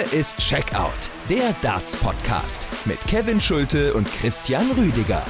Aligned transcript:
Hier 0.00 0.18
ist 0.18 0.38
Checkout, 0.38 1.10
der 1.28 1.54
Darts-Podcast 1.60 2.66
mit 2.86 2.98
Kevin 3.02 3.38
Schulte 3.38 3.92
und 3.92 4.10
Christian 4.10 4.70
Rüdiger. 4.70 5.22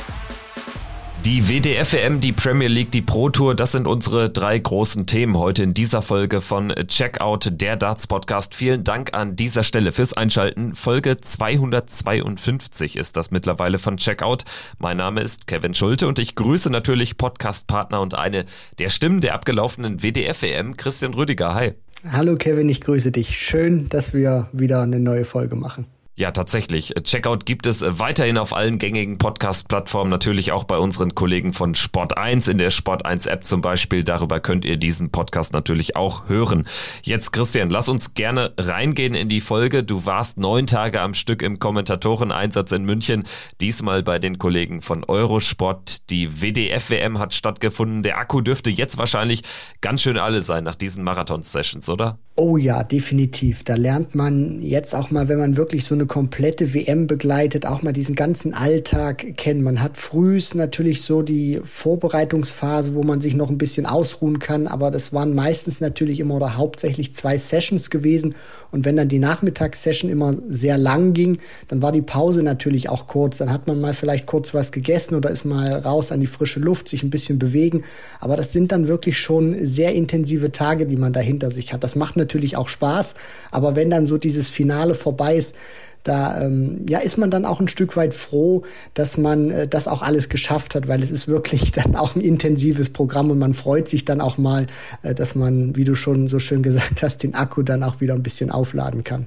Die 1.25 1.49
WDF-WM, 1.49 2.21
die 2.21 2.31
Premier 2.33 2.69
League, 2.69 2.93
die 2.93 3.03
Pro 3.03 3.31
Tour, 3.31 3.57
das 3.57 3.73
sind 3.73 3.89
unsere 3.89 4.31
drei 4.31 4.59
großen 4.59 5.07
Themen 5.07 5.37
heute 5.37 5.65
in 5.65 5.75
dieser 5.75 6.03
Folge 6.03 6.41
von 6.41 6.73
Checkout, 6.87 7.49
der 7.51 7.77
Darts 7.77 8.07
Podcast. 8.07 8.55
Vielen 8.55 8.85
Dank 8.85 9.13
an 9.13 9.35
dieser 9.35 9.65
Stelle 9.65 9.91
fürs 9.91 10.13
Einschalten. 10.13 10.77
Folge 10.77 11.17
252 11.17 12.97
ist 12.97 13.17
das 13.17 13.33
mittlerweile 13.33 13.81
von 13.81 13.97
Checkout. 13.97 14.45
Mein 14.79 14.99
Name 14.99 15.21
ist 15.23 15.49
Kevin 15.49 15.75
Schulte 15.75 16.07
und 16.07 16.21
ich 16.21 16.37
grüße 16.37 16.71
natürlich 16.71 17.17
Podcastpartner 17.17 18.01
und 18.01 18.15
eine 18.15 18.45
der 18.79 18.89
Stimmen 18.89 19.21
der 19.21 19.35
abgelaufenen 19.35 20.01
WDF-WM, 20.01 20.77
Christian 20.77 21.15
Rüdiger. 21.15 21.55
Hi. 21.55 21.75
Hallo 22.09 22.37
Kevin, 22.37 22.71
ich 22.71 22.81
grüße 22.81 23.13
dich. 23.13 23.39
Schön, 23.39 23.91
dass 23.91 24.15
wir 24.15 24.49
wieder 24.53 24.81
eine 24.81 24.99
neue 24.99 25.27
Folge 25.27 25.55
machen. 25.55 25.85
Ja, 26.21 26.33
tatsächlich. 26.33 26.93
Checkout 27.03 27.47
gibt 27.47 27.65
es 27.65 27.83
weiterhin 27.83 28.37
auf 28.37 28.55
allen 28.55 28.77
gängigen 28.77 29.17
Podcast-Plattformen, 29.17 30.11
natürlich 30.11 30.53
auch 30.53 30.65
bei 30.65 30.77
unseren 30.77 31.15
Kollegen 31.15 31.55
von 31.55 31.75
Sport 31.75 32.19
1 32.19 32.47
in 32.49 32.59
der 32.59 32.69
Sport 32.69 33.07
1 33.07 33.25
App 33.25 33.43
zum 33.43 33.63
Beispiel. 33.63 34.05
Darüber 34.05 34.39
könnt 34.39 34.67
ihr 34.67 34.77
diesen 34.77 35.11
Podcast 35.11 35.55
natürlich 35.55 35.97
auch 35.97 36.29
hören. 36.29 36.69
Jetzt, 37.03 37.33
Christian, 37.33 37.71
lass 37.71 37.89
uns 37.89 38.13
gerne 38.13 38.53
reingehen 38.59 39.15
in 39.15 39.31
die 39.31 39.41
Folge. 39.41 39.83
Du 39.83 40.05
warst 40.05 40.37
neun 40.37 40.67
Tage 40.67 41.01
am 41.01 41.15
Stück 41.15 41.41
im 41.41 41.59
Kommentatoreneinsatz 41.59 42.71
in 42.73 42.85
München, 42.85 43.25
diesmal 43.63 44.03
bei 44.03 44.19
den 44.19 44.37
Kollegen 44.37 44.83
von 44.83 45.05
Eurosport. 45.05 46.11
Die 46.11 46.43
WDF-WM 46.43 47.19
hat 47.19 47.33
stattgefunden. 47.33 48.03
Der 48.03 48.19
Akku 48.19 48.43
dürfte 48.43 48.69
jetzt 48.69 48.99
wahrscheinlich 48.99 49.41
ganz 49.81 50.03
schön 50.03 50.19
alle 50.19 50.43
sein 50.43 50.65
nach 50.65 50.77
diesen 50.77 51.03
Marathon-Sessions, 51.03 51.89
oder? 51.89 52.19
Oh 52.43 52.57
ja, 52.57 52.85
definitiv. 52.85 53.65
Da 53.65 53.75
lernt 53.75 54.15
man 54.15 54.63
jetzt 54.63 54.95
auch 54.95 55.11
mal, 55.11 55.29
wenn 55.29 55.39
man 55.39 55.59
wirklich 55.59 55.85
so 55.85 55.95
eine 55.95 56.07
komplette 56.07 56.73
WM 56.73 57.07
begleitet, 57.07 57.67
auch 57.67 57.83
mal 57.83 57.93
diesen 57.93 58.15
ganzen 58.15 58.55
Alltag 58.55 59.37
kennen. 59.37 59.63
Man 59.63 59.83
hat 59.83 59.99
frühs 59.99 60.55
natürlich 60.55 61.03
so 61.03 61.21
die 61.21 61.61
Vorbereitungsphase, 61.63 62.95
wo 62.95 63.03
man 63.03 63.21
sich 63.21 63.35
noch 63.35 63.51
ein 63.51 63.59
bisschen 63.59 63.85
ausruhen 63.85 64.39
kann, 64.39 64.69
aber 64.69 64.91
das 64.91 65.13
waren 65.13 65.35
meistens 65.35 65.81
natürlich 65.81 66.19
immer 66.19 66.37
oder 66.37 66.57
hauptsächlich 66.57 67.15
zwei 67.15 67.37
Sessions 67.37 67.91
gewesen. 67.91 68.35
Und 68.71 68.87
wenn 68.87 68.97
dann 68.97 69.09
die 69.09 69.19
Nachmittagssession 69.19 70.11
immer 70.11 70.35
sehr 70.49 70.79
lang 70.79 71.13
ging, 71.13 71.37
dann 71.69 71.83
war 71.83 71.93
die 71.93 72.01
Pause 72.01 72.43
natürlich 72.43 72.89
auch 72.89 73.07
kurz. 73.07 73.37
Dann 73.37 73.53
hat 73.53 73.67
man 73.67 73.83
mal 73.83 73.93
vielleicht 73.93 74.25
kurz 74.25 74.55
was 74.55 74.73
gegessen 74.73 75.15
oder 75.15 75.29
ist 75.29 75.45
mal 75.45 75.75
raus 75.75 76.11
an 76.11 76.21
die 76.21 76.27
frische 76.27 76.61
Luft, 76.61 76.89
sich 76.89 77.03
ein 77.03 77.11
bisschen 77.11 77.39
bewegen. 77.39 77.83
Aber 78.19 78.37
das 78.37 78.55
sind 78.55 78.73
dann 78.73 78.87
wirklich 78.87 79.19
schon 79.19 79.67
sehr 79.67 79.93
intensive 79.93 80.53
Tage, 80.53 80.87
die 80.87 80.97
man 80.97 81.13
da 81.13 81.21
hinter 81.21 81.51
sich 81.51 81.75
hat. 81.75 81.85
Das 81.85 81.97
macht 81.97 82.17
natürlich 82.17 82.30
natürlich 82.31 82.57
auch 82.57 82.69
Spaß, 82.69 83.15
aber 83.51 83.75
wenn 83.75 83.91
dann 83.91 84.07
so 84.07 84.17
dieses 84.17 84.49
Finale 84.49 84.95
vorbei 84.95 85.35
ist, 85.35 85.57
da 86.05 86.41
ähm, 86.43 86.87
ja 86.89 86.99
ist 87.01 87.19
man 87.19 87.31
dann 87.31 87.45
auch 87.45 87.61
ein 87.61 87.69
Stück 87.69 87.97
weit 87.97 88.15
froh, 88.15 88.63
dass 88.95 89.19
man 89.19 89.51
äh, 89.51 89.69
das 89.69 89.87
auch 89.87 90.01
alles 90.01 90.29
geschafft 90.29 90.75
hat, 90.75 90.89
weil 90.89 91.03
es 91.03 91.11
ist 91.11 91.29
wirklich 91.29 91.73
dann 91.73 91.97
auch 91.97 92.15
ein 92.15 92.21
intensives 92.21 92.89
Programm 92.89 93.31
und 93.31 93.39
man 93.39 93.53
freut 93.53 93.89
sich 93.89 94.05
dann 94.05 94.21
auch 94.21 94.39
mal, 94.39 94.67
äh, 95.03 95.15
dass 95.15 95.35
man, 95.35 95.77
wie 95.77 95.85
du 95.85 95.95
schon 95.95 96.29
so 96.29 96.39
schön 96.39 96.63
gesagt 96.63 97.03
hast, 97.03 97.23
den 97.23 97.35
Akku 97.35 97.63
dann 97.63 97.83
auch 97.83 98.01
wieder 98.01 98.15
ein 98.15 98.23
bisschen 98.23 98.51
aufladen 98.51 99.05
kann. 99.05 99.27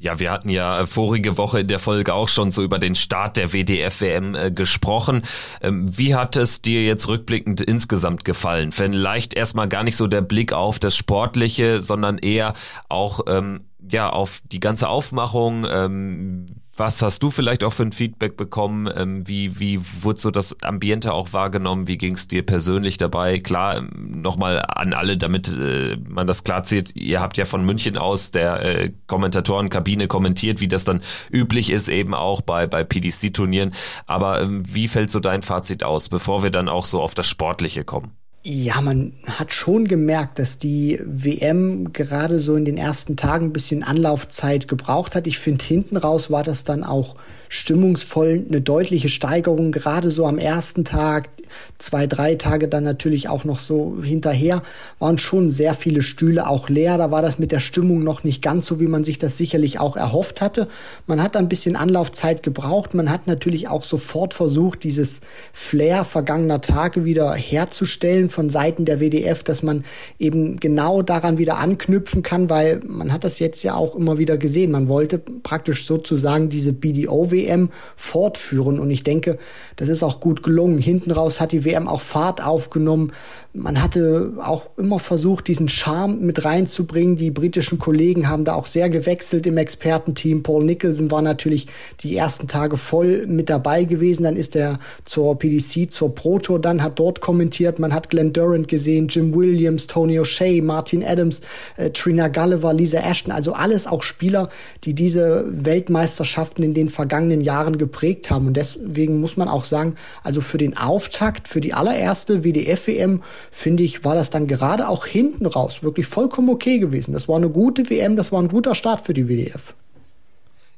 Ja, 0.00 0.18
wir 0.18 0.30
hatten 0.30 0.48
ja 0.48 0.80
äh, 0.80 0.86
vorige 0.86 1.36
Woche 1.36 1.60
in 1.60 1.68
der 1.68 1.78
Folge 1.78 2.14
auch 2.14 2.28
schon 2.28 2.52
so 2.52 2.62
über 2.62 2.78
den 2.78 2.94
Start 2.94 3.36
der 3.36 3.52
WDF-WM 3.52 4.34
äh, 4.34 4.50
gesprochen. 4.50 5.22
Ähm, 5.60 5.96
wie 5.96 6.14
hat 6.14 6.36
es 6.36 6.62
dir 6.62 6.82
jetzt 6.82 7.06
rückblickend 7.06 7.60
insgesamt 7.60 8.24
gefallen? 8.24 8.72
Vielleicht 8.72 9.34
erstmal 9.34 9.68
gar 9.68 9.84
nicht 9.84 9.96
so 9.96 10.06
der 10.06 10.22
Blick 10.22 10.54
auf 10.54 10.78
das 10.78 10.96
Sportliche, 10.96 11.82
sondern 11.82 12.16
eher 12.16 12.54
auch 12.88 13.20
ähm, 13.26 13.66
ja 13.90 14.08
auf 14.08 14.40
die 14.50 14.60
ganze 14.60 14.88
Aufmachung. 14.88 15.66
Ähm, 15.70 16.46
was 16.80 17.02
hast 17.02 17.22
du 17.22 17.30
vielleicht 17.30 17.62
auch 17.62 17.74
für 17.74 17.82
ein 17.82 17.92
Feedback 17.92 18.38
bekommen? 18.38 18.90
Ähm, 18.96 19.28
wie, 19.28 19.60
wie 19.60 19.78
wurde 20.02 20.18
so 20.18 20.30
das 20.30 20.56
Ambiente 20.62 21.12
auch 21.12 21.34
wahrgenommen? 21.34 21.86
Wie 21.86 21.98
ging 21.98 22.14
es 22.14 22.26
dir 22.26 22.44
persönlich 22.44 22.96
dabei? 22.96 23.38
Klar, 23.38 23.76
ähm, 23.76 24.22
nochmal 24.22 24.64
an 24.66 24.94
alle, 24.94 25.18
damit 25.18 25.46
äh, 25.48 25.98
man 26.08 26.26
das 26.26 26.42
klar 26.42 26.64
zieht. 26.64 26.96
Ihr 26.96 27.20
habt 27.20 27.36
ja 27.36 27.44
von 27.44 27.64
München 27.66 27.98
aus 27.98 28.30
der 28.32 28.62
äh, 28.64 28.92
Kommentatorenkabine 29.06 30.08
kommentiert, 30.08 30.60
wie 30.60 30.68
das 30.68 30.84
dann 30.84 31.02
üblich 31.30 31.70
ist, 31.70 31.90
eben 31.90 32.14
auch 32.14 32.40
bei, 32.40 32.66
bei 32.66 32.82
PDC-Turnieren. 32.82 33.74
Aber 34.06 34.40
ähm, 34.40 34.62
wie 34.66 34.88
fällt 34.88 35.10
so 35.10 35.20
dein 35.20 35.42
Fazit 35.42 35.84
aus, 35.84 36.08
bevor 36.08 36.42
wir 36.42 36.50
dann 36.50 36.70
auch 36.70 36.86
so 36.86 37.02
auf 37.02 37.14
das 37.14 37.28
Sportliche 37.28 37.84
kommen? 37.84 38.19
Ja, 38.42 38.80
man 38.80 39.12
hat 39.26 39.52
schon 39.52 39.86
gemerkt, 39.86 40.38
dass 40.38 40.56
die 40.56 40.98
WM 41.04 41.92
gerade 41.92 42.38
so 42.38 42.56
in 42.56 42.64
den 42.64 42.78
ersten 42.78 43.16
Tagen 43.16 43.46
ein 43.46 43.52
bisschen 43.52 43.82
Anlaufzeit 43.82 44.66
gebraucht 44.66 45.14
hat. 45.14 45.26
Ich 45.26 45.38
finde, 45.38 45.62
hinten 45.62 45.98
raus 45.98 46.30
war 46.30 46.42
das 46.42 46.64
dann 46.64 46.82
auch 46.82 47.16
stimmungsvoll 47.50 48.46
eine 48.48 48.60
deutliche 48.60 49.08
Steigerung, 49.08 49.72
gerade 49.72 50.12
so 50.12 50.24
am 50.24 50.38
ersten 50.38 50.84
Tag, 50.84 51.30
zwei, 51.78 52.06
drei 52.06 52.36
Tage 52.36 52.68
dann 52.68 52.84
natürlich 52.84 53.28
auch 53.28 53.42
noch 53.42 53.58
so 53.58 54.00
hinterher, 54.02 54.62
waren 55.00 55.18
schon 55.18 55.50
sehr 55.50 55.74
viele 55.74 56.02
Stühle 56.02 56.48
auch 56.48 56.68
leer. 56.68 56.96
Da 56.96 57.10
war 57.10 57.22
das 57.22 57.40
mit 57.40 57.50
der 57.50 57.58
Stimmung 57.58 58.04
noch 58.04 58.22
nicht 58.22 58.40
ganz 58.40 58.68
so, 58.68 58.78
wie 58.78 58.86
man 58.86 59.02
sich 59.02 59.18
das 59.18 59.36
sicherlich 59.36 59.80
auch 59.80 59.96
erhofft 59.96 60.40
hatte. 60.40 60.68
Man 61.08 61.20
hat 61.20 61.36
ein 61.36 61.48
bisschen 61.48 61.74
Anlaufzeit 61.74 62.44
gebraucht. 62.44 62.94
Man 62.94 63.10
hat 63.10 63.26
natürlich 63.26 63.66
auch 63.66 63.82
sofort 63.82 64.32
versucht, 64.32 64.84
dieses 64.84 65.20
Flair 65.52 66.04
vergangener 66.04 66.60
Tage 66.60 67.04
wieder 67.04 67.34
herzustellen 67.34 68.30
von 68.30 68.48
Seiten 68.48 68.84
der 68.84 69.00
WDF, 69.00 69.42
dass 69.42 69.64
man 69.64 69.84
eben 70.20 70.60
genau 70.60 71.02
daran 71.02 71.36
wieder 71.38 71.58
anknüpfen 71.58 72.22
kann, 72.22 72.48
weil 72.48 72.80
man 72.86 73.12
hat 73.12 73.24
das 73.24 73.40
jetzt 73.40 73.64
ja 73.64 73.74
auch 73.74 73.96
immer 73.96 74.18
wieder 74.18 74.36
gesehen. 74.36 74.70
Man 74.70 74.86
wollte 74.86 75.18
praktisch 75.18 75.84
sozusagen 75.84 76.48
diese 76.48 76.72
BDO 76.72 77.32
WM 77.40 77.70
fortführen. 77.96 78.78
Und 78.78 78.90
ich 78.90 79.02
denke, 79.02 79.38
das 79.76 79.88
ist 79.88 80.02
auch 80.02 80.20
gut 80.20 80.42
gelungen. 80.42 80.78
Hinten 80.78 81.10
raus 81.10 81.40
hat 81.40 81.52
die 81.52 81.64
WM 81.64 81.88
auch 81.88 82.00
Fahrt 82.00 82.44
aufgenommen. 82.44 83.12
Man 83.52 83.82
hatte 83.82 84.34
auch 84.42 84.66
immer 84.76 85.00
versucht, 85.00 85.48
diesen 85.48 85.68
Charme 85.68 86.20
mit 86.20 86.44
reinzubringen. 86.44 87.16
Die 87.16 87.30
britischen 87.30 87.78
Kollegen 87.78 88.28
haben 88.28 88.44
da 88.44 88.54
auch 88.54 88.66
sehr 88.66 88.88
gewechselt 88.90 89.46
im 89.46 89.56
Expertenteam. 89.56 90.42
Paul 90.42 90.64
Nicholson 90.64 91.10
war 91.10 91.22
natürlich 91.22 91.66
die 92.02 92.16
ersten 92.16 92.46
Tage 92.46 92.76
voll 92.76 93.26
mit 93.26 93.50
dabei 93.50 93.84
gewesen. 93.84 94.22
Dann 94.24 94.36
ist 94.36 94.54
er 94.54 94.78
zur 95.04 95.38
PDC, 95.38 95.90
zur 95.90 96.14
Proto, 96.14 96.58
dann 96.58 96.82
hat 96.82 96.98
dort 96.98 97.20
kommentiert. 97.20 97.78
Man 97.78 97.92
hat 97.92 98.10
Glenn 98.10 98.32
Durant 98.32 98.68
gesehen, 98.68 99.08
Jim 99.08 99.34
Williams, 99.34 99.86
Tony 99.86 100.20
O'Shea, 100.20 100.62
Martin 100.62 101.04
Adams, 101.04 101.40
äh, 101.76 101.90
Trina 101.90 102.28
Gulliver, 102.28 102.72
Lisa 102.72 102.98
Ashton. 102.98 103.32
Also 103.32 103.52
alles 103.52 103.86
auch 103.86 104.02
Spieler, 104.02 104.48
die 104.84 104.94
diese 104.94 105.46
Weltmeisterschaften 105.50 106.62
in 106.62 106.74
den 106.74 106.88
vergangenen 106.88 107.29
vergangenen 107.30 107.40
Jahren 107.40 107.78
geprägt 107.78 108.30
haben. 108.30 108.46
Und 108.48 108.56
deswegen 108.56 109.20
muss 109.20 109.36
man 109.36 109.48
auch 109.48 109.64
sagen, 109.64 109.94
also 110.22 110.40
für 110.40 110.58
den 110.58 110.76
Auftakt, 110.76 111.48
für 111.48 111.60
die 111.60 111.72
allererste 111.72 112.42
WDF-WM, 112.44 113.22
finde 113.50 113.82
ich, 113.82 114.04
war 114.04 114.14
das 114.14 114.30
dann 114.30 114.46
gerade 114.46 114.88
auch 114.88 115.06
hinten 115.06 115.46
raus 115.46 115.82
wirklich 115.82 116.06
vollkommen 116.06 116.48
okay 116.50 116.78
gewesen. 116.78 117.12
Das 117.12 117.28
war 117.28 117.36
eine 117.36 117.48
gute 117.48 117.88
WM, 117.88 118.16
das 118.16 118.32
war 118.32 118.40
ein 118.40 118.48
guter 118.48 118.74
Start 118.74 119.00
für 119.00 119.14
die 119.14 119.28
WDF. 119.28 119.74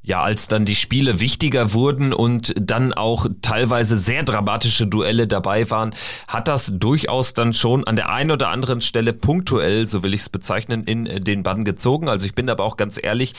Ja, 0.05 0.21
als 0.21 0.49
dann 0.49 0.65
die 0.65 0.75
Spiele 0.75 1.21
wichtiger 1.21 1.75
wurden 1.75 2.13
und 2.13 2.55
dann 2.57 2.93
auch 2.93 3.27
teilweise 3.41 3.97
sehr 3.97 4.25
dramatische 4.25 4.89
Duelle 4.89 5.29
dabei 5.29 5.71
waren, 5.71 5.95
hat 6.27 6.49
das 6.49 6.73
durchaus 6.75 7.34
dann 7.34 7.53
schon 7.53 7.87
an 7.87 7.95
der 7.95 8.11
einen 8.11 8.33
oder 8.33 8.49
anderen 8.49 8.81
Stelle 8.81 9.13
punktuell, 9.13 9.87
so 9.87 10.03
will 10.03 10.13
ich 10.13 10.23
es 10.23 10.29
bezeichnen, 10.29 10.83
in 10.83 11.05
den 11.05 11.45
Bann 11.45 11.65
gezogen. 11.65 12.09
Also 12.09 12.27
ich 12.27 12.34
bin 12.34 12.51
aber 12.51 12.65
auch 12.65 12.77
ganz 12.77 12.99
ehrlich, 13.01 13.34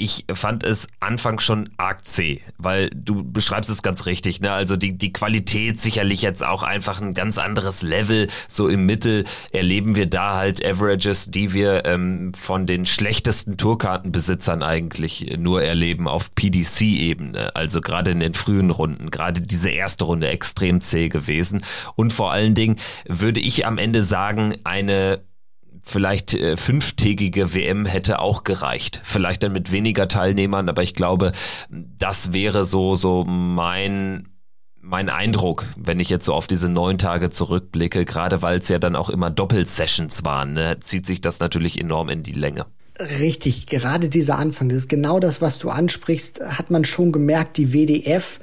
ich 0.00 0.24
fand 0.32 0.62
es 0.62 0.86
anfangs 1.00 1.42
schon 1.42 1.70
arg 1.76 2.06
zäh, 2.08 2.40
weil 2.56 2.88
du 2.94 3.24
beschreibst 3.24 3.68
es 3.68 3.82
ganz 3.82 4.06
richtig, 4.06 4.40
ne? 4.40 4.52
Also 4.52 4.76
die, 4.76 4.96
die 4.96 5.12
Qualität 5.12 5.80
sicherlich 5.80 6.22
jetzt 6.22 6.44
auch 6.44 6.62
einfach 6.62 7.00
ein 7.00 7.14
ganz 7.14 7.36
anderes 7.36 7.82
Level. 7.82 8.28
So 8.46 8.68
im 8.68 8.86
Mittel 8.86 9.24
erleben 9.50 9.96
wir 9.96 10.06
da 10.06 10.36
halt 10.36 10.64
Averages, 10.64 11.32
die 11.32 11.52
wir 11.52 11.84
ähm, 11.84 12.32
von 12.32 12.64
den 12.64 12.86
schlechtesten 12.86 13.56
Tourkartenbesitzern 13.56 14.62
eigentlich 14.62 15.36
nur 15.36 15.64
erleben 15.64 16.06
auf 16.06 16.32
PDC-Ebene. 16.32 17.56
Also 17.56 17.80
gerade 17.80 18.12
in 18.12 18.20
den 18.20 18.34
frühen 18.34 18.70
Runden, 18.70 19.10
gerade 19.10 19.40
diese 19.40 19.70
erste 19.70 20.04
Runde 20.04 20.28
extrem 20.28 20.80
zäh 20.80 21.08
gewesen. 21.08 21.62
Und 21.96 22.12
vor 22.12 22.30
allen 22.30 22.54
Dingen 22.54 22.76
würde 23.08 23.40
ich 23.40 23.66
am 23.66 23.78
Ende 23.78 24.04
sagen, 24.04 24.54
eine 24.62 25.20
vielleicht 25.88 26.34
äh, 26.34 26.56
fünftägige 26.56 27.54
WM 27.54 27.86
hätte 27.86 28.20
auch 28.20 28.44
gereicht. 28.44 29.00
Vielleicht 29.04 29.42
dann 29.42 29.52
mit 29.52 29.72
weniger 29.72 30.08
Teilnehmern, 30.08 30.68
aber 30.68 30.82
ich 30.82 30.94
glaube, 30.94 31.32
das 31.70 32.32
wäre 32.32 32.64
so, 32.64 32.94
so 32.94 33.24
mein, 33.24 34.28
mein 34.80 35.08
Eindruck, 35.08 35.64
wenn 35.76 36.00
ich 36.00 36.10
jetzt 36.10 36.26
so 36.26 36.34
auf 36.34 36.46
diese 36.46 36.68
neun 36.68 36.98
Tage 36.98 37.30
zurückblicke, 37.30 38.04
gerade 38.04 38.42
weil 38.42 38.58
es 38.58 38.68
ja 38.68 38.78
dann 38.78 38.96
auch 38.96 39.10
immer 39.10 39.30
Doppelsessions 39.30 40.24
waren, 40.24 40.52
ne, 40.52 40.78
zieht 40.80 41.06
sich 41.06 41.20
das 41.20 41.40
natürlich 41.40 41.80
enorm 41.80 42.08
in 42.08 42.22
die 42.22 42.32
Länge. 42.32 42.66
Richtig, 43.00 43.66
gerade 43.66 44.08
dieser 44.08 44.38
Anfang, 44.38 44.68
das 44.68 44.78
ist 44.78 44.88
genau 44.88 45.20
das, 45.20 45.40
was 45.40 45.58
du 45.58 45.70
ansprichst, 45.70 46.40
hat 46.40 46.70
man 46.70 46.84
schon 46.84 47.12
gemerkt, 47.12 47.56
die 47.56 47.72
WDF 47.72 48.40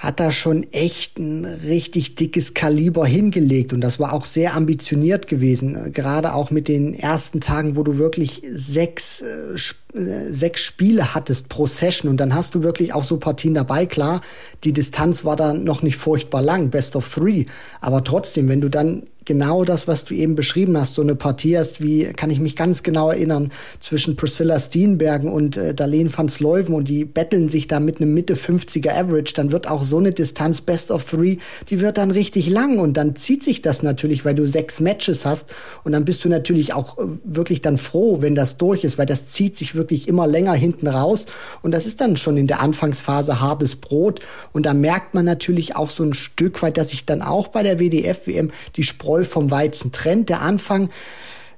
hat 0.00 0.18
da 0.18 0.32
schon 0.32 0.64
echt 0.72 1.18
ein 1.18 1.44
richtig 1.44 2.14
dickes 2.14 2.54
Kaliber 2.54 3.04
hingelegt. 3.04 3.74
Und 3.74 3.82
das 3.82 4.00
war 4.00 4.14
auch 4.14 4.24
sehr 4.24 4.54
ambitioniert 4.54 5.28
gewesen, 5.28 5.92
gerade 5.92 6.32
auch 6.32 6.50
mit 6.50 6.68
den 6.68 6.94
ersten 6.94 7.42
Tagen, 7.42 7.76
wo 7.76 7.82
du 7.82 7.98
wirklich 7.98 8.42
sechs, 8.50 9.20
äh, 9.20 9.98
äh, 9.98 10.32
sechs 10.32 10.62
Spiele 10.62 11.14
hattest 11.14 11.50
pro 11.50 11.66
Session. 11.66 12.10
Und 12.10 12.16
dann 12.16 12.34
hast 12.34 12.54
du 12.54 12.62
wirklich 12.62 12.94
auch 12.94 13.04
so 13.04 13.18
Partien 13.18 13.52
dabei, 13.52 13.84
klar, 13.84 14.22
die 14.64 14.72
Distanz 14.72 15.26
war 15.26 15.36
da 15.36 15.52
noch 15.52 15.82
nicht 15.82 15.96
furchtbar 15.96 16.40
lang, 16.40 16.70
best 16.70 16.96
of 16.96 17.06
three, 17.06 17.44
aber 17.82 18.02
trotzdem, 18.02 18.48
wenn 18.48 18.62
du 18.62 18.70
dann 18.70 19.02
genau 19.30 19.62
das, 19.62 19.86
was 19.86 20.04
du 20.04 20.12
eben 20.12 20.34
beschrieben 20.34 20.76
hast, 20.76 20.94
so 20.94 21.02
eine 21.02 21.14
Partie 21.14 21.56
hast, 21.56 21.80
wie, 21.80 22.06
kann 22.06 22.30
ich 22.30 22.40
mich 22.40 22.56
ganz 22.56 22.82
genau 22.82 23.10
erinnern, 23.10 23.52
zwischen 23.78 24.16
Priscilla 24.16 24.58
Steenbergen 24.58 25.30
und 25.30 25.56
äh, 25.56 25.72
Darlene 25.72 26.10
van 26.12 26.28
Sleuven 26.28 26.74
und 26.74 26.88
die 26.88 27.04
betteln 27.04 27.48
sich 27.48 27.68
da 27.68 27.78
mit 27.78 28.00
einem 28.00 28.12
Mitte 28.12 28.34
50er 28.34 28.90
Average, 28.90 29.34
dann 29.34 29.52
wird 29.52 29.68
auch 29.68 29.84
so 29.84 29.98
eine 29.98 30.10
Distanz 30.10 30.62
Best 30.62 30.90
of 30.90 31.04
Three, 31.04 31.36
die 31.68 31.80
wird 31.80 31.96
dann 31.96 32.10
richtig 32.10 32.50
lang 32.50 32.80
und 32.80 32.96
dann 32.96 33.14
zieht 33.14 33.44
sich 33.44 33.62
das 33.62 33.84
natürlich, 33.84 34.24
weil 34.24 34.34
du 34.34 34.48
sechs 34.48 34.80
Matches 34.80 35.24
hast 35.24 35.48
und 35.84 35.92
dann 35.92 36.04
bist 36.04 36.24
du 36.24 36.28
natürlich 36.28 36.74
auch 36.74 36.98
äh, 36.98 37.02
wirklich 37.22 37.62
dann 37.62 37.78
froh, 37.78 38.22
wenn 38.22 38.34
das 38.34 38.56
durch 38.56 38.82
ist, 38.82 38.98
weil 38.98 39.06
das 39.06 39.28
zieht 39.28 39.56
sich 39.56 39.76
wirklich 39.76 40.08
immer 40.08 40.26
länger 40.26 40.54
hinten 40.54 40.88
raus 40.88 41.26
und 41.62 41.70
das 41.70 41.86
ist 41.86 42.00
dann 42.00 42.16
schon 42.16 42.36
in 42.36 42.48
der 42.48 42.60
Anfangsphase 42.60 43.40
hartes 43.40 43.76
Brot 43.76 44.18
und 44.52 44.66
da 44.66 44.74
merkt 44.74 45.14
man 45.14 45.24
natürlich 45.24 45.76
auch 45.76 45.90
so 45.90 46.02
ein 46.02 46.14
Stück 46.14 46.62
weit, 46.62 46.76
dass 46.76 46.90
sich 46.90 47.06
dann 47.06 47.22
auch 47.22 47.46
bei 47.46 47.62
der 47.62 47.78
WDF-WM 47.78 48.50
die 48.74 48.82
Spreu 48.82 49.19
vom 49.24 49.50
Weizen 49.50 49.92
trennt. 49.92 50.28
Der 50.28 50.40
Anfang 50.42 50.90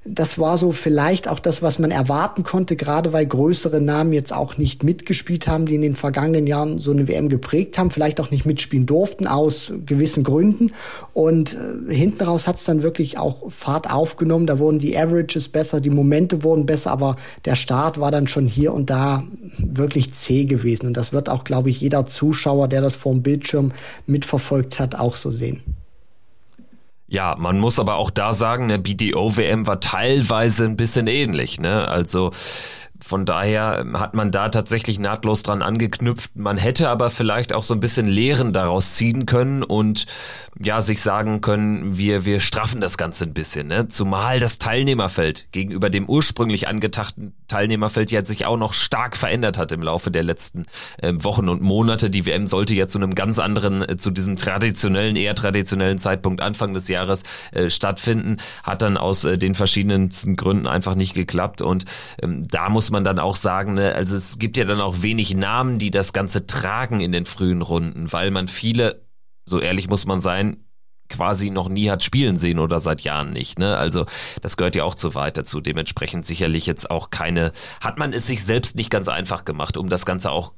das 0.05 0.37
war 0.37 0.57
so 0.57 0.73
vielleicht 0.73 1.29
auch 1.29 1.39
das, 1.39 1.61
was 1.61 1.79
man 1.79 1.89
erwarten 1.89 2.43
konnte, 2.43 2.75
gerade 2.75 3.13
weil 3.13 3.25
größere 3.25 3.79
Namen 3.79 4.11
jetzt 4.11 4.33
auch 4.33 4.57
nicht 4.57 4.83
mitgespielt 4.83 5.47
haben, 5.47 5.65
die 5.65 5.75
in 5.75 5.81
den 5.81 5.95
vergangenen 5.95 6.45
Jahren 6.45 6.79
so 6.79 6.91
eine 6.91 7.07
WM 7.07 7.29
geprägt 7.29 7.77
haben, 7.77 7.89
vielleicht 7.89 8.19
auch 8.19 8.29
nicht 8.29 8.45
mitspielen 8.45 8.85
durften 8.85 9.27
aus 9.27 9.71
gewissen 9.85 10.25
Gründen. 10.25 10.73
Und 11.13 11.53
äh, 11.53 11.93
hinten 11.93 12.23
raus 12.23 12.47
hat 12.47 12.57
es 12.57 12.65
dann 12.65 12.83
wirklich 12.83 13.17
auch 13.17 13.49
Fahrt 13.49 13.91
aufgenommen. 13.91 14.45
Da 14.45 14.59
wurden 14.59 14.79
die 14.79 14.97
Averages 14.97 15.47
besser, 15.47 15.79
die 15.79 15.89
Momente 15.89 16.43
wurden 16.43 16.65
besser, 16.65 16.91
aber 16.91 17.15
der 17.45 17.55
Start 17.55 17.99
war 17.99 18.11
dann 18.11 18.27
schon 18.27 18.45
hier 18.45 18.73
und 18.73 18.89
da 18.89 19.23
wirklich 19.57 20.13
zäh 20.13 20.43
gewesen. 20.43 20.87
Und 20.87 20.97
das 20.97 21.13
wird 21.13 21.29
auch, 21.29 21.45
glaube 21.45 21.69
ich, 21.69 21.79
jeder 21.79 22.05
Zuschauer, 22.05 22.67
der 22.67 22.81
das 22.81 22.97
vor 22.97 23.13
dem 23.13 23.23
Bildschirm 23.23 23.71
mitverfolgt 24.05 24.79
hat, 24.79 24.95
auch 24.95 25.15
so 25.15 25.31
sehen. 25.31 25.61
Ja, 27.07 27.35
man 27.37 27.59
muss 27.59 27.79
aber 27.79 27.95
auch 27.95 28.09
da 28.09 28.33
sagen, 28.33 28.65
eine 28.65 28.79
BDO-WM 28.79 29.67
war 29.67 29.79
teilweise 29.79 30.65
ein 30.65 30.77
bisschen 30.77 31.07
ähnlich. 31.07 31.59
Ne? 31.59 31.87
Also 31.87 32.31
von 33.03 33.25
daher 33.25 33.85
hat 33.95 34.13
man 34.13 34.31
da 34.31 34.47
tatsächlich 34.47 34.97
nahtlos 34.97 35.43
dran 35.43 35.61
angeknüpft. 35.61 36.37
Man 36.37 36.57
hätte 36.57 36.87
aber 36.87 37.09
vielleicht 37.09 37.51
auch 37.51 37.63
so 37.63 37.73
ein 37.73 37.81
bisschen 37.81 38.07
Lehren 38.07 38.53
daraus 38.53 38.95
ziehen 38.95 39.25
können 39.25 39.61
und 39.61 40.05
ja, 40.63 40.79
sich 40.79 41.01
sagen 41.01 41.41
können, 41.41 41.97
wir, 41.97 42.23
wir 42.23 42.39
straffen 42.39 42.79
das 42.79 42.97
Ganze 42.97 43.25
ein 43.25 43.33
bisschen. 43.33 43.67
Ne? 43.67 43.89
Zumal 43.89 44.39
das 44.39 44.57
Teilnehmerfeld 44.57 45.49
gegenüber 45.51 45.89
dem 45.89 46.07
ursprünglich 46.07 46.69
angetachten 46.69 47.33
Teilnehmerfeld 47.53 48.09
ja 48.09 48.25
sich 48.25 48.47
auch 48.47 48.57
noch 48.57 48.73
stark 48.73 49.15
verändert 49.15 49.59
hat 49.59 49.71
im 49.71 49.83
Laufe 49.83 50.09
der 50.09 50.23
letzten 50.23 50.65
äh, 50.99 51.13
Wochen 51.17 51.49
und 51.49 51.61
Monate. 51.61 52.09
Die 52.09 52.25
WM 52.25 52.47
sollte 52.47 52.73
ja 52.73 52.87
zu 52.87 52.97
einem 52.97 53.13
ganz 53.13 53.37
anderen, 53.37 53.87
äh, 53.87 53.95
zu 53.95 54.09
diesem 54.09 54.37
traditionellen, 54.37 55.15
eher 55.15 55.35
traditionellen 55.35 55.99
Zeitpunkt 55.99 56.41
Anfang 56.41 56.73
des 56.73 56.87
Jahres 56.87 57.21
äh, 57.51 57.69
stattfinden. 57.69 58.37
Hat 58.63 58.81
dann 58.81 58.97
aus 58.97 59.23
äh, 59.23 59.37
den 59.37 59.53
verschiedensten 59.53 60.35
Gründen 60.35 60.65
einfach 60.65 60.95
nicht 60.95 61.13
geklappt 61.13 61.61
und 61.61 61.85
ähm, 62.23 62.43
da 62.47 62.69
muss 62.69 62.89
man 62.89 63.03
dann 63.03 63.19
auch 63.19 63.35
sagen, 63.35 63.75
ne, 63.75 63.93
also 63.93 64.15
es 64.15 64.39
gibt 64.39 64.57
ja 64.57 64.65
dann 64.65 64.81
auch 64.81 65.03
wenig 65.03 65.35
Namen, 65.35 65.77
die 65.77 65.91
das 65.91 66.11
Ganze 66.11 66.47
tragen 66.47 67.01
in 67.01 67.11
den 67.11 67.27
frühen 67.27 67.61
Runden, 67.61 68.11
weil 68.11 68.31
man 68.31 68.47
viele, 68.47 69.05
so 69.45 69.59
ehrlich 69.59 69.89
muss 69.89 70.07
man 70.07 70.21
sein, 70.21 70.57
quasi 71.09 71.49
noch 71.49 71.69
nie 71.69 71.89
hat 71.89 72.03
spielen 72.03 72.39
sehen 72.39 72.59
oder 72.59 72.79
seit 72.79 73.01
Jahren 73.01 73.31
nicht. 73.31 73.59
Ne? 73.59 73.77
Also 73.77 74.05
das 74.41 74.57
gehört 74.57 74.75
ja 74.75 74.83
auch 74.83 74.95
zu 74.95 75.15
weit 75.15 75.37
dazu. 75.37 75.61
Dementsprechend 75.61 76.25
sicherlich 76.25 76.65
jetzt 76.65 76.89
auch 76.89 77.09
keine, 77.09 77.51
hat 77.81 77.99
man 77.99 78.13
es 78.13 78.27
sich 78.27 78.43
selbst 78.43 78.75
nicht 78.75 78.89
ganz 78.89 79.07
einfach 79.07 79.45
gemacht, 79.45 79.77
um 79.77 79.89
das 79.89 80.05
Ganze 80.05 80.31
auch 80.31 80.53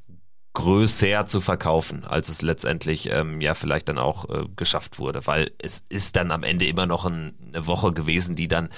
größer 0.56 1.26
zu 1.26 1.42
verkaufen, 1.42 2.06
als 2.06 2.30
es 2.30 2.42
letztendlich 2.42 3.12
ähm, 3.12 3.42
ja 3.42 3.54
vielleicht 3.54 3.90
dann 3.90 3.98
auch 3.98 4.30
äh, 4.30 4.46
geschafft 4.56 4.98
wurde, 4.98 5.28
weil 5.28 5.52
es 5.60 5.86
ist 5.90 6.16
dann 6.16 6.32
am 6.32 6.44
Ende 6.44 6.66
immer 6.66 6.88
noch 6.88 7.06
ein, 7.06 7.36
eine 7.54 7.68
Woche 7.68 7.92
gewesen, 7.92 8.36
die 8.36 8.48
dann 8.48 8.70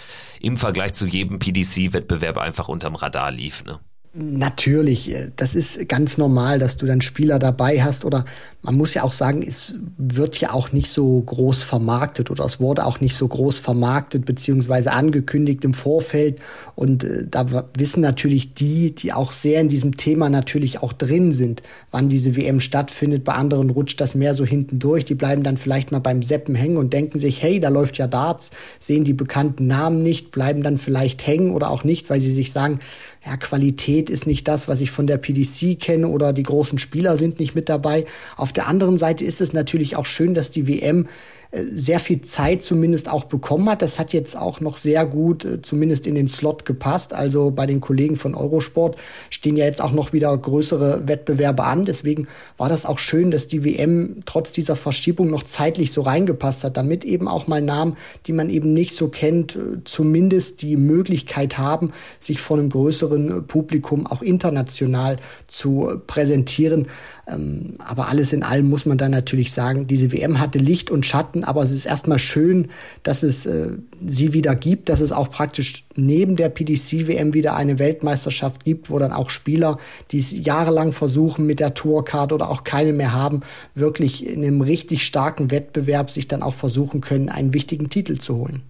im 0.42 0.58
Vergleich 0.58 0.94
zu 0.94 1.06
jedem 1.06 1.40
PDC-Wettbewerb 1.40 2.40
einfach 2.40 2.68
unterm 2.68 2.96
Radar 2.96 3.32
lief. 3.32 3.64
Ne? 3.64 3.80
Natürlich, 4.14 5.12
äh, 5.14 5.32
das 5.36 5.54
ist 5.54 5.88
ganz 5.90 6.18
normal, 6.18 6.60
dass 6.60 6.78
du 6.78 6.86
dann 6.86 7.02
Spieler 7.02 7.40
dabei 7.40 7.84
hast 7.84 8.06
oder 8.06 8.26
man 8.64 8.76
muss 8.76 8.94
ja 8.94 9.04
auch 9.04 9.12
sagen, 9.12 9.44
es 9.48 9.76
wird 9.98 10.38
ja 10.42 10.54
auch 10.54 10.72
nicht 10.72 10.90
so 10.90 11.22
groß 11.22 11.64
vermarktet 11.64 12.32
oder 12.32 12.44
es 12.44 12.60
wurde 12.60 12.86
auch 12.86 13.00
nicht 13.00 13.16
so 13.16 13.28
groß 13.28 13.60
vermarktet 13.60 14.26
beziehungsweise 14.26 14.92
angekündigt 14.92 15.64
im 15.64 15.74
Vorfeld. 15.74 16.40
Und 16.76 17.04
äh, 17.04 17.28
da 17.30 17.66
wissen 17.78 18.02
natürlich 18.02 18.54
die, 18.54 18.96
die 18.96 19.14
auch 19.14 19.32
sehr 19.32 19.62
in 19.62 19.70
diesem 19.70 19.98
Thema 19.98 20.30
natürlich 20.30 20.82
auch 20.82 20.94
drin 20.94 21.34
sind, 21.34 21.62
wann 21.92 22.10
diese 22.10 22.36
WM 22.36 22.60
stattfindet. 22.60 23.24
Bei 23.24 23.34
anderen 23.34 23.70
rutscht 23.70 24.02
das 24.02 24.16
mehr 24.16 24.34
so 24.34 24.46
hinten 24.46 24.80
durch, 24.80 25.06
die 25.06 25.16
bleiben 25.16 25.44
dann 25.44 25.58
vielleicht 25.58 25.92
mal 25.92 26.00
beim 26.00 26.24
Seppen 26.24 26.56
hängen 26.56 26.78
und 26.78 26.92
denken 26.92 27.20
sich, 27.20 27.42
hey, 27.42 27.60
da 27.60 27.70
läuft 27.70 27.98
ja 27.98 28.08
Darts, 28.08 28.52
sehen 28.80 29.04
die 29.04 29.14
bekannten 29.14 29.68
Namen 29.68 30.02
nicht, 30.02 30.32
bleiben 30.32 30.64
dann 30.64 30.78
vielleicht 30.78 31.28
hängen 31.28 31.52
oder 31.52 31.70
auch 31.70 31.84
nicht, 31.84 32.10
weil 32.10 32.20
sie 32.20 32.34
sich 32.34 32.52
sagen, 32.52 32.80
ja, 33.28 33.36
Qualität 33.36 34.10
ist 34.10 34.26
nicht 34.26 34.48
das, 34.48 34.70
was 34.70 34.80
ich 34.80 34.90
von 34.90 35.06
der 35.06 35.18
PDC 35.18 35.78
kenne 35.78 36.08
oder 36.08 36.32
die 36.32 36.44
großen 36.44 36.80
Spieler 36.80 37.18
sind 37.18 37.40
nicht 37.40 37.56
mit 37.56 37.68
dabei. 37.68 38.06
Auf 38.38 38.54
der 38.54 38.68
anderen 38.68 38.98
Seite 38.98 39.26
ist 39.26 39.42
es 39.42 39.52
natürlich 39.52 39.98
auch 39.98 40.06
schön, 40.06 40.34
dass 40.34 40.50
die 40.50 40.66
WM 40.66 41.08
sehr 41.52 42.00
viel 42.00 42.22
Zeit 42.22 42.62
zumindest 42.62 43.10
auch 43.10 43.24
bekommen 43.26 43.70
hat. 43.70 43.82
Das 43.82 44.00
hat 44.00 44.14
jetzt 44.14 44.38
auch 44.38 44.60
noch 44.60 44.78
sehr 44.78 45.06
gut 45.06 45.46
äh, 45.46 45.62
zumindest 45.62 46.06
in 46.08 46.16
den 46.16 46.28
Slot 46.28 46.66
gepasst. 46.66 47.14
Also 47.14 47.52
bei 47.52 47.66
den 47.66 47.80
Kollegen 47.80 48.16
von 48.18 48.36
Eurosport 48.36 48.98
stehen 49.30 49.56
ja 49.56 49.66
jetzt 49.66 49.82
auch 49.82 49.94
noch 49.94 50.14
wieder 50.14 50.38
größere 50.38 51.08
Wettbewerbe 51.08 51.64
an. 51.64 51.86
Deswegen 51.86 52.28
war 52.58 52.70
das 52.70 52.86
auch 52.86 53.00
schön, 53.00 53.32
dass 53.32 53.48
die 53.48 53.64
WM 53.64 54.18
trotz 54.26 54.52
dieser 54.52 54.76
Verschiebung 54.76 55.28
noch 55.28 55.44
zeitlich 55.44 55.92
so 55.92 56.02
reingepasst 56.02 56.64
hat, 56.64 56.78
damit 56.78 57.06
eben 57.06 57.28
auch 57.28 57.48
mal 57.48 57.62
Namen, 57.62 57.96
die 58.26 58.34
man 58.34 58.50
eben 58.50 58.74
nicht 58.74 58.94
so 58.94 59.08
kennt, 59.08 59.56
äh, 59.56 59.84
zumindest 59.86 60.62
die 60.62 60.76
Möglichkeit 60.76 61.58
haben, 61.58 61.92
sich 62.20 62.42
vor 62.42 62.58
einem 62.58 62.70
größeren 62.70 63.48
Publikum 63.48 64.06
auch 64.06 64.22
international 64.22 65.18
zu 65.48 66.02
präsentieren. 66.08 66.88
Ähm, 67.28 67.76
aber 67.80 68.08
alles 68.08 68.34
in 68.34 68.44
allem 68.44 68.70
muss 68.70 68.86
man 68.86 68.98
dann 68.98 69.12
natürlich 69.12 69.52
sagen, 69.52 69.88
diese 69.88 70.12
WM 70.12 70.40
hatte 70.40 70.60
Licht 70.60 70.90
und 70.92 71.06
Schatten, 71.06 71.37
aber 71.44 71.64
es 71.64 71.72
ist 71.72 71.86
erstmal 71.86 72.20
schön, 72.20 72.70
dass 73.04 73.24
es 73.24 73.46
äh, 73.46 73.70
sie 74.06 74.34
wieder 74.34 74.56
gibt, 74.56 74.90
dass 74.90 75.02
es 75.02 75.12
auch 75.12 75.30
praktisch 75.30 75.86
neben 75.96 76.36
der 76.36 76.50
PDC-WM 76.50 77.34
wieder 77.34 77.56
eine 77.56 77.80
Weltmeisterschaft 77.80 78.64
gibt, 78.64 78.90
wo 78.90 79.00
dann 79.00 79.12
auch 79.12 79.30
Spieler, 79.30 79.78
die 80.12 80.20
es 80.20 80.32
jahrelang 80.32 80.92
versuchen 80.92 81.46
mit 81.46 81.60
der 81.60 81.74
Tourcard 81.74 82.34
oder 82.34 82.50
auch 82.50 82.64
keine 82.64 82.94
mehr 82.94 83.14
haben, 83.14 83.42
wirklich 83.76 84.26
in 84.26 84.44
einem 84.44 84.62
richtig 84.62 85.06
starken 85.06 85.52
Wettbewerb 85.52 86.12
sich 86.12 86.28
dann 86.28 86.44
auch 86.44 86.54
versuchen 86.54 87.02
können, 87.02 87.30
einen 87.30 87.54
wichtigen 87.54 87.90
Titel 87.90 88.18
zu 88.18 88.38
holen. 88.38 88.62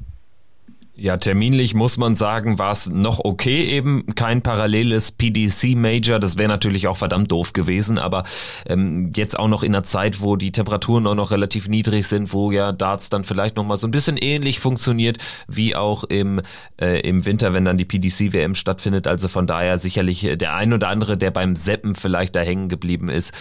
Ja, 0.99 1.17
terminlich 1.17 1.75
muss 1.75 1.97
man 1.97 2.15
sagen, 2.15 2.57
war 2.57 2.71
es 2.71 2.89
noch 2.89 3.23
okay 3.23 3.65
eben, 3.65 4.07
kein 4.15 4.41
paralleles 4.41 5.11
PDC-Major, 5.11 6.17
das 6.17 6.39
wäre 6.39 6.47
natürlich 6.47 6.87
auch 6.87 6.97
verdammt 6.97 7.31
doof 7.31 7.53
gewesen, 7.53 7.99
aber 7.99 8.23
ähm, 8.65 9.11
jetzt 9.15 9.37
auch 9.37 9.47
noch 9.47 9.61
in 9.61 9.75
einer 9.75 9.83
Zeit, 9.83 10.21
wo 10.21 10.37
die 10.37 10.51
Temperaturen 10.51 11.05
auch 11.05 11.13
noch 11.13 11.29
relativ 11.29 11.67
niedrig 11.67 12.07
sind, 12.07 12.33
wo 12.33 12.51
ja 12.51 12.71
Darts 12.71 13.11
dann 13.11 13.23
vielleicht 13.23 13.57
nochmal 13.57 13.77
so 13.77 13.87
ein 13.87 13.91
bisschen 13.91 14.17
ähnlich 14.17 14.59
funktioniert, 14.59 15.19
wie 15.47 15.75
auch 15.75 16.03
im, 16.03 16.41
äh, 16.81 16.99
im 17.01 17.25
Winter, 17.25 17.53
wenn 17.53 17.65
dann 17.65 17.77
die 17.77 17.85
PDC-WM 17.85 18.55
stattfindet, 18.55 19.05
also 19.05 19.27
von 19.27 19.45
daher 19.45 19.77
sicherlich 19.77 20.27
der 20.37 20.55
ein 20.55 20.73
oder 20.73 20.87
andere, 20.87 21.15
der 21.15 21.29
beim 21.29 21.55
Seppen 21.55 21.93
vielleicht 21.93 22.35
da 22.35 22.39
hängen 22.39 22.69
geblieben 22.69 23.09
ist, 23.09 23.35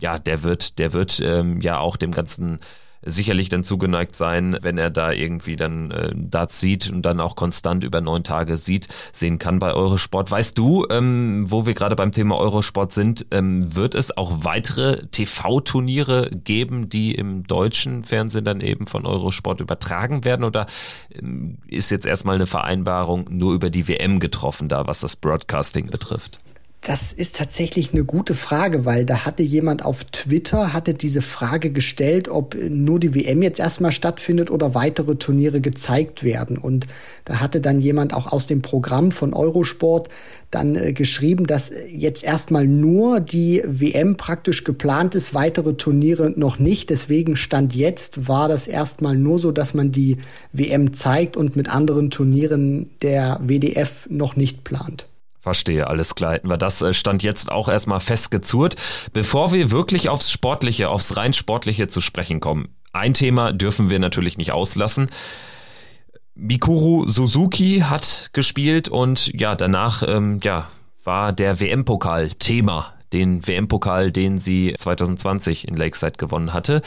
ja, 0.00 0.18
der 0.18 0.42
wird, 0.42 0.78
der 0.78 0.92
wird 0.92 1.18
ähm, 1.24 1.62
ja 1.62 1.78
auch 1.78 1.96
dem 1.96 2.12
ganzen 2.12 2.58
sicherlich 3.02 3.48
dann 3.48 3.64
zugeneigt 3.64 4.14
sein, 4.14 4.58
wenn 4.62 4.78
er 4.78 4.90
da 4.90 5.12
irgendwie 5.12 5.56
dann 5.56 5.90
äh, 5.90 6.12
Darts 6.14 6.60
sieht 6.60 6.90
und 6.90 7.02
dann 7.02 7.20
auch 7.20 7.36
konstant 7.36 7.84
über 7.84 8.00
neun 8.00 8.24
Tage 8.24 8.56
sieht, 8.56 8.88
sehen 9.12 9.38
kann 9.38 9.58
bei 9.58 9.72
Eurosport. 9.72 10.30
Weißt 10.30 10.58
du, 10.58 10.86
ähm, 10.90 11.44
wo 11.50 11.66
wir 11.66 11.74
gerade 11.74 11.96
beim 11.96 12.12
Thema 12.12 12.36
Eurosport 12.36 12.92
sind, 12.92 13.26
ähm, 13.30 13.74
wird 13.74 13.94
es 13.94 14.16
auch 14.16 14.44
weitere 14.44 15.06
TV-Turniere 15.06 16.30
geben, 16.44 16.88
die 16.88 17.14
im 17.14 17.44
deutschen 17.44 18.04
Fernsehen 18.04 18.44
dann 18.44 18.60
eben 18.60 18.86
von 18.86 19.06
Eurosport 19.06 19.60
übertragen 19.60 20.24
werden 20.24 20.44
oder 20.44 20.66
ähm, 21.14 21.58
ist 21.66 21.90
jetzt 21.90 22.06
erstmal 22.06 22.36
eine 22.36 22.46
Vereinbarung 22.46 23.26
nur 23.30 23.54
über 23.54 23.70
die 23.70 23.88
WM 23.88 24.20
getroffen 24.20 24.68
da, 24.68 24.86
was 24.86 25.00
das 25.00 25.16
Broadcasting 25.16 25.86
betrifft? 25.86 26.38
Das 26.82 27.12
ist 27.12 27.36
tatsächlich 27.36 27.92
eine 27.92 28.04
gute 28.04 28.34
Frage, 28.34 28.86
weil 28.86 29.04
da 29.04 29.26
hatte 29.26 29.42
jemand 29.42 29.84
auf 29.84 30.02
Twitter, 30.04 30.72
hatte 30.72 30.94
diese 30.94 31.20
Frage 31.20 31.70
gestellt, 31.72 32.28
ob 32.28 32.54
nur 32.54 32.98
die 32.98 33.14
WM 33.14 33.42
jetzt 33.42 33.60
erstmal 33.60 33.92
stattfindet 33.92 34.50
oder 34.50 34.74
weitere 34.74 35.16
Turniere 35.16 35.60
gezeigt 35.60 36.24
werden. 36.24 36.56
Und 36.56 36.86
da 37.26 37.38
hatte 37.38 37.60
dann 37.60 37.82
jemand 37.82 38.14
auch 38.14 38.32
aus 38.32 38.46
dem 38.46 38.62
Programm 38.62 39.10
von 39.10 39.34
Eurosport 39.34 40.08
dann 40.50 40.74
äh, 40.74 40.94
geschrieben, 40.94 41.46
dass 41.46 41.70
jetzt 41.86 42.24
erstmal 42.24 42.66
nur 42.66 43.20
die 43.20 43.62
WM 43.66 44.16
praktisch 44.16 44.64
geplant 44.64 45.14
ist, 45.14 45.34
weitere 45.34 45.74
Turniere 45.74 46.32
noch 46.34 46.58
nicht. 46.58 46.88
Deswegen 46.88 47.36
stand 47.36 47.74
jetzt 47.74 48.26
war 48.26 48.48
das 48.48 48.66
erstmal 48.66 49.18
nur 49.18 49.38
so, 49.38 49.52
dass 49.52 49.74
man 49.74 49.92
die 49.92 50.16
WM 50.54 50.94
zeigt 50.94 51.36
und 51.36 51.56
mit 51.56 51.68
anderen 51.68 52.08
Turnieren 52.08 52.88
der 53.02 53.38
WDF 53.44 54.08
noch 54.08 54.34
nicht 54.34 54.64
plant. 54.64 55.09
Verstehe, 55.40 55.86
alles 55.86 56.14
klar. 56.14 56.34
Hätten 56.34 56.48
wir 56.48 56.58
das 56.58 56.82
äh, 56.82 56.92
stand 56.92 57.22
jetzt 57.22 57.50
auch 57.50 57.68
erstmal 57.68 58.00
festgezurrt. 58.00 58.76
Bevor 59.12 59.52
wir 59.52 59.70
wirklich 59.70 60.10
aufs 60.10 60.30
Sportliche, 60.30 60.90
aufs 60.90 61.16
rein 61.16 61.32
Sportliche 61.32 61.88
zu 61.88 62.02
sprechen 62.02 62.40
kommen, 62.40 62.68
ein 62.92 63.14
Thema 63.14 63.52
dürfen 63.52 63.88
wir 63.88 63.98
natürlich 63.98 64.36
nicht 64.36 64.52
auslassen. 64.52 65.08
Mikuru 66.34 67.06
Suzuki 67.06 67.80
hat 67.80 68.30
gespielt 68.32 68.88
und 68.88 69.32
ja, 69.38 69.54
danach 69.54 70.02
ähm, 70.06 70.40
ja, 70.42 70.68
war 71.04 71.32
der 71.32 71.60
WM-Pokal 71.60 72.30
Thema. 72.30 72.94
Den 73.12 73.46
WM-Pokal, 73.46 74.12
den 74.12 74.38
sie 74.38 74.74
2020 74.78 75.66
in 75.66 75.76
Lakeside 75.76 76.12
gewonnen 76.12 76.52
hatte. 76.52 76.82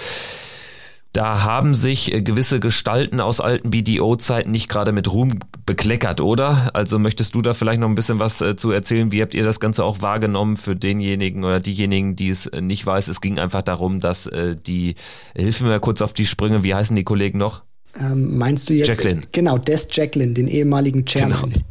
Da 1.13 1.43
haben 1.43 1.75
sich 1.75 2.11
äh, 2.11 2.23
gewisse 2.23 2.59
Gestalten 2.59 3.19
aus 3.19 3.39
alten 3.39 3.69
BDO-Zeiten 3.69 4.49
nicht 4.49 4.67
gerade 4.67 4.91
mit 4.91 5.11
Ruhm 5.13 5.37
bekleckert, 5.65 6.21
oder? 6.21 6.71
Also 6.73 6.97
möchtest 6.97 7.35
du 7.35 7.43
da 7.43 7.53
vielleicht 7.53 7.79
noch 7.79 7.87
ein 7.87 7.93
bisschen 7.93 8.17
was 8.17 8.41
äh, 8.41 8.55
zu 8.55 8.71
erzählen? 8.71 9.11
Wie 9.11 9.21
habt 9.21 9.35
ihr 9.35 9.43
das 9.43 9.59
Ganze 9.59 9.83
auch 9.83 10.01
wahrgenommen 10.01 10.57
für 10.57 10.75
denjenigen 10.75 11.43
oder 11.43 11.59
diejenigen, 11.59 12.15
die 12.15 12.29
es 12.29 12.47
äh, 12.47 12.61
nicht 12.61 12.83
weiß? 12.83 13.09
Es 13.09 13.21
ging 13.21 13.37
einfach 13.37 13.61
darum, 13.61 13.99
dass 13.99 14.29
die, 14.65 14.95
hilf 15.35 15.61
mir 15.61 15.79
kurz 15.79 16.01
auf 16.01 16.13
die 16.13 16.25
Sprünge, 16.25 16.63
wie 16.63 16.73
heißen 16.73 16.95
die 16.95 17.03
Kollegen 17.03 17.37
noch? 17.37 17.63
Ähm, 17.99 18.37
meinst 18.37 18.69
du 18.69 18.73
jetzt? 18.73 18.87
Jacqueline. 18.87 19.21
Genau, 19.31 19.57
Des 19.57 19.87
Jacqueline, 19.91 20.33
den 20.33 20.47
ehemaligen 20.47 21.05
Chairman. 21.05 21.51
Genau. 21.51 21.63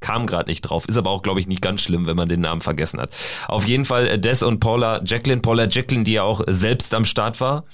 Kam 0.00 0.26
gerade 0.26 0.48
nicht 0.48 0.62
drauf. 0.62 0.86
Ist 0.86 0.96
aber 0.96 1.10
auch, 1.10 1.22
glaube 1.22 1.40
ich, 1.40 1.46
nicht 1.46 1.62
ganz 1.62 1.82
schlimm, 1.82 2.06
wenn 2.06 2.16
man 2.16 2.28
den 2.28 2.40
Namen 2.40 2.60
vergessen 2.60 3.00
hat. 3.00 3.10
Auf 3.48 3.66
jeden 3.66 3.84
Fall 3.84 4.06
äh, 4.06 4.18
Des 4.18 4.42
und 4.42 4.60
Paula 4.60 5.02
Jacqueline. 5.04 5.42
Paula 5.42 5.66
Jacqueline, 5.68 6.04
die 6.04 6.14
ja 6.14 6.22
auch 6.22 6.42
selbst 6.46 6.94
am 6.94 7.04
Start 7.04 7.40
war, 7.40 7.64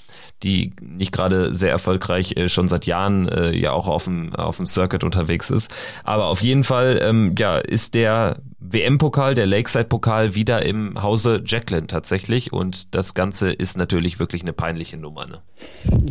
die 0.43 0.73
nicht 0.81 1.13
gerade 1.13 1.55
sehr 1.55 1.71
erfolgreich 1.71 2.37
äh, 2.37 2.49
schon 2.49 2.69
seit 2.69 2.87
Jahren 2.87 3.29
äh, 3.29 3.57
ja 3.57 3.73
auch 3.73 3.89
auf 3.89 4.05
dem, 4.05 4.35
auf 4.35 4.57
dem 4.57 4.67
Circuit 4.67 5.05
unterwegs 5.05 5.51
ist. 5.51 5.73
Aber 6.05 6.27
auf 6.27 6.43
jeden 6.43 6.65
Fall 6.65 6.99
ähm, 7.03 7.35
ja, 7.39 7.59
ist 7.59 7.95
der 7.95 8.41
WM-Pokal, 8.71 9.35
der 9.35 9.47
Lakeside-Pokal 9.47 10.35
wieder 10.35 10.65
im 10.65 11.03
Hause 11.03 11.43
Jacqueline 11.45 11.87
tatsächlich 11.87 12.53
und 12.53 12.95
das 12.95 13.15
Ganze 13.15 13.51
ist 13.51 13.77
natürlich 13.77 14.19
wirklich 14.19 14.43
eine 14.43 14.53
peinliche 14.53 14.97
Nummer. 14.97 15.27
Ne? 15.27 15.41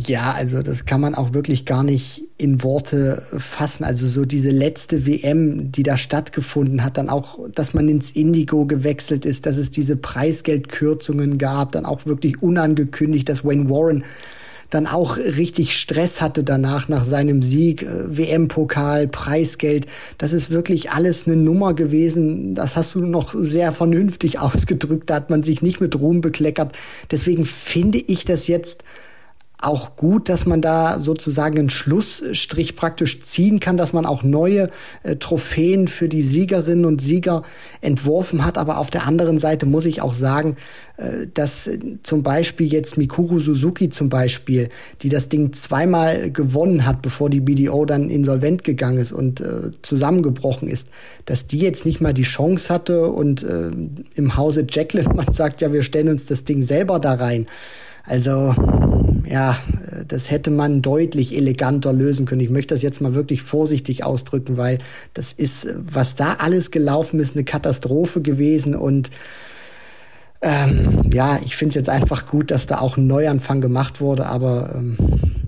Ja, 0.06 0.32
also 0.32 0.62
das 0.62 0.84
kann 0.84 1.00
man 1.00 1.14
auch 1.14 1.32
wirklich 1.32 1.64
gar 1.64 1.82
nicht 1.82 2.24
in 2.38 2.62
Worte 2.62 3.22
fassen. 3.36 3.84
Also 3.84 4.06
so 4.06 4.24
diese 4.24 4.50
letzte 4.50 5.06
WM, 5.06 5.72
die 5.72 5.82
da 5.82 5.96
stattgefunden 5.96 6.84
hat, 6.84 6.98
dann 6.98 7.08
auch, 7.08 7.38
dass 7.54 7.74
man 7.74 7.88
ins 7.88 8.10
Indigo 8.10 8.66
gewechselt 8.66 9.24
ist, 9.24 9.46
dass 9.46 9.56
es 9.56 9.70
diese 9.70 9.96
Preisgeldkürzungen 9.96 11.38
gab, 11.38 11.72
dann 11.72 11.84
auch 11.84 12.06
wirklich 12.06 12.42
unangekündigt, 12.42 13.28
dass 13.28 13.44
Wayne 13.44 13.70
Warren 13.70 14.04
dann 14.70 14.86
auch 14.86 15.16
richtig 15.16 15.78
Stress 15.78 16.20
hatte 16.20 16.42
danach 16.42 16.88
nach 16.88 17.04
seinem 17.04 17.42
Sieg, 17.42 17.82
äh, 17.82 18.16
WM-Pokal, 18.16 19.08
Preisgeld. 19.08 19.86
Das 20.18 20.32
ist 20.32 20.50
wirklich 20.50 20.90
alles 20.90 21.26
eine 21.26 21.36
Nummer 21.36 21.74
gewesen. 21.74 22.54
Das 22.54 22.76
hast 22.76 22.94
du 22.94 23.00
noch 23.00 23.34
sehr 23.36 23.72
vernünftig 23.72 24.38
ausgedrückt. 24.40 25.10
Da 25.10 25.16
hat 25.16 25.30
man 25.30 25.42
sich 25.42 25.62
nicht 25.62 25.80
mit 25.80 25.98
Ruhm 25.98 26.20
bekleckert. 26.20 26.72
Deswegen 27.10 27.44
finde 27.44 27.98
ich 27.98 28.24
das 28.24 28.48
jetzt 28.48 28.84
auch 29.58 29.96
gut, 29.96 30.28
dass 30.28 30.44
man 30.44 30.60
da 30.60 31.00
sozusagen 31.00 31.58
einen 31.58 31.70
Schlussstrich 31.70 32.76
praktisch 32.76 33.20
ziehen 33.20 33.58
kann, 33.58 33.78
dass 33.78 33.94
man 33.94 34.04
auch 34.04 34.22
neue 34.22 34.68
äh, 35.02 35.16
Trophäen 35.16 35.88
für 35.88 36.08
die 36.08 36.20
Siegerinnen 36.20 36.84
und 36.84 37.00
Sieger 37.00 37.42
entworfen 37.80 38.44
hat. 38.44 38.58
Aber 38.58 38.76
auf 38.76 38.90
der 38.90 39.06
anderen 39.06 39.38
Seite 39.38 39.64
muss 39.64 39.86
ich 39.86 40.02
auch 40.02 40.12
sagen, 40.12 40.56
äh, 40.98 41.26
dass 41.32 41.68
äh, 41.68 41.78
zum 42.02 42.22
Beispiel 42.22 42.70
jetzt 42.70 42.98
Mikuru 42.98 43.40
Suzuki 43.40 43.88
zum 43.88 44.10
Beispiel, 44.10 44.68
die 45.00 45.08
das 45.08 45.30
Ding 45.30 45.54
zweimal 45.54 46.30
gewonnen 46.30 46.84
hat, 46.84 47.00
bevor 47.00 47.30
die 47.30 47.40
BDO 47.40 47.86
dann 47.86 48.10
insolvent 48.10 48.62
gegangen 48.62 48.98
ist 48.98 49.12
und 49.12 49.40
äh, 49.40 49.70
zusammengebrochen 49.80 50.68
ist, 50.68 50.88
dass 51.24 51.46
die 51.46 51.60
jetzt 51.60 51.86
nicht 51.86 52.02
mal 52.02 52.12
die 52.12 52.22
Chance 52.22 52.72
hatte 52.72 53.08
und 53.08 53.42
äh, 53.42 53.70
im 54.16 54.36
Hause 54.36 54.66
Jacqueline 54.68 55.08
man 55.14 55.32
sagt, 55.32 55.62
ja, 55.62 55.72
wir 55.72 55.82
stellen 55.82 56.10
uns 56.10 56.26
das 56.26 56.44
Ding 56.44 56.62
selber 56.62 56.98
da 56.98 57.14
rein. 57.14 57.46
Also 58.06 58.54
ja, 59.28 59.58
das 60.06 60.30
hätte 60.30 60.50
man 60.50 60.82
deutlich 60.82 61.36
eleganter 61.36 61.92
lösen 61.92 62.26
können. 62.26 62.40
Ich 62.40 62.50
möchte 62.50 62.74
das 62.74 62.82
jetzt 62.82 63.00
mal 63.00 63.14
wirklich 63.14 63.42
vorsichtig 63.42 64.04
ausdrücken, 64.04 64.56
weil 64.56 64.78
das 65.14 65.32
ist, 65.32 65.68
was 65.76 66.14
da 66.14 66.34
alles 66.34 66.70
gelaufen 66.70 67.20
ist, 67.20 67.34
eine 67.34 67.44
Katastrophe 67.44 68.22
gewesen 68.22 68.74
und 68.74 69.10
ähm, 70.42 71.02
ja, 71.12 71.40
ich 71.44 71.56
finde 71.56 71.70
es 71.70 71.74
jetzt 71.76 71.88
einfach 71.88 72.26
gut, 72.26 72.50
dass 72.50 72.66
da 72.66 72.78
auch 72.78 72.96
ein 72.96 73.06
Neuanfang 73.06 73.60
gemacht 73.60 74.00
wurde, 74.00 74.26
aber 74.26 74.74
ähm, 74.76 74.96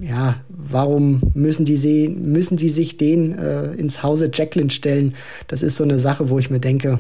ja, 0.01 0.37
warum 0.49 1.21
müssen 1.35 1.65
die, 1.65 1.77
sie, 1.77 2.09
müssen 2.09 2.57
die 2.57 2.71
sich 2.71 2.97
den 2.97 3.39
äh, 3.39 3.73
ins 3.73 4.03
Hause 4.03 4.31
Jacqueline 4.33 4.71
stellen? 4.71 5.15
Das 5.47 5.63
ist 5.63 5.77
so 5.77 5.85
eine 5.85 5.99
Sache, 5.99 6.31
wo 6.31 6.39
ich 6.39 6.51
mir 6.51 6.59
denke, 6.59 6.99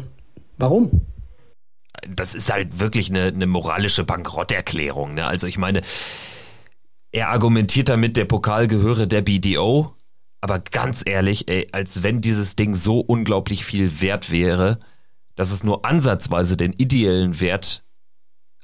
warum? 0.59 0.91
Das 2.09 2.35
ist 2.35 2.52
halt 2.52 2.78
wirklich 2.78 3.11
eine, 3.11 3.26
eine 3.26 3.47
moralische 3.47 4.05
Bankrotterklärung. 4.05 5.14
Ne? 5.14 5.26
Also 5.26 5.47
ich 5.47 5.59
meine, 5.59 5.81
er 7.12 7.31
argumentiert 7.31 7.88
damit, 7.88 8.17
der 8.17 8.26
Pokal 8.26 8.69
gehöre 8.69 9.07
der 9.07 9.23
BDO, 9.23 9.87
aber 10.40 10.61
ganz 10.61 11.02
ehrlich, 11.05 11.49
ey, 11.49 11.67
als 11.73 12.02
wenn 12.02 12.21
dieses 12.21 12.57
Ding 12.57 12.75
so 12.75 13.00
unglaublich 13.00 13.64
viel 13.64 14.00
wert 14.00 14.31
wäre, 14.31 14.78
dass 15.35 15.50
es 15.50 15.64
nur 15.64 15.85
ansatzweise 15.85 16.57
den 16.57 16.73
ideellen 16.73 17.40
Wert 17.40 17.85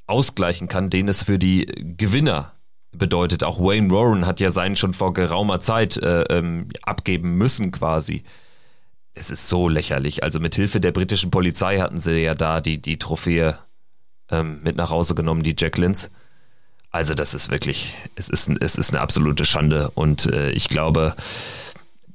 ausgleichen 0.06 0.68
kann, 0.68 0.90
den 0.90 1.08
es 1.08 1.24
für 1.24 1.38
die 1.38 1.66
Gewinner 1.96 2.52
bedeutet. 2.92 3.42
Auch 3.44 3.58
Wayne 3.58 3.90
Warren 3.90 4.26
hat 4.26 4.40
ja 4.40 4.50
seinen 4.50 4.76
schon 4.76 4.94
vor 4.94 5.14
geraumer 5.14 5.60
Zeit 5.60 5.96
äh, 5.96 6.22
ähm, 6.24 6.68
abgeben 6.82 7.36
müssen 7.36 7.70
quasi 7.72 8.24
es 9.14 9.30
ist 9.30 9.48
so 9.48 9.68
lächerlich. 9.68 10.22
Also 10.22 10.40
mit 10.40 10.54
Hilfe 10.54 10.80
der 10.80 10.92
britischen 10.92 11.30
Polizei 11.30 11.78
hatten 11.78 12.00
sie 12.00 12.22
ja 12.22 12.34
da 12.34 12.60
die, 12.60 12.78
die 12.78 12.98
Trophäe 12.98 13.58
ähm, 14.30 14.60
mit 14.62 14.76
nach 14.76 14.90
Hause 14.90 15.14
genommen, 15.14 15.42
die 15.42 15.54
Jacquelines. 15.56 16.10
Also 16.90 17.14
das 17.14 17.34
ist 17.34 17.50
wirklich, 17.50 17.94
es 18.14 18.28
ist, 18.28 18.48
es 18.60 18.76
ist 18.76 18.92
eine 18.92 19.00
absolute 19.00 19.44
Schande 19.44 19.90
und 19.94 20.26
äh, 20.26 20.50
ich 20.50 20.68
glaube, 20.68 21.16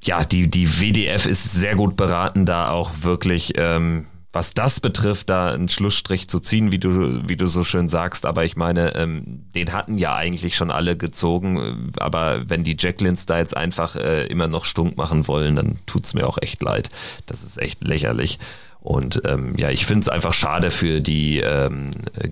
ja, 0.02 0.24
die, 0.24 0.48
die 0.48 0.80
WDF 0.80 1.26
ist 1.26 1.52
sehr 1.52 1.74
gut 1.74 1.96
beraten, 1.96 2.46
da 2.46 2.70
auch 2.70 2.90
wirklich 3.02 3.52
ähm, 3.56 4.06
was 4.32 4.54
das 4.54 4.78
betrifft, 4.78 5.28
da 5.28 5.50
einen 5.50 5.68
Schlussstrich 5.68 6.28
zu 6.28 6.38
ziehen, 6.38 6.70
wie 6.70 6.78
du, 6.78 7.28
wie 7.28 7.36
du 7.36 7.46
so 7.46 7.64
schön 7.64 7.88
sagst. 7.88 8.24
Aber 8.24 8.44
ich 8.44 8.56
meine, 8.56 8.94
ähm, 8.94 9.44
den 9.54 9.72
hatten 9.72 9.98
ja 9.98 10.14
eigentlich 10.14 10.56
schon 10.56 10.70
alle 10.70 10.96
gezogen. 10.96 11.92
Aber 11.98 12.48
wenn 12.48 12.62
die 12.62 12.76
Jacquelines 12.78 13.26
da 13.26 13.38
jetzt 13.38 13.56
einfach 13.56 13.96
äh, 13.96 14.26
immer 14.26 14.46
noch 14.46 14.64
stunk 14.64 14.96
machen 14.96 15.26
wollen, 15.26 15.56
dann 15.56 15.78
tut's 15.86 16.14
mir 16.14 16.28
auch 16.28 16.38
echt 16.40 16.62
leid. 16.62 16.90
Das 17.26 17.42
ist 17.42 17.58
echt 17.58 17.82
lächerlich. 17.82 18.38
Und 18.80 19.20
ähm, 19.26 19.54
ja, 19.58 19.70
ich 19.70 19.84
finde 19.84 20.02
es 20.02 20.08
einfach 20.08 20.32
schade 20.32 20.70
für 20.70 21.00
die 21.00 21.40
ähm, 21.40 21.90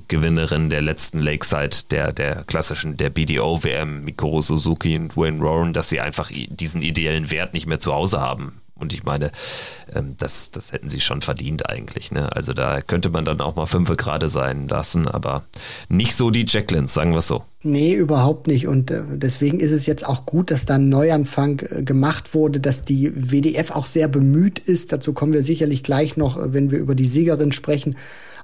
Gewinnerin 0.09 0.71
der 0.71 0.81
letzten 0.81 1.19
Lakeside, 1.19 1.77
der, 1.91 2.13
der 2.13 2.45
klassischen, 2.45 2.97
der 2.97 3.11
BDO-WM, 3.11 4.05
Mikoro 4.05 4.41
Suzuki 4.41 4.97
und 4.97 5.17
Wayne 5.17 5.41
Warren, 5.41 5.75
dass 5.75 5.91
sie 5.91 6.01
einfach 6.01 6.31
diesen 6.33 6.81
ideellen 6.81 7.31
Wert 7.31 7.53
nicht 7.53 7.67
mehr 7.67 7.81
zu 7.81 7.93
Hause 7.93 8.21
haben. 8.21 8.63
Und 8.79 8.93
ich 8.93 9.05
meine, 9.05 9.31
ähm, 9.93 10.15
das, 10.19 10.51
das 10.51 10.73
hätten 10.73 10.89
sie 10.89 11.01
schon 11.01 11.23
verdient 11.23 11.69
eigentlich. 11.69 12.11
Ne? 12.13 12.35
Also 12.35 12.53
da 12.53 12.81
könnte 12.81 13.11
man 13.11 13.25
dann 13.25 13.41
auch 13.41 13.57
mal 13.57 13.67
fünf 13.67 13.89
gerade 13.97 14.29
sein 14.29 14.69
lassen, 14.69 15.07
aber 15.07 15.45
nicht 15.89 16.15
so 16.15 16.31
die 16.31 16.45
Jacquelines, 16.47 16.95
sagen 16.95 17.13
wir 17.13 17.19
es 17.19 17.29
so. 17.29 17.45
Nee, 17.63 17.95
überhaupt 17.95 18.47
nicht. 18.47 18.67
Und 18.67 18.91
äh, 18.91 19.03
deswegen 19.09 19.61
ist 19.61 19.73
es 19.73 19.87
jetzt 19.87 20.07
auch 20.07 20.27
gut, 20.27 20.51
dass 20.51 20.65
da 20.65 20.77
ein 20.77 20.89
Neuanfang 20.89 21.61
äh, 21.61 21.83
gemacht 21.83 22.35
wurde, 22.35 22.61
dass 22.61 22.83
die 22.83 23.11
WDF 23.15 23.73
auch 23.73 23.87
sehr 23.87 24.09
bemüht 24.09 24.59
ist. 24.59 24.93
Dazu 24.93 25.13
kommen 25.13 25.33
wir 25.33 25.43
sicherlich 25.43 25.83
gleich 25.83 26.17
noch, 26.17 26.37
äh, 26.37 26.53
wenn 26.53 26.71
wir 26.71 26.79
über 26.79 26.95
die 26.95 27.07
Siegerin 27.07 27.53
sprechen 27.53 27.97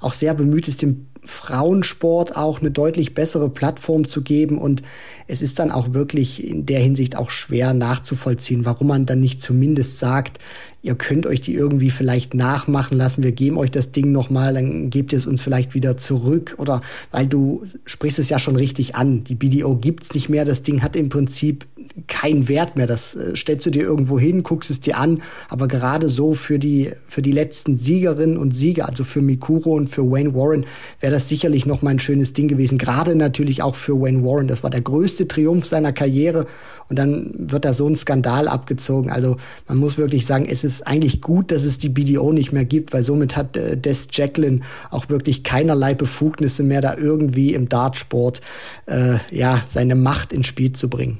auch 0.04 0.12
sehr 0.12 0.34
bemüht 0.34 0.68
ist, 0.68 0.82
dem 0.82 1.06
Frauensport 1.24 2.36
auch 2.36 2.60
eine 2.60 2.70
deutlich 2.70 3.14
bessere 3.14 3.48
Plattform 3.48 4.06
zu 4.06 4.22
geben. 4.22 4.58
Und 4.58 4.82
es 5.26 5.42
ist 5.42 5.58
dann 5.58 5.70
auch 5.70 5.92
wirklich 5.92 6.46
in 6.46 6.66
der 6.66 6.80
Hinsicht 6.80 7.16
auch 7.16 7.30
schwer 7.30 7.72
nachzuvollziehen, 7.72 8.64
warum 8.64 8.88
man 8.88 9.06
dann 9.06 9.20
nicht 9.20 9.40
zumindest 9.40 9.98
sagt, 9.98 10.38
ihr 10.82 10.94
könnt 10.94 11.26
euch 11.26 11.40
die 11.40 11.54
irgendwie 11.54 11.88
vielleicht 11.88 12.34
nachmachen 12.34 12.98
lassen, 12.98 13.22
wir 13.22 13.32
geben 13.32 13.56
euch 13.56 13.70
das 13.70 13.90
Ding 13.90 14.12
nochmal, 14.12 14.52
dann 14.52 14.90
gebt 14.90 15.12
ihr 15.12 15.18
es 15.18 15.26
uns 15.26 15.40
vielleicht 15.40 15.74
wieder 15.74 15.96
zurück. 15.96 16.56
Oder 16.58 16.82
weil 17.10 17.26
du 17.26 17.64
sprichst 17.86 18.18
es 18.18 18.28
ja 18.28 18.38
schon 18.38 18.56
richtig 18.56 18.94
an, 18.94 19.24
die 19.24 19.34
BDO 19.34 19.76
gibt's 19.76 20.12
nicht 20.12 20.28
mehr, 20.28 20.44
das 20.44 20.62
Ding 20.62 20.82
hat 20.82 20.94
im 20.94 21.08
Prinzip 21.08 21.66
keinen 22.06 22.48
Wert 22.48 22.76
mehr. 22.76 22.86
Das 22.86 23.14
äh, 23.14 23.34
stellst 23.36 23.66
du 23.66 23.70
dir 23.70 23.82
irgendwo 23.82 24.18
hin, 24.18 24.42
guckst 24.42 24.70
es 24.70 24.80
dir 24.80 24.98
an. 24.98 25.22
Aber 25.48 25.68
gerade 25.68 26.08
so 26.08 26.34
für 26.34 26.58
die, 26.58 26.92
für 27.06 27.22
die 27.22 27.32
letzten 27.32 27.76
Siegerinnen 27.76 28.36
und 28.36 28.54
Sieger, 28.54 28.88
also 28.88 29.04
für 29.04 29.22
Mikuro 29.22 29.74
und 29.74 29.88
für 29.88 30.10
Wayne 30.10 30.34
Warren, 30.34 30.66
wäre 31.00 31.12
das 31.14 31.28
sicherlich 31.28 31.64
noch 31.64 31.80
mal 31.80 31.90
ein 31.90 32.00
schönes 32.00 32.33
Ding 32.33 32.49
gewesen. 32.49 32.76
Gerade 32.76 33.14
natürlich 33.14 33.62
auch 33.62 33.75
für 33.75 34.00
Wayne 34.00 34.25
Warren. 34.25 34.49
Das 34.49 34.62
war 34.62 34.71
der 34.71 34.80
größte 34.80 35.28
Triumph 35.28 35.64
seiner 35.64 35.92
Karriere. 35.92 36.47
Und 36.88 36.99
dann 36.99 37.33
wird 37.37 37.64
da 37.64 37.73
so 37.73 37.88
ein 37.88 37.97
Skandal 37.97 38.49
abgezogen. 38.49 39.11
Also 39.11 39.37
man 39.68 39.78
muss 39.78 39.97
wirklich 39.97 40.26
sagen, 40.26 40.47
es 40.47 40.64
ist 40.64 40.87
eigentlich 40.87 41.21
gut, 41.21 41.50
dass 41.50 41.64
es 41.64 41.78
die 41.78 41.88
BDO 41.88 42.33
nicht 42.33 42.52
mehr 42.52 42.64
gibt, 42.64 42.92
weil 42.92 43.02
somit 43.02 43.37
hat 43.37 43.56
äh, 43.56 43.76
Des 43.76 44.09
Jacqueline 44.12 44.61
auch 44.90 45.09
wirklich 45.09 45.42
keinerlei 45.42 45.94
Befugnisse 45.94 46.62
mehr, 46.62 46.80
da 46.80 46.97
irgendwie 46.97 47.54
im 47.54 47.68
Dartsport 47.68 48.40
äh, 48.87 49.18
ja 49.30 49.62
seine 49.68 49.94
Macht 49.94 50.33
ins 50.33 50.47
Spiel 50.47 50.73
zu 50.73 50.90
bringen. 50.90 51.18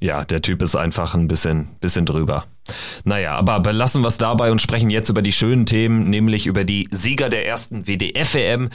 Ja, 0.00 0.24
der 0.24 0.40
Typ 0.40 0.62
ist 0.62 0.76
einfach 0.76 1.14
ein 1.14 1.28
bisschen, 1.28 1.68
bisschen 1.80 2.06
drüber. 2.06 2.46
Naja, 3.04 3.32
aber 3.34 3.60
belassen 3.60 4.02
wir 4.02 4.08
es 4.08 4.18
dabei 4.18 4.50
und 4.50 4.60
sprechen 4.60 4.90
jetzt 4.90 5.08
über 5.08 5.22
die 5.22 5.32
schönen 5.32 5.66
Themen, 5.66 6.10
nämlich 6.10 6.46
über 6.46 6.64
die 6.64 6.88
Sieger 6.90 7.28
der 7.28 7.46
ersten 7.46 7.86
WDF-WM, 7.86 8.70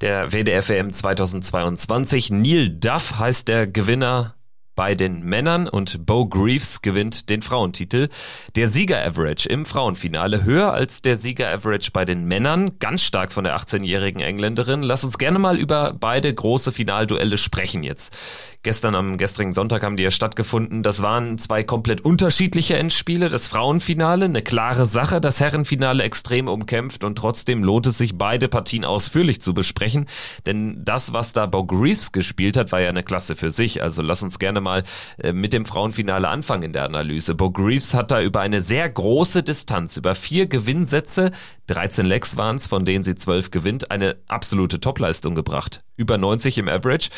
der 0.00 0.32
WDF-WM 0.32 0.92
2022. 0.92 2.30
Neil 2.30 2.68
Duff 2.68 3.18
heißt 3.18 3.48
der 3.48 3.66
Gewinner 3.66 4.34
bei 4.74 4.94
den 4.94 5.22
Männern 5.22 5.68
und 5.68 6.06
Bo 6.06 6.26
Greaves 6.26 6.80
gewinnt 6.80 7.28
den 7.28 7.42
Frauentitel. 7.42 8.08
Der 8.56 8.68
Sieger-Average 8.68 9.48
im 9.48 9.66
Frauenfinale 9.66 10.44
höher 10.44 10.72
als 10.72 11.02
der 11.02 11.16
Sieger-Average 11.16 11.90
bei 11.92 12.04
den 12.04 12.24
Männern, 12.24 12.78
ganz 12.78 13.02
stark 13.02 13.32
von 13.32 13.44
der 13.44 13.56
18-jährigen 13.56 14.22
Engländerin. 14.22 14.82
Lass 14.82 15.04
uns 15.04 15.18
gerne 15.18 15.38
mal 15.38 15.58
über 15.58 15.94
beide 15.98 16.32
große 16.32 16.72
Finalduelle 16.72 17.36
sprechen 17.36 17.82
jetzt. 17.82 18.16
Gestern 18.64 18.94
am 18.94 19.18
gestrigen 19.18 19.52
Sonntag 19.52 19.82
haben 19.82 19.96
die 19.96 20.04
ja 20.04 20.12
stattgefunden. 20.12 20.84
Das 20.84 21.02
waren 21.02 21.36
zwei 21.38 21.64
komplett 21.64 22.02
unterschiedliche 22.02 22.76
Endspiele. 22.76 23.28
Das 23.28 23.48
Frauenfinale, 23.48 24.26
eine 24.26 24.42
klare 24.42 24.86
Sache. 24.86 25.20
Das 25.20 25.40
Herrenfinale 25.40 26.04
extrem 26.04 26.46
umkämpft 26.46 27.02
und 27.02 27.16
trotzdem 27.16 27.64
lohnt 27.64 27.88
es 27.88 27.98
sich, 27.98 28.16
beide 28.16 28.46
Partien 28.46 28.84
ausführlich 28.84 29.42
zu 29.42 29.52
besprechen. 29.52 30.06
Denn 30.46 30.84
das, 30.84 31.12
was 31.12 31.32
da 31.32 31.46
Bo 31.46 31.64
Greaves 31.64 32.12
gespielt 32.12 32.56
hat, 32.56 32.70
war 32.70 32.80
ja 32.80 32.88
eine 32.88 33.02
Klasse 33.02 33.34
für 33.34 33.50
sich. 33.50 33.82
Also 33.82 34.00
lass 34.00 34.22
uns 34.22 34.38
gerne 34.38 34.60
mal 34.60 34.84
äh, 35.18 35.32
mit 35.32 35.52
dem 35.52 35.66
Frauenfinale 35.66 36.28
anfangen 36.28 36.62
in 36.62 36.72
der 36.72 36.84
Analyse. 36.84 37.34
Bo 37.34 37.50
Greaves 37.50 37.94
hat 37.94 38.12
da 38.12 38.22
über 38.22 38.40
eine 38.40 38.60
sehr 38.60 38.88
große 38.88 39.42
Distanz, 39.42 39.96
über 39.96 40.14
vier 40.14 40.46
Gewinnsätze, 40.46 41.32
13 41.72 42.04
Lecks 42.04 42.36
waren 42.36 42.56
es, 42.56 42.66
von 42.66 42.84
denen 42.84 43.02
sie 43.02 43.14
12 43.14 43.50
gewinnt, 43.50 43.90
eine 43.90 44.16
absolute 44.28 44.78
Topleistung 44.78 45.34
gebracht. 45.34 45.82
Über 45.96 46.18
90 46.18 46.58
im 46.58 46.68
Average. 46.68 47.08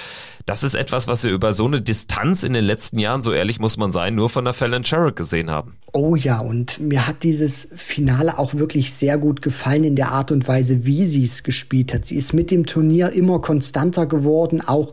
Das 0.47 0.63
ist 0.63 0.75
etwas, 0.75 1.09
was 1.09 1.25
wir 1.25 1.33
über 1.33 1.53
so 1.53 1.67
eine 1.67 1.81
Distanz 1.81 2.45
in 2.45 2.53
den 2.53 2.65
letzten 2.65 2.99
Jahren, 2.99 3.23
so 3.23 3.33
ehrlich 3.33 3.59
muss 3.59 3.77
man 3.77 3.91
sein, 3.91 4.15
nur 4.15 4.31
von 4.31 4.45
der 4.45 4.55
Fallon 4.55 4.85
Sherrick 4.85 5.17
gesehen 5.17 5.51
haben. 5.51 5.77
Oh 5.93 6.15
ja, 6.15 6.39
und 6.39 6.79
mir 6.81 7.07
hat 7.07 7.23
dieses 7.25 7.69
Finale 7.75 8.39
auch 8.39 8.55
wirklich 8.55 8.93
sehr 8.93 9.19
gut 9.19 9.43
gefallen 9.43 9.85
in 9.85 9.97
der 9.97 10.13
Art 10.13 10.31
und 10.31 10.47
Weise, 10.47 10.85
wie 10.85 11.07
sie 11.07 11.25
es 11.25 11.43
gespielt 11.43 11.93
hat. 11.93 12.05
Sie 12.05 12.17
ist 12.17 12.33
mit 12.33 12.51
dem 12.51 12.67
Turnier 12.67 13.11
immer 13.11 13.41
konstanter 13.41 14.07
geworden, 14.07 14.61
auch 14.61 14.93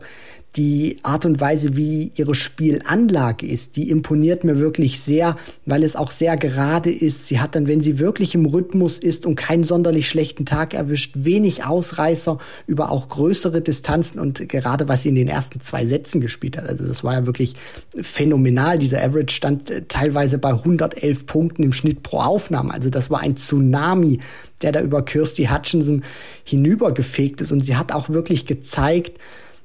die 0.56 0.98
Art 1.02 1.24
und 1.24 1.40
Weise, 1.40 1.76
wie 1.76 2.12
ihre 2.14 2.34
Spielanlage 2.34 3.46
ist, 3.46 3.76
die 3.76 3.88
imponiert 3.88 4.44
mir 4.44 4.58
wirklich 4.58 5.00
sehr, 5.00 5.36
weil 5.64 5.82
es 5.82 5.96
auch 5.96 6.10
sehr 6.10 6.36
gerade 6.36 6.90
ist. 6.90 7.26
Sie 7.26 7.40
hat 7.40 7.54
dann, 7.54 7.68
wenn 7.68 7.80
sie 7.80 7.98
wirklich 7.98 8.34
im 8.34 8.44
Rhythmus 8.44 8.98
ist 8.98 9.24
und 9.24 9.36
keinen 9.36 9.64
sonderlich 9.64 10.10
schlechten 10.10 10.44
Tag 10.44 10.74
erwischt, 10.74 11.12
wenig 11.14 11.64
Ausreißer 11.64 12.36
über 12.66 12.90
auch 12.90 13.08
größere 13.08 13.62
Distanzen 13.62 14.20
und 14.20 14.46
gerade 14.46 14.88
was 14.88 15.02
sie 15.02 15.08
in 15.08 15.14
den 15.14 15.28
ersten 15.28 15.62
zwei 15.62 15.86
Sätzen 15.86 16.20
gespielt 16.20 16.58
hat. 16.58 16.68
Also 16.68 16.86
das 16.86 17.02
war 17.02 17.14
ja 17.14 17.24
wirklich 17.24 17.54
phänomenal. 17.94 18.78
Dieser 18.78 19.02
Average 19.02 19.34
stand 19.34 19.70
äh, 19.70 19.82
teilweise 19.88 20.36
bei 20.36 20.50
111 20.50 21.24
Punkten 21.24 21.62
im 21.62 21.72
Schnitt 21.72 22.02
pro 22.02 22.18
Aufnahme. 22.18 22.74
Also 22.74 22.90
das 22.90 23.10
war 23.10 23.20
ein 23.20 23.36
Tsunami, 23.36 24.18
der 24.60 24.72
da 24.72 24.82
über 24.82 25.02
Kirsty 25.02 25.46
Hutchinson 25.46 26.04
hinübergefegt 26.44 27.40
ist 27.40 27.52
und 27.52 27.64
sie 27.64 27.76
hat 27.76 27.92
auch 27.92 28.10
wirklich 28.10 28.44
gezeigt, 28.44 29.18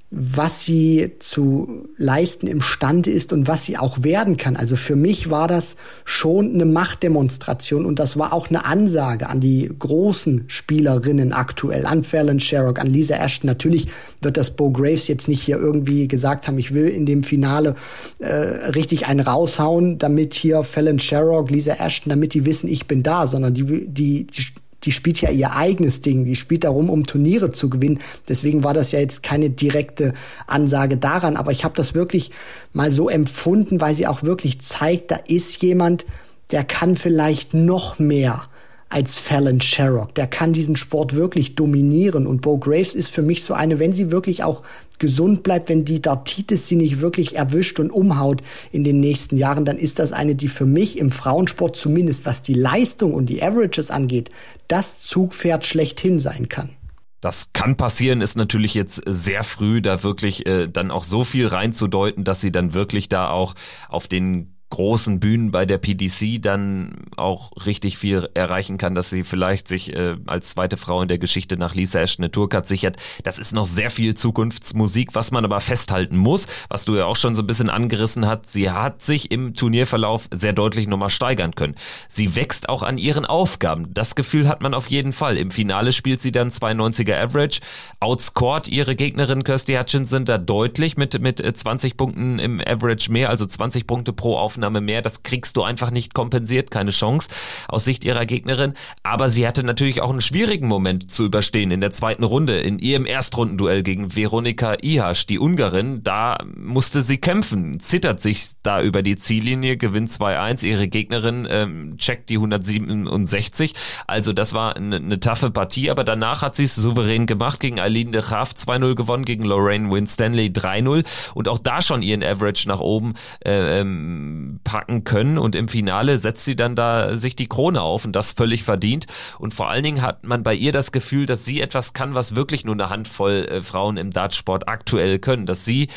was 0.09 0.63
sie 0.63 1.15
zu 1.19 1.89
leisten 1.97 2.47
imstande 2.47 3.11
ist 3.11 3.33
und 3.33 3.47
was 3.47 3.65
sie 3.65 3.77
auch 3.77 4.03
werden 4.03 4.37
kann. 4.37 4.55
Also 4.55 4.77
für 4.77 4.95
mich 4.95 5.29
war 5.29 5.49
das 5.49 5.75
schon 6.05 6.53
eine 6.53 6.63
Machtdemonstration 6.63 7.85
und 7.85 7.99
das 7.99 8.17
war 8.17 8.31
auch 8.31 8.47
eine 8.47 8.63
Ansage 8.63 9.27
an 9.27 9.41
die 9.41 9.69
großen 9.77 10.45
Spielerinnen 10.47 11.33
aktuell, 11.33 11.85
an 11.85 12.05
Fallon 12.05 12.39
Sherrock, 12.39 12.79
an 12.79 12.87
Lisa 12.87 13.17
Ashton. 13.17 13.47
Natürlich 13.47 13.87
wird 14.21 14.37
das 14.37 14.51
Bo 14.51 14.71
Graves 14.71 15.09
jetzt 15.09 15.27
nicht 15.27 15.43
hier 15.43 15.57
irgendwie 15.57 16.07
gesagt 16.07 16.47
haben, 16.47 16.57
ich 16.57 16.73
will 16.73 16.87
in 16.87 17.05
dem 17.05 17.23
Finale 17.23 17.75
äh, 18.19 18.27
richtig 18.29 19.07
einen 19.07 19.19
raushauen, 19.19 19.97
damit 19.97 20.35
hier 20.35 20.63
Fallon 20.63 20.99
Sherrock, 20.99 21.51
Lisa 21.51 21.73
Ashton, 21.73 22.11
damit 22.11 22.33
die 22.33 22.45
wissen, 22.45 22.69
ich 22.69 22.87
bin 22.87 23.03
da, 23.03 23.27
sondern 23.27 23.53
die, 23.53 23.87
die, 23.87 24.25
die 24.25 24.45
die 24.83 24.91
spielt 24.91 25.21
ja 25.21 25.29
ihr 25.29 25.55
eigenes 25.55 26.01
Ding, 26.01 26.25
die 26.25 26.35
spielt 26.35 26.63
darum, 26.63 26.89
um 26.89 27.05
Turniere 27.05 27.51
zu 27.51 27.69
gewinnen. 27.69 27.99
Deswegen 28.29 28.63
war 28.63 28.73
das 28.73 28.91
ja 28.91 28.99
jetzt 28.99 29.23
keine 29.23 29.49
direkte 29.49 30.13
Ansage 30.45 30.97
daran, 30.97 31.35
aber 31.35 31.51
ich 31.51 31.63
habe 31.63 31.75
das 31.75 31.93
wirklich 31.93 32.31
mal 32.73 32.91
so 32.91 33.09
empfunden, 33.09 33.81
weil 33.81 33.95
sie 33.95 34.07
auch 34.07 34.23
wirklich 34.23 34.61
zeigt, 34.61 35.11
da 35.11 35.15
ist 35.27 35.61
jemand, 35.61 36.05
der 36.51 36.63
kann 36.63 36.95
vielleicht 36.95 37.53
noch 37.53 37.99
mehr 37.99 38.47
als 38.89 39.17
Fallon 39.17 39.59
Sherrock. 39.61 40.15
Der 40.15 40.27
kann 40.27 40.53
diesen 40.53 40.75
Sport 40.75 41.15
wirklich 41.15 41.55
dominieren. 41.55 42.25
Und 42.25 42.41
Bo 42.41 42.57
Graves 42.57 42.95
ist 42.95 43.09
für 43.09 43.21
mich 43.21 43.43
so 43.43 43.53
eine, 43.53 43.79
wenn 43.79 43.93
sie 43.93 44.11
wirklich 44.11 44.43
auch 44.43 44.63
gesund 44.99 45.43
bleibt, 45.43 45.69
wenn 45.69 45.85
die 45.85 46.01
Dartitis 46.01 46.67
sie 46.67 46.75
nicht 46.75 47.01
wirklich 47.01 47.35
erwischt 47.35 47.79
und 47.79 47.91
umhaut 47.91 48.41
in 48.71 48.83
den 48.83 48.99
nächsten 48.99 49.37
Jahren, 49.37 49.65
dann 49.65 49.77
ist 49.77 49.99
das 49.99 50.11
eine, 50.11 50.35
die 50.35 50.47
für 50.47 50.65
mich 50.65 50.97
im 50.97 51.11
Frauensport 51.11 51.75
zumindest, 51.75 52.25
was 52.25 52.41
die 52.41 52.53
Leistung 52.53 53.13
und 53.13 53.27
die 53.27 53.43
Averages 53.43 53.91
angeht, 53.91 54.29
das 54.67 55.03
Zugpferd 55.03 55.65
schlechthin 55.65 56.19
sein 56.19 56.49
kann. 56.49 56.71
Das 57.19 57.51
kann 57.51 57.77
passieren, 57.77 58.21
ist 58.21 58.37
natürlich 58.37 58.75
jetzt 58.75 59.01
sehr 59.05 59.43
früh, 59.43 59.81
da 59.81 60.03
wirklich 60.03 60.45
äh, 60.45 60.67
dann 60.67 60.91
auch 60.91 61.03
so 61.03 61.23
viel 61.23 61.47
reinzudeuten, 61.47 62.23
dass 62.23 62.41
sie 62.41 62.51
dann 62.51 62.73
wirklich 62.73 63.09
da 63.09 63.29
auch 63.29 63.55
auf 63.89 64.07
den 64.07 64.56
großen 64.69 65.19
Bühnen 65.19 65.51
bei 65.51 65.65
der 65.65 65.77
PDC 65.77 66.41
dann 66.41 67.05
auch 67.15 67.51
richtig 67.65 67.97
viel 67.97 68.29
erreichen 68.33 68.77
kann, 68.77 68.95
dass 68.95 69.09
sie 69.09 69.23
vielleicht 69.23 69.67
sich 69.67 69.95
äh, 69.95 70.17
als 70.25 70.49
zweite 70.49 70.75
Frau 70.75 71.01
in 71.01 71.07
der 71.07 71.19
Geschichte 71.19 71.57
nach 71.57 71.73
Lisa 71.73 72.01
Ashton 72.01 72.25
eine 72.25 72.31
Tourcard 72.31 72.67
sichert. 72.67 72.97
Das 73.23 73.39
ist 73.39 73.53
noch 73.53 73.65
sehr 73.65 73.89
viel 73.89 74.15
Zukunftsmusik, 74.15 75.15
was 75.15 75.31
man 75.31 75.45
aber 75.45 75.61
festhalten 75.61 76.17
muss, 76.17 76.47
was 76.67 76.83
du 76.83 76.95
ja 76.95 77.05
auch 77.05 77.15
schon 77.15 77.33
so 77.33 77.43
ein 77.43 77.47
bisschen 77.47 77.69
angerissen 77.69 78.27
hast. 78.27 78.51
Sie 78.51 78.69
hat 78.69 79.01
sich 79.01 79.31
im 79.31 79.53
Turnierverlauf 79.53 80.27
sehr 80.31 80.53
deutlich 80.53 80.87
nochmal 80.87 81.09
steigern 81.09 81.55
können. 81.55 81.75
Sie 82.09 82.35
wächst 82.35 82.67
auch 82.67 82.83
an 82.83 82.97
ihren 82.97 83.25
Aufgaben. 83.25 83.93
Das 83.93 84.15
Gefühl 84.15 84.49
hat 84.49 84.61
man 84.61 84.73
auf 84.73 84.87
jeden 84.89 85.13
Fall. 85.13 85.37
Im 85.37 85.49
Finale 85.49 85.93
spielt 85.93 86.19
sie 86.19 86.33
dann 86.33 86.49
92er 86.49 87.15
Average, 87.15 87.61
outscored 88.01 88.67
ihre 88.67 88.97
Gegnerin 88.97 89.45
Kirsty 89.45 89.75
Hutchinson 89.75 90.25
da 90.25 90.37
deutlich 90.37 90.97
mit, 90.97 91.19
mit 91.21 91.41
20 91.57 91.95
Punkten 91.95 92.37
im 92.39 92.59
Average 92.59 93.11
mehr, 93.11 93.29
also 93.29 93.45
20 93.45 93.87
Punkte 93.87 94.11
pro 94.11 94.37
Aufnahme 94.37 94.56
Aufnahme 94.57 94.81
mehr. 94.81 95.03
Das 95.03 95.21
kriegst 95.21 95.55
du 95.55 95.61
einfach 95.61 95.91
nicht 95.91 96.15
kompensiert, 96.15 96.71
keine 96.71 96.89
Chance 96.89 97.29
aus 97.67 97.85
Sicht 97.85 98.03
ihrer 98.03 98.25
Gegnerin. 98.25 98.73
Aber 99.03 99.29
sie 99.29 99.47
hatte 99.47 99.63
natürlich 99.63 100.01
auch 100.01 100.09
einen 100.09 100.21
schwierigen 100.21 100.67
Moment 100.67 101.11
zu 101.11 101.25
überstehen 101.25 101.69
in 101.69 101.79
der 101.79 101.91
zweiten 101.91 102.23
Runde, 102.23 102.59
in 102.59 102.79
ihrem 102.79 103.05
Erstrundenduell 103.05 103.83
gegen 103.83 104.15
Veronika 104.15 104.75
Ihasch, 104.81 105.27
die 105.27 105.37
Ungarin. 105.37 106.01
Da 106.01 106.39
musste 106.55 107.03
sie 107.03 107.19
kämpfen, 107.19 107.79
zittert 107.79 108.19
sich 108.19 108.47
da 108.63 108.81
über 108.81 109.03
die 109.03 109.15
Ziellinie, 109.15 109.77
gewinnt 109.77 110.09
2-1. 110.09 110.65
Ihre 110.65 110.87
Gegnerin 110.87 111.47
ähm, 111.49 111.97
checkt 111.97 112.29
die 112.29 112.37
167. 112.37 113.75
Also 114.07 114.33
das 114.33 114.55
war 114.55 114.75
eine, 114.75 114.95
eine 114.95 115.19
taffe 115.19 115.51
Partie, 115.51 115.91
aber 115.91 116.03
danach 116.03 116.41
hat 116.41 116.55
sie 116.55 116.63
es 116.63 116.75
souverän 116.75 117.27
gemacht 117.27 117.59
gegen 117.59 117.79
Aline 117.79 118.09
de 118.09 118.21
Graaf 118.21 118.53
2-0 118.53 118.95
gewonnen, 118.95 119.23
gegen 119.23 119.43
Lorraine 119.43 119.91
Winstanley 119.91 120.47
3-0 120.47 121.05
und 121.35 121.47
auch 121.47 121.59
da 121.59 121.83
schon 121.83 122.01
ihren 122.01 122.23
Average 122.23 122.67
nach 122.67 122.79
oben 122.79 123.13
äh, 123.45 123.81
ähm, 123.81 124.46
packen 124.63 125.03
können 125.03 125.37
und 125.37 125.55
im 125.55 125.67
Finale 125.67 126.17
setzt 126.17 126.45
sie 126.45 126.55
dann 126.55 126.75
da 126.75 127.15
sich 127.15 127.35
die 127.35 127.47
Krone 127.47 127.81
auf 127.81 128.05
und 128.05 128.15
das 128.15 128.33
völlig 128.33 128.63
verdient 128.63 129.07
und 129.39 129.53
vor 129.53 129.69
allen 129.69 129.83
Dingen 129.83 130.01
hat 130.01 130.25
man 130.25 130.43
bei 130.43 130.53
ihr 130.53 130.71
das 130.71 130.91
Gefühl, 130.91 131.25
dass 131.25 131.45
sie 131.45 131.61
etwas 131.61 131.93
kann, 131.93 132.15
was 132.15 132.35
wirklich 132.35 132.65
nur 132.65 132.75
eine 132.75 132.89
Handvoll 132.89 133.47
äh, 133.49 133.61
Frauen 133.61 133.97
im 133.97 134.11
Dartsport 134.11 134.67
aktuell 134.67 135.19
können, 135.19 135.45
dass 135.45 135.65
sie 135.65 135.87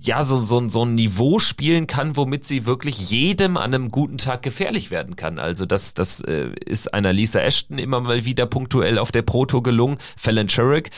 ja, 0.00 0.22
so, 0.22 0.40
so, 0.40 0.68
so 0.68 0.84
ein 0.84 0.94
Niveau 0.94 1.38
spielen 1.38 1.86
kann, 1.86 2.16
womit 2.16 2.44
sie 2.44 2.66
wirklich 2.66 3.10
jedem 3.10 3.56
an 3.56 3.74
einem 3.74 3.90
guten 3.90 4.18
Tag 4.18 4.42
gefährlich 4.42 4.90
werden 4.90 5.16
kann. 5.16 5.38
Also 5.38 5.66
das, 5.66 5.94
das 5.94 6.20
äh, 6.20 6.50
ist 6.64 6.94
einer 6.94 7.12
Lisa 7.12 7.40
Ashton 7.40 7.78
immer 7.78 8.00
mal 8.00 8.24
wieder 8.24 8.46
punktuell 8.46 8.98
auf 8.98 9.10
der 9.10 9.22
Proto 9.22 9.60
gelungen. 9.60 9.98
Fallon 10.16 10.48
Sherrick, 10.48 10.90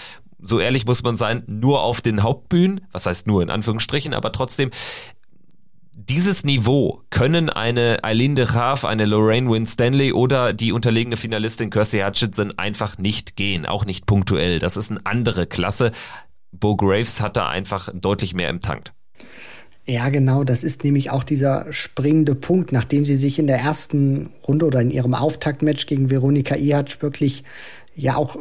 so 0.43 0.61
ehrlich 0.61 0.87
muss 0.87 1.03
man 1.03 1.17
sein, 1.17 1.45
nur 1.47 1.83
auf 1.83 2.01
den 2.01 2.23
Hauptbühnen, 2.23 2.83
was 2.93 3.07
heißt 3.07 3.27
nur 3.27 3.43
in 3.43 3.51
Anführungsstrichen, 3.51 4.15
aber 4.15 4.33
trotzdem, 4.33 4.71
dieses 6.11 6.43
Niveau 6.43 7.03
können 7.11 7.51
eine 7.51 8.03
Eileen 8.03 8.35
de 8.35 8.45
Graaf, 8.45 8.85
eine 8.85 9.05
Lorraine 9.05 9.49
Winstanley 9.49 10.13
oder 10.13 10.53
die 10.53 10.73
unterlegene 10.73 11.17
Finalistin 11.17 11.71
Kirsty 11.71 12.01
Hutchinson 12.01 12.53
einfach 12.59 12.99
nicht 12.99 13.37
gehen, 13.37 13.65
auch 13.65 13.85
nicht 13.85 14.07
punktuell. 14.07 14.59
Das 14.59 14.77
ist 14.77 14.91
eine 14.91 15.07
andere 15.07 15.47
Klasse. 15.47 15.93
Bo 16.51 16.75
Graves 16.75 17.21
hat 17.21 17.37
da 17.37 17.49
einfach 17.49 17.91
deutlich 17.95 18.35
mehr 18.35 18.51
im 18.51 18.61
Tank. 18.61 18.91
Ja, 19.87 20.09
genau, 20.09 20.43
das 20.43 20.65
ist 20.65 20.83
nämlich 20.83 21.13
auch 21.13 21.23
dieser 21.23 21.73
springende 21.73 22.35
Punkt, 22.35 22.73
nachdem 22.73 23.05
sie 23.05 23.17
sich 23.17 23.39
in 23.39 23.47
der 23.47 23.61
ersten 23.61 24.31
Runde 24.49 24.67
oder 24.67 24.81
in 24.81 24.91
ihrem 24.91 25.15
Auftaktmatch 25.15 25.87
gegen 25.87 26.11
Veronika 26.11 26.57
Ihac 26.57 27.01
wirklich 27.03 27.45
ja 27.97 28.17
auch 28.17 28.37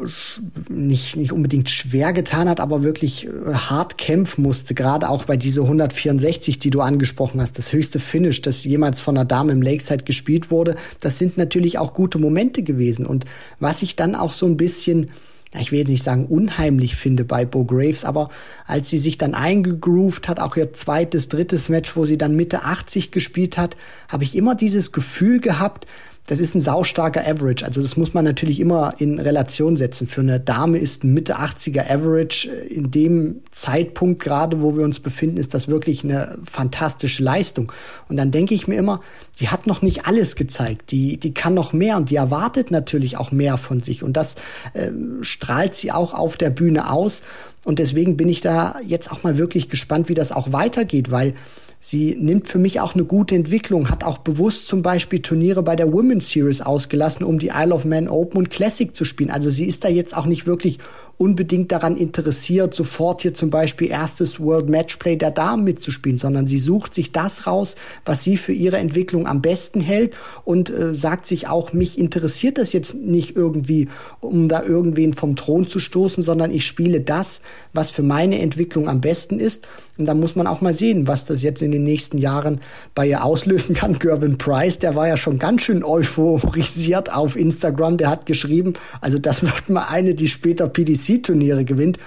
nicht, 0.70 1.16
nicht 1.16 1.32
unbedingt 1.32 1.70
schwer 1.70 2.14
getan 2.14 2.48
hat, 2.48 2.60
aber 2.60 2.84
wirklich 2.84 3.28
äh, 3.28 3.54
hart 3.54 3.98
kämpfen 3.98 4.44
musste, 4.44 4.74
gerade 4.74 5.10
auch 5.10 5.26
bei 5.26 5.38
diese 5.38 5.62
164, 5.62 6.60
die 6.60 6.70
du 6.70 6.82
angesprochen 6.82 7.42
hast, 7.42 7.58
das 7.58 7.74
höchste 7.74 8.00
Finish, 8.00 8.42
das 8.42 8.64
jemals 8.64 9.02
von 9.02 9.18
einer 9.18 9.26
Dame 9.26 9.52
im 9.52 9.62
Lakeside 9.62 10.04
gespielt 10.04 10.52
wurde, 10.52 10.76
das 11.02 11.18
sind 11.18 11.38
natürlich 11.38 11.78
auch 11.78 11.94
gute 11.94 12.20
Momente 12.20 12.64
gewesen. 12.64 13.06
Und 13.06 13.26
was 13.60 13.82
ich 13.82 13.96
dann 13.96 14.16
auch 14.16 14.32
so 14.32 14.46
ein 14.46 14.58
bisschen 14.58 15.10
ich 15.58 15.72
will 15.72 15.80
jetzt 15.80 15.90
nicht 15.90 16.04
sagen 16.04 16.28
unheimlich 16.28 16.96
finde 16.96 17.26
bei 17.26 17.44
Bo 17.44 17.66
Graves, 17.66 18.06
aber 18.06 18.30
als 18.68 18.90
sie 18.92 19.00
sich 19.00 19.18
dann 19.18 19.34
eingegroovt 19.34 20.28
hat, 20.28 20.40
auch 20.40 20.56
ihr 20.56 20.74
zweites, 20.74 21.28
drittes 21.28 21.70
Match, 21.70 21.96
wo 21.96 22.06
sie 22.06 22.20
dann 22.20 22.36
Mitte 22.36 22.64
80 22.64 23.10
gespielt 23.10 23.58
hat, 23.58 23.76
habe 24.10 24.24
ich 24.24 24.36
immer 24.36 24.54
dieses 24.54 24.92
Gefühl 24.92 25.40
gehabt, 25.40 25.88
das 26.30 26.40
ist 26.40 26.54
ein 26.54 26.60
saustarker 26.60 27.28
Average. 27.28 27.66
Also 27.66 27.82
das 27.82 27.98
muss 27.98 28.14
man 28.14 28.24
natürlich 28.24 28.60
immer 28.60 28.94
in 29.00 29.18
Relation 29.18 29.76
setzen. 29.78 30.08
Für 30.08 30.22
eine 30.22 30.40
Dame 30.40 30.78
ist 30.78 31.04
ein 31.04 31.12
Mitte 31.12 31.40
80er 31.40 31.90
Average 31.90 32.48
in 32.48 32.92
dem 32.92 33.42
Zeitpunkt 33.52 34.22
gerade, 34.22 34.62
wo 34.62 34.78
wir 34.78 34.84
uns 34.84 35.00
befinden, 35.00 35.38
ist 35.38 35.56
das 35.56 35.68
wirklich 35.68 36.04
eine 36.04 36.38
fantastische 36.44 37.24
Leistung. 37.24 37.72
Und 38.10 38.18
dann 38.18 38.30
denke 38.30 38.54
ich 38.54 38.68
mir 38.68 38.78
immer, 38.78 39.02
die 39.40 39.50
hat 39.50 39.66
noch 39.66 39.82
nicht 39.82 40.06
alles 40.06 40.36
gezeigt. 40.36 40.92
Die, 40.92 41.18
die 41.18 41.34
kann 41.34 41.56
noch 41.56 41.74
mehr 41.74 41.98
und 41.98 42.12
die 42.12 42.18
erwartet 42.18 42.70
natürlich 42.70 43.18
auch 43.18 43.32
mehr 43.32 43.58
von 43.58 43.82
sich. 43.82 44.04
Und 44.04 44.16
das 44.16 44.36
äh, 44.74 44.92
strahlt 45.22 45.74
sie 45.74 45.92
auch 45.92 46.14
auf 46.14 46.38
der 46.38 46.52
Bühne 46.52 46.92
aus. 46.92 47.24
Und 47.66 47.80
deswegen 47.80 48.18
bin 48.18 48.30
ich 48.30 48.42
da 48.42 48.76
jetzt 48.86 49.12
auch 49.12 49.24
mal 49.24 49.40
wirklich 49.40 49.68
gespannt, 49.68 50.10
wie 50.10 50.14
das 50.14 50.32
auch 50.32 50.54
weitergeht, 50.54 51.10
weil 51.10 51.34
Sie 51.82 52.18
nimmt 52.20 52.50
für 52.50 52.60
mich 52.60 52.82
auch 52.82 52.94
eine 52.94 53.06
gute 53.06 53.36
Entwicklung, 53.36 53.90
hat 53.90 54.04
auch 54.04 54.18
bewusst 54.18 54.68
zum 54.68 54.82
Beispiel 54.82 55.22
Turniere 55.22 55.64
bei 55.64 55.78
der 55.78 55.94
Women's 55.94 56.30
Series 56.30 56.62
ausgelassen, 56.62 57.26
um 57.26 57.40
die 57.40 57.52
Isle 57.56 57.74
of 57.74 57.86
Man 57.86 58.10
Open 58.10 58.38
und 58.38 58.50
Classic 58.50 58.94
zu 58.94 59.06
spielen. 59.06 59.30
Also 59.30 59.50
sie 59.50 59.66
ist 59.66 59.86
da 59.86 59.88
jetzt 59.88 60.16
auch 60.16 60.26
nicht 60.26 60.46
wirklich 60.46 60.80
unbedingt 61.20 61.74
daran 61.74 61.98
interessiert, 61.98 62.74
sofort 62.74 63.24
hier 63.24 63.34
zum 63.34 63.50
Beispiel 63.50 63.90
erstes 63.90 64.40
World 64.40 64.70
Matchplay 64.70 65.18
der 65.18 65.32
Damen 65.32 65.66
mitzuspielen, 65.66 66.18
sondern 66.18 66.48
sie 66.48 66.60
sucht 66.60 66.96
sich 66.96 67.12
das 67.12 67.46
raus, 67.46 67.76
was 68.06 68.24
sie 68.24 68.38
für 68.38 68.54
ihre 68.54 68.78
Entwicklung 68.78 69.28
am 69.28 69.42
besten 69.42 69.82
hält 69.82 70.14
und 70.46 70.70
äh, 70.70 70.96
sagt 70.96 71.28
sich 71.28 71.50
auch, 71.50 71.74
mich 71.74 72.00
interessiert 72.00 72.58
das 72.58 72.72
jetzt 72.72 72.96
nicht 72.96 73.36
irgendwie, 73.36 73.90
um 74.22 74.48
da 74.48 74.64
irgendwen 74.64 75.14
vom 75.14 75.36
Thron 75.36 75.68
zu 75.68 75.80
stoßen, 75.80 76.24
sondern 76.24 76.52
ich 76.52 76.66
spiele 76.66 77.02
das, 77.02 77.42
was 77.74 77.92
für 77.92 78.04
meine 78.04 78.40
Entwicklung 78.40 78.88
am 78.88 79.02
besten 79.02 79.42
ist. 79.42 79.68
Und 79.98 80.06
da 80.06 80.14
muss 80.14 80.38
man 80.38 80.48
auch 80.48 80.62
mal 80.62 80.74
sehen, 80.74 81.06
was 81.08 81.26
das 81.26 81.44
jetzt 81.44 81.62
in 81.62 81.74
den 81.74 81.84
nächsten 81.84 82.18
Jahren 82.18 82.62
bei 82.96 83.06
ihr 83.06 83.26
auslösen 83.26 83.76
kann. 83.76 83.90
Gervin 84.00 84.38
Price, 84.38 84.80
der 84.80 84.96
war 84.96 85.10
ja 85.10 85.18
schon 85.18 85.38
ganz 85.38 85.64
schön 85.64 85.84
euphorisiert 85.84 87.14
auf 87.14 87.36
Instagram, 87.36 87.98
der 87.98 88.10
hat 88.10 88.26
geschrieben, 88.26 88.72
also 89.02 89.20
das 89.20 89.42
wird 89.44 89.70
mal 89.70 89.88
eine, 89.90 90.16
die 90.16 90.30
später 90.30 90.70
PDC 90.70 91.09
PDC-Turniere 91.10 91.66
gewinnt. 91.66 91.98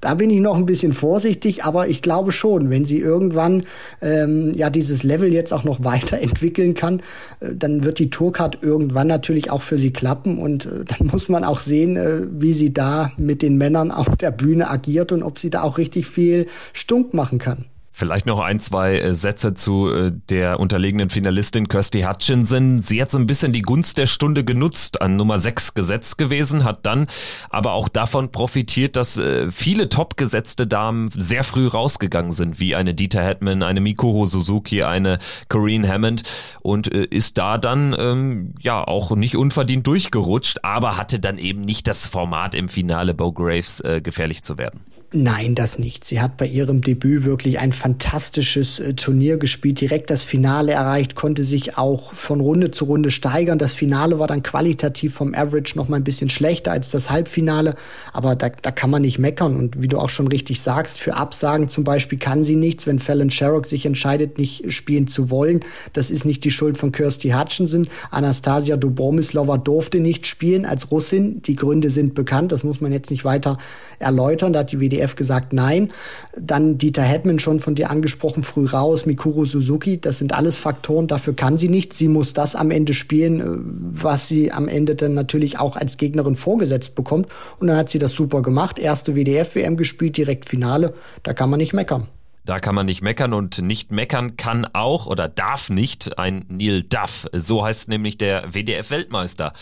Da 0.00 0.16
bin 0.16 0.30
ich 0.30 0.40
noch 0.40 0.56
ein 0.56 0.66
bisschen 0.66 0.94
vorsichtig, 0.94 1.62
aber 1.64 1.86
ich 1.86 2.02
glaube 2.02 2.32
schon, 2.32 2.70
wenn 2.70 2.84
sie 2.84 2.98
irgendwann 2.98 3.62
ähm, 4.00 4.50
ja 4.52 4.68
dieses 4.68 5.04
Level 5.04 5.32
jetzt 5.32 5.52
auch 5.52 5.62
noch 5.62 5.84
weiterentwickeln 5.84 6.74
kann, 6.74 7.00
äh, 7.38 7.54
dann 7.54 7.84
wird 7.84 8.00
die 8.00 8.10
Tourcard 8.10 8.58
irgendwann 8.62 9.06
natürlich 9.06 9.52
auch 9.52 9.62
für 9.62 9.78
sie 9.78 9.92
klappen 9.92 10.38
und 10.38 10.66
äh, 10.66 10.84
dann 10.84 11.06
muss 11.06 11.28
man 11.28 11.44
auch 11.44 11.60
sehen, 11.60 11.96
äh, 11.96 12.22
wie 12.32 12.52
sie 12.52 12.72
da 12.72 13.12
mit 13.16 13.42
den 13.42 13.56
Männern 13.56 13.92
auf 13.92 14.16
der 14.16 14.32
Bühne 14.32 14.68
agiert 14.70 15.12
und 15.12 15.22
ob 15.22 15.38
sie 15.38 15.50
da 15.50 15.62
auch 15.62 15.78
richtig 15.78 16.08
viel 16.08 16.46
Stunk 16.72 17.14
machen 17.14 17.38
kann. 17.38 17.66
Vielleicht 17.94 18.24
noch 18.24 18.40
ein, 18.40 18.58
zwei 18.58 18.98
äh, 18.98 19.12
Sätze 19.12 19.52
zu 19.52 19.92
äh, 19.92 20.12
der 20.30 20.58
unterlegenen 20.58 21.10
Finalistin 21.10 21.68
Kirsty 21.68 22.02
Hutchinson. 22.02 22.78
Sie 22.78 23.02
hat 23.02 23.10
so 23.10 23.18
ein 23.18 23.26
bisschen 23.26 23.52
die 23.52 23.60
Gunst 23.60 23.98
der 23.98 24.06
Stunde 24.06 24.44
genutzt, 24.44 25.02
an 25.02 25.16
Nummer 25.16 25.38
6 25.38 25.74
gesetzt 25.74 26.16
gewesen, 26.16 26.64
hat 26.64 26.86
dann 26.86 27.06
aber 27.50 27.72
auch 27.72 27.90
davon 27.90 28.32
profitiert, 28.32 28.96
dass 28.96 29.18
äh, 29.18 29.50
viele 29.50 29.90
top 29.90 30.16
gesetzte 30.16 30.66
Damen 30.66 31.10
sehr 31.14 31.44
früh 31.44 31.66
rausgegangen 31.66 32.32
sind, 32.32 32.58
wie 32.58 32.74
eine 32.74 32.94
Dieter 32.94 33.22
Hetman, 33.22 33.62
eine 33.62 33.82
Mikuro 33.82 34.24
Suzuki, 34.24 34.82
eine 34.82 35.18
Corinne 35.50 35.86
Hammond 35.86 36.22
und 36.62 36.86
ist 36.88 37.36
da 37.36 37.58
dann 37.58 37.94
ähm, 37.98 38.54
ja 38.60 38.82
auch 38.82 39.14
nicht 39.14 39.36
unverdient 39.36 39.86
durchgerutscht, 39.86 40.60
aber 40.62 40.96
hatte 40.96 41.20
dann 41.20 41.36
eben 41.36 41.60
nicht 41.60 41.86
das 41.86 42.06
Format 42.06 42.54
im 42.54 42.70
Finale 42.70 43.12
Bo 43.12 43.32
Graves 43.32 43.80
äh, 43.80 44.00
gefährlich 44.02 44.42
zu 44.42 44.56
werden. 44.56 44.80
Nein, 45.14 45.54
das 45.54 45.78
nicht. 45.78 46.06
Sie 46.06 46.22
hat 46.22 46.38
bei 46.38 46.46
ihrem 46.46 46.80
Debüt 46.80 47.24
wirklich 47.24 47.58
ein 47.58 47.72
fantastisches 47.72 48.78
äh, 48.78 48.94
Turnier 48.94 49.36
gespielt, 49.36 49.82
direkt 49.82 50.08
das 50.08 50.22
Finale 50.22 50.72
erreicht, 50.72 51.14
konnte 51.14 51.44
sich 51.44 51.76
auch 51.76 52.14
von 52.14 52.40
Runde 52.40 52.70
zu 52.70 52.86
Runde 52.86 53.10
steigern. 53.10 53.58
Das 53.58 53.74
Finale 53.74 54.18
war 54.18 54.26
dann 54.26 54.42
qualitativ 54.42 55.14
vom 55.14 55.34
Average 55.34 55.76
noch 55.76 55.88
mal 55.88 55.96
ein 55.96 56.04
bisschen 56.04 56.30
schlechter 56.30 56.72
als 56.72 56.90
das 56.90 57.10
Halbfinale, 57.10 57.74
aber 58.14 58.36
da, 58.36 58.48
da 58.48 58.70
kann 58.70 58.88
man 58.88 59.02
nicht 59.02 59.18
meckern. 59.18 59.54
Und 59.54 59.82
wie 59.82 59.88
du 59.88 59.98
auch 59.98 60.08
schon 60.08 60.28
richtig 60.28 60.62
sagst, 60.62 60.98
für 60.98 61.14
Absagen 61.14 61.68
zum 61.68 61.84
Beispiel 61.84 62.18
kann 62.18 62.42
sie 62.42 62.56
nichts, 62.56 62.86
wenn 62.86 62.98
Fallon 62.98 63.30
Sherrock 63.30 63.66
sich 63.66 63.84
entscheidet, 63.84 64.38
nicht 64.38 64.72
spielen 64.72 65.08
zu 65.08 65.28
wollen. 65.28 65.60
Das 65.92 66.10
ist 66.10 66.24
nicht 66.24 66.42
die 66.42 66.50
Schuld 66.50 66.78
von 66.78 66.90
Kirsty 66.90 67.30
Hutchinson. 67.30 67.86
Anastasia 68.10 68.78
Dobromislova 68.78 69.58
durfte 69.58 70.00
nicht 70.00 70.26
spielen 70.26 70.64
als 70.64 70.90
Russin. 70.90 71.42
Die 71.42 71.56
Gründe 71.56 71.90
sind 71.90 72.14
bekannt, 72.14 72.50
das 72.50 72.64
muss 72.64 72.80
man 72.80 72.92
jetzt 72.92 73.10
nicht 73.10 73.26
weiter 73.26 73.58
erläutern. 73.98 74.54
Da 74.54 74.60
hat 74.60 74.72
die 74.72 74.80
WDR 74.80 75.01
ITF 75.02 75.16
gesagt 75.16 75.52
nein. 75.52 75.92
Dann 76.36 76.78
Dieter 76.78 77.02
Hetman 77.02 77.38
schon 77.38 77.60
von 77.60 77.74
dir 77.74 77.90
angesprochen, 77.90 78.42
früh 78.42 78.66
raus, 78.66 79.06
Mikuru 79.06 79.46
Suzuki, 79.46 80.00
das 80.00 80.18
sind 80.18 80.32
alles 80.32 80.58
Faktoren, 80.58 81.06
dafür 81.06 81.34
kann 81.34 81.58
sie 81.58 81.68
nicht. 81.68 81.92
Sie 81.92 82.08
muss 82.08 82.32
das 82.32 82.54
am 82.54 82.70
Ende 82.70 82.94
spielen, 82.94 83.40
äh, 83.40 83.44
was 83.46 84.28
sie 84.28 84.52
am 84.52 84.68
Ende 84.68 84.94
dann 84.94 85.14
natürlich 85.14 85.58
auch 85.58 85.76
als 85.76 85.96
Gegnerin 85.96 86.34
vorgesetzt 86.34 86.94
bekommt. 86.94 87.28
Und 87.58 87.68
dann 87.68 87.76
hat 87.76 87.90
sie 87.90 87.98
das 87.98 88.12
super 88.12 88.42
gemacht. 88.42 88.78
Erste 88.78 89.14
WDF-WM 89.14 89.76
gespielt, 89.76 90.16
direkt 90.16 90.48
Finale. 90.48 90.94
Da 91.22 91.32
kann 91.32 91.50
man 91.50 91.58
nicht 91.58 91.72
meckern. 91.72 92.08
Da 92.44 92.58
kann 92.58 92.74
man 92.74 92.86
nicht 92.86 93.02
meckern 93.02 93.34
und 93.34 93.62
nicht 93.62 93.92
meckern 93.92 94.36
kann 94.36 94.66
auch 94.72 95.06
oder 95.06 95.28
darf 95.28 95.70
nicht 95.70 96.18
ein 96.18 96.44
Neil 96.48 96.82
Duff. 96.82 97.28
So 97.32 97.64
heißt 97.64 97.88
nämlich 97.88 98.18
der 98.18 98.52
WDF-Weltmeister. 98.52 99.52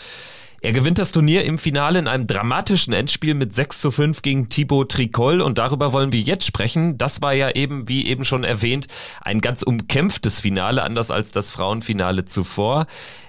Er 0.63 0.73
gewinnt 0.73 0.99
das 0.99 1.11
Turnier 1.11 1.43
im 1.43 1.57
Finale 1.57 1.97
in 1.97 2.07
einem 2.07 2.27
dramatischen 2.27 2.93
Endspiel 2.93 3.33
mit 3.33 3.55
6 3.55 3.81
zu 3.81 3.89
5 3.89 4.21
gegen 4.21 4.47
Thibaut 4.47 4.91
Tricol 4.91 5.41
und 5.41 5.57
darüber 5.57 5.91
wollen 5.91 6.11
wir 6.11 6.21
jetzt 6.21 6.45
sprechen. 6.45 6.99
Das 6.99 7.23
war 7.23 7.33
ja 7.33 7.49
eben, 7.49 7.87
wie 7.87 8.05
eben 8.05 8.23
schon 8.23 8.43
erwähnt, 8.43 8.85
ein 9.21 9.41
ganz 9.41 9.63
umkämpftes 9.63 10.39
Finale, 10.39 10.83
anders 10.83 11.09
als 11.09 11.31
das 11.31 11.49
Frauenfinale 11.49 12.25
zuvor. 12.25 12.85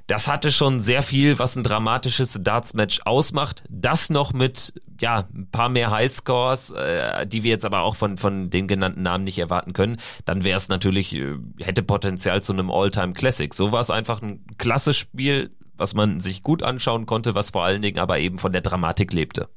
Das 0.09 0.29
hatte 0.29 0.53
schon 0.53 0.81
sehr 0.81 1.03
viel, 1.03 1.39
was 1.39 1.57
ein 1.57 1.63
dramatisches 1.63 2.39
Darts-Match 2.43 3.01
ausmacht. 3.07 3.65
Das 3.71 4.11
noch 4.11 4.35
mit 4.35 4.75
ja, 5.01 5.25
ein 5.35 5.49
paar 5.51 5.71
mehr 5.71 5.91
Highscores, 5.91 6.69
äh, 6.71 7.27
die 7.27 7.45
wir 7.45 7.51
jetzt 7.51 7.65
aber 7.65 7.81
auch 7.81 7.97
von, 7.97 8.19
von 8.19 8.51
den 8.51 8.69
genannten 8.69 9.01
Namen 9.01 9.25
nicht 9.25 9.39
erwarten 9.39 9.73
können, 9.73 9.97
dann 10.27 10.45
wäre 10.45 10.59
es 10.59 10.69
natürlich, 10.69 11.15
äh, 11.15 11.37
hätte 11.61 11.83
Potenzial 11.83 12.43
zu 12.43 12.53
einem 12.53 12.71
All-Time 12.71 13.15
Classic. 13.15 13.55
So 13.55 13.73
war 13.73 13.81
es 13.81 13.89
einfach 13.89 14.21
ein 14.21 14.45
klasse 14.59 14.93
Spiel, 14.93 15.51
was 15.83 15.95
man 15.95 16.21
sich 16.21 16.45
gut 16.45 16.63
anschauen 16.63 17.07
konnte, 17.07 17.35
was 17.35 17.51
vor 17.51 17.65
allen 17.65 17.83
Dingen 17.83 17.99
aber 17.99 18.21
eben 18.21 18.39
von 18.39 18.53
der 18.53 18.61
Dramatik 18.61 19.13
lebte. 19.13 19.49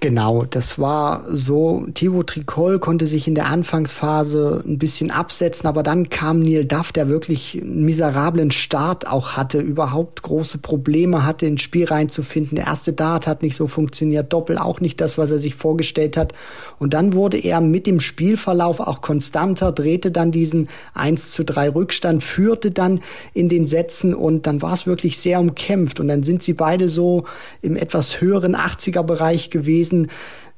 Genau, 0.00 0.44
das 0.44 0.78
war 0.78 1.24
so. 1.28 1.86
Thibaut 1.94 2.28
Tricol 2.28 2.78
konnte 2.78 3.06
sich 3.06 3.28
in 3.28 3.34
der 3.34 3.46
Anfangsphase 3.46 4.62
ein 4.66 4.78
bisschen 4.78 5.10
absetzen, 5.10 5.68
aber 5.68 5.82
dann 5.82 6.08
kam 6.08 6.40
Neil 6.40 6.64
Duff, 6.64 6.92
der 6.92 7.08
wirklich 7.08 7.60
einen 7.60 7.84
miserablen 7.84 8.50
Start 8.50 9.06
auch 9.06 9.32
hatte, 9.32 9.60
überhaupt 9.60 10.22
große 10.22 10.58
Probleme 10.58 11.24
hatte, 11.24 11.46
ins 11.46 11.62
Spiel 11.62 11.84
reinzufinden. 11.84 12.56
Der 12.56 12.66
erste 12.66 12.92
Dart 12.92 13.26
hat 13.26 13.42
nicht 13.42 13.56
so 13.56 13.66
funktioniert, 13.66 14.32
Doppel 14.32 14.58
auch 14.58 14.80
nicht 14.80 15.00
das, 15.00 15.18
was 15.18 15.30
er 15.30 15.38
sich 15.38 15.54
vorgestellt 15.54 16.16
hat. 16.16 16.32
Und 16.78 16.94
dann 16.94 17.12
wurde 17.12 17.38
er 17.38 17.60
mit 17.60 17.86
dem 17.86 18.00
Spielverlauf 18.00 18.80
auch 18.80 19.00
konstanter, 19.00 19.72
drehte 19.72 20.10
dann 20.10 20.32
diesen 20.32 20.68
1 20.94 21.32
zu 21.32 21.44
3 21.44 21.74
Rückstand, 21.74 22.22
führte 22.22 22.70
dann 22.70 23.00
in 23.34 23.48
den 23.48 23.66
Sätzen 23.66 24.14
und 24.14 24.46
dann 24.46 24.62
war 24.62 24.74
es 24.74 24.86
wirklich 24.86 25.18
sehr 25.18 25.40
umkämpft. 25.40 26.00
Und 26.00 26.08
dann 26.08 26.22
sind 26.22 26.42
sie 26.42 26.54
beide 26.54 26.88
so 26.88 27.24
im 27.60 27.76
etwas 27.76 28.20
höheren 28.20 28.56
80er 28.56 29.02
Bereich 29.02 29.50
gewesen 29.50 29.71
gewesen. 29.72 30.08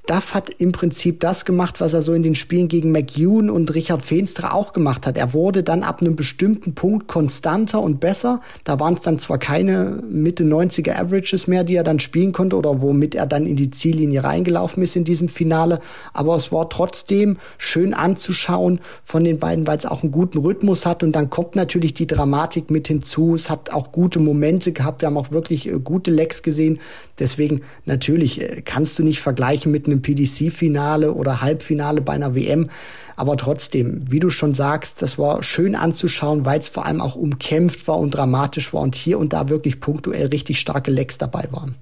Duff 0.07 0.35
hat 0.35 0.51
im 0.59 0.73
Prinzip 0.73 1.21
das 1.21 1.47
gemacht, 1.47 1.81
was 1.81 1.95
er 1.95 2.03
so 2.03 2.13
in 2.13 2.23
den 2.23 2.35
Spielen 2.35 2.69
gegen 2.69 2.93
McEwen 2.93 3.49
und 3.49 3.75
Richard 3.75 4.03
Feenstra 4.03 4.53
auch 4.53 4.75
gemacht 4.75 5.07
hat. 5.07 5.17
Er 5.17 5.33
wurde 5.33 5.63
dann 5.63 5.83
ab 5.83 6.03
einem 6.03 6.15
bestimmten 6.15 6.75
Punkt 6.75 7.09
konstanter 7.09 7.81
und 7.81 8.01
besser. 8.01 8.43
Da 8.65 8.79
waren 8.79 8.95
es 8.95 9.01
dann 9.01 9.19
zwar 9.19 9.39
keine 9.39 10.03
Mitte 10.11 10.45
90er 10.45 10.95
Averages 10.95 11.47
mehr, 11.47 11.65
die 11.65 11.77
er 11.77 11.85
dann 11.85 12.01
spielen 12.01 12.33
konnte 12.33 12.57
oder 12.57 12.83
womit 12.83 13.15
er 13.15 13.27
dann 13.27 13.47
in 13.47 13.57
die 13.57 13.71
Ziellinie 13.71 14.25
reingelaufen 14.25 14.83
ist 14.83 14.95
in 14.95 15.05
diesem 15.05 15.29
Finale, 15.29 15.81
aber 16.13 16.37
es 16.37 16.53
war 16.53 16.69
trotzdem 16.69 17.39
schön 17.57 17.95
anzuschauen 17.95 18.81
von 19.03 19.25
den 19.25 19.39
beiden, 19.39 19.67
weil 19.67 19.79
es 19.79 19.87
auch 19.87 20.03
einen 20.03 20.13
guten 20.13 20.39
Rhythmus 20.39 20.85
hat 20.85 21.03
und 21.03 21.13
dann 21.13 21.31
kommt 21.31 21.57
natürlich 21.57 21.95
die 21.95 22.07
Dramatik 22.07 22.71
mit 22.71 22.89
hinzu. 22.89 23.35
Es 23.35 23.49
hat 23.49 23.73
auch 23.73 23.91
gute 23.91 24.21
Momente 24.21 24.73
gehabt. 24.73 25.01
Wir 25.01 25.07
haben 25.07 25.17
auch 25.17 25.31
wirklich 25.31 25.69
äh, 25.69 25.79
gute 25.83 26.11
Lecks 26.11 26.43
gesehen. 26.43 26.79
Deswegen 27.19 27.63
natürlich 27.87 28.41
äh, 28.43 28.63
kannst 28.63 28.99
du 28.99 29.03
nicht 29.03 29.21
vergleichen 29.21 29.73
mit 29.73 29.87
einem 29.87 29.94
einem 29.95 30.03
PDC-Finale 30.03 31.15
oder 31.15 31.41
Halbfinale 31.41 32.01
bei 32.01 32.13
einer 32.13 32.35
WM. 32.35 32.69
Aber 33.17 33.37
trotzdem, 33.37 34.05
wie 34.11 34.21
du 34.21 34.31
schon 34.31 34.55
sagst, 34.55 35.01
das 35.01 35.19
war 35.19 35.43
schön 35.43 35.75
anzuschauen, 35.75 36.45
weil 36.45 36.59
es 36.59 36.69
vor 36.69 36.85
allem 36.85 37.01
auch 37.01 37.15
umkämpft 37.15 37.87
war 37.87 37.99
und 37.99 38.11
dramatisch 38.11 38.73
war 38.75 38.83
und 38.83 38.95
hier 38.95 39.19
und 39.19 39.33
da 39.33 39.49
wirklich 39.49 39.81
punktuell 39.81 40.27
richtig 40.27 40.59
starke 40.59 40.91
Lecks 40.91 41.19
dabei 41.19 41.49
waren. 41.51 41.77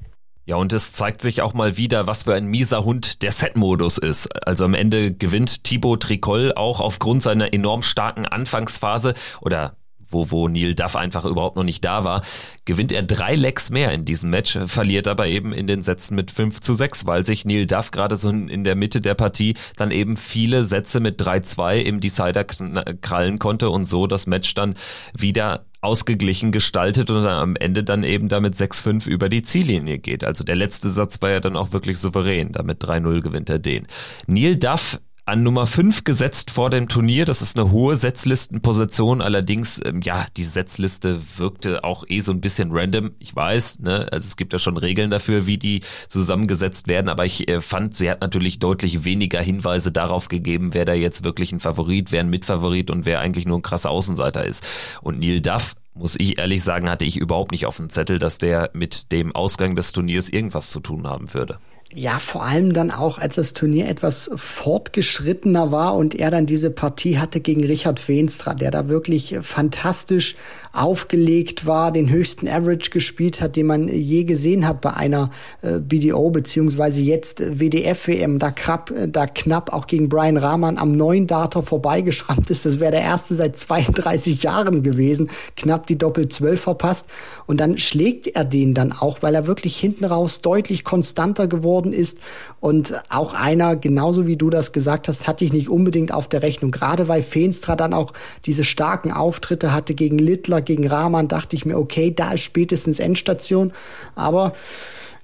Ja, 0.45 0.57
und 0.57 0.73
es 0.73 0.93
zeigt 0.93 1.23
sich 1.23 1.41
auch 1.41 1.55
mal 1.55 1.77
wieder, 1.77 2.09
was 2.09 2.25
für 2.25 2.35
ein 2.35 2.47
mieser 2.47 2.85
Hund 2.85 3.23
der 3.23 3.31
Set-Modus 3.31 3.97
ist. 3.97 4.27
Also 4.47 4.65
am 4.65 4.75
Ende 4.75 5.13
gewinnt 5.13 5.63
Thibaut 5.63 6.03
Tricol 6.03 6.53
auch 6.55 6.81
aufgrund 6.81 7.23
seiner 7.23 7.55
enorm 7.55 7.83
starken 7.83 8.27
Anfangsphase 8.27 9.15
oder 9.41 9.77
wo, 10.13 10.31
wo 10.31 10.49
Neil 10.49 10.75
Duff 10.75 10.97
einfach 10.97 11.25
überhaupt 11.25 11.57
noch 11.57 11.65
nicht 11.65 11.85
da 11.85 12.05
war, 12.05 12.23
gewinnt 12.65 12.93
er 12.93 13.03
drei 13.03 13.35
Lecks 13.35 13.71
mehr 13.71 13.93
in 13.93 14.05
diesem 14.05 14.31
Match, 14.31 14.59
verliert 14.67 15.09
aber 15.09 15.27
eben 15.27 15.53
in 15.53 15.67
den 15.67 15.83
Sätzen 15.83 16.15
mit 16.15 16.31
5 16.31 16.61
zu 16.61 16.75
6, 16.75 17.07
weil 17.07 17.25
sich 17.25 17.45
Neil 17.45 17.67
Duff 17.67 17.91
gerade 17.91 18.17
so 18.17 18.31
in 18.31 18.65
der 18.65 18.77
Mitte 18.77 19.01
der 19.01 19.15
Partie 19.15 19.55
dann 19.77 19.91
eben 19.91 20.17
viele 20.17 20.65
Sätze 20.65 21.01
mit 21.01 21.21
3-2 21.21 21.79
im 21.79 22.01
Decider 22.01 22.45
krallen 22.45 23.39
konnte 23.39 23.71
und 23.71 23.87
so 23.87 24.07
das 24.07 24.27
Match 24.27 24.55
dann 24.55 24.75
wieder 25.17 25.67
ausgeglichen 25.83 26.53
gestaltet 26.53 27.11
und 27.11 27.27
am 27.27 27.57
Ende 27.57 27.83
dann 27.83 28.05
eben 28.05 28.29
damit 28.29 28.55
6-5 28.55 29.09
über 29.09 29.29
die 29.29 29.43
Ziellinie 29.43 29.99
geht. 29.99 30.23
Also 30.23 30.45
der 30.45 30.55
letzte 30.55 30.91
Satz 30.91 31.21
war 31.21 31.31
ja 31.31 31.41
dann 31.41 31.57
auch 31.57 31.73
wirklich 31.73 31.99
souverän. 31.99 32.53
Damit 32.53 32.85
3-0 32.85 33.21
gewinnt 33.21 33.51
er 33.51 33.59
den. 33.59 33.89
Neil 34.27 34.57
Duff 34.57 35.01
an 35.25 35.45
Nummer 35.45 35.67
5 35.67 36.03
gesetzt 36.03 36.51
vor 36.51 36.69
dem 36.69 36.89
Turnier. 36.89 37.25
Das 37.25 37.43
ist 37.43 37.57
eine 37.59 37.71
hohe 37.71 37.95
Setzlistenposition. 37.95 39.23
Allerdings, 39.23 39.81
ähm, 39.85 40.01
ja, 40.03 40.27
die 40.37 40.43
Setzliste 40.43 41.21
wirkte 41.39 41.85
auch 41.85 42.05
eh 42.09 42.21
so 42.21 42.33
ein 42.33 42.41
bisschen 42.41 42.71
random. 42.73 43.13
Ich 43.21 43.35
weiß, 43.35 43.81
ne, 43.81 44.09
also 44.11 44.27
es 44.27 44.37
gibt 44.37 44.53
ja 44.53 44.59
schon 44.59 44.77
Regeln 44.77 45.11
dafür, 45.11 45.47
wie 45.47 45.59
die 45.59 45.83
zusammengesetzt 46.09 46.89
werden. 46.89 47.09
Aber 47.09 47.25
ich 47.25 47.49
äh, 47.49 47.61
fand, 47.61 47.95
sie 47.95 48.11
hat 48.11 48.21
natürlich 48.21 48.59
deutlich 48.59 49.05
weniger 49.05 49.41
Hinweise 49.41 49.93
darauf 49.93 50.29
gegeben, 50.29 50.75
wer 50.75 50.85
da 50.85 50.95
jetzt 50.95 51.25
wirklich 51.25 51.53
ein 51.53 51.61
Favorit, 51.61 52.11
wer 52.11 52.21
ein 52.21 52.31
Mitfavorit 52.31 52.91
und 52.91 53.07
wer 53.07 53.21
eigentlich 53.21 53.47
nur 53.47 53.59
ein 53.59 53.63
krasser 53.63 53.91
Außenseiter 53.91 54.45
ist. 54.45 54.67
Und 55.03 55.21
Neil 55.21 55.41
Duff 55.41 55.75
muss 55.95 56.17
ich 56.19 56.39
ehrlich 56.39 56.65
sagen, 56.65 56.91
hatte 56.91 57.05
ich 57.05 57.17
überhaupt 57.17 57.53
nicht 57.53 57.67
auf 57.67 57.77
dem 57.77 57.91
Zettel, 57.91 58.19
dass 58.19 58.39
der 58.39 58.71
mit 58.73 59.13
dem 59.13 59.35
Ausgang 59.37 59.77
des 59.77 59.93
Turniers 59.93 60.29
irgendwas 60.31 60.71
zu 60.71 60.81
tun 60.81 61.07
haben 61.07 61.33
würde. 61.33 61.59
Ja, 61.95 62.19
vor 62.21 62.43
allem 62.47 62.73
dann 62.73 62.91
auch, 62.91 63.19
als 63.19 63.37
das 63.37 63.53
Turnier 63.53 63.87
etwas 63.87 64.31
fortgeschrittener 64.35 65.73
war 65.73 65.95
und 65.95 66.15
er 66.15 66.31
dann 66.31 66.47
diese 66.47 66.71
Partie 66.71 67.19
hatte 67.19 67.41
gegen 67.41 67.63
Richard 67.65 68.01
Feenstra, 68.01 68.55
der 68.55 68.71
da 68.71 68.89
wirklich 68.89 69.37
fantastisch 69.43 70.35
aufgelegt 70.73 71.67
war, 71.67 71.93
den 71.93 72.09
höchsten 72.09 72.49
Average 72.49 72.91
gespielt 72.91 73.43
hat, 73.43 73.57
den 73.57 73.67
man 73.67 73.89
je 73.89 74.25
gesehen 74.25 74.67
hat 74.67 74.81
bei 74.81 74.95
einer 74.95 75.31
äh, 75.61 75.81
BDO 75.81 76.31
beziehungsweise 76.31 77.03
jetzt 77.03 77.43
WDF-WM, 77.59 78.39
da, 78.39 78.53
knapp, 78.53 78.91
da 79.09 79.27
knapp 79.27 79.71
auch 79.75 79.87
gegen 79.87 80.09
Brian 80.09 80.39
Rahman 80.39 80.79
am 80.79 80.93
neuen 80.93 81.27
Data 81.27 81.61
vorbeigeschrammt 81.61 82.49
ist. 82.49 82.65
Das 82.65 82.81
wäre 82.81 82.93
der 82.93 83.03
erste 83.03 83.35
seit 83.35 83.59
32 83.59 84.43
Jahren 84.43 84.83
gewesen, 84.83 85.29
knapp 85.57 85.87
die 85.87 85.99
Doppel-12 85.99 86.57
verpasst. 86.57 87.07
Und 87.47 87.61
dann 87.61 87.77
schlägt 87.77 88.29
er 88.29 88.47
den 88.47 88.73
dann 88.73 88.93
auch, 88.93 89.19
weil 89.21 89.35
er 89.35 89.47
wirklich 89.47 89.79
hinten 89.79 90.07
raus 90.07 90.41
deutlich 90.41 90.85
konstanter 90.85 91.49
geworden 91.49 91.82
geworden 91.83 91.93
ist. 91.93 92.19
Und 92.61 92.95
auch 93.09 93.35
einer, 93.35 93.77
genauso 93.77 94.27
wie 94.27 94.37
du 94.37 94.51
das 94.51 94.73
gesagt 94.73 95.09
hast, 95.09 95.27
hatte 95.27 95.45
ich 95.45 95.53
nicht 95.53 95.69
unbedingt 95.69 96.13
auf 96.13 96.29
der 96.29 96.43
Rechnung. 96.43 96.71
Gerade 96.71 97.09
weil 97.09 97.23
Feenstra 97.23 97.77
dann 97.77 97.93
auch 97.93 98.13
diese 98.47 98.65
starken 98.65 99.13
Auftritte 99.13 99.73
hatte 99.73 99.95
gegen 99.95 100.19
Littler, 100.19 100.63
gegen 100.63 100.87
Rahman, 100.87 101.29
dachte 101.29 101.57
ich 101.57 101.67
mir, 101.67 101.79
okay, 101.79 102.13
da 102.15 102.33
ist 102.33 102.43
spätestens 102.43 103.01
Endstation. 103.01 103.73
Aber 104.15 104.53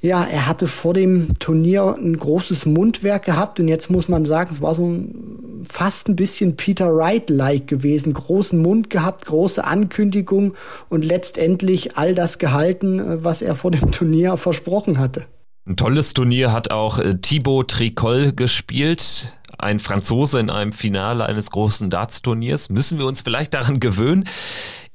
ja, 0.01 0.23
er 0.23 0.47
hatte 0.47 0.69
vor 0.69 0.95
dem 0.95 1.37
Turnier 1.41 1.97
ein 1.99 2.17
großes 2.17 2.67
Mundwerk 2.67 3.25
gehabt 3.25 3.59
und 3.59 3.67
jetzt 3.67 3.91
muss 3.91 4.09
man 4.09 4.27
sagen, 4.27 4.51
es 4.53 4.61
war 4.61 4.77
so 4.77 4.87
ein, 4.87 5.65
fast 5.69 6.09
ein 6.09 6.15
bisschen 6.15 6.55
Peter 6.57 6.95
Wright-like 6.95 7.67
gewesen. 7.67 8.13
Großen 8.13 8.61
Mund 8.61 8.91
gehabt, 8.91 9.27
große 9.27 9.65
Ankündigung 9.65 10.55
und 10.89 11.05
letztendlich 11.05 11.97
all 11.97 12.15
das 12.15 12.39
gehalten, 12.39 13.25
was 13.25 13.43
er 13.43 13.57
vor 13.57 13.73
dem 13.73 13.91
Turnier 13.91 14.37
versprochen 14.37 14.99
hatte. 14.99 15.25
Ein 15.69 15.77
tolles 15.77 16.15
Turnier 16.15 16.51
hat 16.51 16.71
auch 16.71 16.99
äh, 16.99 17.19
Thibaut 17.19 17.71
Tricol 17.71 18.33
gespielt. 18.33 19.37
Ein 19.59 19.81
Franzose 19.81 20.41
in 20.41 20.49
einem 20.49 20.73
Finale 20.73 21.27
eines 21.27 21.51
großen 21.51 21.91
Darts-Turniers. 21.91 22.71
Müssen 22.71 22.99
wir 22.99 23.05
uns 23.05 23.21
vielleicht 23.21 23.53
daran 23.53 23.79
gewöhnen? 23.79 24.25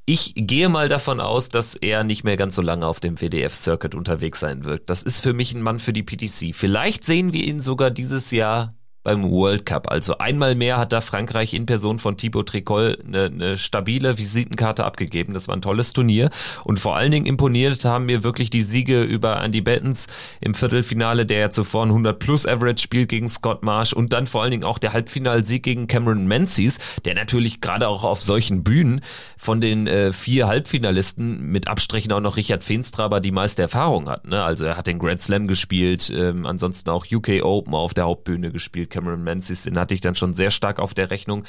Ich 0.06 0.34
gehe 0.36 0.70
mal 0.70 0.90
davon 0.90 1.20
aus, 1.20 1.50
dass 1.50 1.76
er 1.76 2.04
nicht 2.04 2.24
mehr 2.24 2.38
ganz 2.38 2.56
so 2.56 2.64
lange 2.64 2.88
auf 2.88 3.00
dem 3.00 3.22
WDF-Circuit 3.22 3.94
unterwegs 3.94 4.40
sein 4.40 4.64
wird. 4.64 4.90
Das 4.90 5.04
ist 5.04 5.20
für 5.20 5.34
mich 5.34 5.54
ein 5.54 5.62
Mann 5.62 5.78
für 5.78 5.94
die 5.94 6.02
PTC. 6.02 6.56
Vielleicht 6.56 7.06
sehen 7.06 7.34
wir 7.34 7.44
ihn 7.44 7.60
sogar 7.60 7.92
dieses 7.92 8.32
Jahr 8.32 8.74
beim 9.04 9.30
World 9.30 9.66
Cup. 9.66 9.92
Also 9.92 10.18
einmal 10.18 10.56
mehr 10.56 10.78
hat 10.78 10.94
da 10.94 11.02
Frankreich 11.02 11.54
in 11.54 11.66
Person 11.66 12.00
von 12.00 12.18
Thibaut 12.18 12.50
Tricol 12.50 12.98
eine, 13.06 13.26
eine 13.26 13.58
stabile 13.58 14.18
Visitenkarte 14.18 14.84
abgegeben. 14.84 15.34
Das 15.34 15.48
war 15.48 15.56
ein 15.56 15.62
tolles 15.62 15.94
Turnier. 15.94 16.30
Und 16.63 16.80
vor 16.80 16.96
allen 16.96 17.12
Dingen 17.12 17.26
imponiert 17.26 17.86
haben 17.86 18.06
mir 18.06 18.24
wirklich 18.24 18.50
die 18.50 18.63
Siege 18.63 19.04
über 19.04 19.44
Andy 19.44 19.62
Bettens 19.62 20.08
im 20.39 20.54
Viertelfinale, 20.54 21.26
der 21.26 21.39
ja 21.39 21.50
zuvor 21.50 21.86
ein 21.86 21.89
100 21.89 22.18
plus 22.18 22.48
Average 22.48 22.82
spielt 22.82 23.10
gegen 23.10 23.28
Scott 23.28 23.63
Marsh 23.63 23.94
und 23.94 24.13
dann 24.13 24.28
vor 24.28 24.42
allen 24.42 24.52
Dingen 24.52 24.63
auch 24.63 24.78
der 24.78 24.94
Halbfinalsieg 24.94 25.63
gegen 25.63 25.88
Cameron 25.88 26.26
Menzies, 26.28 26.80
der 27.06 27.16
natürlich 27.16 27.62
gerade 27.62 27.88
auch 27.88 28.04
auf 28.04 28.22
solchen 28.22 28.63
Bühnen 28.63 29.02
von 29.38 29.60
den 29.60 29.88
äh, 29.88 30.13
vier 30.13 30.48
Halbfinalisten 30.48 31.42
mit 31.52 31.68
Abstrichen 31.68 32.12
auch 32.13 32.22
noch 32.22 32.38
Richard 32.38 32.63
Feenstra, 32.63 33.04
aber 33.04 33.20
die 33.20 33.32
meiste 33.32 33.62
Erfahrung 33.62 34.10
hat. 34.10 34.26
Ne? 34.28 34.42
Also 34.42 34.66
er 34.66 34.78
hat 34.78 34.88
den 34.88 35.00
Grand 35.00 35.20
Slam 35.20 35.48
gespielt, 35.48 36.12
ähm, 36.16 36.46
ansonsten 36.46 36.89
auch 36.89 37.06
UK 37.12 37.44
Open 37.44 37.74
auf 37.74 37.94
der 37.94 38.06
Hauptbühne 38.06 38.52
gespielt 38.52 38.89
Cameron 38.94 39.24
Menzies, 39.24 39.64
den 39.64 39.78
hatte 39.78 39.94
ich 39.94 40.02
dann 40.02 40.16
schon 40.16 40.34
sehr 40.34 40.52
stark 40.52 40.80
auf 40.80 40.94
der 40.94 41.10
Rechnung. 41.10 41.44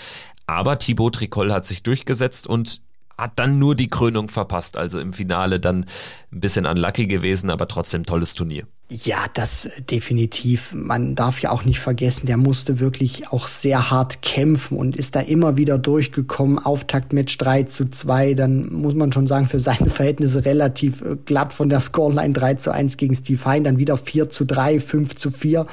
Aber 0.46 0.78
Thibaut 0.78 1.16
Tricol 1.16 1.52
hat 1.52 1.66
sich 1.66 1.82
durchgesetzt 1.82 2.46
und 2.46 2.80
hat 3.16 3.32
dann 3.36 3.58
nur 3.58 3.74
die 3.74 3.88
Krönung 3.88 4.28
verpasst. 4.28 4.76
Also 4.76 4.98
im 4.98 5.12
Finale 5.12 5.60
dann 5.60 5.86
ein 6.32 6.40
bisschen 6.40 6.66
unlucky 6.66 7.06
gewesen, 7.06 7.50
aber 7.50 7.68
trotzdem 7.68 8.04
tolles 8.04 8.34
Turnier. 8.34 8.66
Ja, 8.90 9.26
das 9.32 9.70
definitiv. 9.90 10.74
Man 10.74 11.14
darf 11.14 11.40
ja 11.40 11.50
auch 11.50 11.64
nicht 11.64 11.80
vergessen, 11.80 12.26
der 12.26 12.36
musste 12.36 12.80
wirklich 12.80 13.28
auch 13.28 13.46
sehr 13.46 13.90
hart 13.90 14.20
kämpfen 14.20 14.76
und 14.76 14.96
ist 14.96 15.16
da 15.16 15.20
immer 15.20 15.56
wieder 15.56 15.78
durchgekommen. 15.78 16.58
Auftaktmatch 16.58 17.38
3 17.38 17.62
zu 17.64 17.88
2, 17.88 18.34
dann 18.34 18.72
muss 18.72 18.94
man 18.94 19.10
schon 19.10 19.26
sagen, 19.26 19.46
für 19.46 19.58
seine 19.58 19.88
Verhältnisse 19.88 20.44
relativ 20.44 21.00
äh, 21.02 21.16
glatt 21.24 21.52
von 21.52 21.68
der 21.68 21.80
Scoreline 21.80 22.34
3 22.34 22.54
zu 22.54 22.72
1 22.72 22.96
gegen 22.96 23.14
Steve 23.14 23.44
Hein, 23.44 23.64
dann 23.64 23.78
wieder 23.78 23.96
4 23.96 24.28
zu 24.28 24.44
3, 24.44 24.80
5 24.80 25.16
zu 25.16 25.30
4 25.30 25.66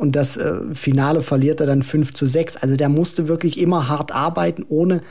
und 0.00 0.16
das 0.16 0.38
äh, 0.38 0.54
Finale 0.72 1.20
verliert 1.20 1.60
er 1.60 1.66
dann 1.66 1.82
5 1.82 2.14
zu 2.14 2.24
6. 2.24 2.56
Also 2.56 2.74
der 2.74 2.88
musste 2.88 3.28
wirklich 3.28 3.60
immer 3.60 3.88
hart 3.88 4.12
arbeiten, 4.12 4.64
ohne 4.66 5.02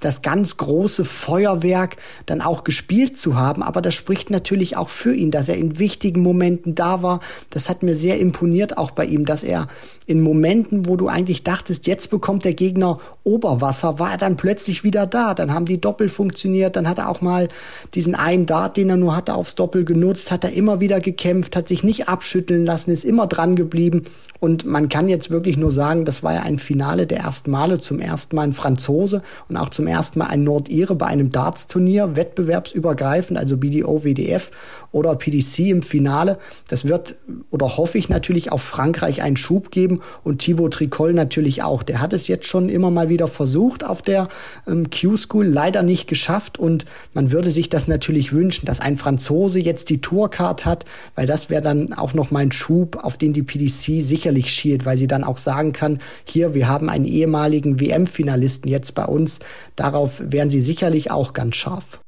das 0.00 0.22
ganz 0.22 0.56
große 0.56 1.04
Feuerwerk 1.04 1.96
dann 2.26 2.40
auch 2.40 2.64
gespielt 2.64 3.18
zu 3.18 3.36
haben. 3.36 3.62
Aber 3.62 3.82
das 3.82 3.94
spricht 3.94 4.30
natürlich 4.30 4.76
auch 4.76 4.88
für 4.88 5.14
ihn, 5.14 5.30
dass 5.30 5.48
er 5.48 5.56
in 5.56 5.78
wichtigen 5.78 6.22
Momenten 6.22 6.74
da 6.74 7.02
war. 7.02 7.20
Das 7.50 7.68
hat 7.68 7.82
mir 7.82 7.96
sehr 7.96 8.18
imponiert 8.20 8.78
auch 8.78 8.92
bei 8.92 9.04
ihm, 9.04 9.24
dass 9.24 9.42
er 9.42 9.66
in 10.06 10.20
Momenten, 10.20 10.86
wo 10.86 10.96
du 10.96 11.08
eigentlich 11.08 11.42
dachtest, 11.42 11.86
jetzt 11.86 12.10
bekommt 12.10 12.44
der 12.44 12.54
Gegner 12.54 12.98
Oberwasser, 13.24 13.98
war 13.98 14.12
er 14.12 14.16
dann 14.16 14.36
plötzlich 14.36 14.84
wieder 14.84 15.06
da. 15.06 15.34
Dann 15.34 15.52
haben 15.52 15.66
die 15.66 15.80
Doppel 15.80 16.08
funktioniert. 16.08 16.76
Dann 16.76 16.88
hat 16.88 16.98
er 16.98 17.08
auch 17.08 17.20
mal 17.20 17.48
diesen 17.94 18.14
einen 18.14 18.46
Dart, 18.46 18.76
den 18.76 18.90
er 18.90 18.96
nur 18.96 19.16
hatte, 19.16 19.34
aufs 19.34 19.54
Doppel 19.54 19.84
genutzt, 19.84 20.30
hat 20.30 20.44
er 20.44 20.52
immer 20.52 20.80
wieder 20.80 21.00
gekämpft, 21.00 21.56
hat 21.56 21.68
sich 21.68 21.82
nicht 21.82 22.08
abschütteln 22.08 22.64
lassen, 22.64 22.90
ist 22.90 23.04
immer 23.04 23.26
dran 23.26 23.56
geblieben. 23.56 24.04
Und 24.40 24.64
man 24.64 24.88
kann 24.88 25.08
jetzt 25.08 25.30
wirklich 25.30 25.56
nur 25.56 25.72
sagen, 25.72 26.04
das 26.04 26.22
war 26.22 26.34
ja 26.34 26.42
ein 26.42 26.60
Finale 26.60 27.06
der 27.06 27.18
ersten 27.18 27.50
Male, 27.50 27.78
zum 27.78 27.98
ersten 27.98 28.36
Mal 28.36 28.42
ein 28.42 28.52
Franzose 28.52 29.22
und 29.48 29.56
auch 29.56 29.68
zum 29.68 29.87
ersten 29.88 30.20
Mal 30.20 30.26
ein 30.26 30.44
Nordire 30.44 30.94
bei 30.94 31.06
einem 31.06 31.32
Darts-Turnier, 31.32 32.16
wettbewerbsübergreifend, 32.16 33.38
also 33.38 33.56
BDO, 33.56 34.04
WDF 34.04 34.50
oder 34.98 35.16
PDC 35.16 35.60
im 35.70 35.82
Finale. 35.82 36.38
Das 36.68 36.86
wird 36.86 37.14
oder 37.50 37.76
hoffe 37.76 37.98
ich 37.98 38.08
natürlich 38.08 38.52
auf 38.52 38.62
Frankreich 38.62 39.22
einen 39.22 39.36
Schub 39.36 39.70
geben 39.70 40.00
und 40.22 40.40
Thibaut 40.40 40.74
Tricol 40.74 41.12
natürlich 41.14 41.62
auch. 41.62 41.82
Der 41.82 42.00
hat 42.00 42.12
es 42.12 42.28
jetzt 42.28 42.46
schon 42.46 42.68
immer 42.68 42.90
mal 42.90 43.08
wieder 43.08 43.28
versucht 43.28 43.84
auf 43.84 44.02
der 44.02 44.28
ähm, 44.66 44.90
Q-School, 44.90 45.46
leider 45.46 45.82
nicht 45.82 46.08
geschafft 46.08 46.58
und 46.58 46.84
man 47.14 47.32
würde 47.32 47.50
sich 47.50 47.68
das 47.68 47.88
natürlich 47.88 48.32
wünschen, 48.32 48.66
dass 48.66 48.80
ein 48.80 48.96
Franzose 48.96 49.60
jetzt 49.60 49.90
die 49.90 50.00
Tourcard 50.00 50.64
hat, 50.64 50.84
weil 51.14 51.26
das 51.26 51.50
wäre 51.50 51.62
dann 51.62 51.92
auch 51.92 52.14
noch 52.14 52.30
mal 52.30 52.40
ein 52.40 52.52
Schub, 52.52 52.96
auf 53.02 53.16
den 53.16 53.32
die 53.32 53.42
PDC 53.42 54.04
sicherlich 54.04 54.50
schielt, 54.50 54.84
weil 54.84 54.98
sie 54.98 55.06
dann 55.06 55.24
auch 55.24 55.38
sagen 55.38 55.72
kann, 55.72 56.00
hier, 56.24 56.54
wir 56.54 56.68
haben 56.68 56.88
einen 56.88 57.04
ehemaligen 57.04 57.80
WM-Finalisten 57.80 58.70
jetzt 58.70 58.94
bei 58.94 59.04
uns, 59.04 59.38
darauf 59.76 60.20
wären 60.20 60.50
sie 60.50 60.62
sicherlich 60.62 61.10
auch 61.10 61.32
ganz 61.32 61.56
scharf. 61.56 62.00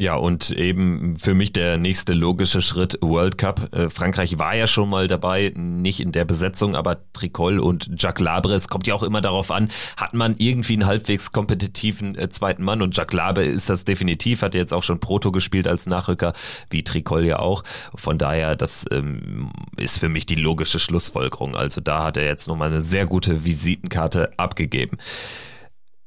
Ja, 0.00 0.14
und 0.14 0.50
eben 0.52 1.18
für 1.18 1.34
mich 1.34 1.52
der 1.52 1.76
nächste 1.76 2.14
logische 2.14 2.62
Schritt 2.62 2.96
World 3.02 3.36
Cup. 3.36 3.68
Äh, 3.74 3.90
Frankreich 3.90 4.38
war 4.38 4.56
ja 4.56 4.66
schon 4.66 4.88
mal 4.88 5.08
dabei, 5.08 5.52
nicht 5.54 6.00
in 6.00 6.10
der 6.10 6.24
Besetzung, 6.24 6.74
aber 6.74 7.00
Tricol 7.12 7.58
und 7.58 7.90
Jacques 7.98 8.24
Labre, 8.24 8.54
es 8.54 8.68
kommt 8.68 8.86
ja 8.86 8.94
auch 8.94 9.02
immer 9.02 9.20
darauf 9.20 9.50
an, 9.50 9.70
hat 9.98 10.14
man 10.14 10.36
irgendwie 10.38 10.72
einen 10.72 10.86
halbwegs 10.86 11.32
kompetitiven 11.32 12.16
äh, 12.16 12.30
zweiten 12.30 12.62
Mann 12.62 12.80
und 12.80 12.96
Jacques 12.96 13.12
Labre 13.12 13.44
ist 13.44 13.68
das 13.68 13.84
definitiv, 13.84 14.40
hat 14.40 14.54
jetzt 14.54 14.72
auch 14.72 14.82
schon 14.82 15.00
Proto 15.00 15.32
gespielt 15.32 15.68
als 15.68 15.84
Nachrücker, 15.84 16.32
wie 16.70 16.82
Tricol 16.82 17.26
ja 17.26 17.38
auch. 17.38 17.62
Von 17.94 18.16
daher, 18.16 18.56
das 18.56 18.86
ähm, 18.90 19.50
ist 19.76 19.98
für 19.98 20.08
mich 20.08 20.24
die 20.24 20.34
logische 20.34 20.78
Schlussfolgerung. 20.78 21.54
Also 21.54 21.82
da 21.82 22.04
hat 22.04 22.16
er 22.16 22.24
jetzt 22.24 22.48
nochmal 22.48 22.70
eine 22.70 22.80
sehr 22.80 23.04
gute 23.04 23.44
Visitenkarte 23.44 24.30
abgegeben. 24.38 24.96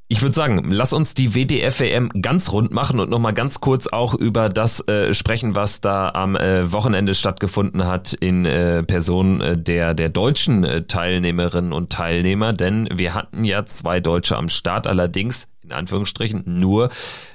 Ich 0.10 0.22
würde 0.22 0.36
sagen, 0.36 0.70
lass 0.70 0.94
uns 0.94 1.14
die 1.14 1.34
WDF-WM 1.34 2.10
ganz 2.22 2.52
rund 2.52 2.72
machen 2.72 3.00
und 3.00 3.10
nochmal 3.10 3.34
ganz 3.34 3.62
kurz 3.62 3.88
auch 3.88 4.14
über 4.14 4.50
das 4.50 4.86
äh, 4.88 5.14
sprechen, 5.14 5.56
was 5.56 5.82
da 5.82 6.10
am 6.10 6.36
äh, 6.36 6.72
Wochenende 6.72 7.16
stattgefunden 7.16 7.88
hat 7.88 8.14
in 8.14 8.46
äh, 8.46 8.84
Person 8.84 9.42
äh, 9.42 9.58
der, 9.58 9.94
der 9.94 10.10
deutschen 10.10 10.66
äh, 10.66 10.84
Teilnehmerinnen 10.84 11.72
und 11.72 11.92
Teilnehmer. 11.92 12.54
Denn 12.54 12.90
wir 12.94 13.14
hatten 13.14 13.44
ja 13.46 13.66
zwei 13.66 14.02
Deutsche 14.02 14.38
am 14.38 14.50
Start, 14.50 14.88
allerdings 14.88 15.48
in 15.64 15.72
Anführungsstrichen 15.72 16.44
nur 16.46 16.90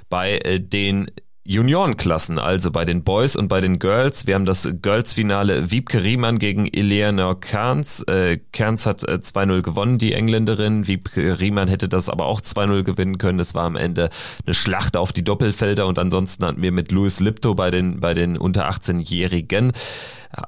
bei 0.09 0.37
äh, 0.37 0.59
den 0.59 1.09
Juniorenklassen, 1.49 2.37
also 2.37 2.69
bei 2.69 2.85
den 2.85 3.03
Boys 3.03 3.35
und 3.35 3.47
bei 3.47 3.59
den 3.59 3.79
Girls. 3.79 4.27
Wir 4.27 4.35
haben 4.35 4.45
das 4.45 4.69
Girls-Finale 4.83 5.71
Wiebke 5.71 6.03
Riemann 6.03 6.37
gegen 6.37 6.67
Eleanor 6.67 7.39
Kerns. 7.39 8.03
Äh, 8.03 8.37
Kerns 8.51 8.85
hat 8.85 9.03
äh, 9.03 9.13
2-0 9.13 9.63
gewonnen, 9.63 9.97
die 9.97 10.13
Engländerin. 10.13 10.85
Wiebke 10.85 11.39
Riemann 11.39 11.67
hätte 11.67 11.89
das 11.89 12.07
aber 12.07 12.27
auch 12.27 12.41
2-0 12.41 12.83
gewinnen 12.83 13.17
können. 13.17 13.39
Es 13.39 13.55
war 13.55 13.63
am 13.63 13.75
Ende 13.75 14.11
eine 14.45 14.53
Schlacht 14.53 14.95
auf 14.95 15.11
die 15.11 15.23
Doppelfelder 15.23 15.87
und 15.87 15.97
ansonsten 15.97 16.45
hatten 16.45 16.61
wir 16.61 16.71
mit 16.71 16.91
Louis 16.91 17.19
Lipto 17.19 17.55
bei 17.55 17.71
den, 17.71 17.99
bei 17.99 18.13
den 18.13 18.37
unter 18.37 18.69
18-Jährigen 18.69 19.71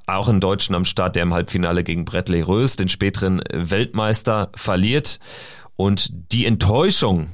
auch 0.05 0.29
einen 0.29 0.39
Deutschen 0.39 0.75
am 0.75 0.85
Start, 0.85 1.15
der 1.15 1.23
im 1.23 1.33
Halbfinale 1.33 1.83
gegen 1.83 2.05
Bradley 2.05 2.41
Rös, 2.41 2.75
den 2.75 2.89
späteren 2.89 3.41
Weltmeister, 3.51 4.51
verliert. 4.53 5.19
Und 5.77 6.31
die 6.31 6.45
Enttäuschung 6.45 7.29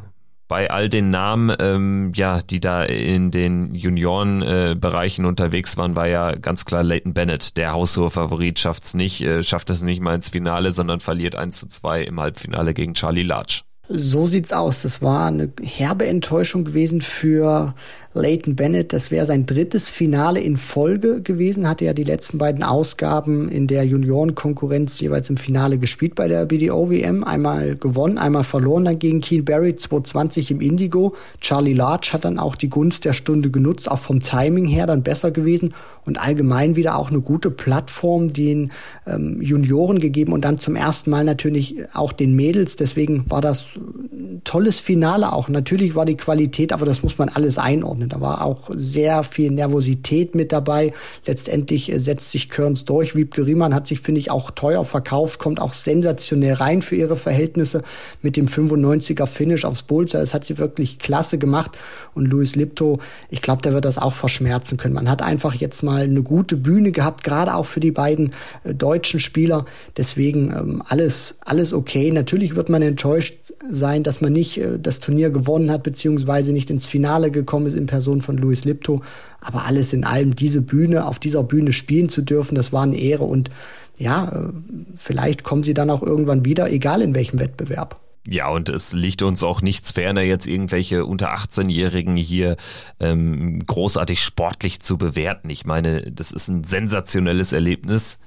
bei 0.47 0.71
all 0.71 0.89
den 0.89 1.09
Namen, 1.09 1.55
ähm, 1.59 2.11
ja, 2.15 2.41
die 2.41 2.59
da 2.59 2.83
in 2.83 3.31
den 3.31 3.73
Juniorenbereichen 3.75 5.25
äh, 5.25 5.27
unterwegs 5.27 5.75
waren, 5.77 5.95
war 5.95 6.07
ja 6.07 6.35
ganz 6.35 6.65
klar 6.65 6.83
Leighton 6.83 7.13
Bennett. 7.13 7.57
Der 7.57 7.73
haushohe 7.73 8.09
Favorit 8.09 8.59
schafft 8.59 8.85
es 8.85 8.93
nicht, 8.93 9.21
äh, 9.21 9.43
schafft 9.43 9.69
es 9.69 9.83
nicht 9.83 10.01
mal 10.01 10.15
ins 10.15 10.29
Finale, 10.29 10.71
sondern 10.71 10.99
verliert 10.99 11.35
1 11.35 11.59
zu 11.59 11.67
2 11.67 12.03
im 12.03 12.19
Halbfinale 12.19 12.73
gegen 12.73 12.93
Charlie 12.93 13.23
Larch. 13.23 13.63
So 13.89 14.27
sieht's 14.27 14.51
aus. 14.51 14.81
Das 14.81 15.01
war 15.01 15.27
eine 15.27 15.51
herbe 15.61 16.07
Enttäuschung 16.07 16.65
gewesen 16.65 17.01
für 17.01 17.73
Leighton 18.13 18.55
Bennett. 18.55 18.93
Das 18.93 19.11
wäre 19.11 19.25
sein 19.25 19.45
drittes 19.45 19.89
Finale 19.89 20.39
in 20.39 20.57
Folge 20.57 21.21
gewesen. 21.21 21.67
Hatte 21.67 21.85
ja 21.85 21.93
die 21.93 22.03
letzten 22.03 22.37
beiden 22.37 22.63
Ausgaben 22.63 23.49
in 23.49 23.67
der 23.67 23.83
Juniorenkonkurrenz 23.83 24.99
jeweils 24.99 25.29
im 25.29 25.37
Finale 25.37 25.77
gespielt 25.77 26.15
bei 26.15 26.27
der 26.27 26.45
BDO-WM. 26.45 27.23
Einmal 27.23 27.75
gewonnen, 27.75 28.17
einmal 28.17 28.43
verloren 28.43 28.85
dann 28.85 28.99
gegen 28.99 29.21
Keen 29.21 29.45
Barry 29.45 29.75
220 29.75 30.51
im 30.51 30.61
Indigo. 30.61 31.15
Charlie 31.41 31.73
Larch 31.73 32.13
hat 32.13 32.25
dann 32.25 32.39
auch 32.39 32.55
die 32.55 32.69
Gunst 32.69 33.05
der 33.05 33.13
Stunde 33.13 33.51
genutzt, 33.51 33.91
auch 33.91 33.99
vom 33.99 34.19
Timing 34.19 34.65
her 34.65 34.87
dann 34.87 35.03
besser 35.03 35.31
gewesen 35.31 35.73
und 36.05 36.19
allgemein 36.19 36.75
wieder 36.75 36.97
auch 36.97 37.09
eine 37.09 37.21
gute 37.21 37.51
Plattform 37.51 38.33
den 38.33 38.71
ähm, 39.05 39.41
Junioren 39.41 39.99
gegeben 39.99 40.33
und 40.33 40.45
dann 40.45 40.59
zum 40.59 40.75
ersten 40.75 41.09
Mal 41.09 41.25
natürlich 41.25 41.75
auch 41.93 42.13
den 42.13 42.35
Mädels. 42.35 42.77
Deswegen 42.77 43.29
war 43.29 43.41
das 43.41 43.75
ein 43.75 44.41
tolles 44.43 44.79
Finale 44.79 45.33
auch. 45.33 45.49
Natürlich 45.49 45.95
war 45.95 46.05
die 46.05 46.17
Qualität, 46.17 46.71
aber 46.71 46.85
das 46.85 47.03
muss 47.03 47.17
man 47.17 47.29
alles 47.29 47.57
einordnen. 47.57 47.96
Da 48.05 48.21
war 48.21 48.43
auch 48.43 48.69
sehr 48.73 49.23
viel 49.23 49.51
Nervosität 49.51 50.35
mit 50.35 50.51
dabei. 50.51 50.93
Letztendlich 51.25 51.91
äh, 51.91 51.99
setzt 51.99 52.31
sich 52.31 52.49
Körns 52.49 52.85
durch. 52.85 53.15
Wiebke 53.15 53.45
Riemann 53.45 53.73
hat 53.73 53.87
sich, 53.87 53.99
finde 53.99 54.19
ich, 54.19 54.29
auch 54.29 54.51
teuer 54.51 54.85
verkauft, 54.85 55.39
kommt 55.39 55.59
auch 55.59 55.73
sensationell 55.73 56.53
rein 56.53 56.81
für 56.81 56.95
ihre 56.95 57.15
Verhältnisse 57.15 57.81
mit 58.21 58.37
dem 58.37 58.45
95er 58.45 59.25
Finish 59.25 59.65
aufs 59.65 59.81
Bullseye. 59.81 60.19
Das 60.19 60.33
hat 60.33 60.45
sie 60.45 60.57
wirklich 60.57 60.99
klasse 60.99 61.37
gemacht. 61.37 61.71
Und 62.13 62.25
Luis 62.25 62.55
Lipto, 62.55 62.99
ich 63.29 63.41
glaube, 63.41 63.61
der 63.61 63.73
wird 63.73 63.85
das 63.85 63.97
auch 63.97 64.13
verschmerzen 64.13 64.77
können. 64.77 64.93
Man 64.93 65.09
hat 65.09 65.21
einfach 65.21 65.55
jetzt 65.55 65.83
mal 65.83 66.03
eine 66.03 66.23
gute 66.23 66.57
Bühne 66.57 66.91
gehabt, 66.91 67.23
gerade 67.23 67.55
auch 67.55 67.65
für 67.65 67.79
die 67.79 67.91
beiden 67.91 68.33
äh, 68.63 68.73
deutschen 68.73 69.19
Spieler. 69.19 69.65
Deswegen 69.95 70.51
ähm, 70.51 70.83
alles, 70.87 71.35
alles 71.41 71.73
okay. 71.73 72.11
Natürlich 72.11 72.55
wird 72.55 72.69
man 72.69 72.81
enttäuscht 72.81 73.35
sein, 73.69 74.03
dass 74.03 74.21
man 74.21 74.33
nicht 74.33 74.59
äh, 74.59 74.79
das 74.79 74.99
Turnier 74.99 75.29
gewonnen 75.29 75.71
hat, 75.71 75.83
beziehungsweise 75.83 76.51
nicht 76.53 76.69
ins 76.69 76.85
Finale 76.85 77.31
gekommen 77.31 77.67
ist 77.67 77.75
Person 77.87 78.21
von 78.21 78.37
Luis 78.37 78.63
Lipto. 78.63 79.01
Aber 79.41 79.65
alles 79.65 79.93
in 79.93 80.03
allem, 80.03 80.35
diese 80.35 80.61
Bühne, 80.61 81.05
auf 81.05 81.17
dieser 81.17 81.43
Bühne 81.43 81.73
spielen 81.73 82.09
zu 82.09 82.21
dürfen, 82.21 82.55
das 82.55 82.71
war 82.71 82.83
eine 82.83 82.97
Ehre. 82.97 83.23
Und 83.23 83.49
ja, 83.97 84.29
äh, 84.29 84.53
vielleicht 84.95 85.43
kommen 85.43 85.63
sie 85.63 85.73
dann 85.73 85.89
auch 85.89 86.03
irgendwann 86.03 86.45
wieder, 86.45 86.71
egal 86.71 87.01
in 87.01 87.15
welchem 87.15 87.39
Wettbewerb. 87.39 87.99
Ja, 88.29 88.49
und 88.49 88.67
es 88.67 88.91
liegt 88.91 89.21
uns 89.21 89.41
auch 89.41 89.61
nichts 89.61 89.93
ferner, 89.93 90.21
jetzt 90.21 90.47
irgendwelche 90.47 91.05
unter 91.05 91.33
18-Jährigen 91.33 92.17
hier 92.17 92.57
ähm, 92.99 93.65
großartig 93.65 94.21
sportlich 94.21 94.81
zu 94.81 94.97
bewerten. 94.97 95.49
Ich 95.49 95.65
meine, 95.65 96.11
das 96.11 96.33
ist 96.33 96.49
ein 96.49 96.65
sensationelles 96.65 97.53
Erlebnis 97.53 98.19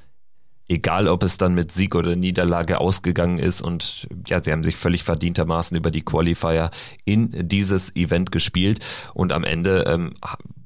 egal 0.71 1.09
ob 1.09 1.25
es 1.25 1.37
dann 1.37 1.55
mit 1.55 1.73
Sieg 1.73 1.97
oder 1.97 2.15
Niederlage 2.15 2.81
ausgegangen 2.81 3.39
ist. 3.39 3.61
Und 3.61 4.07
ja, 4.29 4.43
sie 4.43 4.53
haben 4.53 4.63
sich 4.63 4.77
völlig 4.77 5.03
verdientermaßen 5.03 5.77
über 5.77 5.91
die 5.91 6.05
Qualifier 6.05 6.71
in 7.05 7.49
dieses 7.49 7.95
Event 7.97 8.31
gespielt. 8.31 8.79
Und 9.13 9.33
am 9.33 9.43
Ende 9.43 9.85
ähm, 9.89 10.15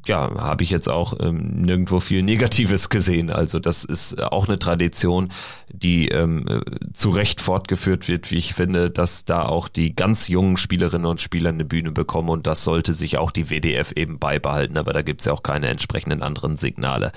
ja, 0.08 0.30
habe 0.36 0.62
ich 0.62 0.70
jetzt 0.70 0.88
auch 0.88 1.14
ähm, 1.20 1.60
nirgendwo 1.60 2.00
viel 2.00 2.22
Negatives 2.22 2.88
gesehen. 2.88 3.30
Also 3.30 3.58
das 3.58 3.84
ist 3.84 4.22
auch 4.22 4.48
eine 4.48 4.58
Tradition, 4.58 5.30
die 5.72 6.08
ähm, 6.08 6.62
zu 6.92 7.10
Recht 7.10 7.40
fortgeführt 7.40 8.08
wird, 8.08 8.30
wie 8.30 8.36
ich 8.36 8.54
finde, 8.54 8.90
dass 8.90 9.24
da 9.24 9.44
auch 9.44 9.68
die 9.68 9.94
ganz 9.94 10.28
jungen 10.28 10.56
Spielerinnen 10.56 11.06
und 11.06 11.20
Spieler 11.20 11.50
eine 11.50 11.64
Bühne 11.64 11.92
bekommen 11.92 12.28
und 12.28 12.46
das 12.46 12.64
sollte 12.64 12.94
sich 12.94 13.18
auch 13.18 13.30
die 13.30 13.50
WDF 13.50 13.92
eben 13.92 14.18
beibehalten, 14.18 14.76
aber 14.76 14.92
da 14.92 15.02
gibt's 15.02 15.24
ja 15.24 15.32
auch 15.32 15.42
keine 15.42 15.68
entsprechenden 15.68 16.22
anderen 16.22 16.56
Signale. 16.56 17.12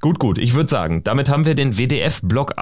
Gut, 0.00 0.18
gut, 0.18 0.38
ich 0.38 0.54
würde 0.54 0.70
sagen, 0.70 1.02
damit 1.04 1.28
haben 1.28 1.46
wir 1.46 1.54
den 1.54 1.76
WDF-Block 1.76 2.54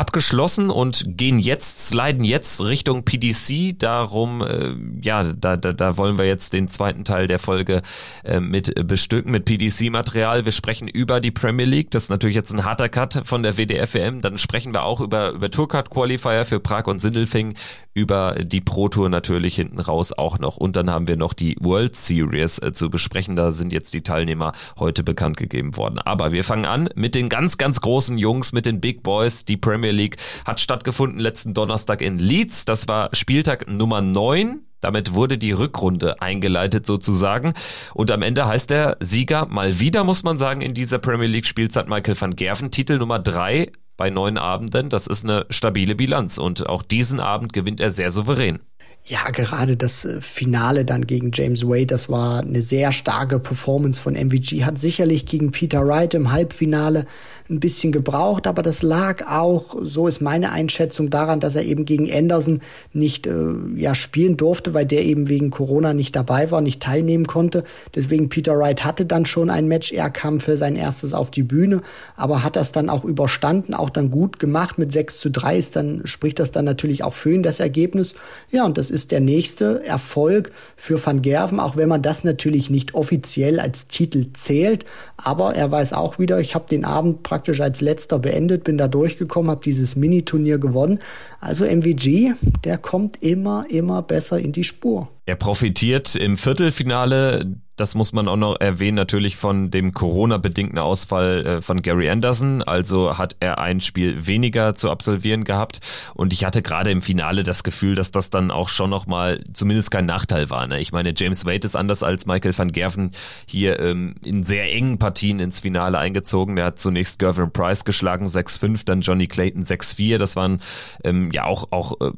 abgeschlossen 0.00 0.70
und 0.70 1.04
gehen 1.18 1.38
jetzt, 1.38 1.88
sliden 1.88 2.24
jetzt 2.24 2.62
Richtung 2.62 3.04
PDC. 3.04 3.78
Darum, 3.78 4.40
äh, 4.40 4.72
ja, 5.02 5.22
da, 5.22 5.58
da, 5.58 5.74
da 5.74 5.98
wollen 5.98 6.16
wir 6.16 6.24
jetzt 6.24 6.54
den 6.54 6.68
zweiten 6.68 7.04
Teil 7.04 7.26
der 7.26 7.38
Folge 7.38 7.82
äh, 8.24 8.40
mit 8.40 8.88
bestücken, 8.88 9.30
mit 9.30 9.44
PDC-Material. 9.44 10.46
Wir 10.46 10.52
sprechen 10.52 10.88
über 10.88 11.20
die 11.20 11.30
Premier 11.30 11.66
League. 11.66 11.90
Das 11.90 12.04
ist 12.04 12.08
natürlich 12.08 12.34
jetzt 12.34 12.50
ein 12.54 12.64
harter 12.64 12.88
Cut 12.88 13.20
von 13.24 13.42
der 13.42 13.58
WDFWM. 13.58 14.22
Dann 14.22 14.38
sprechen 14.38 14.72
wir 14.72 14.84
auch 14.84 15.00
über, 15.00 15.32
über 15.32 15.50
Tourcard 15.50 15.90
Qualifier 15.90 16.46
für 16.46 16.60
Prag 16.60 16.86
und 16.86 16.98
Sindelfing, 16.98 17.54
über 17.92 18.36
die 18.40 18.62
Pro 18.62 18.88
Tour 18.88 19.10
natürlich 19.10 19.56
hinten 19.56 19.80
raus 19.80 20.12
auch 20.12 20.38
noch. 20.38 20.56
Und 20.56 20.76
dann 20.76 20.88
haben 20.88 21.08
wir 21.08 21.18
noch 21.18 21.34
die 21.34 21.56
World 21.60 21.94
Series 21.94 22.58
äh, 22.58 22.72
zu 22.72 22.88
besprechen. 22.88 23.36
Da 23.36 23.52
sind 23.52 23.70
jetzt 23.70 23.92
die 23.92 24.00
Teilnehmer 24.02 24.52
heute 24.78 25.02
bekannt 25.02 25.36
gegeben 25.36 25.76
worden. 25.76 25.98
Aber 25.98 26.32
wir 26.32 26.42
fangen 26.42 26.64
an 26.64 26.88
mit 26.94 27.14
den 27.14 27.28
ganz, 27.28 27.58
ganz 27.58 27.82
großen 27.82 28.16
Jungs, 28.16 28.54
mit 28.54 28.64
den 28.64 28.80
Big 28.80 29.02
Boys, 29.02 29.44
die 29.44 29.58
Premier 29.58 29.89
Premier 29.90 30.02
League 30.02 30.16
hat 30.44 30.60
stattgefunden 30.60 31.18
letzten 31.18 31.52
Donnerstag 31.52 32.00
in 32.00 32.18
Leeds. 32.18 32.64
Das 32.64 32.86
war 32.86 33.10
Spieltag 33.12 33.68
Nummer 33.68 34.00
9. 34.00 34.60
Damit 34.80 35.14
wurde 35.14 35.36
die 35.36 35.52
Rückrunde 35.52 36.22
eingeleitet 36.22 36.86
sozusagen. 36.86 37.54
Und 37.92 38.10
am 38.10 38.22
Ende 38.22 38.46
heißt 38.46 38.70
der 38.70 38.96
Sieger 39.00 39.46
mal 39.46 39.80
wieder, 39.80 40.04
muss 40.04 40.22
man 40.22 40.38
sagen, 40.38 40.60
in 40.60 40.74
dieser 40.74 40.98
Premier 40.98 41.26
League 41.26 41.46
Spielzeit 41.46 41.88
Michael 41.88 42.18
van 42.18 42.36
Gerven. 42.36 42.70
Titel 42.70 42.98
Nummer 42.98 43.18
3 43.18 43.72
bei 43.96 44.10
neun 44.10 44.38
Abenden. 44.38 44.88
Das 44.90 45.08
ist 45.08 45.24
eine 45.24 45.44
stabile 45.50 45.96
Bilanz. 45.96 46.38
Und 46.38 46.66
auch 46.68 46.82
diesen 46.82 47.18
Abend 47.18 47.52
gewinnt 47.52 47.80
er 47.80 47.90
sehr 47.90 48.12
souverän. 48.12 48.60
Ja, 49.04 49.30
gerade 49.30 49.76
das 49.76 50.04
äh, 50.04 50.20
Finale 50.20 50.84
dann 50.84 51.06
gegen 51.06 51.30
James 51.32 51.64
Wade, 51.64 51.86
das 51.86 52.08
war 52.08 52.40
eine 52.40 52.62
sehr 52.62 52.92
starke 52.92 53.40
Performance 53.40 54.00
von 54.00 54.14
MVG. 54.14 54.64
Hat 54.64 54.78
sicherlich 54.78 55.26
gegen 55.26 55.50
Peter 55.52 55.86
Wright 55.86 56.14
im 56.14 56.30
Halbfinale 56.30 57.06
ein 57.50 57.60
bisschen 57.60 57.92
gebraucht, 57.92 58.46
aber 58.46 58.62
das 58.62 58.82
lag 58.82 59.26
auch, 59.26 59.76
so 59.82 60.06
ist 60.06 60.20
meine 60.20 60.52
Einschätzung, 60.52 61.10
daran, 61.10 61.40
dass 61.40 61.56
er 61.56 61.64
eben 61.64 61.84
gegen 61.84 62.10
Anderson 62.10 62.60
nicht 62.92 63.26
äh, 63.26 63.32
ja, 63.76 63.94
spielen 63.94 64.36
durfte, 64.36 64.72
weil 64.72 64.86
der 64.86 65.04
eben 65.04 65.28
wegen 65.28 65.50
Corona 65.50 65.92
nicht 65.92 66.14
dabei 66.14 66.50
war, 66.50 66.60
nicht 66.60 66.80
teilnehmen 66.80 67.26
konnte. 67.26 67.64
Deswegen 67.94 68.28
Peter 68.28 68.56
Wright 68.56 68.84
hatte 68.84 69.04
dann 69.04 69.26
schon 69.26 69.50
ein 69.50 69.66
Match. 69.66 69.92
Er 69.92 70.10
kam 70.10 70.38
für 70.40 70.56
sein 70.56 70.76
erstes 70.76 71.12
auf 71.12 71.30
die 71.30 71.42
Bühne, 71.42 71.82
aber 72.16 72.44
hat 72.44 72.56
das 72.56 72.72
dann 72.72 72.88
auch 72.88 73.04
überstanden, 73.04 73.74
auch 73.74 73.90
dann 73.90 74.10
gut 74.10 74.38
gemacht. 74.38 74.78
Mit 74.78 74.92
6 74.92 75.18
zu 75.18 75.30
3 75.30 75.58
ist 75.58 75.76
dann, 75.76 76.02
spricht 76.04 76.38
das 76.38 76.52
dann 76.52 76.64
natürlich 76.64 77.02
auch 77.02 77.14
für 77.14 77.32
ihn, 77.32 77.42
das 77.42 77.58
Ergebnis. 77.58 78.14
Ja, 78.50 78.64
und 78.64 78.78
das 78.78 78.90
ist 78.90 79.10
der 79.10 79.20
nächste 79.20 79.84
Erfolg 79.84 80.52
für 80.76 81.04
Van 81.04 81.20
Gerven, 81.20 81.58
auch 81.58 81.76
wenn 81.76 81.88
man 81.88 82.02
das 82.02 82.22
natürlich 82.22 82.70
nicht 82.70 82.94
offiziell 82.94 83.58
als 83.58 83.88
Titel 83.88 84.26
zählt. 84.34 84.84
Aber 85.16 85.56
er 85.56 85.70
weiß 85.70 85.92
auch 85.92 86.20
wieder, 86.20 86.38
ich 86.38 86.54
habe 86.54 86.66
den 86.70 86.84
Abend 86.84 87.24
praktisch 87.24 87.39
praktisch 87.40 87.62
als 87.62 87.80
letzter 87.80 88.18
beendet, 88.18 88.64
bin 88.64 88.76
da 88.76 88.86
durchgekommen, 88.86 89.50
habe 89.50 89.62
dieses 89.64 89.96
Mini-Turnier 89.96 90.58
gewonnen. 90.58 90.98
Also 91.40 91.64
MVG, 91.64 92.34
der 92.66 92.76
kommt 92.76 93.22
immer, 93.22 93.64
immer 93.70 94.02
besser 94.02 94.38
in 94.38 94.52
die 94.52 94.62
Spur. 94.62 95.08
Er 95.24 95.36
profitiert 95.36 96.16
im 96.16 96.36
Viertelfinale 96.36 97.56
das 97.80 97.94
muss 97.94 98.12
man 98.12 98.28
auch 98.28 98.36
noch 98.36 98.60
erwähnen, 98.60 98.96
natürlich 98.96 99.36
von 99.36 99.70
dem 99.70 99.92
Corona-bedingten 99.94 100.78
Ausfall 100.78 101.46
äh, 101.46 101.62
von 101.62 101.80
Gary 101.80 102.10
Anderson. 102.10 102.62
Also 102.62 103.16
hat 103.16 103.36
er 103.40 103.58
ein 103.58 103.80
Spiel 103.80 104.26
weniger 104.26 104.74
zu 104.74 104.90
absolvieren 104.90 105.44
gehabt. 105.44 105.80
Und 106.14 106.32
ich 106.32 106.44
hatte 106.44 106.60
gerade 106.60 106.90
im 106.90 107.00
Finale 107.00 107.42
das 107.42 107.62
Gefühl, 107.62 107.94
dass 107.94 108.12
das 108.12 108.28
dann 108.28 108.50
auch 108.50 108.68
schon 108.68 108.90
nochmal 108.90 109.42
zumindest 109.54 109.90
kein 109.90 110.04
Nachteil 110.04 110.50
war. 110.50 110.66
Ne? 110.66 110.80
Ich 110.80 110.92
meine, 110.92 111.14
James 111.16 111.46
Wade 111.46 111.64
ist 111.66 111.74
anders 111.74 112.02
als 112.02 112.26
Michael 112.26 112.56
van 112.56 112.70
Gerven 112.70 113.12
hier 113.46 113.80
ähm, 113.80 114.14
in 114.22 114.44
sehr 114.44 114.70
engen 114.72 114.98
Partien 114.98 115.40
ins 115.40 115.60
Finale 115.60 115.98
eingezogen. 115.98 116.56
Der 116.56 116.66
hat 116.66 116.78
zunächst 116.78 117.18
Gervin 117.18 117.50
Price 117.50 117.84
geschlagen, 117.84 118.26
6-5, 118.26 118.84
dann 118.84 119.00
Johnny 119.00 119.26
Clayton 119.26 119.64
6-4. 119.64 120.18
Das 120.18 120.36
waren 120.36 120.60
ähm, 121.02 121.30
ja 121.32 121.44
auch, 121.44 121.68
auch 121.70 121.98
äh, 122.00 122.10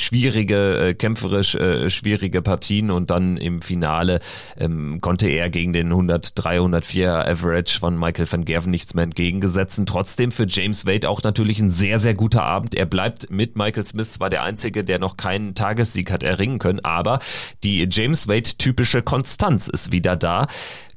schwierige, 0.00 0.78
äh, 0.78 0.94
kämpferisch 0.94 1.54
äh, 1.54 1.90
schwierige 1.90 2.42
Partien 2.42 2.90
und 2.90 3.10
dann 3.10 3.36
im 3.36 3.62
Finale 3.62 4.20
ähm, 4.56 5.00
konnte 5.00 5.28
er 5.28 5.50
gegen 5.50 5.72
den 5.72 5.88
103, 5.88 6.56
104 6.56 7.28
Average 7.28 7.78
von 7.78 7.98
Michael 7.98 8.30
van 8.30 8.44
Gerven 8.44 8.70
nichts 8.70 8.94
mehr 8.94 9.04
entgegengesetzen. 9.04 9.86
Trotzdem 9.86 10.30
für 10.30 10.46
James 10.46 10.86
Wade 10.86 11.08
auch 11.08 11.22
natürlich 11.22 11.60
ein 11.60 11.70
sehr, 11.70 11.98
sehr 11.98 12.14
guter 12.14 12.42
Abend. 12.42 12.74
Er 12.74 12.86
bleibt 12.86 13.30
mit 13.30 13.56
Michael 13.56 13.86
Smith 13.86 14.12
zwar 14.12 14.30
der 14.30 14.42
Einzige, 14.42 14.84
der 14.84 14.98
noch 14.98 15.16
keinen 15.16 15.54
Tagessieg 15.54 16.10
hat 16.10 16.22
erringen 16.22 16.58
können, 16.58 16.80
aber 16.84 17.18
die 17.62 17.86
James 17.90 18.28
Wade 18.28 18.50
typische 18.58 19.02
Konstanz 19.02 19.68
ist 19.68 19.92
wieder 19.92 20.16
da. 20.16 20.46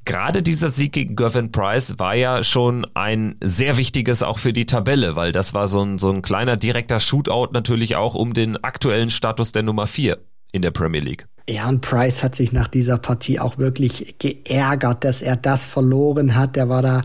Gerade 0.06 0.42
dieser 0.42 0.70
Sieg 0.70 0.94
gegen 0.94 1.16
Gervin 1.16 1.52
Price 1.52 2.00
war 2.00 2.16
ja 2.16 2.44
schon 2.44 2.88
ein 2.96 3.36
sehr 3.44 3.78
wichtiges 3.78 4.24
auch 4.24 4.40
für 4.40 4.52
die 4.52 4.66
Tabelle, 4.66 5.16
weil 5.16 5.32
das 5.32 5.54
war 5.54 5.68
so 5.68 5.84
ein, 5.84 6.00
so 6.00 6.10
ein 6.10 6.22
kleiner 6.22 6.58
direkter 6.58 7.00
Shootout 7.00 7.50
natürlich 7.54 7.96
auch 7.96 8.16
um 8.16 8.34
den 8.34 8.62
aktuellen 8.64 9.12
Status 9.12 9.52
der 9.52 9.64
Nummer 9.64 9.86
4 9.86 10.18
in 10.52 10.64
der 10.64 10.72
Premier 10.72 11.02
League. 11.02 11.28
Ja, 11.48 11.68
und 11.70 11.82
Price 11.82 12.24
hat 12.24 12.36
sich 12.36 12.52
nach 12.52 12.68
dieser 12.68 12.98
Partie 12.98 13.40
auch 13.40 13.58
wirklich 13.58 14.16
geärgert, 14.20 15.04
dass 15.04 15.22
er 15.22 15.36
das 15.36 15.66
verloren 15.66 16.36
hat. 16.36 16.56
Der 16.56 16.70
war 16.70 16.82
da 16.82 17.02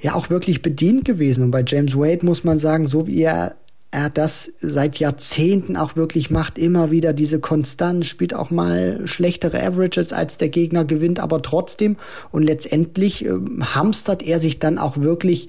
ja 0.00 0.14
auch 0.14 0.30
wirklich 0.30 0.62
bedient 0.62 1.04
gewesen. 1.04 1.44
Und 1.44 1.50
bei 1.50 1.64
James 1.66 1.96
Wade 1.96 2.24
muss 2.24 2.44
man 2.44 2.58
sagen, 2.58 2.86
so 2.86 3.06
wie 3.06 3.22
er 3.22 3.56
er 3.92 4.08
das 4.08 4.52
seit 4.60 4.98
Jahrzehnten 4.98 5.76
auch 5.76 5.96
wirklich 5.96 6.30
macht, 6.30 6.58
immer 6.58 6.92
wieder 6.92 7.12
diese 7.12 7.40
Konstanz, 7.40 8.06
spielt 8.06 8.34
auch 8.34 8.50
mal 8.50 9.00
schlechtere 9.06 9.60
Averages 9.60 10.12
als 10.12 10.36
der 10.36 10.48
Gegner 10.48 10.84
gewinnt, 10.84 11.18
aber 11.18 11.42
trotzdem. 11.42 11.96
Und 12.30 12.44
letztendlich 12.44 13.24
äh, 13.24 13.32
hamstert 13.60 14.22
er 14.22 14.38
sich 14.38 14.60
dann 14.60 14.78
auch 14.78 14.98
wirklich 14.98 15.48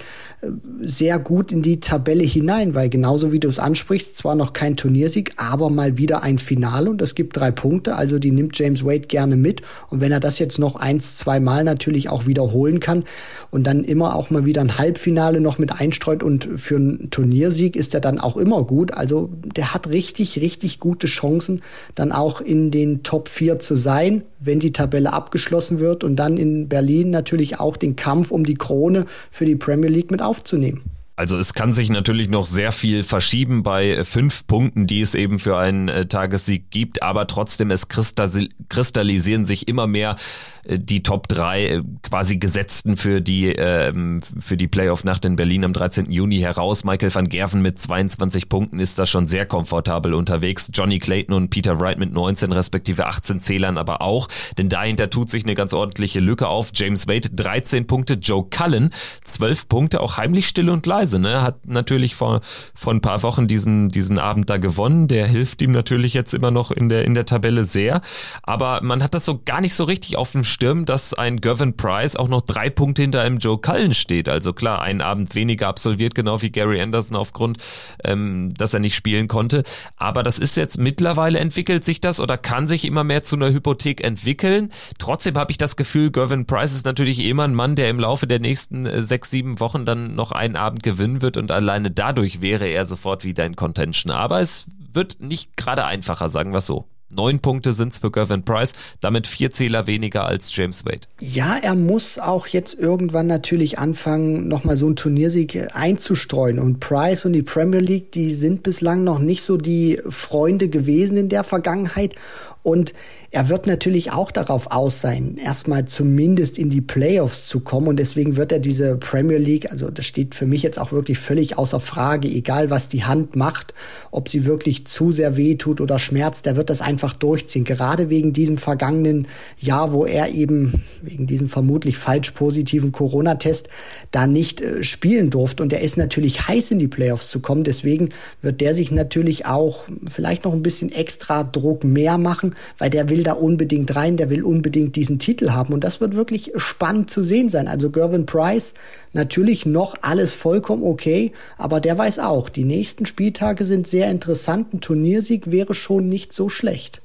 sehr 0.82 1.20
gut 1.20 1.52
in 1.52 1.62
die 1.62 1.80
Tabelle 1.80 2.24
hinein, 2.24 2.74
weil 2.74 2.90
genauso 2.90 3.32
wie 3.32 3.40
du 3.40 3.48
es 3.48 3.60
ansprichst, 3.60 4.18
zwar 4.18 4.34
noch 4.34 4.54
kein 4.54 4.76
Turniersieg, 4.76 5.34
aber 5.38 5.70
mal 5.70 5.98
wieder 5.98 6.24
ein 6.24 6.40
Finale 6.40 6.90
und 6.90 7.02
es 7.04 7.14
gibt 7.14 7.38
drei 7.38 7.52
Punkte, 7.52 7.96
also 7.96 8.18
die 8.18 8.32
nimmt 8.32 8.58
James 8.58 8.84
Wade 8.84 9.02
gerne 9.02 9.36
mit 9.36 9.62
und 9.90 10.02
wenn 10.02 10.12
er 10.12 10.20
das 10.20 10.40
jetzt 10.40 10.58
noch 10.58 10.76
eins, 10.76 11.18
zwei 11.18 11.40
Mal 11.40 11.64
natürlich 11.64 12.10
auch 12.10 12.26
wiederholen 12.26 12.80
kann 12.80 13.04
und 13.52 13.68
dann 13.68 13.84
immer 13.84 14.16
auch 14.16 14.32
mal 14.32 14.46
wieder 14.46 14.62
ein 14.62 14.80
Halbfinale 14.80 15.42
noch 15.42 15.60
mit 15.60 15.72
einstreut 15.72 16.24
und 16.24 16.50
für 16.56 16.78
einen 16.78 17.12
Turniersieg 17.12 17.76
ist 17.76 17.94
er 17.94 18.02
dann 18.02 18.20
auch 18.20 18.32
auch 18.32 18.38
immer 18.38 18.64
gut. 18.64 18.94
Also 18.94 19.30
der 19.44 19.74
hat 19.74 19.90
richtig, 19.90 20.40
richtig 20.40 20.80
gute 20.80 21.08
Chancen, 21.08 21.62
dann 21.96 22.12
auch 22.12 22.42
in 22.42 22.72
den 22.72 23.04
Top 23.04 23.28
4 23.28 23.60
zu 23.60 23.76
sein, 23.76 24.24
wenn 24.40 24.60
die 24.60 24.72
Tabelle 24.72 25.14
abgeschlossen 25.14 25.80
wird 25.80 26.04
und 26.04 26.16
dann 26.16 26.38
in 26.38 26.70
Berlin 26.70 27.10
natürlich 27.10 27.60
auch 27.60 27.78
den 27.78 27.96
Kampf 27.96 28.32
um 28.32 28.46
die 28.46 28.56
Krone 28.56 29.06
für 29.30 29.46
die 29.46 29.56
Premier 29.56 29.90
League 29.90 30.12
mit 30.12 30.22
aufzunehmen. 30.32 30.82
Also 31.16 31.38
es 31.38 31.54
kann 31.54 31.74
sich 31.74 31.90
natürlich 31.90 32.30
noch 32.30 32.46
sehr 32.46 32.72
viel 32.72 33.04
verschieben 33.04 33.64
bei 33.64 34.04
fünf 34.04 34.48
Punkten, 34.48 34.88
die 34.88 35.02
es 35.02 35.14
eben 35.14 35.40
für 35.40 35.58
einen 35.58 35.88
äh, 35.88 36.08
Tagessieg 36.08 36.72
gibt, 36.72 37.04
aber 37.04 37.28
trotzdem 37.28 37.70
es 37.70 37.88
kristallisieren 37.90 39.46
sich 39.46 39.68
immer 39.68 39.88
mehr 39.88 40.16
äh, 40.64 40.80
die 40.80 41.04
Top 41.04 41.28
3 41.28 41.66
äh, 41.66 41.84
quasi 42.02 42.38
gesetzten 42.38 42.98
für 42.98 43.22
die, 43.22 43.48
ähm, 43.48 44.22
für 44.40 44.58
die 44.58 44.68
Playoff-Nacht 44.68 45.26
in 45.26 45.36
Berlin 45.36 45.66
am 45.66 45.74
13. 45.74 46.12
Juni 46.12 46.40
heraus. 46.40 46.86
Michael 46.86 47.14
van 47.14 47.28
Gerven 47.28 47.62
mit 47.62 47.80
22 47.80 48.50
Punkten 48.50 48.80
ist 48.80 48.98
da 48.98 49.06
schon 49.06 49.28
sehr 49.28 49.46
komfortabel 49.46 50.14
unterwegs. 50.14 50.72
Johnny 50.74 50.98
Clayton 51.00 51.36
und 51.36 51.50
Peter 51.50 51.80
Wright 51.80 52.00
mit 52.00 52.14
19 52.14 52.52
respektive 52.52 53.06
18 53.06 53.42
Zählern 53.42 53.78
aber 53.78 54.02
auch, 54.02 54.28
denn 54.58 54.70
dahinter 54.70 55.10
tut 55.10 55.30
sich 55.30 55.44
eine 55.44 55.56
ganz 55.56 55.74
ordentliche 55.74 56.20
Lücke 56.20 56.48
auf. 56.48 56.72
James 56.74 57.08
Wade 57.08 57.30
13 57.30 57.86
Punkte, 57.86 58.14
Joe 58.14 58.46
Cullen 58.50 58.92
12 59.26 59.68
Punkte, 59.68 60.00
auch 60.00 60.18
heimlich 60.18 60.48
still 60.48 60.70
und 60.70 60.86
leise. 60.86 61.01
Ne? 61.20 61.42
Hat 61.42 61.66
natürlich 61.66 62.16
vor, 62.16 62.42
vor 62.74 62.94
ein 62.94 63.02
paar 63.02 63.24
Wochen 63.24 63.48
diesen, 63.48 63.90
diesen 63.90 64.20
Abend 64.20 64.50
da 64.50 64.58
gewonnen. 64.58 65.08
Der 65.08 65.28
hilft 65.28 65.62
ihm 65.62 65.72
natürlich 65.72 66.14
jetzt 66.14 66.34
immer 66.34 66.52
noch 66.52 66.72
in 66.72 66.90
der, 66.90 67.06
in 67.06 67.14
der 67.14 67.26
Tabelle 67.26 67.66
sehr. 67.66 68.02
Aber 68.44 68.82
man 68.82 69.04
hat 69.04 69.14
das 69.14 69.26
so 69.26 69.42
gar 69.44 69.62
nicht 69.62 69.74
so 69.74 69.84
richtig 69.84 70.18
auf 70.18 70.32
dem 70.32 70.44
Stirn, 70.44 70.86
dass 70.86 71.14
ein 71.14 71.42
Gervin 71.42 71.76
Price 71.76 72.16
auch 72.16 72.28
noch 72.28 72.42
drei 72.42 72.70
Punkte 72.70 73.02
hinter 73.02 73.22
einem 73.22 73.38
Joe 73.38 73.58
Cullen 73.58 73.94
steht. 73.94 74.30
Also 74.30 74.54
klar, 74.54 74.82
einen 74.82 75.02
Abend 75.02 75.36
weniger 75.36 75.68
absolviert, 75.68 76.16
genau 76.16 76.42
wie 76.42 76.52
Gary 76.52 76.82
Anderson 76.82 77.18
aufgrund, 77.18 77.58
ähm, 78.04 78.54
dass 78.56 78.74
er 78.74 78.80
nicht 78.80 78.96
spielen 78.96 79.28
konnte. 79.28 79.64
Aber 79.98 80.24
das 80.24 80.40
ist 80.40 80.58
jetzt 80.58 80.78
mittlerweile 80.78 81.40
entwickelt 81.40 81.84
sich 81.86 82.02
das 82.02 82.20
oder 82.20 82.38
kann 82.38 82.68
sich 82.68 82.86
immer 82.86 83.04
mehr 83.04 83.24
zu 83.24 83.36
einer 83.36 83.50
Hypothek 83.50 84.04
entwickeln. 84.04 84.72
Trotzdem 84.98 85.36
habe 85.38 85.52
ich 85.52 85.58
das 85.58 85.76
Gefühl, 85.76 86.12
Gervin 86.12 86.46
Price 86.46 86.74
ist 86.74 86.86
natürlich 86.86 87.20
immer 87.20 87.44
ein 87.44 87.56
Mann, 87.56 87.76
der 87.76 87.90
im 87.90 88.00
Laufe 88.00 88.28
der 88.28 88.40
nächsten 88.40 88.86
äh, 88.86 89.04
sechs, 89.04 89.30
sieben 89.30 89.60
Wochen 89.60 89.86
dann 89.86 90.16
noch 90.16 90.32
einen 90.32 90.56
Abend 90.56 90.84
gewinnen 90.92 91.22
wird 91.22 91.38
und 91.38 91.52
alleine 91.52 91.92
dadurch 91.92 92.42
wäre 92.42 92.68
er 92.68 92.86
sofort 92.86 93.24
wieder 93.24 93.46
in 93.46 93.56
Contention. 93.56 94.12
Aber 94.12 94.42
es 94.42 94.68
wird 94.94 95.22
nicht 95.22 95.56
gerade 95.56 95.86
einfacher, 95.86 96.30
sagen 96.30 96.52
wir 96.52 96.58
es 96.58 96.68
so. 96.68 96.86
Neun 97.14 97.40
Punkte 97.40 97.74
sind 97.74 97.92
es 97.92 98.00
für 98.00 98.10
Gervin 98.10 98.44
Price, 98.44 98.74
damit 99.02 99.28
vier 99.28 99.52
Zähler 99.52 99.86
weniger 99.86 100.26
als 100.26 100.56
James 100.56 100.86
Wade. 100.86 101.02
Ja, 101.20 101.58
er 101.62 101.76
muss 101.76 102.18
auch 102.18 102.48
jetzt 102.48 102.80
irgendwann 102.80 103.28
natürlich 103.28 103.80
anfangen, 103.80 104.48
nochmal 104.48 104.78
so 104.78 104.86
einen 104.86 104.96
Turniersieg 104.96 105.76
einzustreuen. 105.76 106.60
Und 106.60 106.80
Price 106.80 107.26
und 107.26 107.34
die 107.34 107.42
Premier 107.42 107.82
League, 107.82 108.12
die 108.14 108.34
sind 108.34 108.64
bislang 108.64 109.04
noch 109.04 109.20
nicht 109.20 109.44
so 109.44 109.58
die 109.58 110.00
Freunde 110.10 110.70
gewesen 110.70 111.18
in 111.18 111.30
der 111.30 111.44
Vergangenheit. 111.44 112.16
Und 112.64 112.94
er 113.34 113.48
wird 113.48 113.66
natürlich 113.66 114.12
auch 114.12 114.30
darauf 114.30 114.72
aus 114.72 115.00
sein, 115.00 115.38
erstmal 115.38 115.86
zumindest 115.86 116.58
in 116.58 116.70
die 116.70 116.82
Playoffs 116.82 117.48
zu 117.48 117.62
kommen. 117.62 117.88
Und 117.88 117.98
deswegen 117.98 118.36
wird 118.36 118.52
er 118.52 118.60
diese 118.60 118.98
Premier 118.98 119.38
League, 119.38 119.72
also 119.72 119.90
das 119.90 120.06
steht 120.06 120.36
für 120.36 120.46
mich 120.46 120.64
jetzt 120.64 120.78
auch 120.78 120.92
wirklich 120.92 121.18
völlig 121.18 121.58
außer 121.58 121.80
Frage, 121.80 122.28
egal 122.28 122.70
was 122.70 122.90
die 122.90 123.06
Hand 123.06 123.38
macht, 123.38 123.74
ob 124.12 124.28
sie 124.28 124.46
wirklich 124.46 124.86
zu 124.86 125.14
sehr 125.14 125.38
weh 125.38 125.56
tut 125.56 125.80
oder 125.80 125.98
schmerzt, 125.98 126.46
der 126.46 126.58
wird 126.58 126.70
das 126.70 126.82
einfach 126.82 127.14
durchziehen. 127.14 127.64
Gerade 127.64 128.10
wegen 128.10 128.34
diesem 128.34 128.58
vergangenen 128.58 129.28
Jahr, 129.58 129.94
wo 129.94 130.06
er 130.06 130.30
eben 130.30 130.84
wegen 131.02 131.26
diesem 131.26 131.48
vermutlich 131.48 131.98
falsch 131.98 132.32
positiven 132.32 132.92
Corona-Test 132.92 133.70
da 134.12 134.28
nicht 134.28 134.60
äh, 134.60 134.84
spielen 134.84 135.30
durfte. 135.30 135.64
Und 135.64 135.72
er 135.72 135.82
ist 135.82 135.96
natürlich 135.96 136.50
heiß 136.50 136.72
in 136.72 136.80
die 136.80 136.90
Playoffs 136.90 137.30
zu 137.30 137.40
kommen. 137.40 137.64
Deswegen 137.64 138.10
wird 138.42 138.60
der 138.60 138.74
sich 138.74 138.92
natürlich 138.92 139.46
auch 139.46 139.86
vielleicht 140.06 140.44
noch 140.44 140.52
ein 140.54 140.64
bisschen 140.64 140.92
extra 140.92 141.44
Druck 141.44 141.86
mehr 141.86 142.18
machen, 142.18 142.51
weil 142.78 142.90
der 142.90 143.10
will 143.10 143.24
da 143.24 143.34
unbedingt 143.34 143.96
rein, 143.96 144.18
der 144.18 144.30
will 144.30 144.44
unbedingt 144.44 144.96
diesen 144.96 145.20
Titel 145.20 145.52
haben. 145.52 145.74
Und 145.74 145.84
das 145.84 146.02
wird 146.02 146.16
wirklich 146.16 146.52
spannend 146.56 147.10
zu 147.10 147.24
sehen 147.24 147.50
sein. 147.50 147.68
Also 147.68 147.90
Gervin 147.90 148.26
Price, 148.26 148.74
natürlich 149.14 149.66
noch 149.66 149.96
alles 150.02 150.34
vollkommen 150.34 150.84
okay, 150.84 151.32
aber 151.58 151.80
der 151.80 151.98
weiß 151.98 152.20
auch, 152.20 152.50
die 152.50 152.64
nächsten 152.64 153.06
Spieltage 153.06 153.66
sind 153.66 153.88
sehr 153.88 154.10
interessant. 154.10 154.74
Ein 154.74 154.82
Turniersieg 154.82 155.52
wäre 155.52 155.74
schon 155.74 156.10
nicht 156.10 156.34
so 156.34 156.50
schlecht. 156.50 157.02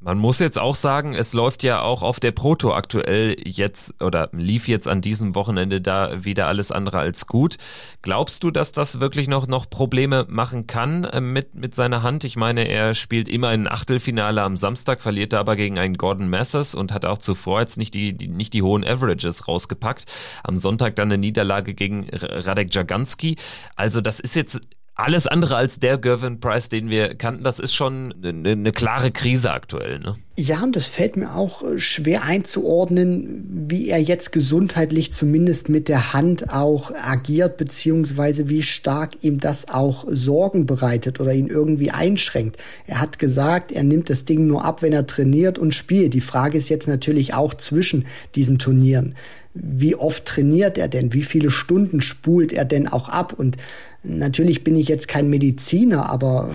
Man 0.00 0.16
muss 0.18 0.38
jetzt 0.38 0.60
auch 0.60 0.76
sagen, 0.76 1.12
es 1.12 1.32
läuft 1.32 1.64
ja 1.64 1.80
auch 1.80 2.02
auf 2.02 2.20
der 2.20 2.30
Proto 2.30 2.72
aktuell 2.72 3.34
jetzt 3.44 4.00
oder 4.00 4.28
lief 4.30 4.68
jetzt 4.68 4.86
an 4.86 5.00
diesem 5.00 5.34
Wochenende 5.34 5.80
da 5.80 6.24
wieder 6.24 6.46
alles 6.46 6.70
andere 6.70 6.98
als 7.00 7.26
gut. 7.26 7.56
Glaubst 8.02 8.44
du, 8.44 8.52
dass 8.52 8.70
das 8.70 9.00
wirklich 9.00 9.26
noch, 9.26 9.48
noch 9.48 9.68
Probleme 9.68 10.24
machen 10.28 10.68
kann 10.68 11.02
äh, 11.02 11.20
mit, 11.20 11.56
mit 11.56 11.74
seiner 11.74 12.04
Hand? 12.04 12.22
Ich 12.22 12.36
meine, 12.36 12.68
er 12.68 12.94
spielt 12.94 13.26
immer 13.26 13.48
ein 13.48 13.66
Achtelfinale 13.66 14.40
am 14.42 14.56
Samstag, 14.56 15.00
verliert 15.00 15.34
aber 15.34 15.56
gegen 15.56 15.80
einen 15.80 15.96
Gordon 15.96 16.28
Messers 16.28 16.76
und 16.76 16.92
hat 16.92 17.04
auch 17.04 17.18
zuvor 17.18 17.58
jetzt 17.58 17.76
nicht 17.76 17.92
die, 17.92 18.16
die, 18.16 18.28
nicht 18.28 18.52
die 18.52 18.62
hohen 18.62 18.84
Averages 18.84 19.48
rausgepackt. 19.48 20.04
Am 20.44 20.58
Sonntag 20.58 20.94
dann 20.94 21.08
eine 21.08 21.18
Niederlage 21.18 21.74
gegen 21.74 22.06
Radek 22.12 22.72
Jaganski. 22.72 23.34
Also 23.74 24.00
das 24.00 24.20
ist 24.20 24.36
jetzt 24.36 24.60
alles 24.98 25.26
andere 25.26 25.56
als 25.56 25.78
der 25.78 25.96
Gervin 25.96 26.40
Price, 26.40 26.68
den 26.68 26.90
wir 26.90 27.14
kannten. 27.14 27.44
Das 27.44 27.58
ist 27.60 27.74
schon 27.74 28.14
eine, 28.22 28.50
eine 28.50 28.72
klare 28.72 29.10
Krise 29.10 29.52
aktuell. 29.52 30.00
Ne? 30.00 30.16
Ja, 30.40 30.62
und 30.62 30.76
das 30.76 30.86
fällt 30.86 31.16
mir 31.16 31.34
auch 31.34 31.64
äh, 31.64 31.80
schwer 31.80 32.22
einzuordnen, 32.22 33.66
wie 33.68 33.88
er 33.88 34.00
jetzt 34.00 34.30
gesundheitlich 34.30 35.10
zumindest 35.10 35.68
mit 35.68 35.88
der 35.88 36.12
Hand 36.12 36.54
auch 36.54 36.92
agiert, 36.94 37.56
beziehungsweise 37.56 38.48
wie 38.48 38.62
stark 38.62 39.16
ihm 39.22 39.40
das 39.40 39.68
auch 39.68 40.04
Sorgen 40.08 40.64
bereitet 40.64 41.18
oder 41.18 41.34
ihn 41.34 41.48
irgendwie 41.48 41.90
einschränkt. 41.90 42.56
Er 42.86 43.00
hat 43.00 43.18
gesagt, 43.18 43.72
er 43.72 43.82
nimmt 43.82 44.10
das 44.10 44.26
Ding 44.26 44.46
nur 44.46 44.64
ab, 44.64 44.80
wenn 44.80 44.92
er 44.92 45.08
trainiert 45.08 45.58
und 45.58 45.74
spielt. 45.74 46.14
Die 46.14 46.20
Frage 46.20 46.56
ist 46.56 46.68
jetzt 46.68 46.86
natürlich 46.86 47.34
auch 47.34 47.54
zwischen 47.54 48.06
diesen 48.36 48.60
Turnieren 48.60 49.16
wie 49.60 49.96
oft 49.96 50.24
trainiert 50.24 50.78
er 50.78 50.86
denn, 50.86 51.12
wie 51.14 51.24
viele 51.24 51.50
Stunden 51.50 52.00
spult 52.00 52.52
er 52.52 52.64
denn 52.64 52.86
auch 52.86 53.08
ab 53.08 53.32
und 53.32 53.56
Natürlich 54.04 54.62
bin 54.62 54.76
ich 54.76 54.86
jetzt 54.86 55.08
kein 55.08 55.28
Mediziner, 55.28 56.08
aber 56.08 56.50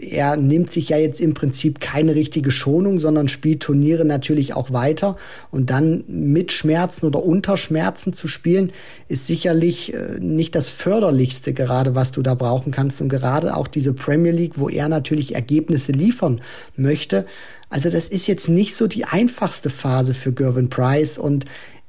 er 0.00 0.36
nimmt 0.36 0.72
sich 0.72 0.88
ja 0.88 0.96
jetzt 0.96 1.20
im 1.20 1.34
Prinzip 1.34 1.80
keine 1.80 2.14
richtige 2.14 2.50
Schonung, 2.50 2.98
sondern 3.02 3.28
spielt 3.28 3.60
Turniere 3.60 4.06
natürlich 4.06 4.54
auch 4.54 4.72
weiter. 4.72 5.16
Und 5.50 5.68
dann 5.68 6.04
mit 6.06 6.50
Schmerzen 6.52 7.04
oder 7.04 7.22
unter 7.22 7.58
Schmerzen 7.58 8.14
zu 8.14 8.28
spielen, 8.28 8.72
ist 9.08 9.26
sicherlich 9.26 9.92
äh, 9.92 10.18
nicht 10.18 10.54
das 10.54 10.70
förderlichste 10.70 11.52
gerade, 11.52 11.94
was 11.94 12.12
du 12.12 12.22
da 12.22 12.34
brauchen 12.34 12.72
kannst. 12.72 13.02
Und 13.02 13.10
gerade 13.10 13.54
auch 13.54 13.68
diese 13.68 13.92
Premier 13.92 14.32
League, 14.32 14.58
wo 14.58 14.70
er 14.70 14.88
natürlich 14.88 15.34
Ergebnisse 15.34 15.92
liefern 15.92 16.40
möchte. 16.76 17.26
Also 17.72 17.88
das 17.88 18.08
ist 18.08 18.26
jetzt 18.26 18.50
nicht 18.50 18.76
so 18.76 18.86
die 18.86 19.06
einfachste 19.06 19.70
Phase 19.70 20.12
für 20.12 20.32
Gervin 20.32 20.68
Price 20.68 21.16
und 21.16 21.46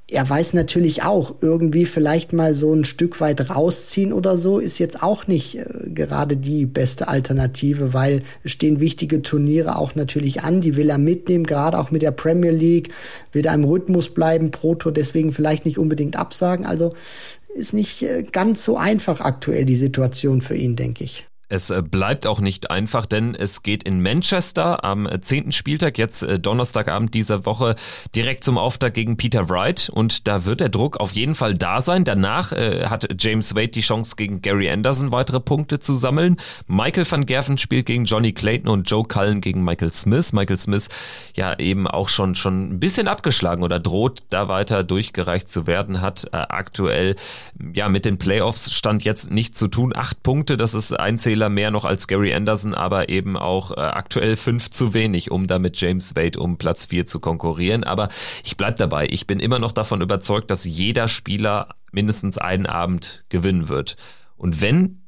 er 0.10 0.30
weiß 0.30 0.54
natürlich 0.54 1.04
auch, 1.04 1.36
irgendwie 1.42 1.86
vielleicht 1.86 2.34
mal 2.34 2.54
so 2.54 2.74
ein 2.74 2.86
Stück 2.86 3.22
weit 3.22 3.50
rausziehen 3.50 4.12
oder 4.12 4.38
so, 4.38 4.60
ist 4.60 4.78
jetzt 4.78 5.02
auch 5.02 5.28
nicht 5.28 5.58
äh, 5.58 5.66
gerade 5.94 6.38
die 6.38 6.66
beste 6.66 7.08
Alternative, 7.08 7.94
weil 7.94 8.22
es 8.44 8.52
stehen 8.52 8.80
wichtige 8.80 9.22
Turniere 9.22 9.78
auch 9.78 9.96
natürlich 9.96 10.44
an, 10.44 10.62
die 10.62 10.76
will 10.76 10.90
er 10.90 10.98
mitnehmen, 10.98 11.46
gerade 11.46 11.80
auch 11.80 11.90
mit 11.90 12.02
der 12.02 12.12
Premier 12.12 12.52
League, 12.52 12.90
will 13.32 13.42
da 13.42 13.54
im 13.54 13.64
Rhythmus 13.64 14.10
bleiben, 14.10 14.52
Pro 14.52 14.76
Tour 14.76 14.92
deswegen 14.92 15.32
vielleicht 15.32 15.66
nicht 15.66 15.78
unbedingt 15.78 16.16
absagen. 16.16 16.66
Also 16.66 16.94
ist 17.56 17.74
nicht 17.74 18.02
äh, 18.02 18.24
ganz 18.24 18.64
so 18.64 18.78
einfach 18.78 19.22
aktuell 19.22 19.66
die 19.66 19.76
Situation 19.76 20.42
für 20.42 20.56
ihn, 20.56 20.76
denke 20.76 21.04
ich. 21.04 21.26
Es 21.54 21.70
äh, 21.70 21.84
bleibt 21.84 22.26
auch 22.26 22.40
nicht 22.40 22.72
einfach, 22.72 23.06
denn 23.06 23.36
es 23.36 23.62
geht 23.62 23.84
in 23.84 24.02
Manchester 24.02 24.84
am 24.84 25.08
10. 25.22 25.50
Äh, 25.50 25.52
Spieltag, 25.52 26.00
jetzt 26.00 26.24
äh, 26.24 26.40
Donnerstagabend 26.40 27.14
dieser 27.14 27.46
Woche, 27.46 27.76
direkt 28.16 28.44
zum 28.44 28.58
Auftakt 28.58 28.96
gegen 28.96 29.18
Peter 29.18 29.50
Wright. 29.50 29.88
Und 29.94 30.28
da 30.28 30.46
wird 30.46 30.62
der 30.62 30.70
Druck 30.70 30.98
auf 30.98 31.12
jeden 31.14 31.36
Fall 31.36 31.54
da 31.54 31.80
sein. 31.80 32.06
Danach 32.06 32.54
äh, 32.54 32.86
hat 32.88 33.08
James 33.20 33.54
Wade 33.54 33.68
die 33.68 33.82
Chance, 33.82 34.16
gegen 34.16 34.42
Gary 34.42 34.68
Anderson 34.68 35.12
weitere 35.12 35.40
Punkte 35.40 35.80
zu 35.80 35.94
sammeln. 35.94 36.38
Michael 36.66 37.06
van 37.10 37.28
Gerven 37.28 37.60
spielt 37.60 37.86
gegen 37.86 38.06
Johnny 38.06 38.32
Clayton 38.32 38.68
und 38.68 38.90
Joe 38.90 39.04
Cullen 39.04 39.40
gegen 39.40 39.64
Michael 39.64 39.92
Smith. 39.92 40.34
Michael 40.34 40.58
Smith 40.58 40.90
ja 41.36 41.60
eben 41.60 41.86
auch 41.86 42.10
schon, 42.10 42.34
schon 42.34 42.72
ein 42.74 42.80
bisschen 42.80 43.08
abgeschlagen 43.08 43.62
oder 43.62 43.80
droht 43.80 44.24
da 44.32 44.48
weiter 44.48 44.84
durchgereicht 44.84 45.52
zu 45.52 45.68
werden, 45.68 46.02
hat 46.02 46.26
äh, 46.32 46.38
aktuell 46.38 47.16
ja 47.76 47.90
mit 47.90 48.06
den 48.06 48.18
Playoffs 48.18 48.72
stand 48.72 49.04
jetzt 49.04 49.30
nichts 49.30 49.60
zu 49.60 49.68
tun. 49.68 49.94
Acht 49.96 50.24
Punkte, 50.24 50.58
das 50.58 50.74
ist 50.74 51.00
ein 51.00 51.20
Zähler 51.20 51.43
Spieler 51.44 51.50
mehr 51.50 51.72
noch 51.72 51.84
als 51.84 52.08
Gary 52.08 52.34
Anderson, 52.34 52.74
aber 52.74 53.10
eben 53.10 53.36
auch 53.36 53.72
äh, 53.72 53.82
aktuell 53.82 54.38
fünf 54.38 54.70
zu 54.70 54.94
wenig, 54.94 55.30
um 55.30 55.46
da 55.48 55.60
mit 55.60 55.80
James 55.80 56.16
Wade 56.16 56.40
um 56.40 56.58
Platz 56.58 56.86
vier 56.86 57.06
zu 57.06 57.20
konkurrieren. 57.20 57.84
Aber 57.84 58.08
ich 58.46 58.56
bleib 58.56 58.78
dabei. 58.78 59.08
Ich 59.10 59.28
bin 59.28 59.40
immer 59.40 59.60
noch 59.60 59.74
davon 59.74 60.02
überzeugt, 60.02 60.50
dass 60.52 60.64
jeder 60.64 61.10
Spieler 61.10 61.76
mindestens 61.92 62.38
einen 62.38 62.66
Abend 62.66 63.26
gewinnen 63.28 63.68
wird. 63.68 63.98
Und 64.38 64.62
wenn, 64.62 65.04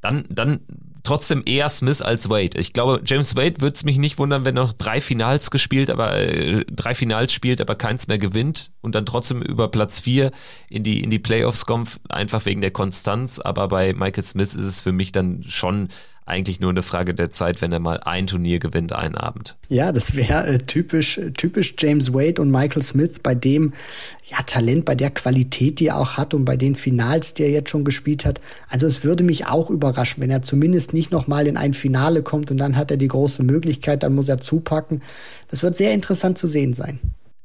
dann, 0.00 0.24
dann 0.28 0.60
trotzdem 1.02 1.42
eher 1.44 1.68
Smith 1.68 2.02
als 2.02 2.30
Wade. 2.30 2.58
Ich 2.58 2.72
glaube, 2.72 3.02
James 3.04 3.36
Wade 3.36 3.60
würde 3.60 3.74
es 3.74 3.84
mich 3.84 3.98
nicht 3.98 4.18
wundern, 4.18 4.44
wenn 4.44 4.56
er 4.56 4.64
noch 4.64 4.72
drei 4.72 5.00
Finals 5.00 5.50
gespielt, 5.50 5.90
aber 5.90 6.16
äh, 6.16 6.64
drei 6.70 6.94
Finals 6.94 7.32
spielt, 7.32 7.60
aber 7.60 7.74
keins 7.74 8.08
mehr 8.08 8.18
gewinnt 8.18 8.70
und 8.80 8.94
dann 8.94 9.06
trotzdem 9.06 9.42
über 9.42 9.68
Platz 9.68 10.00
vier 10.00 10.30
in 10.68 10.82
die 10.82 11.02
in 11.02 11.10
die 11.10 11.18
Playoffs 11.18 11.66
kommt, 11.66 12.00
einfach 12.08 12.44
wegen 12.46 12.60
der 12.60 12.70
Konstanz. 12.70 13.38
Aber 13.38 13.68
bei 13.68 13.92
Michael 13.92 14.24
Smith 14.24 14.54
ist 14.54 14.64
es 14.64 14.82
für 14.82 14.92
mich 14.92 15.12
dann 15.12 15.42
schon 15.42 15.88
eigentlich 16.24 16.60
nur 16.60 16.70
eine 16.70 16.82
Frage 16.82 17.14
der 17.14 17.30
Zeit, 17.30 17.60
wenn 17.60 17.72
er 17.72 17.80
mal 17.80 18.00
ein 18.00 18.26
Turnier 18.26 18.58
gewinnt, 18.58 18.92
einen 18.92 19.16
Abend. 19.16 19.56
Ja, 19.68 19.90
das 19.90 20.14
wäre 20.14 20.46
äh, 20.46 20.58
typisch, 20.58 21.20
typisch 21.36 21.74
James 21.78 22.12
Wade 22.12 22.40
und 22.40 22.50
Michael 22.50 22.82
Smith 22.82 23.20
bei 23.22 23.34
dem 23.34 23.72
ja, 24.24 24.38
Talent, 24.46 24.84
bei 24.84 24.94
der 24.94 25.10
Qualität, 25.10 25.80
die 25.80 25.88
er 25.88 25.98
auch 25.98 26.16
hat 26.16 26.32
und 26.32 26.44
bei 26.44 26.56
den 26.56 26.76
Finals, 26.76 27.34
die 27.34 27.42
er 27.42 27.50
jetzt 27.50 27.70
schon 27.70 27.84
gespielt 27.84 28.24
hat. 28.24 28.40
Also 28.68 28.86
es 28.86 29.02
würde 29.02 29.24
mich 29.24 29.46
auch 29.46 29.68
überraschen, 29.68 30.22
wenn 30.22 30.30
er 30.30 30.42
zumindest 30.42 30.94
nicht 30.94 31.10
nochmal 31.10 31.46
in 31.46 31.56
ein 31.56 31.74
Finale 31.74 32.22
kommt 32.22 32.50
und 32.50 32.58
dann 32.58 32.76
hat 32.76 32.90
er 32.90 32.96
die 32.96 33.08
große 33.08 33.42
Möglichkeit, 33.42 34.02
dann 34.02 34.14
muss 34.14 34.28
er 34.28 34.38
zupacken. 34.38 35.02
Das 35.48 35.62
wird 35.62 35.76
sehr 35.76 35.92
interessant 35.92 36.38
zu 36.38 36.46
sehen 36.46 36.72
sein. 36.72 37.00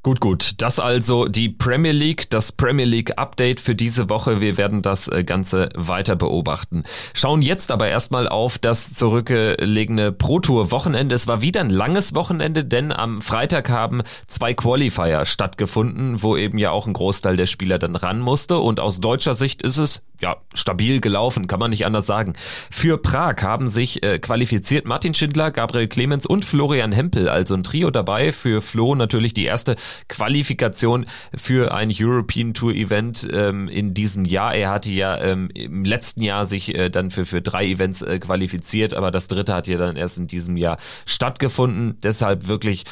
Gut, 0.07 0.21
gut. 0.21 0.61
Das 0.61 0.79
also 0.79 1.25
die 1.25 1.49
Premier 1.49 1.91
League, 1.91 2.29
das 2.29 2.53
Premier 2.53 2.85
League 2.85 3.17
Update 3.17 3.59
für 3.59 3.75
diese 3.75 4.07
Woche. 4.07 4.39
Wir 4.39 4.57
werden 4.57 4.81
das 4.81 5.09
äh, 5.09 5.25
Ganze 5.25 5.67
weiter 5.75 6.15
beobachten. 6.15 6.83
Schauen 7.13 7.41
jetzt 7.41 7.71
aber 7.71 7.89
erstmal 7.89 8.29
auf 8.29 8.57
das 8.57 8.93
zurückgelegene 8.93 10.13
Pro 10.13 10.39
Tour 10.39 10.71
Wochenende. 10.71 11.13
Es 11.13 11.27
war 11.27 11.41
wieder 11.41 11.59
ein 11.59 11.69
langes 11.69 12.15
Wochenende, 12.15 12.63
denn 12.63 12.93
am 12.93 13.21
Freitag 13.21 13.69
haben 13.69 14.01
zwei 14.27 14.53
Qualifier 14.53 15.25
stattgefunden, 15.25 16.23
wo 16.23 16.37
eben 16.37 16.57
ja 16.57 16.71
auch 16.71 16.87
ein 16.87 16.93
Großteil 16.93 17.35
der 17.35 17.45
Spieler 17.45 17.77
dann 17.77 17.97
ran 17.97 18.21
musste. 18.21 18.59
Und 18.59 18.79
aus 18.79 19.01
deutscher 19.01 19.33
Sicht 19.33 19.61
ist 19.61 19.77
es 19.77 20.03
ja 20.21 20.37
stabil 20.53 21.01
gelaufen, 21.01 21.47
kann 21.47 21.59
man 21.59 21.71
nicht 21.71 21.85
anders 21.85 22.05
sagen. 22.05 22.31
Für 22.71 22.97
Prag 22.97 23.41
haben 23.41 23.67
sich 23.67 24.03
äh, 24.03 24.19
qualifiziert 24.19 24.85
Martin 24.85 25.13
Schindler, 25.13 25.51
Gabriel 25.51 25.87
Clemens 25.87 26.25
und 26.25 26.45
Florian 26.45 26.93
Hempel, 26.93 27.27
also 27.27 27.55
ein 27.55 27.63
Trio 27.63 27.91
dabei. 27.91 28.31
Für 28.31 28.61
Flo 28.61 28.95
natürlich 28.95 29.33
die 29.33 29.43
erste 29.43 29.75
Qualifikation 30.07 31.05
für 31.35 31.73
ein 31.73 31.91
European 31.93 32.53
Tour 32.53 32.73
Event 32.73 33.27
ähm, 33.31 33.67
in 33.67 33.93
diesem 33.93 34.25
Jahr. 34.25 34.55
Er 34.55 34.69
hatte 34.69 34.91
ja 34.91 35.17
ähm, 35.17 35.49
im 35.53 35.83
letzten 35.85 36.21
Jahr 36.21 36.45
sich 36.45 36.75
äh, 36.75 36.89
dann 36.89 37.11
für, 37.11 37.25
für 37.25 37.41
drei 37.41 37.65
Events 37.65 38.01
äh, 38.01 38.19
qualifiziert, 38.19 38.93
aber 38.93 39.11
das 39.11 39.27
dritte 39.27 39.53
hat 39.53 39.67
ja 39.67 39.77
dann 39.77 39.95
erst 39.95 40.17
in 40.17 40.27
diesem 40.27 40.57
Jahr 40.57 40.77
stattgefunden. 41.05 41.97
Deshalb 42.01 42.47
wirklich 42.47 42.85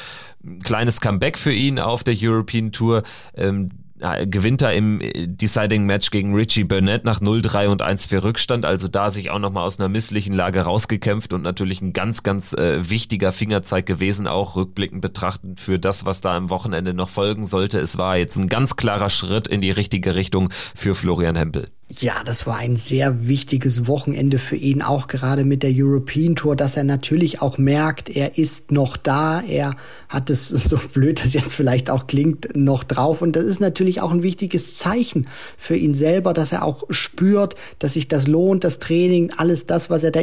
ein 0.44 0.60
kleines 0.60 1.00
Comeback 1.00 1.38
für 1.38 1.52
ihn 1.52 1.78
auf 1.78 2.04
der 2.04 2.14
European 2.18 2.72
Tour. 2.72 3.02
Ähm, 3.34 3.70
gewinnt 4.28 4.62
er 4.62 4.74
im 4.74 5.00
äh, 5.00 5.26
Deciding 5.26 5.84
Match 5.84 6.10
gegen 6.10 6.34
Richie 6.34 6.64
Burnett 6.64 7.04
nach 7.04 7.20
0-3 7.20 7.68
und 7.68 7.82
1-4 7.82 8.22
Rückstand, 8.22 8.64
also 8.64 8.88
da 8.88 9.10
sich 9.10 9.30
auch 9.30 9.38
nochmal 9.38 9.64
aus 9.64 9.80
einer 9.80 9.88
misslichen 9.88 10.34
Lage 10.34 10.60
rausgekämpft 10.60 11.32
und 11.32 11.42
natürlich 11.42 11.80
ein 11.80 11.92
ganz, 11.92 12.22
ganz 12.22 12.52
äh, 12.52 12.90
wichtiger 12.90 13.32
Fingerzeig 13.32 13.86
gewesen, 13.86 14.26
auch 14.26 14.56
rückblickend 14.56 15.00
betrachtend 15.00 15.60
für 15.60 15.78
das, 15.78 16.04
was 16.04 16.20
da 16.20 16.36
am 16.36 16.50
Wochenende 16.50 16.94
noch 16.94 17.08
folgen 17.08 17.46
sollte. 17.46 17.78
Es 17.78 17.98
war 17.98 18.16
jetzt 18.16 18.36
ein 18.36 18.48
ganz 18.48 18.76
klarer 18.76 19.10
Schritt 19.10 19.48
in 19.48 19.60
die 19.60 19.70
richtige 19.70 20.14
Richtung 20.14 20.50
für 20.74 20.94
Florian 20.94 21.36
Hempel. 21.36 21.66
Ja, 21.88 22.24
das 22.24 22.48
war 22.48 22.56
ein 22.56 22.74
sehr 22.74 23.28
wichtiges 23.28 23.86
Wochenende 23.86 24.38
für 24.38 24.56
ihn, 24.56 24.82
auch 24.82 25.06
gerade 25.06 25.44
mit 25.44 25.62
der 25.62 25.70
European 25.72 26.34
Tour, 26.34 26.56
dass 26.56 26.76
er 26.76 26.82
natürlich 26.82 27.40
auch 27.40 27.58
merkt, 27.58 28.10
er 28.10 28.36
ist 28.38 28.72
noch 28.72 28.96
da, 28.96 29.40
er 29.40 29.76
hat 30.08 30.28
es, 30.28 30.48
so 30.48 30.78
blöd 30.92 31.22
das 31.22 31.32
jetzt 31.32 31.54
vielleicht 31.54 31.88
auch 31.88 32.08
klingt, 32.08 32.56
noch 32.56 32.82
drauf. 32.82 33.22
Und 33.22 33.36
das 33.36 33.44
ist 33.44 33.60
natürlich 33.60 34.00
auch 34.00 34.10
ein 34.10 34.24
wichtiges 34.24 34.76
Zeichen 34.76 35.28
für 35.56 35.76
ihn 35.76 35.94
selber, 35.94 36.32
dass 36.32 36.50
er 36.50 36.64
auch 36.64 36.82
spürt, 36.90 37.54
dass 37.78 37.92
sich 37.92 38.08
das 38.08 38.26
lohnt, 38.26 38.64
das 38.64 38.80
Training, 38.80 39.32
alles 39.36 39.66
das, 39.66 39.88
was 39.88 40.02
er 40.02 40.10
da 40.10 40.20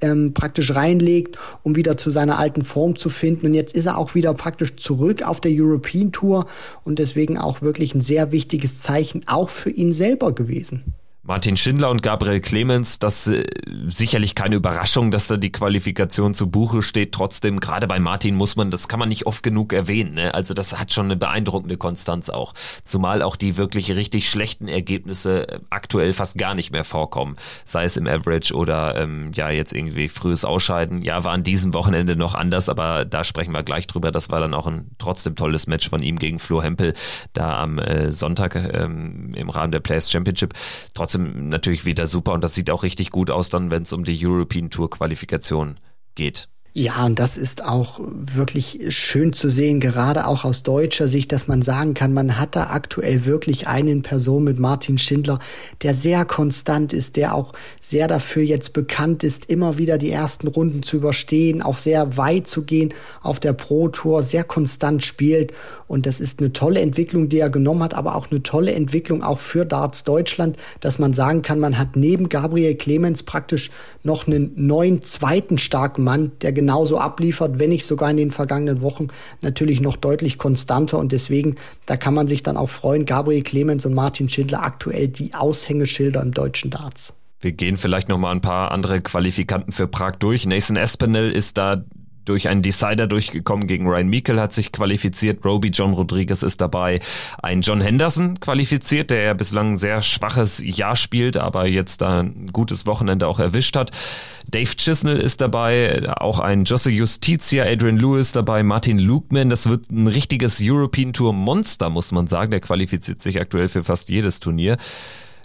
ähm, 0.00 0.34
praktisch 0.34 0.74
reinlegt, 0.74 1.38
um 1.62 1.76
wieder 1.76 1.96
zu 1.96 2.10
seiner 2.10 2.38
alten 2.38 2.62
Form 2.62 2.96
zu 2.96 3.08
finden. 3.08 3.46
Und 3.46 3.54
jetzt 3.54 3.74
ist 3.74 3.86
er 3.86 3.98
auch 3.98 4.14
wieder 4.14 4.34
praktisch 4.34 4.76
zurück 4.76 5.22
auf 5.22 5.40
der 5.40 5.52
European 5.54 6.12
Tour 6.12 6.46
und 6.84 6.98
deswegen 6.98 7.38
auch 7.38 7.62
wirklich 7.62 7.94
ein 7.94 8.00
sehr 8.00 8.32
wichtiges 8.32 8.80
Zeichen 8.80 9.22
auch 9.26 9.50
für 9.50 9.70
ihn 9.70 9.92
selber 9.92 10.32
gewesen. 10.32 10.94
Martin 11.26 11.56
Schindler 11.56 11.90
und 11.90 12.04
Gabriel 12.04 12.40
Clemens, 12.40 13.00
das 13.00 13.26
äh, 13.26 13.44
sicherlich 13.88 14.36
keine 14.36 14.54
Überraschung, 14.54 15.10
dass 15.10 15.26
da 15.26 15.36
die 15.36 15.50
Qualifikation 15.50 16.34
zu 16.34 16.48
Buche 16.48 16.82
steht. 16.82 17.10
Trotzdem, 17.10 17.58
gerade 17.58 17.88
bei 17.88 17.98
Martin 17.98 18.36
muss 18.36 18.54
man, 18.54 18.70
das 18.70 18.86
kann 18.86 19.00
man 19.00 19.08
nicht 19.08 19.26
oft 19.26 19.42
genug 19.42 19.72
erwähnen. 19.72 20.14
Ne? 20.14 20.32
Also 20.34 20.54
das 20.54 20.78
hat 20.78 20.92
schon 20.92 21.06
eine 21.06 21.16
beeindruckende 21.16 21.76
Konstanz 21.78 22.30
auch. 22.30 22.54
Zumal 22.84 23.22
auch 23.22 23.34
die 23.34 23.56
wirklich 23.56 23.90
richtig 23.90 24.30
schlechten 24.30 24.68
Ergebnisse 24.68 25.48
äh, 25.48 25.58
aktuell 25.68 26.12
fast 26.12 26.38
gar 26.38 26.54
nicht 26.54 26.70
mehr 26.70 26.84
vorkommen. 26.84 27.34
Sei 27.64 27.84
es 27.84 27.96
im 27.96 28.06
Average 28.06 28.54
oder 28.54 28.94
ähm, 28.96 29.32
ja 29.34 29.50
jetzt 29.50 29.72
irgendwie 29.72 30.08
frühes 30.08 30.44
Ausscheiden. 30.44 31.02
Ja, 31.02 31.24
war 31.24 31.32
an 31.32 31.42
diesem 31.42 31.74
Wochenende 31.74 32.14
noch 32.14 32.36
anders, 32.36 32.68
aber 32.68 33.04
da 33.04 33.24
sprechen 33.24 33.52
wir 33.52 33.64
gleich 33.64 33.88
drüber. 33.88 34.12
Das 34.12 34.30
war 34.30 34.38
dann 34.38 34.54
auch 34.54 34.68
ein 34.68 34.92
trotzdem 34.98 35.34
tolles 35.34 35.66
Match 35.66 35.90
von 35.90 36.04
ihm 36.04 36.20
gegen 36.20 36.38
Flo 36.38 36.62
Hempel 36.62 36.94
da 37.32 37.60
am 37.60 37.78
äh, 37.80 38.12
Sonntag 38.12 38.54
ähm, 38.54 39.34
im 39.34 39.50
Rahmen 39.50 39.72
der 39.72 39.80
Players 39.80 40.08
Championship. 40.08 40.54
Trotzdem 40.94 41.15
trotzdem 41.16 41.48
natürlich 41.48 41.84
wieder 41.84 42.06
super 42.06 42.32
und 42.32 42.44
das 42.44 42.54
sieht 42.54 42.70
auch 42.70 42.82
richtig 42.82 43.10
gut 43.10 43.30
aus 43.30 43.50
dann, 43.50 43.70
wenn 43.70 43.82
es 43.82 43.92
um 43.92 44.04
die 44.04 44.18
European 44.24 44.70
Tour 44.70 44.90
Qualifikation 44.90 45.78
geht. 46.14 46.48
Ja, 46.78 47.06
und 47.06 47.18
das 47.18 47.38
ist 47.38 47.64
auch 47.64 48.00
wirklich 48.02 48.80
schön 48.90 49.32
zu 49.32 49.48
sehen, 49.48 49.80
gerade 49.80 50.26
auch 50.26 50.44
aus 50.44 50.62
deutscher 50.62 51.08
Sicht, 51.08 51.32
dass 51.32 51.48
man 51.48 51.62
sagen 51.62 51.94
kann, 51.94 52.12
man 52.12 52.38
hat 52.38 52.54
da 52.54 52.64
aktuell 52.64 53.24
wirklich 53.24 53.66
einen 53.66 54.02
Person 54.02 54.44
mit 54.44 54.58
Martin 54.58 54.98
Schindler, 54.98 55.38
der 55.80 55.94
sehr 55.94 56.26
konstant 56.26 56.92
ist, 56.92 57.16
der 57.16 57.34
auch 57.34 57.54
sehr 57.80 58.08
dafür 58.08 58.42
jetzt 58.42 58.74
bekannt 58.74 59.24
ist, 59.24 59.46
immer 59.46 59.78
wieder 59.78 59.96
die 59.96 60.10
ersten 60.10 60.48
Runden 60.48 60.82
zu 60.82 60.98
überstehen, 60.98 61.62
auch 61.62 61.78
sehr 61.78 62.18
weit 62.18 62.46
zu 62.46 62.64
gehen 62.64 62.92
auf 63.22 63.40
der 63.40 63.54
Pro 63.54 63.88
Tour, 63.88 64.22
sehr 64.22 64.44
konstant 64.44 65.02
spielt. 65.02 65.54
Und 65.88 66.04
das 66.04 66.20
ist 66.20 66.40
eine 66.40 66.52
tolle 66.52 66.80
Entwicklung, 66.80 67.30
die 67.30 67.38
er 67.38 67.48
genommen 67.48 67.84
hat, 67.84 67.94
aber 67.94 68.16
auch 68.16 68.30
eine 68.30 68.42
tolle 68.42 68.74
Entwicklung 68.74 69.22
auch 69.22 69.38
für 69.38 69.64
Darts 69.64 70.04
Deutschland, 70.04 70.58
dass 70.80 70.98
man 70.98 71.14
sagen 71.14 71.40
kann, 71.40 71.58
man 71.58 71.78
hat 71.78 71.96
neben 71.96 72.28
Gabriel 72.28 72.74
Clemens 72.74 73.22
praktisch 73.22 73.70
noch 74.02 74.26
einen 74.26 74.52
neuen 74.56 75.00
zweiten 75.00 75.56
starken 75.56 76.04
Mann, 76.04 76.32
der 76.42 76.52
genau 76.52 76.65
genauso 76.66 76.98
abliefert, 76.98 77.60
wenn 77.60 77.70
nicht 77.70 77.86
sogar 77.86 78.10
in 78.10 78.16
den 78.16 78.32
vergangenen 78.32 78.82
Wochen 78.82 79.06
natürlich 79.40 79.80
noch 79.80 79.96
deutlich 79.96 80.36
konstanter. 80.36 80.98
Und 80.98 81.12
deswegen, 81.12 81.54
da 81.86 81.96
kann 81.96 82.12
man 82.12 82.26
sich 82.26 82.42
dann 82.42 82.56
auch 82.56 82.68
freuen, 82.68 83.06
Gabriel 83.06 83.44
Clemens 83.44 83.86
und 83.86 83.94
Martin 83.94 84.28
Schindler 84.28 84.64
aktuell 84.64 85.06
die 85.06 85.32
Aushängeschilder 85.32 86.20
im 86.22 86.32
deutschen 86.32 86.72
Darts. 86.72 87.14
Wir 87.40 87.52
gehen 87.52 87.76
vielleicht 87.76 88.08
noch 88.08 88.18
mal 88.18 88.32
ein 88.32 88.40
paar 88.40 88.72
andere 88.72 89.00
Qualifikanten 89.00 89.70
für 89.70 89.86
Prag 89.86 90.16
durch. 90.18 90.44
Nathan 90.44 90.76
Espinel 90.76 91.30
ist 91.30 91.56
da 91.56 91.84
durch 92.26 92.48
einen 92.48 92.60
Decider 92.60 93.06
durchgekommen 93.06 93.66
gegen 93.66 93.86
Ryan 93.88 94.10
Meikle, 94.10 94.40
hat 94.40 94.52
sich 94.52 94.72
qualifiziert. 94.72 95.44
Roby 95.44 95.68
John 95.68 95.94
Rodriguez 95.94 96.42
ist 96.42 96.60
dabei. 96.60 97.00
Ein 97.42 97.62
John 97.62 97.80
Henderson 97.80 98.38
qualifiziert, 98.38 99.10
der 99.10 99.22
ja 99.22 99.32
bislang 99.34 99.72
ein 99.72 99.76
sehr 99.78 100.02
schwaches 100.02 100.62
Jahr 100.62 100.96
spielt, 100.96 101.38
aber 101.38 101.66
jetzt 101.66 102.02
da 102.02 102.20
ein 102.20 102.48
gutes 102.52 102.86
Wochenende 102.86 103.26
auch 103.26 103.40
erwischt 103.40 103.76
hat. 103.76 103.92
Dave 104.48 104.76
Chisnell 104.76 105.18
ist 105.18 105.40
dabei, 105.40 106.08
auch 106.20 106.38
ein 106.38 106.64
Josse 106.64 106.90
Justitia, 106.90 107.64
Adrian 107.64 107.98
Lewis 107.98 108.32
dabei, 108.32 108.62
Martin 108.62 108.98
Lukeman. 108.98 109.50
Das 109.50 109.68
wird 109.68 109.90
ein 109.90 110.06
richtiges 110.06 110.60
European 110.62 111.12
Tour 111.12 111.32
Monster, 111.32 111.90
muss 111.90 112.12
man 112.12 112.26
sagen. 112.26 112.50
Der 112.50 112.60
qualifiziert 112.60 113.22
sich 113.22 113.40
aktuell 113.40 113.68
für 113.68 113.82
fast 113.82 114.08
jedes 114.08 114.40
Turnier. 114.40 114.76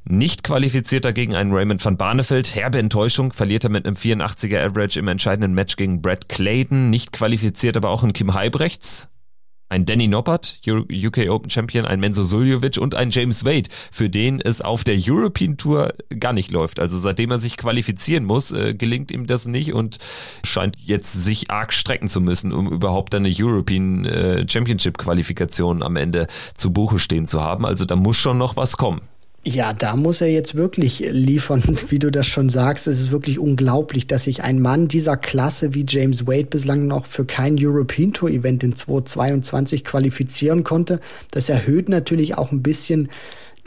Nicht 0.03 0.43
qualifiziert 0.43 1.05
dagegen 1.05 1.35
ein 1.35 1.51
Raymond 1.51 1.83
van 1.83 1.95
Barneveld. 1.95 2.55
Herbe 2.55 2.79
Enttäuschung, 2.79 3.33
verliert 3.33 3.63
er 3.63 3.69
mit 3.69 3.85
einem 3.85 3.95
84er 3.95 4.65
Average 4.65 4.99
im 4.99 5.07
entscheidenden 5.07 5.53
Match 5.53 5.75
gegen 5.75 6.01
Brad 6.01 6.27
Clayton. 6.27 6.89
Nicht 6.89 7.11
qualifiziert 7.11 7.77
aber 7.77 7.89
auch 7.89 8.03
ein 8.03 8.13
Kim 8.13 8.33
Heibrechts. 8.33 9.09
Ein 9.69 9.85
Danny 9.85 10.09
Noppert, 10.09 10.59
UK 10.67 11.29
Open 11.29 11.49
Champion, 11.49 11.85
ein 11.85 12.01
Menzo 12.01 12.25
Suljovic 12.25 12.77
und 12.77 12.93
ein 12.93 13.09
James 13.09 13.45
Wade, 13.45 13.69
für 13.89 14.09
den 14.09 14.41
es 14.41 14.59
auf 14.59 14.83
der 14.83 14.97
European 14.99 15.55
Tour 15.55 15.93
gar 16.19 16.33
nicht 16.33 16.51
läuft. 16.51 16.81
Also 16.81 16.99
seitdem 16.99 17.31
er 17.31 17.39
sich 17.39 17.55
qualifizieren 17.55 18.25
muss, 18.25 18.51
äh, 18.51 18.73
gelingt 18.73 19.11
ihm 19.11 19.27
das 19.27 19.47
nicht 19.47 19.71
und 19.71 19.99
scheint 20.43 20.75
jetzt 20.77 21.13
sich 21.13 21.51
arg 21.51 21.71
strecken 21.71 22.09
zu 22.09 22.19
müssen, 22.19 22.51
um 22.51 22.69
überhaupt 22.69 23.15
eine 23.15 23.33
European 23.33 24.03
äh, 24.03 24.45
Championship 24.45 24.97
Qualifikation 24.97 25.83
am 25.83 25.95
Ende 25.95 26.27
zu 26.53 26.73
Buche 26.73 26.99
stehen 26.99 27.25
zu 27.25 27.41
haben. 27.41 27.65
Also 27.65 27.85
da 27.85 27.95
muss 27.95 28.17
schon 28.17 28.37
noch 28.37 28.57
was 28.57 28.75
kommen. 28.75 28.99
Ja, 29.43 29.73
da 29.73 29.95
muss 29.95 30.21
er 30.21 30.27
jetzt 30.27 30.53
wirklich 30.53 30.99
liefern, 31.09 31.63
wie 31.89 31.97
du 31.97 32.11
das 32.11 32.27
schon 32.27 32.49
sagst. 32.49 32.85
Es 32.85 32.99
ist 32.99 33.11
wirklich 33.11 33.39
unglaublich, 33.39 34.05
dass 34.05 34.25
sich 34.25 34.43
ein 34.43 34.61
Mann 34.61 34.87
dieser 34.87 35.17
Klasse 35.17 35.73
wie 35.73 35.85
James 35.87 36.27
Wade 36.27 36.45
bislang 36.45 36.85
noch 36.85 37.07
für 37.07 37.25
kein 37.25 37.57
European 37.59 38.13
Tour 38.13 38.29
Event 38.29 38.63
in 38.63 38.75
2022 38.75 39.83
qualifizieren 39.83 40.63
konnte. 40.63 40.99
Das 41.31 41.49
erhöht 41.49 41.89
natürlich 41.89 42.37
auch 42.37 42.51
ein 42.51 42.61
bisschen 42.61 43.09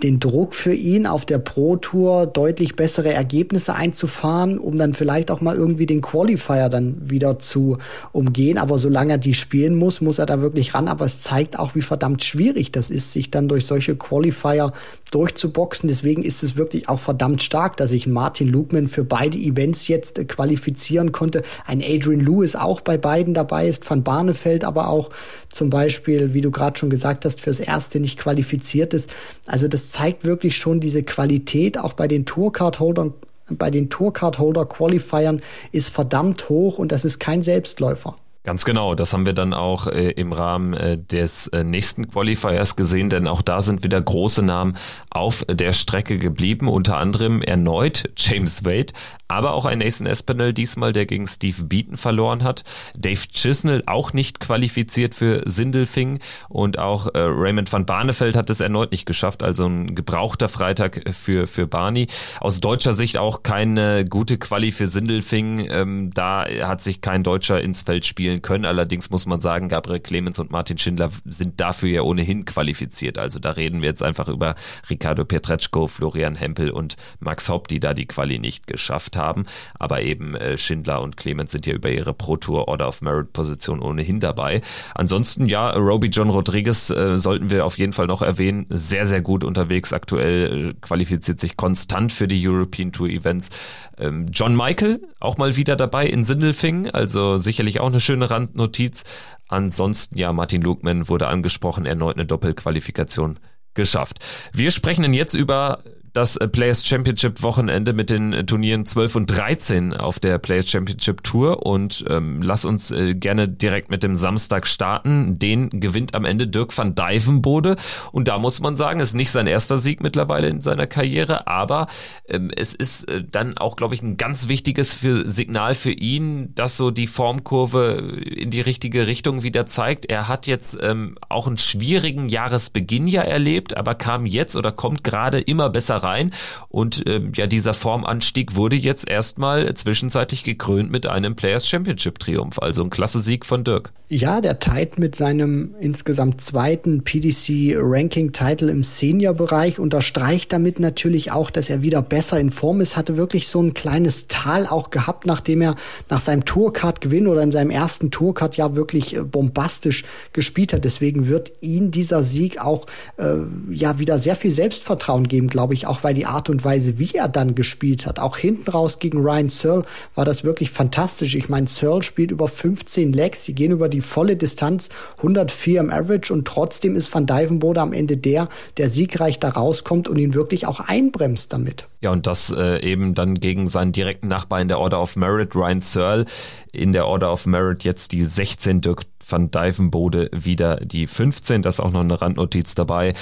den 0.03 0.19
Druck 0.21 0.55
für 0.55 0.75
ihn 0.75 1.07
auf 1.07 1.25
der 1.25 1.39
Pro 1.39 1.77
Tour 1.77 2.27
deutlich 2.27 2.75
bessere 2.77 3.13
Ergebnisse 3.13 3.75
einzufahren, 3.75 4.59
um 4.59 4.77
dann 4.77 4.93
vielleicht 4.93 5.31
auch 5.31 5.41
mal 5.41 5.55
irgendwie 5.55 5.87
den 5.87 6.03
Qualifier 6.03 6.69
dann 6.69 6.99
wieder 7.09 7.39
zu 7.39 7.79
umgehen. 8.13 8.59
Aber 8.59 8.77
solange 8.79 9.15
er 9.15 9.19
die 9.19 9.35
spielen 9.35 9.77
muss, 9.77 10.01
muss 10.01 10.19
er 10.19 10.27
da 10.27 10.41
wirklich 10.41 10.75
ran. 10.75 10.89
Aber 10.89 11.05
es 11.05 11.21
zeigt 11.21 11.59
auch, 11.59 11.75
wie 11.75 11.83
verdammt 11.83 12.25
schwierig 12.25 12.73
das 12.73 12.91
ist, 12.91 13.13
sich 13.13 13.31
dann 13.31 13.49
durch 13.49 13.67
solche 13.67 13.95
Qualifier 13.97 14.73
durchzuboxen. 15.15 15.89
Deswegen 15.89 16.25
ist 16.25 16.43
es 16.43 16.57
wirklich 16.57 16.89
auch 16.89 16.99
verdammt 16.99 17.43
stark, 17.43 17.77
dass 17.77 17.91
sich 17.91 18.09
Martin 18.09 18.49
Lugman 18.49 18.89
für 18.89 19.05
beide 19.05 19.39
Events 19.39 19.87
jetzt 19.87 20.19
äh, 20.19 20.25
qualifizieren 20.25 21.13
konnte. 21.13 21.43
Ein 21.67 21.83
Adrian 21.83 22.21
Lewis 22.21 22.57
auch 22.57 22.81
bei 22.81 22.99
beiden 22.99 23.33
dabei 23.33 23.69
ist, 23.69 23.89
Van 23.89 24.03
Barneveld 24.03 24.65
aber 24.65 24.89
auch 24.89 25.11
zum 25.51 25.71
Beispiel, 25.71 26.35
wie 26.35 26.41
du 26.41 26.51
gerade 26.51 26.77
schon 26.77 26.91
gesagt 26.91 27.25
hast, 27.25 27.41
fürs 27.41 27.61
erste 27.61 28.01
nicht 28.01 28.19
qualifiziert 28.19 28.93
ist. 28.93 29.09
Also 29.47 29.69
das 29.69 29.84
zeigt 29.91 30.25
wirklich 30.25 30.57
schon 30.57 30.81
diese 30.81 31.03
Qualität 31.03 31.79
auch 31.79 31.93
bei 31.93 32.09
den 32.09 32.27
Tourcard-Holdern 32.27 33.15
bei 33.51 33.71
den 33.71 33.91
Tourcard-Holder-Qualifiern 33.91 35.43
ist 35.71 35.91
verdammt 35.91 36.49
hoch 36.49 36.79
und 36.79 36.93
das 36.93 37.05
ist 37.05 37.19
kein 37.21 37.43
Selbstläufer. 37.43 38.17
Ganz 38.47 38.67
genau, 38.67 38.95
das 38.95 39.15
haben 39.15 39.25
wir 39.25 39.33
dann 39.33 39.55
auch 39.55 39.87
äh, 39.87 40.11
im 40.11 40.35
Rahmen 40.35 40.75
äh, 40.75 40.99
des 40.99 41.47
äh, 41.49 41.65
nächsten 41.65 42.11
Qualifiers 42.11 42.77
gesehen, 42.77 43.09
denn 43.09 43.27
auch 43.27 43.41
da 43.41 43.63
sind 43.63 43.83
wieder 43.85 43.99
große 43.99 44.43
Namen 44.43 44.77
auf 45.09 45.47
der 45.49 45.73
Strecke 45.73 46.19
geblieben, 46.19 46.69
unter 46.69 46.99
anderem 46.99 47.41
erneut 47.41 48.11
James 48.19 48.63
Wade, 48.67 48.93
aber 49.29 49.55
auch 49.55 49.65
ein 49.65 49.79
Nathan 49.79 50.07
Espinel 50.07 50.53
diesmal, 50.53 50.93
der 50.93 51.07
gegen 51.07 51.27
Steve 51.27 51.65
Beaton 51.65 51.97
verloren 51.97 52.43
hat. 52.43 52.65
Dave 52.97 53.21
Chisnell 53.33 53.83
auch 53.87 54.13
nicht 54.13 54.41
qualifiziert 54.41 55.15
für 55.15 55.43
Sindelfing. 55.47 56.21
Und 56.49 56.79
auch 56.79 57.07
äh, 57.15 57.19
Raymond 57.19 57.73
van 57.73 57.87
Barneveld 57.87 58.37
hat 58.37 58.51
es 58.51 58.61
erneut 58.61 58.93
nicht 58.93 59.07
geschafft, 59.07 59.43
also 59.43 59.67
ein 59.67 59.95
gebrauchter 59.95 60.49
Freitag 60.49 61.03
für, 61.13 61.47
für 61.47 61.67
Barney. 61.67 62.07
Aus 62.41 62.61
deutscher 62.61 62.93
Sicht 62.93 63.19
auch 63.19 63.43
keine 63.43 64.05
gute 64.05 64.39
Quali 64.39 64.73
für 64.73 64.87
Sindelfing, 64.87 65.69
ähm, 65.71 66.11
da 66.15 66.45
hat 66.63 66.83
sich 66.83 67.01
kein 67.01 67.23
Deutscher 67.23 67.61
ins 67.61 67.83
Feld 67.83 68.05
spielen 68.05 68.43
können, 68.43 68.65
allerdings 68.65 69.11
muss 69.11 69.27
man 69.27 69.41
sagen, 69.41 69.69
Gabriel 69.69 70.01
Clemens 70.01 70.39
und 70.39 70.51
Martin 70.51 70.79
Schindler 70.79 71.11
sind 71.25 71.61
dafür 71.61 71.89
ja 71.89 72.03
ohnehin 72.03 72.45
qualifiziert, 72.45 73.19
also 73.19 73.39
da 73.39 73.51
reden 73.51 73.83
wir 73.83 73.89
jetzt 73.89 74.03
einfach 74.03 74.29
über 74.29 74.55
Ricardo 74.89 75.25
Pietreczko, 75.25 75.87
Florian 75.87 76.37
Hempel 76.37 76.71
und 76.71 76.97
Max 77.21 77.49
Hopp, 77.49 77.69
die 77.69 77.81
da 77.81 77.95
die 77.95 78.07
Quali 78.07 78.39
nicht 78.39 78.67
geschafft 78.67 79.14
haben 79.17 79.35
haben. 79.35 79.47
Aber 79.79 80.03
eben 80.03 80.35
äh, 80.35 80.57
Schindler 80.57 81.03
und 81.03 81.17
Clemens 81.17 81.53
sind 81.53 81.67
ja 81.67 81.75
über 81.75 81.91
ihre 81.91 82.15
Pro 82.15 82.37
Tour 82.37 82.69
Order 82.69 82.89
of 82.89 83.03
Merit 83.03 83.33
Position 83.33 83.81
ohnehin 83.81 84.21
dabei. 84.21 84.61
Ansonsten, 84.95 85.47
ja, 85.47 85.71
Roby 85.71 86.09
John 86.09 86.31
Rodriguez 86.31 86.91
äh, 86.91 87.17
sollten 87.17 87.51
wir 87.51 87.65
auf 87.65 87.79
jeden 87.79 87.93
Fall 87.93 88.07
noch 88.07 88.23
erwähnen. 88.23 88.67
Sehr, 88.69 89.07
sehr 89.07 89.21
gut 89.21 89.45
unterwegs. 89.45 89.93
Aktuell 89.93 90.71
äh, 90.71 90.75
qualifiziert 90.81 91.41
sich 91.41 91.57
konstant 91.57 92.13
für 92.13 92.29
die 92.29 92.47
European 92.47 92.93
Tour 92.93 93.09
Events. 93.09 93.51
Ähm, 93.99 94.27
John 94.31 94.57
Michael 94.57 95.03
auch 95.21 95.39
mal 95.39 95.57
wieder 95.57 95.77
dabei 95.77 96.07
in 96.07 96.25
Sindelfing. 96.25 96.91
Also 96.91 97.39
sicherlich 97.39 97.81
auch 97.81 97.89
eine 97.89 98.01
schöne 98.01 98.31
Randnotiz. 98.31 99.05
Ansonsten, 99.49 100.19
ja, 100.19 100.33
Martin 100.33 100.63
Lugman 100.63 101.09
wurde 101.09 101.29
angesprochen, 101.29 101.87
erneut 101.87 102.17
eine 102.17 102.27
Doppelqualifikation 102.27 103.39
geschafft. 103.75 104.19
Wir 104.53 104.71
sprechen 104.71 105.13
jetzt 105.13 105.35
über 105.35 105.83
das 106.15 106.37
äh, 106.37 106.49
Players 106.49 106.87
Championship 106.87 107.43
Wochenende 107.43 107.93
mit 107.93 108.09
den 108.09 108.33
äh, 108.33 108.47
Turnieren 108.47 108.87
12 108.87 109.17
und 109.17 109.27
13 109.27 109.93
auf 109.93 110.19
der 110.21 110.39
Players 110.39 110.71
Championship 110.71 111.23
Tour 111.25 111.67
und 111.67 112.05
ähm, 112.09 112.41
lass 112.41 112.65
uns 112.65 112.91
äh, 112.93 113.15
gerne 113.15 113.49
direkt 113.49 113.91
mit 113.91 114.03
dem 114.03 114.17
Samstag 114.17 114.67
starten. 114.67 115.39
Den 115.39 115.69
gewinnt 115.81 116.15
am 116.15 116.25
Ende 116.25 116.47
Dirk 116.47 116.77
van 116.77 116.95
Dijvenbode 116.95 117.77
und 118.13 118.29
da 118.29 118.39
muss 118.39 118.61
man 118.61 118.77
sagen, 118.77 119.01
ist 119.01 119.15
nicht 119.15 119.33
sein 119.33 119.49
erster 119.49 119.77
Sieg 119.77 120.03
mittlerweile 120.03 120.49
in 120.49 120.61
seiner 120.61 120.87
Karriere, 120.87 121.49
aber 121.49 121.89
ähm, 122.29 122.51
es 122.57 122.75
ist 122.75 123.09
äh, 123.09 123.25
dann 123.25 123.59
auch, 123.59 123.75
glaube 123.75 123.97
ich, 123.97 124.03
ein 124.03 124.17
ganz 124.17 124.49
wichtiges 124.49 124.95
für, 124.95 125.29
Signal 125.29 125.75
für 125.75 125.93
ihn, 125.93 126.55
dass 126.55 126.77
so 126.77 126.93
die 126.93 127.09
Formkurve 127.09 128.23
in 128.25 128.51
die 128.51 128.61
richtige 128.61 129.09
Richtung 129.09 129.43
wieder 129.43 129.67
zeigt. 129.67 130.07
Er 130.07 130.29
hat 130.29 130.47
jetzt 130.47 130.79
ähm, 130.81 131.19
auch 131.29 131.49
einen 131.49 131.59
schwierigen 131.59 132.29
Jahresbeginn 132.29 133.09
ja 133.09 133.23
erlebt, 133.23 133.77
aber 133.77 133.97
kam 133.97 134.27
jetzt 134.27 134.55
oder 134.55 134.71
kommt 134.71 135.03
gerade 135.03 135.41
immer 135.41 135.71
besser 135.71 136.04
rein. 136.05 136.33
Und 136.69 137.03
ähm, 137.07 137.33
ja, 137.35 137.47
dieser 137.47 137.75
Formanstieg 137.75 138.55
wurde 138.55 138.77
jetzt 138.77 139.09
erstmal 139.09 139.73
zwischenzeitlich 139.75 140.45
gekrönt 140.45 140.91
mit 140.91 141.07
einem 141.07 141.35
Players 141.35 141.69
Championship 141.69 142.19
Triumph, 142.19 142.59
also 142.59 142.85
ein 142.85 142.91
klasse 142.91 143.21
Sieg 143.21 143.45
von 143.47 143.65
Dirk. 143.65 143.93
Ja, 144.09 144.43
der 144.43 144.59
Tide 144.59 144.93
mit 144.99 145.17
seinem 145.17 145.75
insgesamt 145.81 146.41
zweiten 146.41 147.05
PDC 147.05 147.75
Ranking 147.79 148.33
Title 148.33 148.71
im 148.71 148.85
Senior 148.85 149.33
Bereich 149.33 149.79
unterstreicht 149.79 150.53
damit 150.53 150.79
natürlich 150.79 151.33
auch, 151.33 151.51
dass 151.51 151.71
er 151.71 151.81
wieder 151.81 152.03
besser 152.03 152.39
in 152.39 152.51
Form 152.51 152.83
ist, 152.83 152.97
hatte 152.97 153.17
wirklich 153.17 153.49
so 153.49 153.63
ein 153.63 153.73
kleines 153.73 154.29
Tal 154.29 154.67
auch 154.67 154.91
gehabt, 154.91 155.25
nachdem 155.25 155.63
er 155.63 155.75
nach 156.11 156.21
seinem 156.21 156.45
Tourcard 156.45 157.01
Gewinn 157.01 157.27
oder 157.27 157.43
in 157.43 157.51
seinem 157.51 157.71
ersten 157.71 158.11
Tourcard 158.11 158.57
ja 158.59 158.77
wirklich 158.77 159.17
äh, 159.17 159.23
bombastisch 159.23 160.05
gespielt 160.35 160.75
hat. 160.75 160.85
Deswegen 160.85 161.27
wird 161.29 161.53
ihn 161.63 161.91
dieser 161.91 162.23
Sieg 162.23 162.61
auch 162.61 162.87
äh, 163.17 163.37
ja 163.71 163.99
wieder 163.99 164.19
sehr 164.19 164.37
viel 164.37 164.51
Selbstvertrauen 164.51 165.29
geben, 165.29 165.49
glaube 165.49 165.73
ich, 165.73 165.87
auch 165.87 165.94
auch 165.95 166.03
weil 166.03 166.15
die 166.15 166.27
Art 166.27 166.51
und 166.51 166.65
Weise, 166.65 166.99
wie 166.99 167.13
er 167.15 167.29
dann 167.29 167.55
gespielt 167.55 168.07
hat, 168.07 168.19
auch 168.19 168.37
hinten 168.37 168.69
raus 168.69 168.99
gegen 168.99 169.21
Ryan 169.21 169.49
Searle, 169.49 169.85
war 170.17 170.25
das 170.25 170.43
wirklich 170.43 170.71
fantastisch. 170.71 171.37
Ich 171.37 171.49
meine, 171.49 171.69
Searle 171.69 172.03
spielt 172.03 172.33
über 172.33 172.49
15 172.49 173.13
Legs, 173.13 173.45
die 173.45 173.55
gehen 173.55 173.71
über 173.71 173.89
die 173.89 174.01
volle 174.01 174.35
Distanz, 174.35 174.89
104 175.19 175.81
im 175.81 175.91
Average 175.91 176.33
und 176.33 176.49
trotzdem 176.49 176.97
ist 176.97 177.15
Van 177.15 177.27
Dijvenbode 177.27 177.81
am 177.81 177.93
Ende 177.93 178.17
der, 178.17 178.49
der 178.77 178.89
siegreich 178.89 179.39
da 179.39 179.51
rauskommt 179.51 180.09
und 180.09 180.19
ihn 180.19 180.35
wirklich 180.35 180.67
auch 180.67 180.81
einbremst 180.81 181.53
damit. 181.53 181.87
Ja, 182.01 182.11
und 182.11 182.27
das 182.27 182.51
äh, 182.51 182.83
eben 182.83 183.15
dann 183.15 183.37
gegen 183.37 183.69
seinen 183.69 183.93
direkten 183.93 184.29
Nachbar 184.29 184.61
in 184.61 184.69
der 184.69 184.81
Order 184.81 185.01
of 185.01 185.15
Merit, 185.15 185.55
Ryan 185.55 185.81
Searle, 185.81 186.25
in 186.73 186.93
der 186.93 187.07
Order 187.07 187.33
of 187.33 187.47
Merit 187.47 187.85
jetzt 187.85 188.13
die 188.13 188.25
16 188.25 188.81
Dirk 188.81 189.03
van 189.27 189.51
Dijvenbode 189.51 190.29
wieder 190.33 190.77
die 190.77 191.07
15. 191.07 191.63
Das 191.63 191.77
ist 191.77 191.81
auch 191.81 191.93
noch 191.93 192.03
eine 192.03 192.21
Randnotiz 192.21 192.75
dabei. 192.75 193.15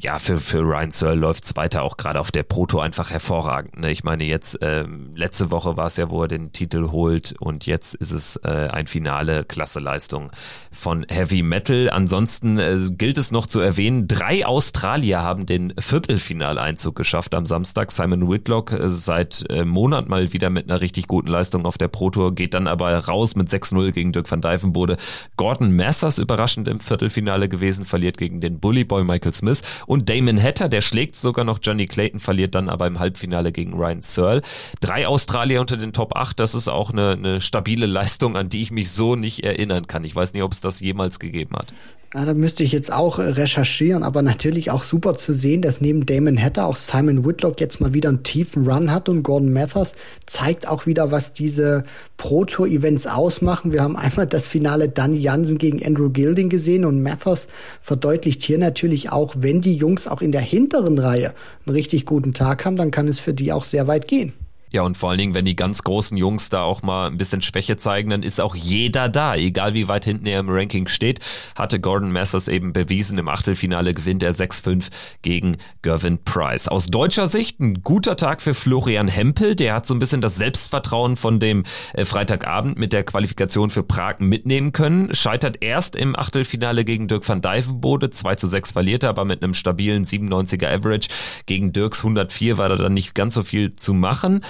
Ja, 0.00 0.18
für, 0.18 0.38
für 0.38 0.60
Ryan 0.60 0.90
Searle 0.90 1.20
läuft 1.20 1.44
es 1.44 1.56
weiter 1.56 1.82
auch 1.82 1.96
gerade 1.96 2.20
auf 2.20 2.30
der 2.30 2.42
Proto 2.42 2.80
einfach 2.80 3.10
hervorragend. 3.10 3.78
Ne? 3.78 3.90
Ich 3.90 4.04
meine, 4.04 4.24
jetzt 4.24 4.58
ähm, 4.60 5.10
letzte 5.14 5.50
Woche 5.50 5.76
war 5.76 5.86
es 5.86 5.96
ja, 5.96 6.10
wo 6.10 6.22
er 6.22 6.28
den 6.28 6.52
Titel 6.52 6.90
holt 6.90 7.34
und 7.38 7.66
jetzt 7.66 7.94
ist 7.94 8.12
es 8.12 8.36
äh, 8.44 8.68
ein 8.70 8.86
Finale, 8.86 9.44
klasse 9.44 9.80
Leistung 9.80 10.30
von 10.70 11.06
Heavy 11.08 11.42
Metal. 11.42 11.90
Ansonsten 11.90 12.58
äh, 12.58 12.78
gilt 12.90 13.18
es 13.18 13.32
noch 13.32 13.46
zu 13.46 13.60
erwähnen, 13.60 14.08
drei 14.08 14.46
Australier 14.46 15.22
haben 15.22 15.46
den 15.46 15.72
Viertelfinaleinzug 15.78 16.94
geschafft 16.94 17.34
am 17.34 17.46
Samstag. 17.46 17.90
Simon 17.90 18.30
Whitlock 18.30 18.72
äh, 18.72 18.88
seit 18.88 19.44
äh, 19.50 19.64
Monat 19.64 20.08
mal 20.08 20.32
wieder 20.32 20.50
mit 20.50 20.70
einer 20.70 20.80
richtig 20.80 21.06
guten 21.06 21.28
Leistung 21.28 21.66
auf 21.66 21.78
der 21.78 21.88
Pro 21.88 22.10
Tour, 22.10 22.34
geht 22.34 22.54
dann 22.54 22.66
aber 22.66 22.96
raus 22.98 23.36
mit 23.36 23.48
6-0 23.48 23.92
gegen 23.92 24.12
Dirk 24.12 24.30
van 24.30 24.40
Dijvenbode. 24.40 24.96
Gordon 25.36 25.74
Masters 25.74 26.18
überraschend 26.18 26.68
im 26.68 26.80
Viertelfinale 26.80 27.48
gewesen, 27.48 27.84
verliert 27.84 28.18
gegen 28.18 28.40
den 28.40 28.60
Bullyboy 28.60 29.04
Michael 29.04 29.34
Smith. 29.34 29.55
Und 29.86 30.08
Damon 30.08 30.42
Hatter, 30.42 30.68
der 30.68 30.80
schlägt 30.80 31.16
sogar 31.16 31.44
noch 31.44 31.58
Johnny 31.62 31.86
Clayton, 31.86 32.20
verliert 32.20 32.54
dann 32.54 32.68
aber 32.68 32.86
im 32.86 32.98
Halbfinale 32.98 33.52
gegen 33.52 33.74
Ryan 33.74 34.02
Searle. 34.02 34.42
Drei 34.80 35.06
Australier 35.06 35.60
unter 35.60 35.76
den 35.76 35.92
Top 35.92 36.16
8, 36.16 36.38
das 36.38 36.54
ist 36.54 36.68
auch 36.68 36.90
eine, 36.90 37.12
eine 37.12 37.40
stabile 37.40 37.86
Leistung, 37.86 38.36
an 38.36 38.48
die 38.48 38.62
ich 38.62 38.70
mich 38.70 38.90
so 38.90 39.16
nicht 39.16 39.44
erinnern 39.44 39.86
kann. 39.86 40.04
Ich 40.04 40.14
weiß 40.14 40.32
nicht, 40.34 40.42
ob 40.42 40.52
es 40.52 40.60
das 40.60 40.80
jemals 40.80 41.18
gegeben 41.18 41.56
hat. 41.56 41.72
Ja, 42.16 42.24
da 42.24 42.32
müsste 42.32 42.62
ich 42.62 42.72
jetzt 42.72 42.90
auch 42.90 43.18
äh, 43.18 43.24
recherchieren, 43.24 44.02
aber 44.02 44.22
natürlich 44.22 44.70
auch 44.70 44.84
super 44.84 45.12
zu 45.12 45.34
sehen, 45.34 45.60
dass 45.60 45.82
neben 45.82 46.06
Damon 46.06 46.42
Hatter 46.42 46.66
auch 46.66 46.74
Simon 46.74 47.26
Whitlock 47.26 47.60
jetzt 47.60 47.78
mal 47.78 47.92
wieder 47.92 48.08
einen 48.08 48.22
tiefen 48.22 48.66
Run 48.66 48.90
hat 48.90 49.10
und 49.10 49.22
Gordon 49.22 49.52
Mathers 49.52 49.94
zeigt 50.24 50.66
auch 50.66 50.86
wieder, 50.86 51.10
was 51.10 51.34
diese 51.34 51.84
Pro-Tour-Events 52.16 53.06
ausmachen. 53.06 53.70
Wir 53.70 53.82
haben 53.82 53.96
einmal 53.98 54.26
das 54.26 54.48
Finale 54.48 54.88
Danny 54.88 55.18
Jansen 55.18 55.58
gegen 55.58 55.84
Andrew 55.84 56.08
Gilding 56.08 56.48
gesehen 56.48 56.86
und 56.86 57.02
Mathers 57.02 57.48
verdeutlicht 57.82 58.42
hier 58.42 58.56
natürlich 58.56 59.12
auch, 59.12 59.34
wenn 59.36 59.60
die 59.60 59.74
Jungs 59.74 60.08
auch 60.08 60.22
in 60.22 60.32
der 60.32 60.40
hinteren 60.40 60.98
Reihe 60.98 61.34
einen 61.66 61.76
richtig 61.76 62.06
guten 62.06 62.32
Tag 62.32 62.64
haben, 62.64 62.76
dann 62.76 62.90
kann 62.90 63.08
es 63.08 63.18
für 63.18 63.34
die 63.34 63.52
auch 63.52 63.64
sehr 63.64 63.88
weit 63.88 64.08
gehen. 64.08 64.32
Ja, 64.76 64.82
und 64.82 64.98
vor 64.98 65.08
allen 65.08 65.18
Dingen, 65.18 65.32
wenn 65.32 65.46
die 65.46 65.56
ganz 65.56 65.84
großen 65.84 66.18
Jungs 66.18 66.50
da 66.50 66.60
auch 66.60 66.82
mal 66.82 67.06
ein 67.06 67.16
bisschen 67.16 67.40
Schwäche 67.40 67.78
zeigen, 67.78 68.10
dann 68.10 68.22
ist 68.22 68.42
auch 68.42 68.54
jeder 68.54 69.08
da. 69.08 69.34
Egal 69.34 69.72
wie 69.72 69.88
weit 69.88 70.04
hinten 70.04 70.26
er 70.26 70.40
im 70.40 70.50
Ranking 70.50 70.86
steht, 70.86 71.20
hatte 71.56 71.80
Gordon 71.80 72.12
Masters 72.12 72.46
eben 72.46 72.74
bewiesen. 72.74 73.16
Im 73.18 73.30
Achtelfinale 73.30 73.94
gewinnt 73.94 74.22
er 74.22 74.34
6-5 74.34 74.88
gegen 75.22 75.56
Gervin 75.80 76.18
Price. 76.22 76.68
Aus 76.68 76.88
deutscher 76.88 77.26
Sicht 77.26 77.58
ein 77.58 77.82
guter 77.84 78.18
Tag 78.18 78.42
für 78.42 78.52
Florian 78.52 79.08
Hempel. 79.08 79.56
Der 79.56 79.72
hat 79.72 79.86
so 79.86 79.94
ein 79.94 79.98
bisschen 79.98 80.20
das 80.20 80.36
Selbstvertrauen 80.36 81.16
von 81.16 81.40
dem 81.40 81.64
äh, 81.94 82.04
Freitagabend 82.04 82.78
mit 82.78 82.92
der 82.92 83.02
Qualifikation 83.02 83.70
für 83.70 83.82
Prag 83.82 84.18
mitnehmen 84.18 84.72
können. 84.72 85.14
Scheitert 85.14 85.62
erst 85.64 85.96
im 85.96 86.14
Achtelfinale 86.14 86.84
gegen 86.84 87.08
Dirk 87.08 87.26
van 87.26 87.40
Dijvenbode. 87.40 88.10
2 88.10 88.34
zu 88.34 88.46
6 88.46 88.72
verlierte, 88.72 89.08
aber 89.08 89.24
mit 89.24 89.42
einem 89.42 89.54
stabilen 89.54 90.04
97er 90.04 90.66
Average. 90.68 91.08
Gegen 91.46 91.72
Dirks 91.72 92.00
104 92.00 92.58
war 92.58 92.68
da 92.68 92.76
dann 92.76 92.92
nicht 92.92 93.14
ganz 93.14 93.32
so 93.32 93.42
viel 93.42 93.72
zu 93.72 93.94
machen 93.94 94.42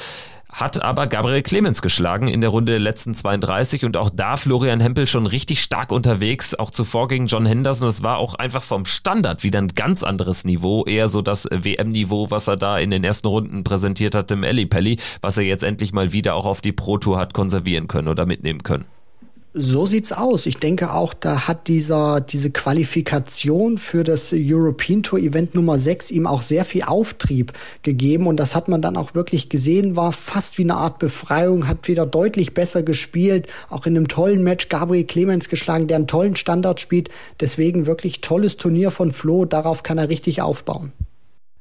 hat 0.56 0.82
aber 0.82 1.06
Gabriel 1.06 1.42
Clemens 1.42 1.82
geschlagen 1.82 2.28
in 2.28 2.40
der 2.40 2.48
Runde 2.48 2.72
der 2.72 2.80
letzten 2.80 3.14
32 3.14 3.84
und 3.84 3.96
auch 3.98 4.08
da 4.08 4.38
Florian 4.38 4.80
Hempel 4.80 5.06
schon 5.06 5.26
richtig 5.26 5.62
stark 5.62 5.92
unterwegs, 5.92 6.54
auch 6.54 6.70
zuvor 6.70 7.08
gegen 7.08 7.26
John 7.26 7.44
Henderson. 7.44 7.86
Das 7.86 8.02
war 8.02 8.16
auch 8.16 8.34
einfach 8.34 8.62
vom 8.62 8.86
Standard 8.86 9.44
wieder 9.44 9.60
ein 9.60 9.68
ganz 9.68 10.02
anderes 10.02 10.46
Niveau, 10.46 10.84
eher 10.86 11.08
so 11.08 11.20
das 11.20 11.46
WM-Niveau, 11.50 12.30
was 12.30 12.48
er 12.48 12.56
da 12.56 12.78
in 12.78 12.90
den 12.90 13.04
ersten 13.04 13.26
Runden 13.26 13.64
präsentiert 13.64 14.14
hat 14.14 14.30
im 14.30 14.42
Ellipelli, 14.42 14.98
was 15.20 15.36
er 15.36 15.44
jetzt 15.44 15.62
endlich 15.62 15.92
mal 15.92 16.12
wieder 16.12 16.34
auch 16.34 16.46
auf 16.46 16.62
die 16.62 16.72
Pro 16.72 16.96
Tour 16.96 17.18
hat 17.18 17.34
konservieren 17.34 17.86
können 17.86 18.08
oder 18.08 18.24
mitnehmen 18.24 18.62
können. 18.62 18.95
So 19.58 19.86
sieht's 19.86 20.12
aus. 20.12 20.44
Ich 20.44 20.58
denke 20.58 20.92
auch, 20.92 21.14
da 21.14 21.48
hat 21.48 21.68
dieser, 21.68 22.20
diese 22.20 22.50
Qualifikation 22.50 23.78
für 23.78 24.04
das 24.04 24.34
European 24.36 25.02
Tour 25.02 25.18
Event 25.18 25.54
Nummer 25.54 25.78
6 25.78 26.10
ihm 26.10 26.26
auch 26.26 26.42
sehr 26.42 26.66
viel 26.66 26.82
Auftrieb 26.82 27.54
gegeben. 27.80 28.26
Und 28.26 28.36
das 28.36 28.54
hat 28.54 28.68
man 28.68 28.82
dann 28.82 28.98
auch 28.98 29.14
wirklich 29.14 29.48
gesehen, 29.48 29.96
war 29.96 30.12
fast 30.12 30.58
wie 30.58 30.64
eine 30.64 30.74
Art 30.74 30.98
Befreiung, 30.98 31.66
hat 31.68 31.88
wieder 31.88 32.04
deutlich 32.04 32.52
besser 32.52 32.82
gespielt, 32.82 33.46
auch 33.70 33.86
in 33.86 33.96
einem 33.96 34.08
tollen 34.08 34.42
Match 34.42 34.68
Gabriel 34.68 35.04
Clemens 35.04 35.48
geschlagen, 35.48 35.88
der 35.88 35.96
einen 35.96 36.06
tollen 36.06 36.36
Standard 36.36 36.78
spielt. 36.78 37.08
Deswegen 37.40 37.86
wirklich 37.86 38.20
tolles 38.20 38.58
Turnier 38.58 38.90
von 38.90 39.10
Flo. 39.10 39.46
Darauf 39.46 39.82
kann 39.82 39.96
er 39.96 40.10
richtig 40.10 40.42
aufbauen. 40.42 40.92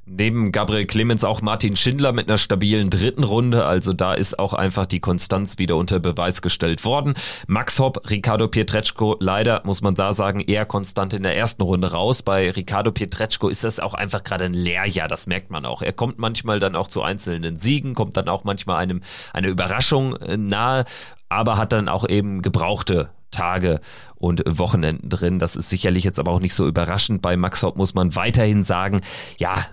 Neben 0.08 0.52
Gabriel 0.52 0.86
Clemens 0.86 1.24
auch 1.24 1.42
Martin 1.42 1.74
Schindler 1.74 2.12
mit 2.12 2.28
einer 2.28 2.38
stabilen 2.38 2.90
dritten 2.90 3.24
Runde. 3.24 3.64
Also 3.64 3.92
da 3.92 4.14
ist 4.14 4.38
auch 4.38 4.54
einfach 4.54 4.86
die 4.86 5.00
Konstanz 5.00 5.58
wieder 5.58 5.74
unter 5.74 5.98
Beweis 5.98 6.42
gestellt 6.42 6.84
worden. 6.84 7.14
Max 7.48 7.80
Hopp, 7.80 8.08
Ricardo 8.08 8.46
Pietreczko, 8.46 9.16
leider 9.18 9.62
muss 9.64 9.82
man 9.82 9.94
da 9.94 10.12
sagen, 10.12 10.38
eher 10.38 10.64
konstant 10.64 11.12
in 11.12 11.24
der 11.24 11.36
ersten 11.36 11.62
Runde 11.62 11.90
raus. 11.90 12.22
Bei 12.22 12.52
Ricardo 12.52 12.92
Pietreczko 12.92 13.48
ist 13.48 13.64
das 13.64 13.80
auch 13.80 13.94
einfach 13.94 14.22
gerade 14.22 14.44
ein 14.44 14.54
Lehrjahr, 14.54 15.08
das 15.08 15.26
merkt 15.26 15.50
man 15.50 15.66
auch. 15.66 15.82
Er 15.82 15.92
kommt 15.92 16.20
manchmal 16.20 16.60
dann 16.60 16.76
auch 16.76 16.86
zu 16.86 17.02
einzelnen 17.02 17.58
Siegen, 17.58 17.94
kommt 17.94 18.16
dann 18.16 18.28
auch 18.28 18.44
manchmal 18.44 18.76
einem 18.76 19.02
eine 19.32 19.48
Überraschung 19.48 20.14
äh, 20.18 20.36
nahe, 20.36 20.84
aber 21.28 21.58
hat 21.58 21.72
dann 21.72 21.88
auch 21.88 22.08
eben 22.08 22.42
gebrauchte 22.42 23.10
Tage 23.30 23.80
und 24.16 24.42
Wochenenden 24.46 25.08
drin. 25.08 25.38
Das 25.38 25.56
ist 25.56 25.68
sicherlich 25.68 26.04
jetzt 26.04 26.18
aber 26.18 26.32
auch 26.32 26.40
nicht 26.40 26.54
so 26.54 26.66
überraschend. 26.66 27.22
Bei 27.22 27.36
Max 27.36 27.62
Hopp 27.62 27.76
muss 27.76 27.94
man 27.94 28.16
weiterhin 28.16 28.64
sagen, 28.64 29.00
ja, 29.38 29.64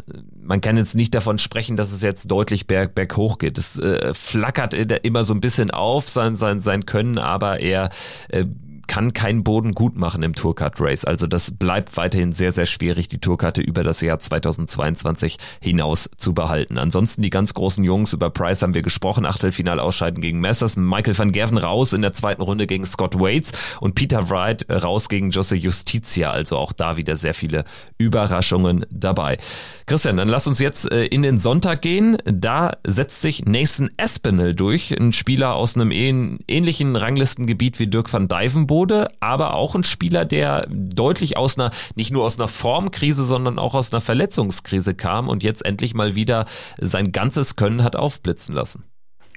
man 0.42 0.62
kann 0.62 0.78
jetzt 0.78 0.96
nicht 0.96 1.16
davon 1.16 1.38
sprechen, 1.38 1.76
dass 1.76 1.92
es 1.92 2.02
jetzt 2.02 2.30
deutlich 2.30 2.68
berg, 2.68 2.94
berghoch 2.94 3.38
geht. 3.38 3.58
Es 3.58 3.80
äh, 3.80 4.14
flackert 4.14 4.74
immer 4.74 5.24
so 5.24 5.34
ein 5.34 5.42
bisschen 5.42 5.72
auf, 5.72 6.10
sein, 6.10 6.36
sein, 6.36 6.60
sein 6.60 6.86
Können, 6.86 7.18
aber 7.18 7.60
er 7.60 7.90
äh, 8.30 8.46
kann 8.88 9.14
keinen 9.14 9.44
Boden 9.44 9.74
gut 9.74 9.96
machen 9.96 10.24
im 10.24 10.34
Tourcard 10.34 10.80
Race. 10.80 11.06
Also 11.06 11.28
das 11.28 11.52
bleibt 11.52 11.96
weiterhin 11.98 12.34
sehr, 12.34 12.52
sehr 12.52 12.66
schwierig, 12.66 13.08
die 13.08 13.20
Tourkarte 13.20 13.62
über 13.62 13.84
das 13.84 14.02
Jahr 14.02 14.20
2022 14.20 15.38
hinaus 15.62 16.10
zu 16.18 16.34
behalten. 16.34 16.78
Ansonsten 16.78 17.22
die 17.22 17.30
ganz 17.30 17.54
großen 17.54 17.84
Jungs, 17.84 18.14
über 18.14 18.30
Price 18.30 18.62
haben 18.62 18.74
wir 18.74 18.82
gesprochen, 18.82 19.26
Achtelfinal 19.26 19.80
ausscheiden 19.80 20.22
gegen 20.22 20.40
Messers, 20.40 20.78
Michael 20.78 21.18
van 21.18 21.32
Gerven 21.32 21.58
raus 21.58 21.94
in 21.94 22.02
der 22.02 22.14
zweiten 22.14 22.42
Runde 22.42 22.68
gegen 22.68 22.86
Scott 22.86 23.20
Waits 23.20 23.52
und 23.80 23.96
Peter 23.96 24.30
Wright 24.30 24.70
raus 24.70 25.10
gegen 25.10 25.32
Jose 25.32 25.56
Justitia. 25.56 26.32
Also 26.32 26.58
auch 26.58 26.74
da 26.74 26.98
wieder 26.98 27.16
sehr 27.16 27.34
viele 27.34 27.64
Überraschungen 27.98 28.86
dabei. 28.90 29.38
Christian, 29.86 30.18
dann 30.18 30.28
lass 30.28 30.48
uns 30.48 30.60
jetzt 30.60 30.92
äh, 30.92 31.06
in 31.06 31.24
den 31.24 31.38
Sonntag 31.38 31.82
gehen. 31.82 32.18
Da 32.26 32.78
setzt 32.86 33.22
sich 33.22 33.46
Nathan 33.46 33.90
Espinel 33.98 34.56
durch, 34.56 34.92
ein 34.92 35.12
Spieler 35.12 35.56
aus 35.56 35.76
einem 35.76 35.92
ähnlichen 35.92 36.96
Ranglistengebiet 36.96 37.80
wie 37.80 37.88
Dirk 37.88 38.12
van 38.12 38.28
Dijvenbode 38.28 38.73
Bode, 38.74 39.08
aber 39.20 39.54
auch 39.54 39.76
ein 39.76 39.84
Spieler, 39.84 40.26
der 40.26 40.66
deutlich 40.68 41.38
aus 41.38 41.60
einer, 41.60 41.70
nicht 41.94 42.12
nur 42.12 42.24
aus 42.24 42.40
einer 42.40 42.48
Formkrise, 42.48 43.24
sondern 43.24 43.60
auch 43.60 43.76
aus 43.76 43.94
einer 43.94 44.02
Verletzungskrise 44.02 44.96
kam 44.96 45.30
und 45.30 45.44
jetzt 45.44 45.64
endlich 45.64 45.94
mal 45.94 46.16
wieder 46.16 46.46
sein 46.82 47.12
ganzes 47.12 47.56
Können 47.56 47.84
hat 47.84 47.96
aufblitzen 47.96 48.56
lassen. 48.56 48.84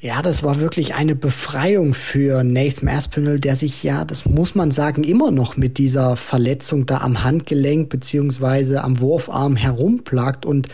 Ja, 0.03 0.21
das 0.21 0.43
war 0.43 0.61
wirklich 0.61 0.95
eine 0.95 1.15
Befreiung 1.15 1.95
für 1.95 2.45
Nathan 2.45 2.87
Aspinall, 2.87 3.41
der 3.41 3.57
sich 3.57 3.83
ja, 3.83 4.05
das 4.05 4.27
muss 4.27 4.55
man 4.55 4.71
sagen, 4.71 5.05
immer 5.05 5.31
noch 5.31 5.57
mit 5.57 5.79
dieser 5.79 6.17
Verletzung 6.17 6.85
da 6.85 6.99
am 6.99 7.25
Handgelenk 7.25 7.89
beziehungsweise 7.89 8.85
am 8.85 9.01
Wurfarm 9.01 9.57
herumplagt 9.57 10.45
und 10.45 10.69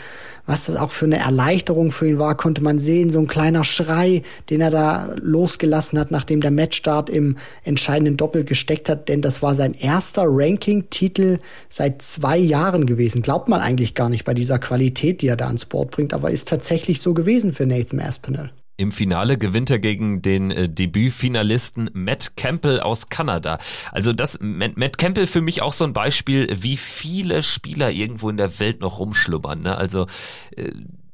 was 0.44 0.66
das 0.66 0.74
auch 0.74 0.90
für 0.90 1.04
eine 1.04 1.18
Erleichterung 1.18 1.92
für 1.92 2.08
ihn 2.08 2.18
war, 2.18 2.36
konnte 2.36 2.64
man 2.64 2.80
sehen, 2.80 3.12
so 3.12 3.20
ein 3.20 3.28
kleiner 3.28 3.62
Schrei, 3.62 4.22
den 4.50 4.60
er 4.60 4.70
da 4.70 5.14
losgelassen 5.20 6.00
hat, 6.00 6.10
nachdem 6.10 6.40
der 6.40 6.50
Matchstart 6.50 7.08
im 7.08 7.36
entscheidenden 7.62 8.16
Doppel 8.16 8.42
gesteckt 8.42 8.88
hat, 8.88 9.08
denn 9.08 9.22
das 9.22 9.40
war 9.40 9.54
sein 9.54 9.74
erster 9.74 10.24
Ranking-Titel 10.26 11.38
seit 11.68 12.02
zwei 12.02 12.38
Jahren 12.38 12.86
gewesen. 12.86 13.22
Glaubt 13.22 13.48
man 13.48 13.60
eigentlich 13.60 13.94
gar 13.94 14.08
nicht 14.08 14.24
bei 14.24 14.34
dieser 14.34 14.58
Qualität, 14.58 15.22
die 15.22 15.28
er 15.28 15.36
da 15.36 15.46
ans 15.46 15.64
Board 15.64 15.92
bringt, 15.92 16.12
aber 16.12 16.32
ist 16.32 16.48
tatsächlich 16.48 17.00
so 17.00 17.14
gewesen 17.14 17.52
für 17.52 17.66
Nathan 17.66 18.00
Aspinall. 18.00 18.50
Im 18.82 18.90
Finale 18.90 19.38
gewinnt 19.38 19.70
er 19.70 19.78
gegen 19.78 20.22
den 20.22 20.50
äh, 20.50 20.68
Debütfinalisten 20.68 21.88
Matt 21.94 22.36
Campbell 22.36 22.80
aus 22.80 23.08
Kanada. 23.10 23.58
Also 23.92 24.12
das 24.12 24.40
Matt, 24.40 24.76
Matt, 24.76 24.98
Campbell 24.98 25.28
für 25.28 25.40
mich 25.40 25.62
auch 25.62 25.72
so 25.72 25.84
ein 25.84 25.92
Beispiel, 25.92 26.48
wie 26.52 26.76
viele 26.76 27.44
Spieler 27.44 27.92
irgendwo 27.92 28.28
in 28.28 28.36
der 28.36 28.58
Welt 28.58 28.80
noch 28.80 28.98
rumschlummern. 28.98 29.62
Ne? 29.62 29.76
Also 29.76 30.08
äh, 30.56 30.72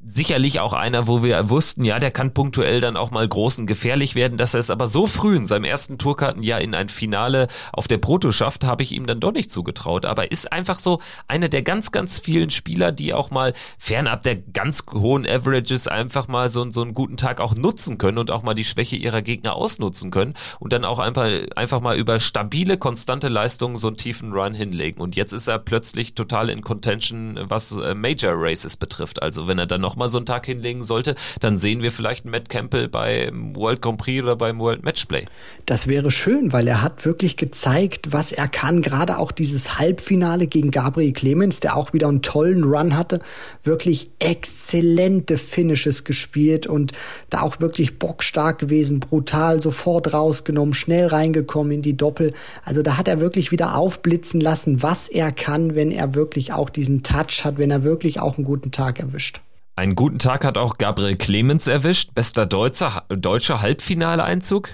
sicherlich 0.08 0.58
auch 0.60 0.72
einer, 0.72 1.06
wo 1.06 1.22
wir 1.22 1.50
wussten, 1.50 1.84
ja, 1.84 1.98
der 1.98 2.10
kann 2.10 2.32
punktuell 2.32 2.80
dann 2.80 2.96
auch 2.96 3.10
mal 3.10 3.28
groß 3.28 3.58
und 3.58 3.66
gefährlich 3.66 4.14
werden, 4.14 4.38
dass 4.38 4.54
er 4.54 4.60
es 4.60 4.70
aber 4.70 4.86
so 4.86 5.06
früh 5.06 5.36
in 5.36 5.46
seinem 5.46 5.64
ersten 5.64 5.98
Tourkartenjahr 5.98 6.62
in 6.62 6.74
ein 6.74 6.88
Finale 6.88 7.46
auf 7.72 7.88
der 7.88 7.98
Proto 7.98 8.32
schafft, 8.32 8.64
habe 8.64 8.82
ich 8.82 8.92
ihm 8.92 9.06
dann 9.06 9.20
doch 9.20 9.32
nicht 9.32 9.52
zugetraut. 9.52 10.06
Aber 10.06 10.32
ist 10.32 10.50
einfach 10.50 10.78
so 10.78 11.00
einer 11.28 11.50
der 11.50 11.62
ganz, 11.62 11.92
ganz 11.92 12.20
vielen 12.20 12.48
Spieler, 12.48 12.90
die 12.90 13.12
auch 13.12 13.30
mal 13.30 13.52
fernab 13.78 14.22
der 14.22 14.36
ganz 14.36 14.84
hohen 14.92 15.26
Averages 15.26 15.88
einfach 15.88 16.26
mal 16.26 16.48
so, 16.48 16.68
so 16.70 16.80
einen 16.80 16.94
guten 16.94 17.18
Tag 17.18 17.40
auch 17.40 17.54
nutzen 17.54 17.98
können 17.98 18.18
und 18.18 18.30
auch 18.30 18.42
mal 18.42 18.54
die 18.54 18.64
Schwäche 18.64 18.96
ihrer 18.96 19.20
Gegner 19.20 19.56
ausnutzen 19.56 20.10
können 20.10 20.34
und 20.58 20.72
dann 20.72 20.86
auch 20.86 21.00
einfach, 21.00 21.28
einfach 21.54 21.82
mal 21.82 21.98
über 21.98 22.18
stabile, 22.18 22.78
konstante 22.78 23.28
Leistungen 23.28 23.76
so 23.76 23.88
einen 23.88 23.98
tiefen 23.98 24.32
Run 24.32 24.54
hinlegen. 24.54 25.02
Und 25.02 25.16
jetzt 25.16 25.32
ist 25.32 25.48
er 25.48 25.58
plötzlich 25.58 26.14
total 26.14 26.48
in 26.48 26.62
Contention, 26.62 27.38
was 27.42 27.72
äh, 27.72 27.94
Major 27.94 28.32
Races 28.34 28.78
betrifft. 28.78 29.22
Also 29.22 29.46
wenn 29.46 29.58
er 29.58 29.66
dann 29.66 29.82
noch 29.82 29.97
mal 29.98 30.08
so 30.08 30.18
einen 30.18 30.26
Tag 30.26 30.46
hinlegen 30.46 30.82
sollte, 30.82 31.14
dann 31.40 31.58
sehen 31.58 31.82
wir 31.82 31.92
vielleicht 31.92 32.24
einen 32.24 32.32
Matt 32.32 32.48
Campbell 32.48 32.88
beim 32.88 33.54
World 33.54 33.82
Grand 33.82 33.98
Prix 33.98 34.22
oder 34.22 34.36
beim 34.36 34.58
World 34.58 34.84
Matchplay. 34.84 35.26
Das 35.66 35.86
wäre 35.86 36.10
schön, 36.10 36.52
weil 36.52 36.66
er 36.66 36.82
hat 36.82 37.04
wirklich 37.04 37.36
gezeigt, 37.36 38.12
was 38.12 38.32
er 38.32 38.48
kann. 38.48 38.80
Gerade 38.80 39.18
auch 39.18 39.32
dieses 39.32 39.78
Halbfinale 39.78 40.46
gegen 40.46 40.70
Gabriel 40.70 41.12
Clemens, 41.12 41.60
der 41.60 41.76
auch 41.76 41.92
wieder 41.92 42.08
einen 42.08 42.22
tollen 42.22 42.64
Run 42.64 42.96
hatte, 42.96 43.20
wirklich 43.62 44.10
exzellente 44.18 45.36
Finishes 45.36 46.04
gespielt 46.04 46.66
und 46.66 46.92
da 47.30 47.42
auch 47.42 47.60
wirklich 47.60 47.98
bockstark 47.98 48.58
gewesen, 48.58 49.00
brutal 49.00 49.62
sofort 49.62 50.12
rausgenommen, 50.12 50.74
schnell 50.74 51.06
reingekommen 51.06 51.72
in 51.72 51.82
die 51.82 51.96
Doppel. 51.96 52.32
Also 52.64 52.82
da 52.82 52.96
hat 52.96 53.08
er 53.08 53.20
wirklich 53.20 53.50
wieder 53.52 53.74
aufblitzen 53.74 54.40
lassen, 54.40 54.82
was 54.82 55.08
er 55.08 55.32
kann, 55.32 55.74
wenn 55.74 55.90
er 55.90 56.14
wirklich 56.14 56.52
auch 56.52 56.70
diesen 56.70 57.02
Touch 57.02 57.44
hat, 57.44 57.58
wenn 57.58 57.70
er 57.70 57.82
wirklich 57.82 58.20
auch 58.20 58.38
einen 58.38 58.44
guten 58.44 58.70
Tag 58.70 59.00
erwischt. 59.00 59.40
Einen 59.78 59.94
guten 59.94 60.18
Tag 60.18 60.44
hat 60.44 60.58
auch 60.58 60.76
Gabriel 60.76 61.14
Clemens 61.14 61.68
erwischt, 61.68 62.12
bester 62.12 62.46
Deutscher, 62.46 63.04
deutscher 63.10 63.62
Halbfinaleinzug. 63.62 64.70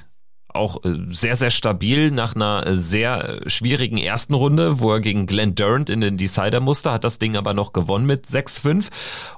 Auch 0.54 0.84
äh, 0.84 0.96
sehr, 1.10 1.36
sehr 1.36 1.50
stabil 1.50 2.10
nach 2.10 2.34
einer 2.34 2.66
äh, 2.66 2.74
sehr 2.74 3.40
schwierigen 3.46 3.98
ersten 3.98 4.34
Runde, 4.34 4.80
wo 4.80 4.92
er 4.92 5.00
gegen 5.00 5.26
Glenn 5.26 5.54
Durant 5.54 5.90
in 5.90 6.00
den 6.00 6.16
Decider 6.16 6.60
musste, 6.60 6.92
hat 6.92 7.04
das 7.04 7.18
Ding 7.18 7.36
aber 7.36 7.54
noch 7.54 7.72
gewonnen 7.72 8.06
mit 8.06 8.26
6-5 8.26 8.88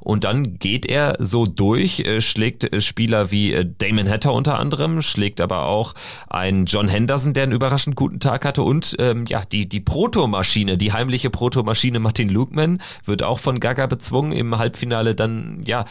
und 0.00 0.24
dann 0.24 0.58
geht 0.58 0.86
er 0.86 1.16
so 1.18 1.46
durch, 1.46 2.04
schlägt 2.18 2.82
Spieler 2.82 3.30
wie 3.30 3.66
Damon 3.78 4.08
Hatter 4.08 4.32
unter 4.32 4.58
anderem, 4.58 5.02
schlägt 5.02 5.40
aber 5.40 5.66
auch 5.66 5.94
einen 6.28 6.66
John 6.66 6.88
Henderson, 6.88 7.32
der 7.32 7.44
einen 7.44 7.52
überraschend 7.52 7.96
guten 7.96 8.20
Tag 8.20 8.44
hatte. 8.44 8.62
Und 8.62 8.96
ähm, 8.98 9.24
ja, 9.28 9.44
die, 9.44 9.68
die 9.68 9.80
Protomaschine, 9.80 10.76
die 10.76 10.92
heimliche 10.92 11.30
Protomaschine 11.30 12.00
Martin 12.00 12.28
Lukeman 12.28 12.80
wird 13.04 13.22
auch 13.22 13.38
von 13.38 13.60
Gaga 13.60 13.86
bezwungen 13.86 14.32
im 14.32 14.56
Halbfinale 14.58 15.14
dann, 15.14 15.62
ja, 15.64 15.84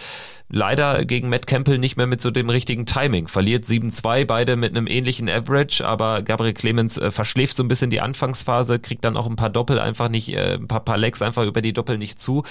leider 0.50 1.06
gegen 1.06 1.30
Matt 1.30 1.48
Campbell 1.48 1.78
nicht 1.78 1.98
mehr 1.98 2.08
mit 2.08 2.22
so 2.22 2.32
dem 2.32 2.50
richtigen 2.50 2.86
Timing. 2.86 3.28
Verliert 3.28 3.66
7-2, 3.66 4.26
beide 4.26 4.56
mit 4.56 4.76
einem 4.76 4.88
ähnlichen 4.88 5.30
Average, 5.30 5.86
aber 5.86 6.22
Gabriel 6.22 6.54
Clemens 6.54 6.98
äh, 6.98 7.12
verschläft 7.12 7.58
so 7.58 7.64
ein 7.64 7.68
bisschen 7.68 7.90
die 7.90 8.02
Anfangsphase, 8.02 8.80
kriegt 8.80 9.06
dann 9.06 9.18
auch 9.18 9.28
ein 9.28 9.36
paar 9.36 9.50
Doppel 9.50 9.80
einfach 9.80 10.10
nicht, 10.10 10.34
äh, 10.34 10.56
ein 10.56 10.68
paar, 10.68 10.82
paar 10.82 10.98
Legs 10.98 11.22
einfach 11.22 11.46
über 11.46 11.62
die 11.62 11.74
Doppel 11.74 11.98
nicht 11.98 12.20
zu 12.20 12.44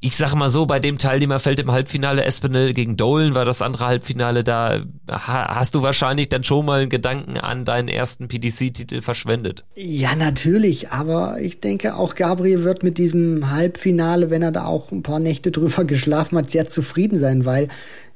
ich 0.00 0.16
sag 0.16 0.34
mal 0.34 0.48
so, 0.48 0.64
bei 0.64 0.78
dem 0.78 0.96
Teilnehmerfeld 0.96 1.58
im 1.58 1.72
Halbfinale 1.72 2.24
Espinel 2.24 2.72
gegen 2.72 2.96
Dolan 2.96 3.34
war 3.34 3.44
das 3.44 3.62
andere 3.62 3.86
Halbfinale, 3.86 4.44
da 4.44 4.84
hast 5.08 5.74
du 5.74 5.82
wahrscheinlich 5.82 6.28
dann 6.28 6.44
schon 6.44 6.66
mal 6.66 6.82
einen 6.82 6.88
Gedanken 6.88 7.36
an 7.36 7.64
deinen 7.64 7.88
ersten 7.88 8.28
PDC-Titel 8.28 9.02
verschwendet. 9.02 9.64
Ja, 9.74 10.14
natürlich, 10.14 10.90
aber 10.90 11.40
ich 11.40 11.58
denke 11.58 11.96
auch 11.96 12.14
Gabriel 12.14 12.62
wird 12.62 12.84
mit 12.84 12.96
diesem 12.96 13.50
Halbfinale, 13.50 14.30
wenn 14.30 14.42
er 14.42 14.52
da 14.52 14.66
auch 14.66 14.92
ein 14.92 15.02
paar 15.02 15.18
Nächte 15.18 15.50
drüber 15.50 15.84
geschlafen 15.86 16.38
hat, 16.38 16.50
sehr 16.52 16.68
zufrieden 16.68 17.18
sein, 17.18 17.44
weil 17.44 17.66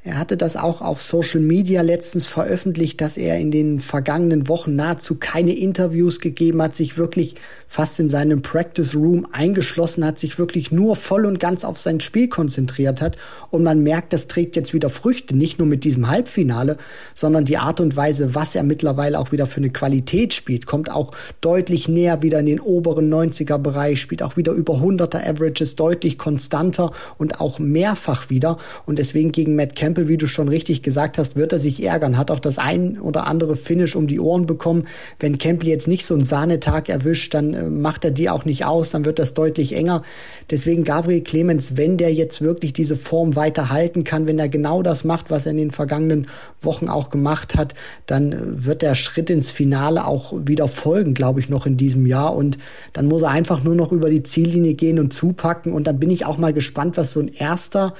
er 0.05 0.18
hatte 0.18 0.36
das 0.36 0.57
auch 0.57 0.80
auf 0.80 1.00
Social 1.00 1.38
Media 1.38 1.80
letztens 1.80 2.26
veröffentlicht, 2.26 3.00
dass 3.00 3.16
er 3.16 3.38
in 3.38 3.53
den 3.53 3.78
vergangenen 3.78 4.48
Wochen 4.48 4.74
nahezu 4.74 5.14
keine 5.14 5.57
Interviews 5.57 6.18
gegeben 6.18 6.61
hat, 6.61 6.74
sich 6.74 6.98
wirklich 6.98 7.36
fast 7.68 8.00
in 8.00 8.11
seinem 8.11 8.42
Practice 8.42 8.96
Room 8.96 9.28
eingeschlossen 9.30 10.05
hat, 10.05 10.18
sich 10.18 10.40
wirklich 10.40 10.72
nur 10.72 10.96
voll 10.96 11.24
und 11.24 11.38
ganz 11.38 11.64
auf 11.64 11.78
sein 11.78 12.00
Spiel 12.00 12.26
konzentriert 12.26 13.00
hat. 13.00 13.16
Und 13.50 13.62
man 13.62 13.84
merkt, 13.84 14.12
das 14.12 14.26
trägt 14.26 14.57
jetzt 14.57 14.74
wieder 14.74 14.90
Früchte, 14.90 15.36
nicht 15.36 15.61
nur 15.61 15.68
mit 15.68 15.84
diesem 15.84 16.09
Halbfinale, 16.09 16.78
sondern 17.14 17.44
die 17.44 17.59
Art 17.59 17.78
und 17.78 17.94
Weise, 17.94 18.34
was 18.34 18.57
er 18.57 18.64
mittlerweile 18.64 19.20
auch 19.20 19.30
wieder 19.30 19.46
für 19.46 19.59
eine 19.59 19.70
Qualität 19.70 20.34
spielt, 20.34 20.66
kommt 20.66 20.90
auch 20.90 21.12
deutlich 21.40 21.86
näher 21.86 22.22
wieder 22.22 22.40
in 22.40 22.46
den 22.46 22.61
oberen 22.61 23.09
90er 23.09 23.59
Bereich, 23.59 24.00
spielt 24.00 24.24
auch 24.24 24.36
wieder 24.36 24.53
über 24.53 24.74
100er 24.74 25.24
Averages, 25.24 25.76
deutlich 25.76 26.18
konstanter 26.18 26.90
und 27.18 27.40
auch 27.40 27.61
mehrfach 27.61 28.30
wieder. 28.30 28.57
Und 28.84 28.98
deswegen 28.98 29.30
gegen 29.30 29.55
Matt 29.55 29.76
Campbell 29.76 29.91
Campbell, 29.93 30.09
wie 30.09 30.16
du 30.16 30.26
schon 30.26 30.49
richtig 30.49 30.82
gesagt 30.82 31.18
hast, 31.18 31.36
wird 31.36 31.53
er 31.53 31.59
sich 31.59 31.82
ärgern, 31.82 32.16
hat 32.16 32.30
auch 32.30 32.40
das 32.40 32.57
ein 32.57 32.99
oder 32.99 33.26
andere 33.26 33.57
Finish 33.57 33.95
um 33.95 34.07
die 34.07 34.20
Ohren 34.20 34.47
bekommen. 34.47 34.86
Wenn 35.20 35.36
Campbell 35.36 35.68
jetzt 35.68 35.86
nicht 35.86 36.07
so 36.07 36.14
einen 36.14 36.24
Sahnetag 36.24 36.88
erwischt, 36.88 37.34
dann 37.34 37.53
äh, 37.53 37.64
macht 37.68 38.07
er 38.07 38.11
die 38.11 38.30
auch 38.30 38.47
nicht 38.47 38.64
aus, 38.64 38.88
dann 38.88 39.05
wird 39.05 39.18
das 39.18 39.34
deutlich 39.34 39.74
enger. 39.74 40.03
Deswegen 40.51 40.84
Gabriel 40.84 41.20
Clemens, 41.20 41.76
wenn 41.76 41.99
der 41.99 42.14
jetzt 42.14 42.40
wirklich 42.40 42.72
diese 42.72 42.97
Form 42.97 43.36
weiter 43.36 43.68
halten 43.68 44.03
kann, 44.03 44.26
wenn 44.26 44.38
er 44.38 44.49
genau 44.49 44.82
das 44.82 45.05
macht, 45.05 45.30
was 45.30 45.45
er 45.45 45.53
in 45.53 45.59
den 45.59 45.70
vergangenen 45.72 46.26
Wochen 46.62 46.88
auch 46.88 47.11
gemacht 47.11 47.55
hat, 47.55 47.74
dann 48.07 48.32
äh, 48.32 48.64
wird 48.64 48.80
der 48.80 48.95
Schritt 48.95 49.28
ins 49.28 49.51
Finale 49.51 50.07
auch 50.07 50.32
wieder 50.47 50.68
folgen, 50.68 51.12
glaube 51.12 51.40
ich, 51.40 51.51
noch 51.51 51.66
in 51.66 51.76
diesem 51.76 52.07
Jahr. 52.07 52.34
Und 52.34 52.57
dann 52.95 53.09
muss 53.09 53.20
er 53.20 53.28
einfach 53.28 53.62
nur 53.62 53.74
noch 53.74 53.93
über 53.93 54.09
die 54.09 54.22
Ziellinie 54.22 54.72
gehen 54.72 54.99
und 54.99 55.12
zupacken. 55.12 55.74
Und 55.74 55.86
dann 55.86 56.01
bin 56.01 56.09
ich 56.09 56.24
auch 56.24 56.38
mal 56.38 56.55
gespannt, 56.55 56.97
was 56.97 57.12
so 57.12 57.20
ein 57.20 57.28
erster 57.28 57.93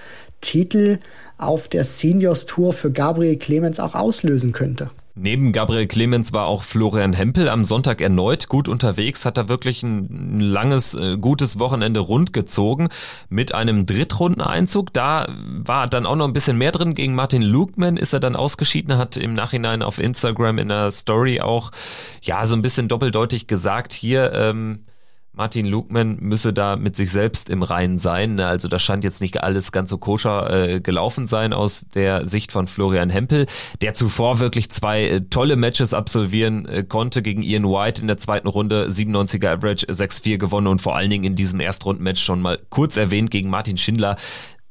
Titel 0.43 0.99
auf 1.38 1.68
der 1.68 1.84
Seniors 1.84 2.45
Tour 2.45 2.74
für 2.74 2.93
Gabriel 2.93 3.36
Clemens 3.36 3.80
auch 3.80 3.95
auslösen 3.95 4.53
könnte. 4.53 4.90
Neben 5.14 5.53
Gabriel 5.53 5.86
Clemens 5.86 6.32
war 6.32 6.47
auch 6.47 6.62
Florian 6.62 7.12
Hempel 7.12 7.51
am 7.51 7.64
Sonntag 7.64 8.01
erneut 8.01 8.49
gut 8.49 8.66
unterwegs, 8.66 9.26
hat 9.26 9.36
er 9.36 9.51
wirklich 9.51 9.82
ein 9.82 10.38
langes, 10.38 10.95
äh, 10.95 11.18
gutes 11.18 11.59
Wochenende 11.59 12.01
rundgezogen 12.01 12.88
mit 13.28 13.55
einem 13.55 13.84
Drittrundeneinzug. 13.84 14.90
Da 14.95 15.28
war 15.59 15.86
dann 15.86 16.07
auch 16.07 16.16
noch 16.16 16.26
ein 16.26 16.32
bisschen 16.32 16.57
mehr 16.57 16.72
drin. 16.72 16.95
Gegen 16.95 17.14
Martin 17.14 17.43
Lukeman 17.43 17.99
ist 17.99 18.14
er 18.14 18.20
dann 18.20 18.36
ausgeschieden, 18.36 18.97
hat 18.97 19.18
im 19.18 19.34
Nachhinein 19.34 19.82
auf 19.82 19.99
Instagram 19.99 20.57
in 20.57 20.68
der 20.68 20.90
Story 20.90 21.43
auch 21.43 21.72
ja 22.22 22.47
so 22.47 22.57
ein 22.57 22.62
bisschen 22.62 22.88
doppeldeutig 22.88 23.47
gesagt, 23.47 23.93
hier 23.93 24.32
ähm, 24.32 24.86
Martin 25.35 25.64
Lugman 25.64 26.18
müsse 26.20 26.53
da 26.53 26.76
mit 26.76 26.95
sich 26.95 27.11
selbst 27.11 27.49
im 27.49 27.62
Reinen 27.62 27.97
sein. 27.97 28.35
Ne? 28.35 28.47
Also 28.47 28.68
das 28.68 28.83
scheint 28.83 29.03
jetzt 29.03 29.22
nicht 29.22 29.43
alles 29.43 29.72
ganz 29.72 29.89
so 29.89 29.97
koscher 29.97 30.51
äh, 30.51 30.80
gelaufen 30.80 31.26
sein 31.26 31.55
aus 31.55 31.87
der 31.95 32.26
Sicht 32.26 32.53
von 32.53 32.66
Florian 32.66 33.09
Hempel, 33.09 33.47
der 33.80 33.95
zuvor 33.95 34.41
wirklich 34.41 34.70
zwei 34.70 35.05
äh, 35.05 35.20
tolle 35.22 35.57
Matches 35.57 35.95
absolvieren 35.95 36.66
äh, 36.66 36.85
konnte 36.85 37.22
gegen 37.22 37.43
Ian 37.43 37.64
White 37.64 38.03
in 38.03 38.09
der 38.09 38.18
zweiten 38.18 38.47
Runde, 38.47 38.89
97er 38.89 39.49
Average, 39.49 39.87
6-4 39.87 40.37
gewonnen 40.37 40.66
und 40.66 40.83
vor 40.83 40.97
allen 40.97 41.09
Dingen 41.09 41.24
in 41.24 41.35
diesem 41.35 41.61
Erstrundenmatch 41.61 42.22
schon 42.22 42.43
mal 42.43 42.59
kurz 42.68 42.99
erwähnt 42.99 43.30
gegen 43.30 43.49
Martin 43.49 43.78
Schindler 43.78 44.16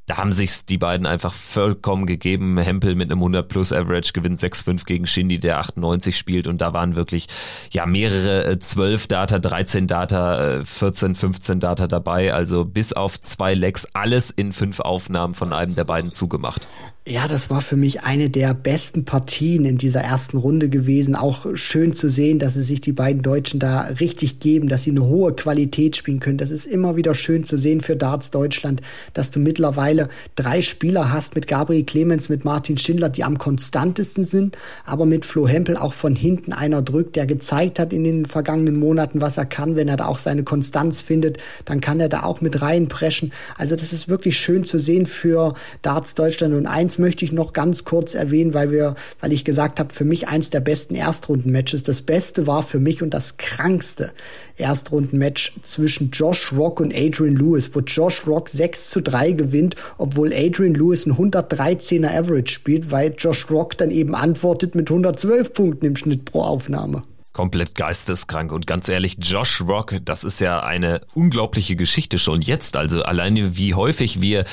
da 0.06 0.16
haben 0.16 0.32
sich 0.32 0.66
die 0.66 0.78
beiden 0.78 1.06
einfach 1.06 1.32
vollkommen 1.32 2.06
gegeben. 2.06 2.58
Hempel 2.58 2.94
mit 2.94 3.10
einem 3.10 3.20
100 3.20 3.48
plus 3.48 3.72
Average 3.72 4.12
gewinnt 4.12 4.40
6-5 4.40 4.84
gegen 4.84 5.06
Shindy, 5.06 5.38
der 5.38 5.58
98 5.58 6.16
spielt 6.16 6.46
und 6.48 6.60
da 6.60 6.72
waren 6.72 6.96
wirklich 6.96 7.28
ja 7.70 7.86
mehrere 7.86 8.58
12 8.58 9.04
äh, 9.04 9.08
Data, 9.08 9.38
13 9.38 9.86
Data, 9.86 10.64
14, 10.64 11.12
äh, 11.12 11.14
15 11.14 11.60
Data 11.60 11.86
dabei. 11.86 12.34
Also 12.34 12.64
bis 12.64 12.92
auf 12.92 13.20
zwei 13.20 13.54
Legs 13.54 13.86
alles 13.94 14.30
in 14.30 14.52
fünf 14.52 14.80
Aufnahmen 14.80 15.34
von 15.34 15.52
einem 15.52 15.74
der 15.74 15.84
beiden 15.84 16.10
zugemacht. 16.10 16.66
Ja, 17.04 17.26
das 17.26 17.50
war 17.50 17.62
für 17.62 17.74
mich 17.74 18.04
eine 18.04 18.30
der 18.30 18.54
besten 18.54 19.04
Partien 19.04 19.64
in 19.64 19.76
dieser 19.76 20.02
ersten 20.02 20.36
Runde 20.36 20.68
gewesen. 20.68 21.16
Auch 21.16 21.46
schön 21.54 21.94
zu 21.94 22.08
sehen, 22.08 22.38
dass 22.38 22.54
sie 22.54 22.62
sich 22.62 22.80
die 22.80 22.92
beiden 22.92 23.22
Deutschen 23.22 23.58
da 23.58 23.80
richtig 23.98 24.38
geben, 24.38 24.68
dass 24.68 24.84
sie 24.84 24.92
eine 24.92 25.02
hohe 25.02 25.34
Qualität 25.34 25.96
spielen 25.96 26.20
können. 26.20 26.38
Das 26.38 26.50
ist 26.50 26.64
immer 26.64 26.94
wieder 26.94 27.16
schön 27.16 27.42
zu 27.42 27.56
sehen 27.56 27.80
für 27.80 27.96
Darts 27.96 28.30
Deutschland, 28.30 28.82
dass 29.14 29.32
du 29.32 29.40
mittlerweile 29.40 30.10
drei 30.36 30.62
Spieler 30.62 31.10
hast 31.10 31.34
mit 31.34 31.48
Gabriel 31.48 31.82
Clemens, 31.82 32.28
mit 32.28 32.44
Martin 32.44 32.78
Schindler, 32.78 33.08
die 33.08 33.24
am 33.24 33.36
konstantesten 33.36 34.22
sind, 34.22 34.56
aber 34.86 35.04
mit 35.04 35.24
Flo 35.24 35.48
Hempel 35.48 35.76
auch 35.76 35.94
von 35.94 36.14
hinten 36.14 36.52
einer 36.52 36.82
drückt, 36.82 37.16
der 37.16 37.26
gezeigt 37.26 37.80
hat 37.80 37.92
in 37.92 38.04
den 38.04 38.26
vergangenen 38.26 38.78
Monaten, 38.78 39.20
was 39.20 39.38
er 39.38 39.46
kann. 39.46 39.74
Wenn 39.74 39.88
er 39.88 39.96
da 39.96 40.06
auch 40.06 40.20
seine 40.20 40.44
Konstanz 40.44 41.02
findet, 41.02 41.38
dann 41.64 41.80
kann 41.80 41.98
er 41.98 42.08
da 42.08 42.22
auch 42.22 42.40
mit 42.40 42.62
reinpreschen. 42.62 43.32
Also 43.58 43.74
das 43.74 43.92
ist 43.92 44.06
wirklich 44.06 44.38
schön 44.38 44.62
zu 44.62 44.78
sehen 44.78 45.06
für 45.06 45.54
Darts 45.82 46.14
Deutschland 46.14 46.54
und 46.54 46.68
eins 46.68 46.91
eins 46.92 46.98
möchte 46.98 47.24
ich 47.24 47.32
noch 47.32 47.54
ganz 47.54 47.84
kurz 47.84 48.14
erwähnen, 48.14 48.52
weil 48.52 48.70
wir, 48.70 48.96
weil 49.20 49.32
ich 49.32 49.44
gesagt 49.44 49.80
habe, 49.80 49.94
für 49.94 50.04
mich 50.04 50.28
eins 50.28 50.50
der 50.50 50.60
besten 50.60 50.94
Erstrunden-Matches. 50.94 51.82
Das 51.82 52.02
Beste 52.02 52.46
war 52.46 52.62
für 52.62 52.80
mich 52.80 53.02
und 53.02 53.14
das 53.14 53.38
krankste 53.38 54.12
Erstrunden-Match 54.56 55.54
zwischen 55.62 56.10
Josh 56.10 56.52
Rock 56.52 56.80
und 56.80 56.94
Adrian 56.94 57.36
Lewis, 57.36 57.70
wo 57.72 57.80
Josh 57.80 58.26
Rock 58.26 58.50
6 58.50 58.90
zu 58.90 59.00
3 59.00 59.32
gewinnt, 59.32 59.76
obwohl 59.96 60.34
Adrian 60.34 60.74
Lewis 60.74 61.06
ein 61.06 61.14
113er 61.14 62.10
Average 62.10 62.52
spielt, 62.52 62.90
weil 62.90 63.14
Josh 63.16 63.50
Rock 63.50 63.78
dann 63.78 63.90
eben 63.90 64.14
antwortet 64.14 64.74
mit 64.74 64.90
112 64.90 65.54
Punkten 65.54 65.86
im 65.86 65.96
Schnitt 65.96 66.26
pro 66.26 66.42
Aufnahme 66.42 67.04
komplett 67.32 67.74
geisteskrank. 67.76 68.52
Und 68.52 68.66
ganz 68.66 68.90
ehrlich, 68.90 69.16
Josh 69.18 69.62
Rock, 69.62 69.94
das 70.04 70.22
ist 70.22 70.42
ja 70.42 70.60
eine 70.60 71.00
unglaubliche 71.14 71.76
Geschichte 71.76 72.18
schon 72.18 72.42
jetzt. 72.42 72.76
Also 72.76 73.04
alleine 73.04 73.56
wie 73.56 73.72
häufig 73.72 74.20
wir 74.20 74.44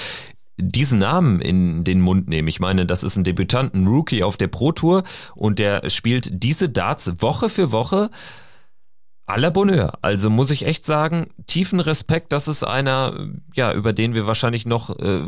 diesen 0.60 0.99
Namen 0.99 1.39
in 1.41 1.84
den 1.84 2.01
Mund 2.01 2.28
nehmen. 2.28 2.47
Ich 2.47 2.60
meine, 2.60 2.86
das 2.86 3.03
ist 3.03 3.16
ein 3.16 3.24
Debütant, 3.24 3.74
ein 3.74 3.88
Rookie 3.88 4.24
auf 4.24 4.38
der 4.38 4.47
Pro 4.47 4.72
Tour 4.72 5.03
und 5.36 5.60
der 5.60 5.89
spielt 5.89 6.43
diese 6.43 6.70
Darts 6.70 7.22
Woche 7.22 7.49
für 7.49 7.72
Woche 7.72 8.10
à 9.26 9.39
la 9.39 9.49
Bonheur. 9.51 9.97
Also 10.01 10.30
muss 10.30 10.51
ich 10.51 10.66
echt 10.66 10.86
sagen, 10.86 11.28
tiefen 11.47 11.80
Respekt, 11.80 12.34
das 12.34 12.47
ist 12.47 12.64
einer, 12.64 13.30
ja, 13.53 13.74
über 13.74 13.93
den 13.93 14.16
wir 14.16 14.28
wahrscheinlich 14.28 14.66
noch 14.66 14.97
äh, 14.99 15.22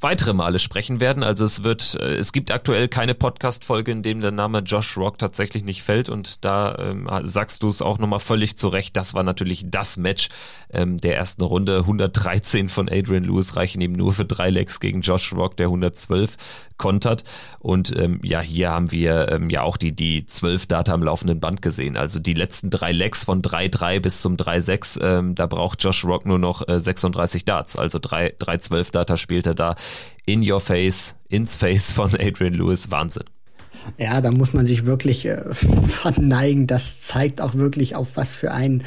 weitere 0.00 0.32
Male 0.32 0.58
sprechen 0.58 1.00
werden. 1.00 1.22
Also 1.22 1.44
es 1.44 1.64
wird, 1.64 1.96
äh, 2.00 2.16
es 2.16 2.32
gibt 2.32 2.50
aktuell 2.50 2.88
keine 2.88 3.14
Podcast-Folge, 3.14 3.92
in 3.92 4.02
dem 4.02 4.20
der 4.20 4.30
Name 4.30 4.60
Josh 4.60 4.96
Rock 4.96 5.18
tatsächlich 5.18 5.64
nicht 5.64 5.82
fällt 5.82 6.08
und 6.08 6.44
da 6.44 6.76
ähm, 6.78 7.08
sagst 7.24 7.62
du 7.62 7.68
es 7.68 7.82
auch 7.82 7.98
nochmal 7.98 8.20
völlig 8.20 8.56
zurecht. 8.56 8.96
Das 8.96 9.14
war 9.14 9.22
natürlich 9.22 9.64
das 9.68 9.96
Match 9.96 10.28
ähm, 10.70 10.98
der 10.98 11.16
ersten 11.16 11.42
Runde. 11.42 11.78
113 11.78 12.68
von 12.68 12.88
Adrian 12.88 13.24
Lewis 13.24 13.56
reichen 13.56 13.80
ihm 13.80 13.92
nur 13.92 14.12
für 14.12 14.24
drei 14.24 14.50
Legs 14.50 14.80
gegen 14.80 15.00
Josh 15.00 15.32
Rock, 15.32 15.56
der 15.56 15.66
112 15.66 16.36
kontert. 16.78 17.24
Und 17.58 17.94
ähm, 17.96 18.20
ja, 18.22 18.40
hier 18.40 18.70
haben 18.70 18.90
wir 18.90 19.30
ähm, 19.30 19.50
ja 19.50 19.62
auch 19.62 19.76
die, 19.76 19.94
die 19.94 20.24
12 20.24 20.66
Data 20.66 20.92
am 20.92 21.02
laufenden 21.02 21.40
Band 21.40 21.60
gesehen. 21.62 21.96
Also 21.96 22.20
die 22.20 22.34
letzten 22.34 22.70
drei 22.70 22.92
Legs 22.92 23.24
von 23.24 23.42
3-3 23.42 24.00
bis 24.00 24.22
zum 24.22 24.36
3-6, 24.36 25.02
ähm, 25.02 25.34
da 25.34 25.46
braucht 25.46 25.82
Josh 25.82 26.04
Rock 26.04 26.26
nur 26.26 26.38
noch 26.38 26.66
äh, 26.66 26.80
36 26.80 27.44
Darts. 27.44 27.76
Also 27.76 27.98
3-12 27.98 28.92
Data 28.92 29.16
spielt 29.16 29.46
er 29.46 29.54
da 29.54 29.74
in 30.24 30.48
your 30.48 30.60
face, 30.60 31.14
ins 31.28 31.56
Face 31.56 31.92
von 31.92 32.14
Adrian 32.14 32.54
Lewis. 32.54 32.90
Wahnsinn. 32.90 33.24
Ja, 33.96 34.20
da 34.20 34.30
muss 34.30 34.52
man 34.52 34.66
sich 34.66 34.84
wirklich 34.84 35.24
äh, 35.26 35.42
verneigen. 35.88 36.66
Das 36.66 37.00
zeigt 37.00 37.40
auch 37.40 37.54
wirklich, 37.54 37.96
auf 37.96 38.16
was 38.16 38.34
für 38.34 38.52
ein 38.52 38.82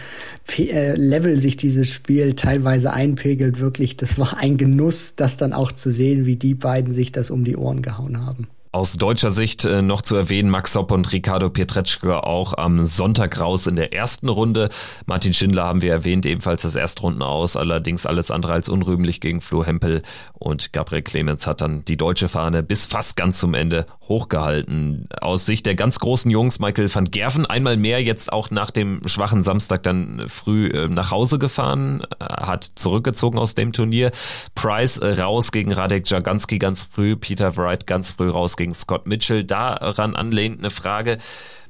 P 0.48 0.70
äh, 0.70 0.96
Level 0.96 1.40
sich 1.40 1.58
dieses 1.58 1.90
Spiel 1.90 2.34
teilweise 2.34 2.94
einpegelt. 2.94 3.60
Wirklich, 3.60 3.98
das 3.98 4.18
war 4.18 4.38
ein 4.38 4.58
Genuss, 4.58 5.16
das 5.16 5.38
dann 5.38 5.54
auch 5.54 5.72
zu 5.72 5.92
sehen, 5.92 6.26
wie 6.26 6.36
die 6.36 6.54
beiden 6.54 6.94
sich 6.94 7.12
das 7.12 7.32
um 7.32 7.44
die 7.44 7.58
Ohren 7.58 7.82
gehauen 7.82 8.26
haben. 8.26 8.48
Aus 8.74 8.94
deutscher 8.94 9.32
Sicht 9.32 9.66
äh, 9.66 9.82
noch 9.82 10.02
zu 10.02 10.16
erwähnen, 10.16 10.50
Max 10.50 10.76
Hopp 10.76 10.94
und 10.94 11.12
Ricardo 11.12 11.50
Pietreczko 11.50 12.14
auch 12.14 12.54
am 12.54 12.86
Sonntag 12.86 13.38
raus 13.38 13.68
in 13.68 13.76
der 13.76 13.92
ersten 13.92 14.30
Runde. 14.30 14.70
Martin 15.06 15.34
Schindler 15.34 15.66
haben 15.66 15.82
wir 15.82 15.92
erwähnt, 15.92 16.26
ebenfalls 16.26 16.62
das 16.62 16.76
Erstrunden 16.76 17.22
aus, 17.22 17.58
allerdings 17.58 18.06
alles 18.06 18.32
andere 18.32 18.54
als 18.54 18.70
unrühmlich 18.70 19.20
gegen 19.20 19.42
Flo 19.42 19.66
Hempel 19.66 20.04
und 20.34 20.72
Gabriel 20.72 21.02
Clemens 21.02 21.48
hat 21.48 21.60
dann 21.60 21.84
die 21.84 21.98
deutsche 21.98 22.30
Fahne 22.30 22.64
bis 22.64 22.86
fast 22.86 23.18
ganz 23.18 23.40
zum 23.40 23.56
Ende 23.56 23.86
hochgehalten. 24.08 25.08
Aus 25.20 25.46
Sicht 25.46 25.66
der 25.66 25.76
ganz 25.76 26.00
großen 26.00 26.32
Jungs, 26.32 26.60
Michael 26.60 26.94
van 26.94 27.06
Gerven 27.06 27.46
einmal 27.46 27.76
mehr 27.76 28.02
jetzt 28.02 28.32
auch 28.32 28.52
nach 28.52 28.72
dem 28.72 29.06
schwachen 29.06 29.44
Samstag 29.44 29.84
dann 29.84 30.26
früh 30.30 30.68
äh, 30.68 30.88
nach 30.88 31.12
Hause 31.12 31.40
gefahren, 31.40 32.04
äh, 32.20 32.24
hat 32.26 32.64
zurückgezogen 32.64 33.38
aus 33.38 33.54
dem 33.54 33.74
Turnier. 33.74 34.12
Price 34.56 35.02
raus 35.02 35.52
gegen 35.52 35.74
Radek 35.74 36.10
Jaganski 36.10 36.58
ganz 36.58 36.84
früh, 36.84 37.18
Peter 37.18 37.58
Wright 37.58 37.86
ganz 37.86 38.12
früh 38.12 38.30
raus 38.30 38.58
gegen 38.62 38.74
Scott 38.76 39.08
Mitchell. 39.08 39.44
Daran 39.44 40.16
anlehnt 40.16 40.60
eine 40.60 40.70
Frage. 40.70 41.18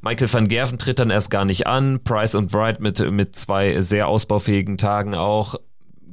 Michael 0.01 0.31
van 0.31 0.47
Gerven 0.47 0.77
tritt 0.77 0.99
dann 0.99 1.09
erst 1.09 1.31
gar 1.31 1.45
nicht 1.45 1.67
an. 1.67 2.03
Price 2.03 2.35
und 2.35 2.53
Wright 2.53 2.79
mit, 2.79 2.99
mit 3.11 3.35
zwei 3.35 3.81
sehr 3.81 4.07
ausbaufähigen 4.07 4.77
Tagen 4.77 5.15
auch. 5.15 5.55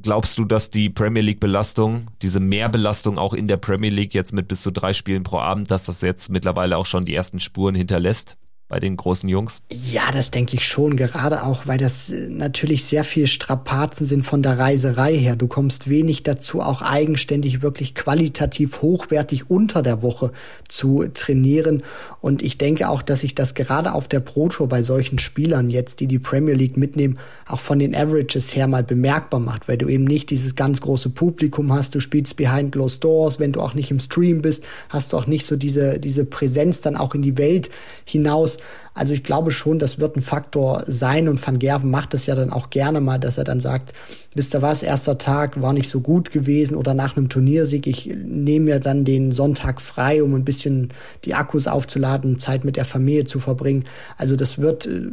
Glaubst 0.01 0.37
du, 0.37 0.45
dass 0.45 0.69
die 0.69 0.89
Premier 0.89 1.21
League 1.21 1.41
Belastung, 1.41 2.07
diese 2.21 2.39
Mehrbelastung 2.39 3.17
auch 3.17 3.33
in 3.33 3.49
der 3.49 3.57
Premier 3.57 3.89
League 3.89 4.13
jetzt 4.13 4.31
mit 4.31 4.47
bis 4.47 4.61
zu 4.61 4.71
drei 4.71 4.93
Spielen 4.93 5.23
pro 5.23 5.39
Abend, 5.39 5.69
dass 5.71 5.85
das 5.85 6.01
jetzt 6.01 6.29
mittlerweile 6.29 6.77
auch 6.77 6.85
schon 6.85 7.03
die 7.03 7.13
ersten 7.13 7.41
Spuren 7.41 7.75
hinterlässt? 7.75 8.37
Bei 8.69 8.79
den 8.79 8.95
großen 8.95 9.27
Jungs? 9.27 9.63
Ja, 9.71 10.11
das 10.13 10.29
denke 10.29 10.55
ich 10.55 10.67
schon, 10.67 10.95
gerade 10.95 11.43
auch, 11.43 11.65
weil 11.65 11.79
das 11.79 12.11
äh, 12.11 12.29
natürlich 12.29 12.85
sehr 12.85 13.03
viel 13.03 13.25
Strapazen 13.25 14.05
sind 14.05 14.23
von 14.23 14.43
der 14.43 14.59
Reiserei 14.59 15.17
her. 15.17 15.35
Du 15.35 15.47
kommst 15.47 15.89
wenig 15.89 16.21
dazu, 16.21 16.61
auch 16.61 16.83
eigenständig 16.83 17.63
wirklich 17.63 17.95
qualitativ 17.95 18.83
hochwertig 18.83 19.49
unter 19.49 19.81
der 19.81 20.03
Woche 20.03 20.31
zu 20.67 21.05
trainieren. 21.13 21.83
Und 22.21 22.41
ich 22.41 22.57
denke 22.57 22.89
auch, 22.89 23.01
dass 23.01 23.21
sich 23.21 23.33
das 23.33 23.53
gerade 23.53 23.93
auf 23.93 24.07
der 24.07 24.19
Pro 24.19 24.49
Tour 24.49 24.67
bei 24.67 24.83
solchen 24.83 25.19
Spielern 25.19 25.69
jetzt, 25.69 25.99
die 25.99 26.07
die 26.07 26.19
Premier 26.19 26.53
League 26.53 26.75
mitnehmen, 26.75 27.17
auch 27.47 27.59
von 27.59 27.79
den 27.79 27.95
Averages 27.95 28.55
her 28.55 28.67
mal 28.67 28.83
bemerkbar 28.83 29.39
macht, 29.39 29.67
weil 29.67 29.77
du 29.77 29.87
eben 29.87 30.03
nicht 30.03 30.29
dieses 30.29 30.55
ganz 30.55 30.81
große 30.81 31.09
Publikum 31.09 31.71
hast. 31.71 31.95
Du 31.95 31.99
spielst 31.99 32.35
behind 32.35 32.73
closed 32.73 33.03
doors, 33.03 33.39
wenn 33.39 33.53
du 33.53 33.61
auch 33.61 33.73
nicht 33.73 33.91
im 33.91 33.99
Stream 33.99 34.41
bist, 34.41 34.63
hast 34.89 35.13
du 35.13 35.17
auch 35.17 35.27
nicht 35.27 35.45
so 35.45 35.55
diese, 35.55 35.99
diese 35.99 36.25
Präsenz 36.25 36.81
dann 36.81 36.97
auch 36.97 37.15
in 37.15 37.21
die 37.21 37.37
Welt 37.37 37.69
hinaus. 38.05 38.57
Also 38.93 39.13
ich 39.13 39.23
glaube 39.23 39.51
schon, 39.51 39.79
das 39.79 39.99
wird 39.99 40.15
ein 40.15 40.21
Faktor 40.21 40.83
sein 40.87 41.27
und 41.27 41.45
Van 41.45 41.59
Gerven 41.59 41.89
macht 41.89 42.13
es 42.13 42.25
ja 42.25 42.35
dann 42.35 42.51
auch 42.51 42.69
gerne 42.69 43.01
mal, 43.01 43.17
dass 43.17 43.37
er 43.37 43.43
dann 43.43 43.61
sagt, 43.61 43.93
wisst 44.33 44.53
ihr 44.53 44.61
was, 44.61 44.83
erster 44.83 45.17
Tag 45.17 45.61
war 45.61 45.73
nicht 45.73 45.89
so 45.89 46.01
gut 46.01 46.31
gewesen 46.31 46.75
oder 46.75 46.93
nach 46.93 47.15
einem 47.15 47.29
Turniersieg, 47.29 47.87
ich 47.87 48.07
nehme 48.07 48.65
mir 48.65 48.79
dann 48.79 49.05
den 49.05 49.31
Sonntag 49.31 49.81
frei, 49.81 50.21
um 50.23 50.33
ein 50.33 50.45
bisschen 50.45 50.89
die 51.25 51.35
Akkus 51.35 51.67
aufzuladen, 51.67 52.39
Zeit 52.39 52.65
mit 52.65 52.75
der 52.75 52.85
Familie 52.85 53.25
zu 53.25 53.39
verbringen. 53.39 53.85
Also 54.17 54.35
das 54.35 54.57
wird 54.57 54.85
äh, 54.85 55.11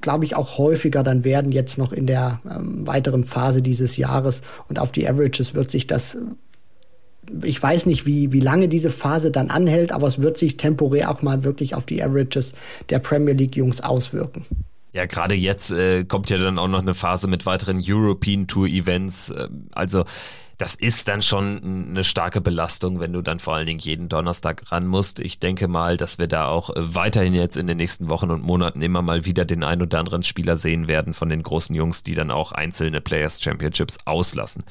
glaube 0.00 0.24
ich, 0.24 0.36
auch 0.36 0.58
häufiger 0.58 1.02
dann 1.02 1.24
werden 1.24 1.52
jetzt 1.52 1.78
noch 1.78 1.92
in 1.92 2.06
der 2.06 2.40
ähm, 2.50 2.86
weiteren 2.86 3.24
Phase 3.24 3.62
dieses 3.62 3.96
Jahres. 3.96 4.42
Und 4.68 4.78
auf 4.78 4.92
die 4.92 5.08
Averages 5.08 5.54
wird 5.54 5.70
sich 5.70 5.86
das 5.86 6.18
ich 7.42 7.62
weiß 7.62 7.86
nicht, 7.86 8.06
wie, 8.06 8.32
wie 8.32 8.40
lange 8.40 8.68
diese 8.68 8.90
Phase 8.90 9.30
dann 9.30 9.50
anhält, 9.50 9.92
aber 9.92 10.06
es 10.06 10.20
wird 10.20 10.38
sich 10.38 10.56
temporär 10.56 11.10
auch 11.10 11.22
mal 11.22 11.44
wirklich 11.44 11.74
auf 11.74 11.86
die 11.86 12.02
Averages 12.02 12.54
der 12.90 12.98
Premier 12.98 13.34
League 13.34 13.56
Jungs 13.56 13.80
auswirken. 13.80 14.44
Ja, 14.92 15.04
gerade 15.04 15.34
jetzt 15.34 15.72
äh, 15.72 16.04
kommt 16.04 16.30
ja 16.30 16.38
dann 16.38 16.58
auch 16.58 16.68
noch 16.68 16.80
eine 16.80 16.94
Phase 16.94 17.28
mit 17.28 17.44
weiteren 17.44 17.82
European 17.84 18.46
Tour 18.46 18.66
Events. 18.66 19.30
Äh, 19.30 19.48
also 19.72 20.04
das 20.58 20.74
ist 20.74 21.06
dann 21.08 21.20
schon 21.20 21.90
eine 21.90 22.02
starke 22.02 22.40
Belastung, 22.40 22.98
wenn 22.98 23.12
du 23.12 23.20
dann 23.20 23.38
vor 23.38 23.54
allen 23.54 23.66
Dingen 23.66 23.78
jeden 23.78 24.08
Donnerstag 24.08 24.72
ran 24.72 24.86
musst. 24.86 25.20
Ich 25.20 25.38
denke 25.38 25.68
mal, 25.68 25.98
dass 25.98 26.18
wir 26.18 26.28
da 26.28 26.48
auch 26.48 26.70
äh, 26.70 26.94
weiterhin 26.94 27.34
jetzt 27.34 27.58
in 27.58 27.66
den 27.66 27.76
nächsten 27.76 28.08
Wochen 28.08 28.30
und 28.30 28.42
Monaten 28.42 28.80
immer 28.80 29.02
mal 29.02 29.26
wieder 29.26 29.44
den 29.44 29.64
ein 29.64 29.82
oder 29.82 29.98
anderen 29.98 30.22
Spieler 30.22 30.56
sehen 30.56 30.88
werden 30.88 31.12
von 31.12 31.28
den 31.28 31.42
großen 31.42 31.74
Jungs, 31.74 32.02
die 32.02 32.14
dann 32.14 32.30
auch 32.30 32.52
einzelne 32.52 33.02
Players 33.02 33.42
Championships 33.42 33.98
auslassen. 34.06 34.64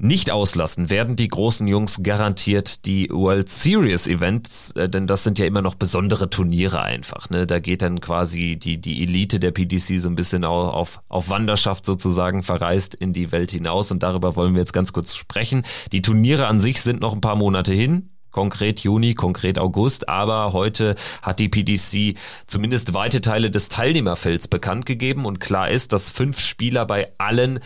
Nicht 0.00 0.30
auslassen 0.30 0.90
werden 0.90 1.16
die 1.16 1.26
großen 1.26 1.66
Jungs 1.66 2.04
garantiert 2.04 2.86
die 2.86 3.10
World 3.10 3.48
Series 3.48 4.06
Events, 4.06 4.70
äh, 4.76 4.88
denn 4.88 5.08
das 5.08 5.24
sind 5.24 5.40
ja 5.40 5.46
immer 5.46 5.60
noch 5.60 5.74
besondere 5.74 6.30
Turniere 6.30 6.82
einfach. 6.82 7.30
Ne? 7.30 7.48
Da 7.48 7.58
geht 7.58 7.82
dann 7.82 8.00
quasi 8.00 8.56
die, 8.56 8.80
die 8.80 9.02
Elite 9.02 9.40
der 9.40 9.50
PDC 9.50 10.00
so 10.00 10.08
ein 10.08 10.14
bisschen 10.14 10.44
auf, 10.44 10.72
auf, 10.72 11.00
auf 11.08 11.30
Wanderschaft 11.30 11.84
sozusagen 11.84 12.44
verreist 12.44 12.94
in 12.94 13.12
die 13.12 13.32
Welt 13.32 13.50
hinaus 13.50 13.90
und 13.90 14.04
darüber 14.04 14.36
wollen 14.36 14.54
wir 14.54 14.60
jetzt 14.60 14.72
ganz 14.72 14.92
kurz 14.92 15.16
sprechen. 15.16 15.64
Die 15.90 16.00
Turniere 16.00 16.46
an 16.46 16.60
sich 16.60 16.80
sind 16.80 17.00
noch 17.00 17.12
ein 17.12 17.20
paar 17.20 17.36
Monate 17.36 17.72
hin 17.72 18.10
konkret 18.30 18.80
Juni, 18.80 19.14
konkret 19.14 19.58
August, 19.58 20.08
aber 20.08 20.52
heute 20.52 20.94
hat 21.22 21.40
die 21.40 21.48
PDC 21.48 22.16
zumindest 22.46 22.94
weite 22.94 23.20
Teile 23.20 23.50
des 23.50 23.68
Teilnehmerfelds 23.68 24.46
bekannt 24.46 24.86
gegeben 24.86 25.24
und 25.24 25.40
klar 25.40 25.70
ist, 25.70 25.92
dass 25.92 26.10
fünf 26.10 26.38
Spieler 26.38 26.86
bei 26.86 27.10
allen 27.18 27.58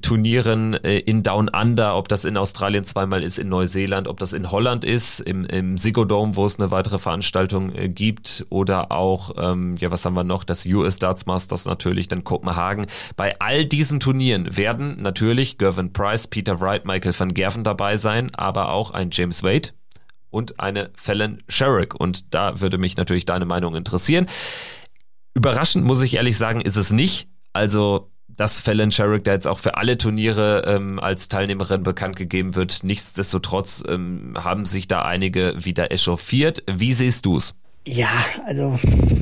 Turnieren 0.00 0.74
äh, 0.84 0.98
in 0.98 1.22
Down 1.24 1.48
Under, 1.48 1.96
ob 1.96 2.08
das 2.08 2.24
in 2.24 2.36
Australien 2.36 2.84
zweimal 2.84 3.22
ist, 3.22 3.38
in 3.38 3.48
Neuseeland, 3.48 4.06
ob 4.06 4.18
das 4.18 4.32
in 4.32 4.50
Holland 4.50 4.84
ist, 4.84 5.18
im, 5.20 5.44
im 5.44 5.76
Sigodome, 5.76 6.36
wo 6.36 6.46
es 6.46 6.58
eine 6.58 6.70
weitere 6.70 7.00
Veranstaltung 7.00 7.74
äh, 7.74 7.88
gibt, 7.88 8.46
oder 8.48 8.92
auch, 8.92 9.32
ähm, 9.36 9.74
ja, 9.76 9.90
was 9.90 10.04
haben 10.04 10.14
wir 10.14 10.22
noch, 10.22 10.44
das 10.44 10.64
US 10.66 11.00
Darts 11.00 11.26
Masters 11.26 11.66
natürlich, 11.66 12.06
dann 12.06 12.22
Kopenhagen. 12.22 12.86
Bei 13.16 13.38
all 13.40 13.64
diesen 13.64 13.98
Turnieren 13.98 14.56
werden 14.56 15.02
natürlich 15.02 15.58
Gervin 15.58 15.92
Price, 15.92 16.28
Peter 16.28 16.60
Wright, 16.60 16.84
Michael 16.84 17.18
van 17.18 17.34
Gerven 17.34 17.64
dabei 17.64 17.96
sein, 17.96 18.32
aber 18.34 18.70
auch 18.70 18.92
ein 18.92 19.10
James 19.10 19.42
Wade 19.42 19.70
und 20.30 20.60
eine 20.60 20.90
Fallon 20.94 21.42
Sherrick. 21.48 21.94
Und 21.94 22.32
da 22.34 22.60
würde 22.60 22.78
mich 22.78 22.96
natürlich 22.96 23.26
deine 23.26 23.46
Meinung 23.46 23.74
interessieren. 23.74 24.26
Überraschend 25.34 25.84
muss 25.84 26.02
ich 26.02 26.14
ehrlich 26.14 26.38
sagen, 26.38 26.60
ist 26.60 26.76
es 26.76 26.92
nicht. 26.92 27.28
Also 27.52 28.11
dass 28.36 28.60
Fallon 28.60 28.90
Sherrick 28.90 29.24
da 29.24 29.32
jetzt 29.32 29.46
auch 29.46 29.58
für 29.58 29.76
alle 29.76 29.98
Turniere 29.98 30.64
ähm, 30.66 30.98
als 30.98 31.28
Teilnehmerin 31.28 31.82
bekannt 31.82 32.16
gegeben 32.16 32.54
wird. 32.54 32.84
Nichtsdestotrotz 32.84 33.82
ähm, 33.88 34.34
haben 34.36 34.64
sich 34.64 34.88
da 34.88 35.02
einige 35.02 35.54
wieder 35.64 35.92
echauffiert. 35.92 36.62
Wie 36.66 36.92
siehst 36.92 37.26
du 37.26 37.36
es? 37.36 37.54
Ja, 37.84 38.24
also 38.46 38.78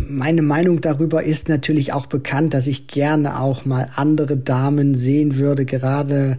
meine 0.08 0.42
Meinung 0.42 0.82
darüber 0.82 1.22
ist 1.22 1.48
natürlich 1.48 1.94
auch 1.94 2.04
bekannt, 2.04 2.52
dass 2.52 2.66
ich 2.66 2.88
gerne 2.88 3.40
auch 3.40 3.64
mal 3.64 3.88
andere 3.96 4.36
Damen 4.36 4.94
sehen 4.96 5.36
würde, 5.36 5.64
gerade 5.64 6.36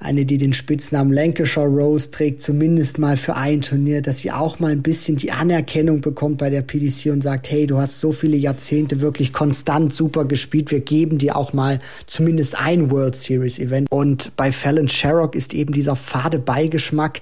eine, 0.00 0.24
die 0.24 0.38
den 0.38 0.54
Spitznamen 0.54 1.12
Lancashire 1.12 1.68
Rose 1.68 2.10
trägt, 2.10 2.40
zumindest 2.40 2.98
mal 2.98 3.16
für 3.16 3.36
ein 3.36 3.60
Turnier, 3.60 4.02
dass 4.02 4.18
sie 4.18 4.32
auch 4.32 4.58
mal 4.58 4.72
ein 4.72 4.82
bisschen 4.82 5.16
die 5.16 5.30
Anerkennung 5.30 6.00
bekommt 6.00 6.38
bei 6.38 6.50
der 6.50 6.62
PDC 6.62 7.12
und 7.12 7.22
sagt, 7.22 7.48
hey, 7.48 7.68
du 7.68 7.78
hast 7.78 8.00
so 8.00 8.10
viele 8.10 8.36
Jahrzehnte 8.36 9.00
wirklich 9.00 9.32
konstant 9.32 9.94
super 9.94 10.24
gespielt, 10.24 10.72
wir 10.72 10.80
geben 10.80 11.18
dir 11.18 11.36
auch 11.36 11.52
mal 11.52 11.78
zumindest 12.06 12.58
ein 12.58 12.90
World 12.90 13.14
Series 13.14 13.60
Event. 13.60 13.86
Und 13.88 14.34
bei 14.36 14.50
Fallon 14.50 14.88
Sherrock 14.88 15.36
ist 15.36 15.54
eben 15.54 15.72
dieser 15.72 15.94
fade 15.94 16.40
Beigeschmack, 16.40 17.20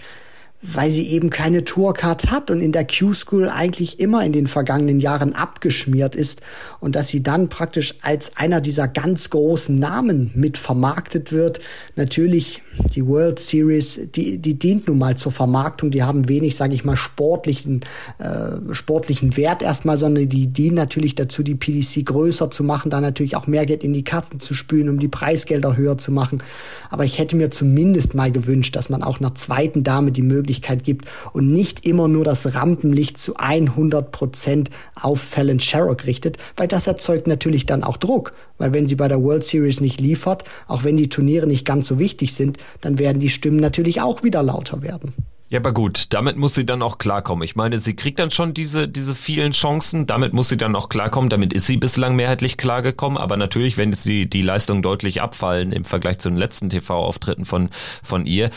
weil 0.62 0.90
sie 0.90 1.08
eben 1.08 1.30
keine 1.30 1.64
Tourcard 1.64 2.30
hat 2.30 2.50
und 2.50 2.60
in 2.60 2.72
der 2.72 2.86
Q-School 2.86 3.48
eigentlich 3.48 3.98
immer 3.98 4.24
in 4.24 4.32
den 4.32 4.46
vergangenen 4.46 5.00
Jahren 5.00 5.34
abgeschmiert 5.34 6.14
ist 6.14 6.42
und 6.80 6.96
dass 6.96 7.08
sie 7.08 7.22
dann 7.22 7.48
praktisch 7.48 7.94
als 8.02 8.36
einer 8.36 8.60
dieser 8.60 8.86
ganz 8.86 9.30
großen 9.30 9.78
Namen 9.78 10.30
mit 10.34 10.58
vermarktet 10.58 11.32
wird. 11.32 11.60
Natürlich 11.96 12.60
die 12.94 13.06
World 13.06 13.38
Series, 13.38 14.00
die, 14.14 14.36
die 14.36 14.58
dient 14.58 14.86
nun 14.86 14.98
mal 14.98 15.16
zur 15.16 15.32
Vermarktung, 15.32 15.90
die 15.90 16.02
haben 16.02 16.28
wenig, 16.28 16.56
sage 16.56 16.74
ich 16.74 16.84
mal, 16.84 16.96
sportlichen, 16.96 17.80
äh, 18.18 18.74
sportlichen 18.74 19.38
Wert 19.38 19.62
erstmal, 19.62 19.96
sondern 19.96 20.28
die 20.28 20.48
dienen 20.48 20.76
natürlich 20.76 21.14
dazu, 21.14 21.42
die 21.42 21.54
PDC 21.54 22.04
größer 22.04 22.50
zu 22.50 22.64
machen, 22.64 22.90
da 22.90 23.00
natürlich 23.00 23.34
auch 23.34 23.46
mehr 23.46 23.64
Geld 23.64 23.82
in 23.82 23.94
die 23.94 24.04
Kassen 24.04 24.40
zu 24.40 24.52
spülen, 24.52 24.90
um 24.90 24.98
die 24.98 25.08
Preisgelder 25.08 25.78
höher 25.78 25.96
zu 25.96 26.12
machen. 26.12 26.42
Aber 26.90 27.06
ich 27.06 27.18
hätte 27.18 27.36
mir 27.36 27.50
zumindest 27.50 28.14
mal 28.14 28.30
gewünscht, 28.30 28.76
dass 28.76 28.90
man 28.90 29.02
auch 29.02 29.20
einer 29.20 29.34
zweiten 29.34 29.84
Dame 29.84 30.12
die 30.12 30.22
Möglichkeit 30.22 30.49
Möglichkeit 30.50 30.82
gibt 30.82 31.06
und 31.32 31.52
nicht 31.52 31.86
immer 31.86 32.08
nur 32.08 32.24
das 32.24 32.54
Rampenlicht 32.54 33.18
zu 33.18 33.36
100 33.36 34.10
Prozent 34.10 34.70
auf 35.00 35.20
Fallon 35.20 35.60
Sherrock 35.60 36.06
richtet, 36.06 36.38
weil 36.56 36.66
das 36.66 36.88
erzeugt 36.88 37.28
natürlich 37.28 37.66
dann 37.66 37.84
auch 37.84 37.96
Druck, 37.96 38.32
weil 38.58 38.72
wenn 38.72 38.88
sie 38.88 38.96
bei 38.96 39.06
der 39.06 39.22
World 39.22 39.44
Series 39.44 39.80
nicht 39.80 40.00
liefert, 40.00 40.42
auch 40.66 40.82
wenn 40.82 40.96
die 40.96 41.08
Turniere 41.08 41.46
nicht 41.46 41.64
ganz 41.64 41.86
so 41.86 42.00
wichtig 42.00 42.34
sind, 42.34 42.58
dann 42.80 42.98
werden 42.98 43.20
die 43.20 43.30
Stimmen 43.30 43.58
natürlich 43.58 44.00
auch 44.00 44.24
wieder 44.24 44.42
lauter 44.42 44.82
werden. 44.82 45.14
Ja, 45.50 45.58
aber 45.58 45.72
gut, 45.72 46.12
damit 46.12 46.36
muss 46.36 46.54
sie 46.54 46.66
dann 46.66 46.82
auch 46.82 46.98
klarkommen. 46.98 47.44
Ich 47.44 47.56
meine, 47.56 47.78
sie 47.78 47.94
kriegt 47.96 48.20
dann 48.20 48.30
schon 48.30 48.54
diese, 48.54 48.86
diese 48.86 49.16
vielen 49.16 49.50
Chancen, 49.52 50.06
damit 50.06 50.32
muss 50.32 50.48
sie 50.48 50.56
dann 50.56 50.76
auch 50.76 50.88
klarkommen, 50.88 51.28
damit 51.28 51.52
ist 51.52 51.66
sie 51.66 51.76
bislang 51.76 52.14
mehrheitlich 52.14 52.56
klargekommen, 52.56 53.18
aber 53.18 53.36
natürlich, 53.36 53.76
wenn 53.76 53.92
sie 53.92 54.26
die 54.26 54.42
Leistung 54.42 54.80
deutlich 54.80 55.22
abfallen 55.22 55.72
im 55.72 55.84
Vergleich 55.84 56.20
zu 56.20 56.28
den 56.28 56.38
letzten 56.38 56.70
TV-Auftritten 56.70 57.44
von, 57.44 57.68
von 58.02 58.26
ihr, 58.26 58.50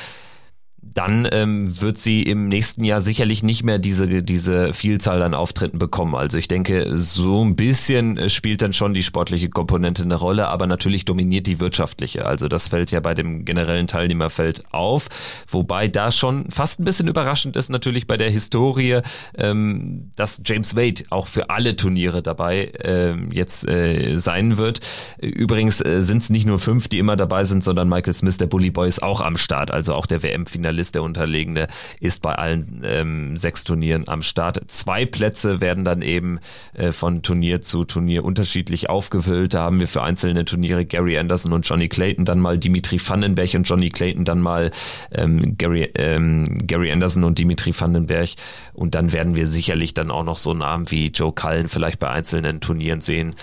dann 0.94 1.28
ähm, 1.32 1.82
wird 1.82 1.98
sie 1.98 2.24
im 2.24 2.48
nächsten 2.48 2.84
Jahr 2.84 3.02
sicherlich 3.02 3.42
nicht 3.42 3.64
mehr 3.64 3.80
diese, 3.80 4.22
diese 4.22 4.74
Vielzahl 4.74 5.24
an 5.24 5.34
Auftritten 5.34 5.80
bekommen. 5.80 6.16
Also 6.16 6.38
ich 6.38 6.48
denke, 6.48 6.98
so 6.98 7.44
ein 7.44 7.56
bisschen 7.56 8.18
äh, 8.18 8.30
spielt 8.30 8.62
dann 8.62 8.74
schon 8.74 8.94
die 8.94 9.04
sportliche 9.04 9.50
Komponente 9.50 10.04
eine 10.04 10.16
Rolle, 10.16 10.48
aber 10.48 10.68
natürlich 10.68 11.06
dominiert 11.06 11.48
die 11.48 11.60
wirtschaftliche. 11.60 12.26
Also 12.26 12.48
das 12.48 12.68
fällt 12.68 12.92
ja 12.92 13.00
bei 13.00 13.14
dem 13.16 13.46
generellen 13.46 13.88
Teilnehmerfeld 13.88 14.64
auf. 14.72 15.10
Wobei 15.48 15.88
da 15.88 16.12
schon 16.12 16.50
fast 16.52 16.80
ein 16.80 16.84
bisschen 16.84 17.08
überraschend 17.08 17.56
ist 17.56 17.70
natürlich 17.70 18.06
bei 18.06 18.18
der 18.18 18.30
Historie, 18.30 19.00
ähm, 19.38 20.12
dass 20.16 20.42
James 20.46 20.76
Wade 20.76 21.06
auch 21.10 21.28
für 21.28 21.50
alle 21.50 21.76
Turniere 21.76 22.22
dabei 22.22 22.72
ähm, 22.84 23.30
jetzt 23.32 23.68
äh, 23.68 24.18
sein 24.18 24.58
wird. 24.58 24.80
Übrigens 25.20 25.84
äh, 25.84 26.02
sind 26.02 26.22
es 26.22 26.30
nicht 26.30 26.46
nur 26.46 26.60
fünf, 26.60 26.88
die 26.88 27.00
immer 27.00 27.16
dabei 27.16 27.46
sind, 27.46 27.64
sondern 27.64 27.90
Michael 27.90 28.14
Smith, 28.14 28.38
der 28.38 28.48
Bully 28.48 28.70
Boy, 28.70 28.88
ist 28.88 29.02
auch 29.02 29.22
am 29.22 29.38
Start, 29.38 29.72
also 29.72 29.96
auch 29.96 30.06
der 30.06 30.22
WM-Finalist 30.22 30.73
ist 30.80 30.96
der 30.96 31.04
Unterlegene, 31.04 31.68
ist 32.00 32.22
bei 32.22 32.36
allen 32.36 32.82
ähm, 32.84 33.36
sechs 33.36 33.64
Turnieren 33.64 34.08
am 34.08 34.22
Start. 34.22 34.60
Zwei 34.68 35.06
Plätze 35.06 35.62
werden 35.62 35.84
dann 35.84 36.02
eben 36.02 36.40
äh, 36.74 36.92
von 36.92 37.22
Turnier 37.22 37.62
zu 37.62 37.84
Turnier 37.86 38.24
unterschiedlich 38.24 38.90
aufgefüllt. 38.90 39.54
Da 39.54 39.64
haben 39.64 39.80
wir 39.80 39.88
für 39.88 40.02
einzelne 40.02 40.46
Turniere 40.46 40.86
Gary 40.86 41.18
Anderson 41.18 41.54
und 41.54 41.68
Johnny 41.68 41.90
Clayton, 41.90 42.26
dann 42.26 42.40
mal 42.40 42.58
Dimitri 42.58 43.00
Vandenberg 43.00 43.54
und 43.54 43.64
Johnny 43.64 43.90
Clayton, 43.90 44.26
dann 44.26 44.40
mal 44.40 44.72
ähm, 45.12 45.58
Gary, 45.58 45.90
ähm, 45.96 46.46
Gary 46.68 46.92
Anderson 46.92 47.24
und 47.24 47.40
Dimitri 47.40 47.74
Vandenberg. 47.78 48.30
Und 48.74 48.96
dann 48.96 49.12
werden 49.14 49.36
wir 49.36 49.48
sicherlich 49.48 49.94
dann 49.94 50.12
auch 50.12 50.24
noch 50.24 50.38
so 50.38 50.54
Namen 50.54 50.90
wie 50.92 51.08
Joe 51.08 51.34
Cullen 51.34 51.68
vielleicht 51.70 52.00
bei 52.00 52.10
einzelnen 52.10 52.62
Turnieren 52.62 53.02
sehen 53.02 53.36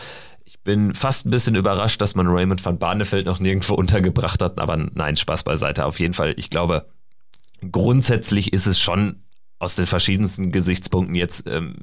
bin 0.65 0.95
fast 0.95 1.27
ein 1.27 1.31
bisschen 1.31 1.55
überrascht, 1.55 2.01
dass 2.03 2.15
man 2.15 2.27
Raymond 2.27 2.65
van 2.65 2.79
Barneveld 2.79 3.27
noch 3.27 3.41
nirgendwo 3.41 3.75
untergebracht 3.75 4.43
hat, 4.43 4.59
aber 4.59 4.77
nein, 4.77 5.17
Spaß 5.17 5.43
beiseite. 5.45 5.87
Auf 5.87 6.01
jeden 6.01 6.15
Fall, 6.15 6.35
ich 6.37 6.51
glaube, 6.51 6.87
grundsätzlich 7.71 8.53
ist 8.53 8.67
es 8.67 8.79
schon 8.79 9.23
aus 9.59 9.77
den 9.77 9.87
verschiedensten 9.87 10.53
Gesichtspunkten 10.53 11.15
jetzt 11.15 11.45
ähm, 11.47 11.77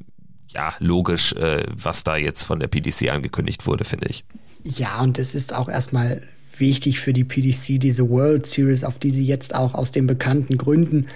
ja 0.47 0.73
logisch, 0.79 1.33
äh, 1.33 1.63
was 1.73 2.03
da 2.03 2.17
jetzt 2.17 2.43
von 2.43 2.59
der 2.59 2.67
PDC 2.67 3.11
angekündigt 3.11 3.67
wurde, 3.67 3.83
finde 3.83 4.07
ich. 4.09 4.25
Ja, 4.63 5.01
und 5.01 5.19
es 5.19 5.35
ist 5.35 5.53
auch 5.53 5.69
erstmal 5.69 6.23
wichtig 6.57 6.99
für 6.99 7.13
die 7.13 7.23
PDC, 7.23 7.79
diese 7.79 8.09
World 8.09 8.47
Series, 8.47 8.83
auf 8.83 8.99
die 8.99 9.11
sie 9.11 9.25
jetzt 9.25 9.53
auch 9.53 9.73
aus 9.73 9.91
den 9.91 10.07
bekannten 10.07 10.57
Gründen 10.57 11.07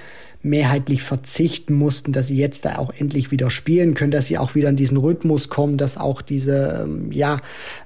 mehrheitlich 0.43 1.03
verzichten 1.03 1.73
mussten, 1.73 2.13
dass 2.13 2.27
sie 2.27 2.37
jetzt 2.37 2.65
da 2.65 2.77
auch 2.77 2.91
endlich 2.97 3.29
wieder 3.31 3.51
spielen 3.51 3.93
können, 3.93 4.11
dass 4.11 4.25
sie 4.25 4.37
auch 4.37 4.55
wieder 4.55 4.69
in 4.69 4.75
diesen 4.75 4.97
Rhythmus 4.97 5.49
kommen, 5.49 5.77
dass 5.77 5.97
auch 5.97 6.21
diese 6.21 6.83
ähm, 6.83 7.11
ja, 7.11 7.37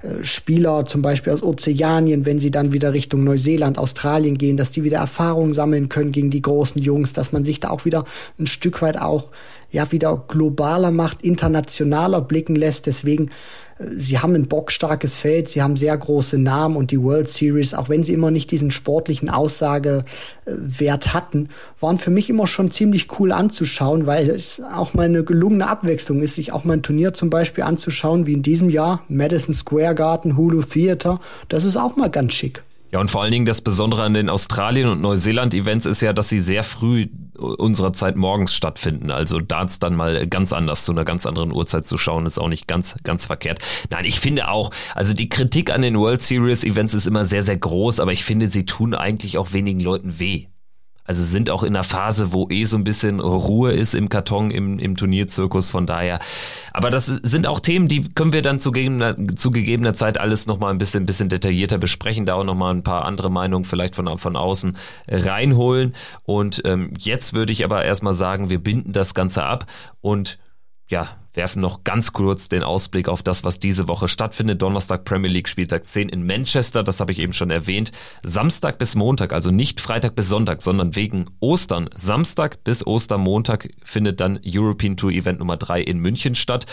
äh, 0.01 0.23
Spieler 0.23 0.85
zum 0.85 1.01
Beispiel 1.01 1.33
aus 1.33 1.43
Ozeanien, 1.43 2.25
wenn 2.25 2.39
sie 2.39 2.51
dann 2.51 2.71
wieder 2.71 2.93
Richtung 2.93 3.23
Neuseeland, 3.23 3.77
Australien 3.77 4.37
gehen, 4.37 4.55
dass 4.55 4.71
die 4.71 4.83
wieder 4.83 4.99
Erfahrungen 4.99 5.53
sammeln 5.53 5.89
können 5.89 6.11
gegen 6.11 6.29
die 6.29 6.41
großen 6.41 6.81
Jungs, 6.81 7.13
dass 7.13 7.31
man 7.31 7.43
sich 7.43 7.59
da 7.59 7.69
auch 7.69 7.83
wieder 7.83 8.05
ein 8.39 8.47
Stück 8.47 8.81
weit 8.81 8.99
auch 8.99 9.31
ja 9.71 9.91
wieder 9.91 10.23
globaler 10.27 10.91
macht, 10.91 11.21
internationaler 11.21 12.21
blicken 12.21 12.55
lässt. 12.55 12.85
Deswegen 12.85 13.31
sie 13.77 14.19
haben 14.19 14.35
ein 14.35 14.47
bockstarkes 14.47 15.15
Feld, 15.15 15.49
sie 15.49 15.61
haben 15.61 15.75
sehr 15.75 15.97
große 15.97 16.37
Namen 16.37 16.75
und 16.75 16.91
die 16.91 17.01
World 17.01 17.27
Series, 17.27 17.73
auch 17.73 17.89
wenn 17.89 18.03
sie 18.03 18.13
immer 18.13 18.31
nicht 18.31 18.51
diesen 18.51 18.71
sportlichen 18.71 19.29
Aussagewert 19.29 21.13
hatten, 21.13 21.49
waren 21.79 21.97
für 21.97 22.11
mich 22.11 22.29
immer 22.29 22.47
schon 22.47 22.71
ziemlich 22.71 23.19
cool 23.19 23.31
anzuschauen, 23.31 24.05
weil 24.05 24.29
es 24.29 24.61
auch 24.73 24.93
mal 24.93 25.05
eine 25.05 25.23
gelungene 25.23 25.67
Abwechslung 25.67 26.21
ist, 26.21 26.35
sich 26.35 26.51
auch 26.51 26.63
mal 26.63 26.73
ein 26.73 26.83
Turnier 26.83 27.13
zum 27.13 27.29
Beispiel 27.29 27.63
anzuschauen, 27.63 28.25
wie 28.25 28.33
in 28.33 28.43
diesem 28.43 28.69
Jahr, 28.69 29.03
Madison 29.09 29.53
Square 29.53 29.95
Garden, 29.95 30.37
Hulu 30.37 30.61
Theater. 30.61 31.19
Das 31.49 31.65
ist 31.65 31.75
auch 31.75 31.95
mal 31.95 32.09
ganz 32.09 32.33
schick. 32.33 32.63
Ja, 32.91 33.01
und 33.01 33.11
vor 33.11 33.23
allen 33.23 33.31
Dingen 33.31 33.45
das 33.45 33.61
Besondere 33.61 34.03
an 34.03 34.13
den 34.13 34.29
Australien- 34.29 34.87
und 34.87 35.01
Neuseeland-Events 35.01 35.85
ist 35.85 36.01
ja, 36.01 36.13
dass 36.13 36.29
sie 36.29 36.39
sehr 36.39 36.63
früh 36.63 37.07
unserer 37.37 37.93
Zeit 37.93 38.15
morgens 38.15 38.53
stattfinden. 38.53 39.11
Also 39.11 39.39
Darts 39.39 39.79
dann 39.79 39.95
mal 39.95 40.27
ganz 40.27 40.53
anders 40.53 40.85
zu 40.85 40.91
einer 40.91 41.05
ganz 41.05 41.25
anderen 41.25 41.53
Uhrzeit 41.53 41.85
zu 41.85 41.97
schauen, 41.97 42.25
ist 42.25 42.39
auch 42.39 42.49
nicht 42.49 42.67
ganz, 42.67 42.95
ganz 43.03 43.25
verkehrt. 43.25 43.59
Nein, 43.89 44.05
ich 44.05 44.19
finde 44.19 44.49
auch, 44.49 44.71
also 44.93 45.13
die 45.13 45.29
Kritik 45.29 45.71
an 45.71 45.81
den 45.81 45.97
World 45.97 46.21
Series 46.21 46.63
Events 46.63 46.93
ist 46.93 47.07
immer 47.07 47.25
sehr, 47.25 47.43
sehr 47.43 47.57
groß, 47.57 47.99
aber 47.99 48.11
ich 48.11 48.23
finde, 48.23 48.47
sie 48.47 48.65
tun 48.65 48.93
eigentlich 48.93 49.37
auch 49.37 49.53
wenigen 49.53 49.79
Leuten 49.79 50.19
weh. 50.19 50.47
Also 51.05 51.21
sind 51.21 51.49
auch 51.49 51.63
in 51.63 51.75
einer 51.75 51.83
Phase, 51.83 52.33
wo 52.33 52.47
eh 52.49 52.63
so 52.65 52.77
ein 52.77 52.83
bisschen 52.83 53.19
Ruhe 53.19 53.71
ist 53.71 53.93
im 53.93 54.09
Karton, 54.09 54.51
im, 54.51 54.79
im 54.79 54.97
Turnierzirkus, 54.97 55.71
von 55.71 55.85
daher. 55.85 56.19
Aber 56.73 56.89
das 56.89 57.05
sind 57.05 57.47
auch 57.47 57.59
Themen, 57.59 57.87
die 57.87 58.03
können 58.13 58.33
wir 58.33 58.41
dann 58.41 58.59
zu 58.59 58.71
gegebener, 58.71 59.15
zu 59.35 59.51
gegebener 59.51 59.93
Zeit 59.93 60.19
alles 60.19 60.47
nochmal 60.47 60.71
ein 60.71 60.77
bisschen, 60.77 61.05
bisschen 61.05 61.29
detaillierter 61.29 61.77
besprechen, 61.77 62.25
da 62.25 62.33
auch 62.33 62.43
nochmal 62.43 62.73
ein 62.73 62.83
paar 62.83 63.05
andere 63.05 63.29
Meinungen 63.29 63.65
vielleicht 63.65 63.95
von, 63.95 64.17
von 64.17 64.35
außen 64.35 64.75
reinholen. 65.07 65.95
Und 66.23 66.61
ähm, 66.65 66.91
jetzt 66.97 67.33
würde 67.33 67.51
ich 67.51 67.63
aber 67.63 67.85
erstmal 67.85 68.13
sagen, 68.13 68.49
wir 68.49 68.59
binden 68.61 68.91
das 68.91 69.13
Ganze 69.13 69.43
ab 69.43 69.67
und 70.01 70.39
ja, 70.87 71.09
werfen 71.33 71.61
noch 71.61 71.83
ganz 71.83 72.13
kurz 72.13 72.47
den 72.47 72.63
Ausblick 72.63 73.09
auf 73.09 73.23
das, 73.23 73.43
was 73.43 73.59
diese 73.59 73.87
Woche 73.87 74.07
stattfindet. 74.07 74.61
Donnerstag 74.61 75.03
Premier 75.03 75.29
League 75.29 75.49
Spieltag 75.49 75.85
10 75.85 76.09
in 76.09 76.25
Manchester, 76.25 76.83
das 76.83 76.99
habe 76.99 77.11
ich 77.11 77.19
eben 77.19 77.33
schon 77.33 77.49
erwähnt. 77.49 77.91
Samstag 78.23 78.77
bis 78.77 78.95
Montag, 78.95 79.33
also 79.33 79.51
nicht 79.51 79.81
Freitag 79.81 80.15
bis 80.15 80.29
Sonntag, 80.29 80.61
sondern 80.61 80.95
wegen 80.95 81.25
Ostern. 81.39 81.89
Samstag 81.93 82.63
bis 82.63 82.85
Ostermontag 82.85 83.69
findet 83.83 84.19
dann 84.19 84.39
European 84.45 84.95
Tour 84.95 85.11
Event 85.11 85.39
Nummer 85.39 85.57
3 85.57 85.81
in 85.81 85.99
München 85.99 86.35
statt. 86.35 86.65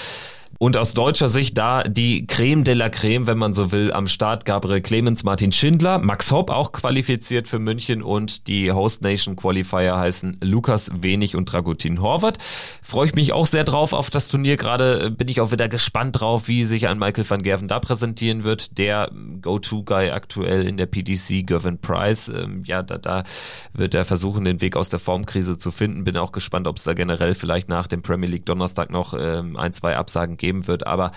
Und 0.63 0.77
aus 0.77 0.95
deutscher 0.95 1.29
Sicht 1.29 1.59
da 1.59 1.83
die 1.83 2.25
Creme 2.25 2.63
de 2.63 2.75
la 2.75 2.89
Creme, 2.89 3.27
wenn 3.27 3.37
man 3.37 3.53
so 3.53 3.73
will, 3.73 3.93
am 3.93 4.07
Start 4.07 4.45
Gabriel 4.45 4.81
Clemens, 4.81 5.25
Martin 5.25 5.51
Schindler, 5.51 5.99
Max 5.99 6.31
Hopp 6.31 6.51
auch 6.51 6.71
qualifiziert 6.71 7.49
für 7.49 7.59
München 7.59 8.01
und 8.01 8.47
die 8.47 8.71
Host 8.71 9.03
Nation 9.03 9.35
Qualifier 9.35 9.99
heißen 9.99 10.39
Lukas 10.41 10.93
Wenig 10.95 11.35
und 11.35 11.47
Dragutin 11.47 12.01
Horvath. 12.01 12.39
Freue 12.81 13.07
ich 13.07 13.15
mich 13.17 13.33
auch 13.33 13.47
sehr 13.47 13.65
drauf 13.65 13.93
auf 13.93 14.09
das 14.09 14.29
Turnier. 14.29 14.57
Gerade 14.57 15.11
bin 15.11 15.27
ich 15.27 15.41
auch 15.41 15.51
wieder 15.51 15.69
gespannt 15.69 16.21
drauf, 16.21 16.47
wie 16.47 16.63
sich 16.63 16.87
ein 16.87 16.97
Michael 16.97 17.29
van 17.29 17.43
Gerven 17.43 17.67
da 17.67 17.81
präsentieren 17.81 18.45
wird. 18.45 18.79
Der 18.79 19.11
Go-To-Guy 19.41 20.11
aktuell 20.11 20.65
in 20.65 20.77
der 20.77 20.87
PDC, 20.87 21.45
Gervin 21.45 21.79
Price. 21.79 22.29
Ähm, 22.29 22.63
ja, 22.67 22.85
da, 22.85 22.99
da 22.99 23.25
wird 23.75 23.95
er 23.95 24.05
versuchen, 24.05 24.45
den 24.45 24.61
Weg 24.61 24.77
aus 24.77 24.91
der 24.91 25.01
Formkrise 25.01 25.59
zu 25.59 25.73
finden. 25.73 26.05
Bin 26.05 26.17
auch 26.17 26.31
gespannt, 26.31 26.69
ob 26.69 26.77
es 26.77 26.85
da 26.85 26.95
generell 26.95 27.35
vielleicht 27.35 27.69
nach 27.69 27.89
dem 27.89 28.03
Premier 28.03 28.29
League 28.29 28.47
Donnerstag 28.47 28.93
noch 28.93 29.13
ähm, 29.19 29.57
ein, 29.57 29.73
zwei 29.73 29.97
Absagen 29.97 30.37
geben 30.53 30.67
wird. 30.67 30.87
Aber 30.87 31.13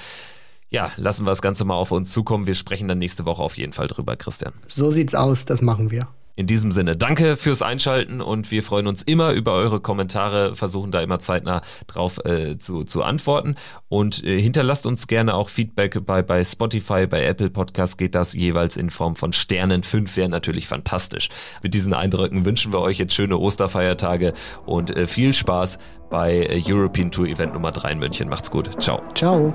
ja, 0.69 0.91
lassen 0.97 1.25
wir 1.25 1.31
das 1.31 1.41
Ganze 1.41 1.65
mal 1.65 1.75
auf 1.75 1.91
uns 1.91 2.11
zukommen. 2.11 2.47
Wir 2.47 2.55
sprechen 2.55 2.87
dann 2.87 2.97
nächste 2.97 3.25
Woche 3.25 3.43
auf 3.43 3.57
jeden 3.57 3.73
Fall 3.73 3.87
drüber, 3.87 4.15
Christian. 4.15 4.53
So 4.67 4.91
sieht's 4.91 5.13
aus, 5.13 5.45
das 5.45 5.61
machen 5.61 5.91
wir. 5.91 6.07
In 6.35 6.47
diesem 6.47 6.71
Sinne, 6.71 6.97
danke 6.97 7.37
fürs 7.37 7.61
Einschalten 7.61 8.21
und 8.21 8.51
wir 8.51 8.61
freuen 8.61 8.87
uns 8.87 9.01
immer 9.03 9.31
über 9.31 9.53
eure 9.53 9.79
Kommentare, 9.79 10.55
versuchen 10.55 10.91
da 10.91 11.01
immer 11.01 11.19
zeitnah 11.19 11.61
drauf 11.87 12.23
äh, 12.25 12.57
zu, 12.57 12.83
zu 12.83 13.03
antworten 13.03 13.55
und 13.87 14.23
äh, 14.23 14.41
hinterlasst 14.41 14.85
uns 14.85 15.07
gerne 15.07 15.33
auch 15.33 15.49
Feedback 15.49 16.05
bei, 16.05 16.21
bei 16.21 16.43
Spotify, 16.43 17.07
bei 17.07 17.23
Apple 17.23 17.49
Podcast 17.49 17.97
geht 17.97 18.15
das 18.15 18.33
jeweils 18.33 18.75
in 18.75 18.89
Form 18.89 19.15
von 19.15 19.31
Sternen. 19.31 19.83
Fünf 19.83 20.17
wären 20.17 20.31
natürlich 20.31 20.67
fantastisch. 20.67 21.29
Mit 21.63 21.73
diesen 21.73 21.93
Eindrücken 21.93 22.43
wünschen 22.43 22.73
wir 22.73 22.81
euch 22.81 22.97
jetzt 22.97 23.13
schöne 23.13 23.37
Osterfeiertage 23.37 24.33
und 24.65 24.95
äh, 24.95 25.07
viel 25.07 25.33
Spaß 25.33 25.79
bei 26.09 26.41
äh, 26.41 26.61
European 26.65 27.11
Tour 27.11 27.27
Event 27.27 27.53
Nummer 27.53 27.71
3 27.71 27.93
in 27.93 27.99
München. 27.99 28.29
Macht's 28.29 28.51
gut. 28.51 28.81
Ciao. 28.81 29.01
Ciao. 29.13 29.53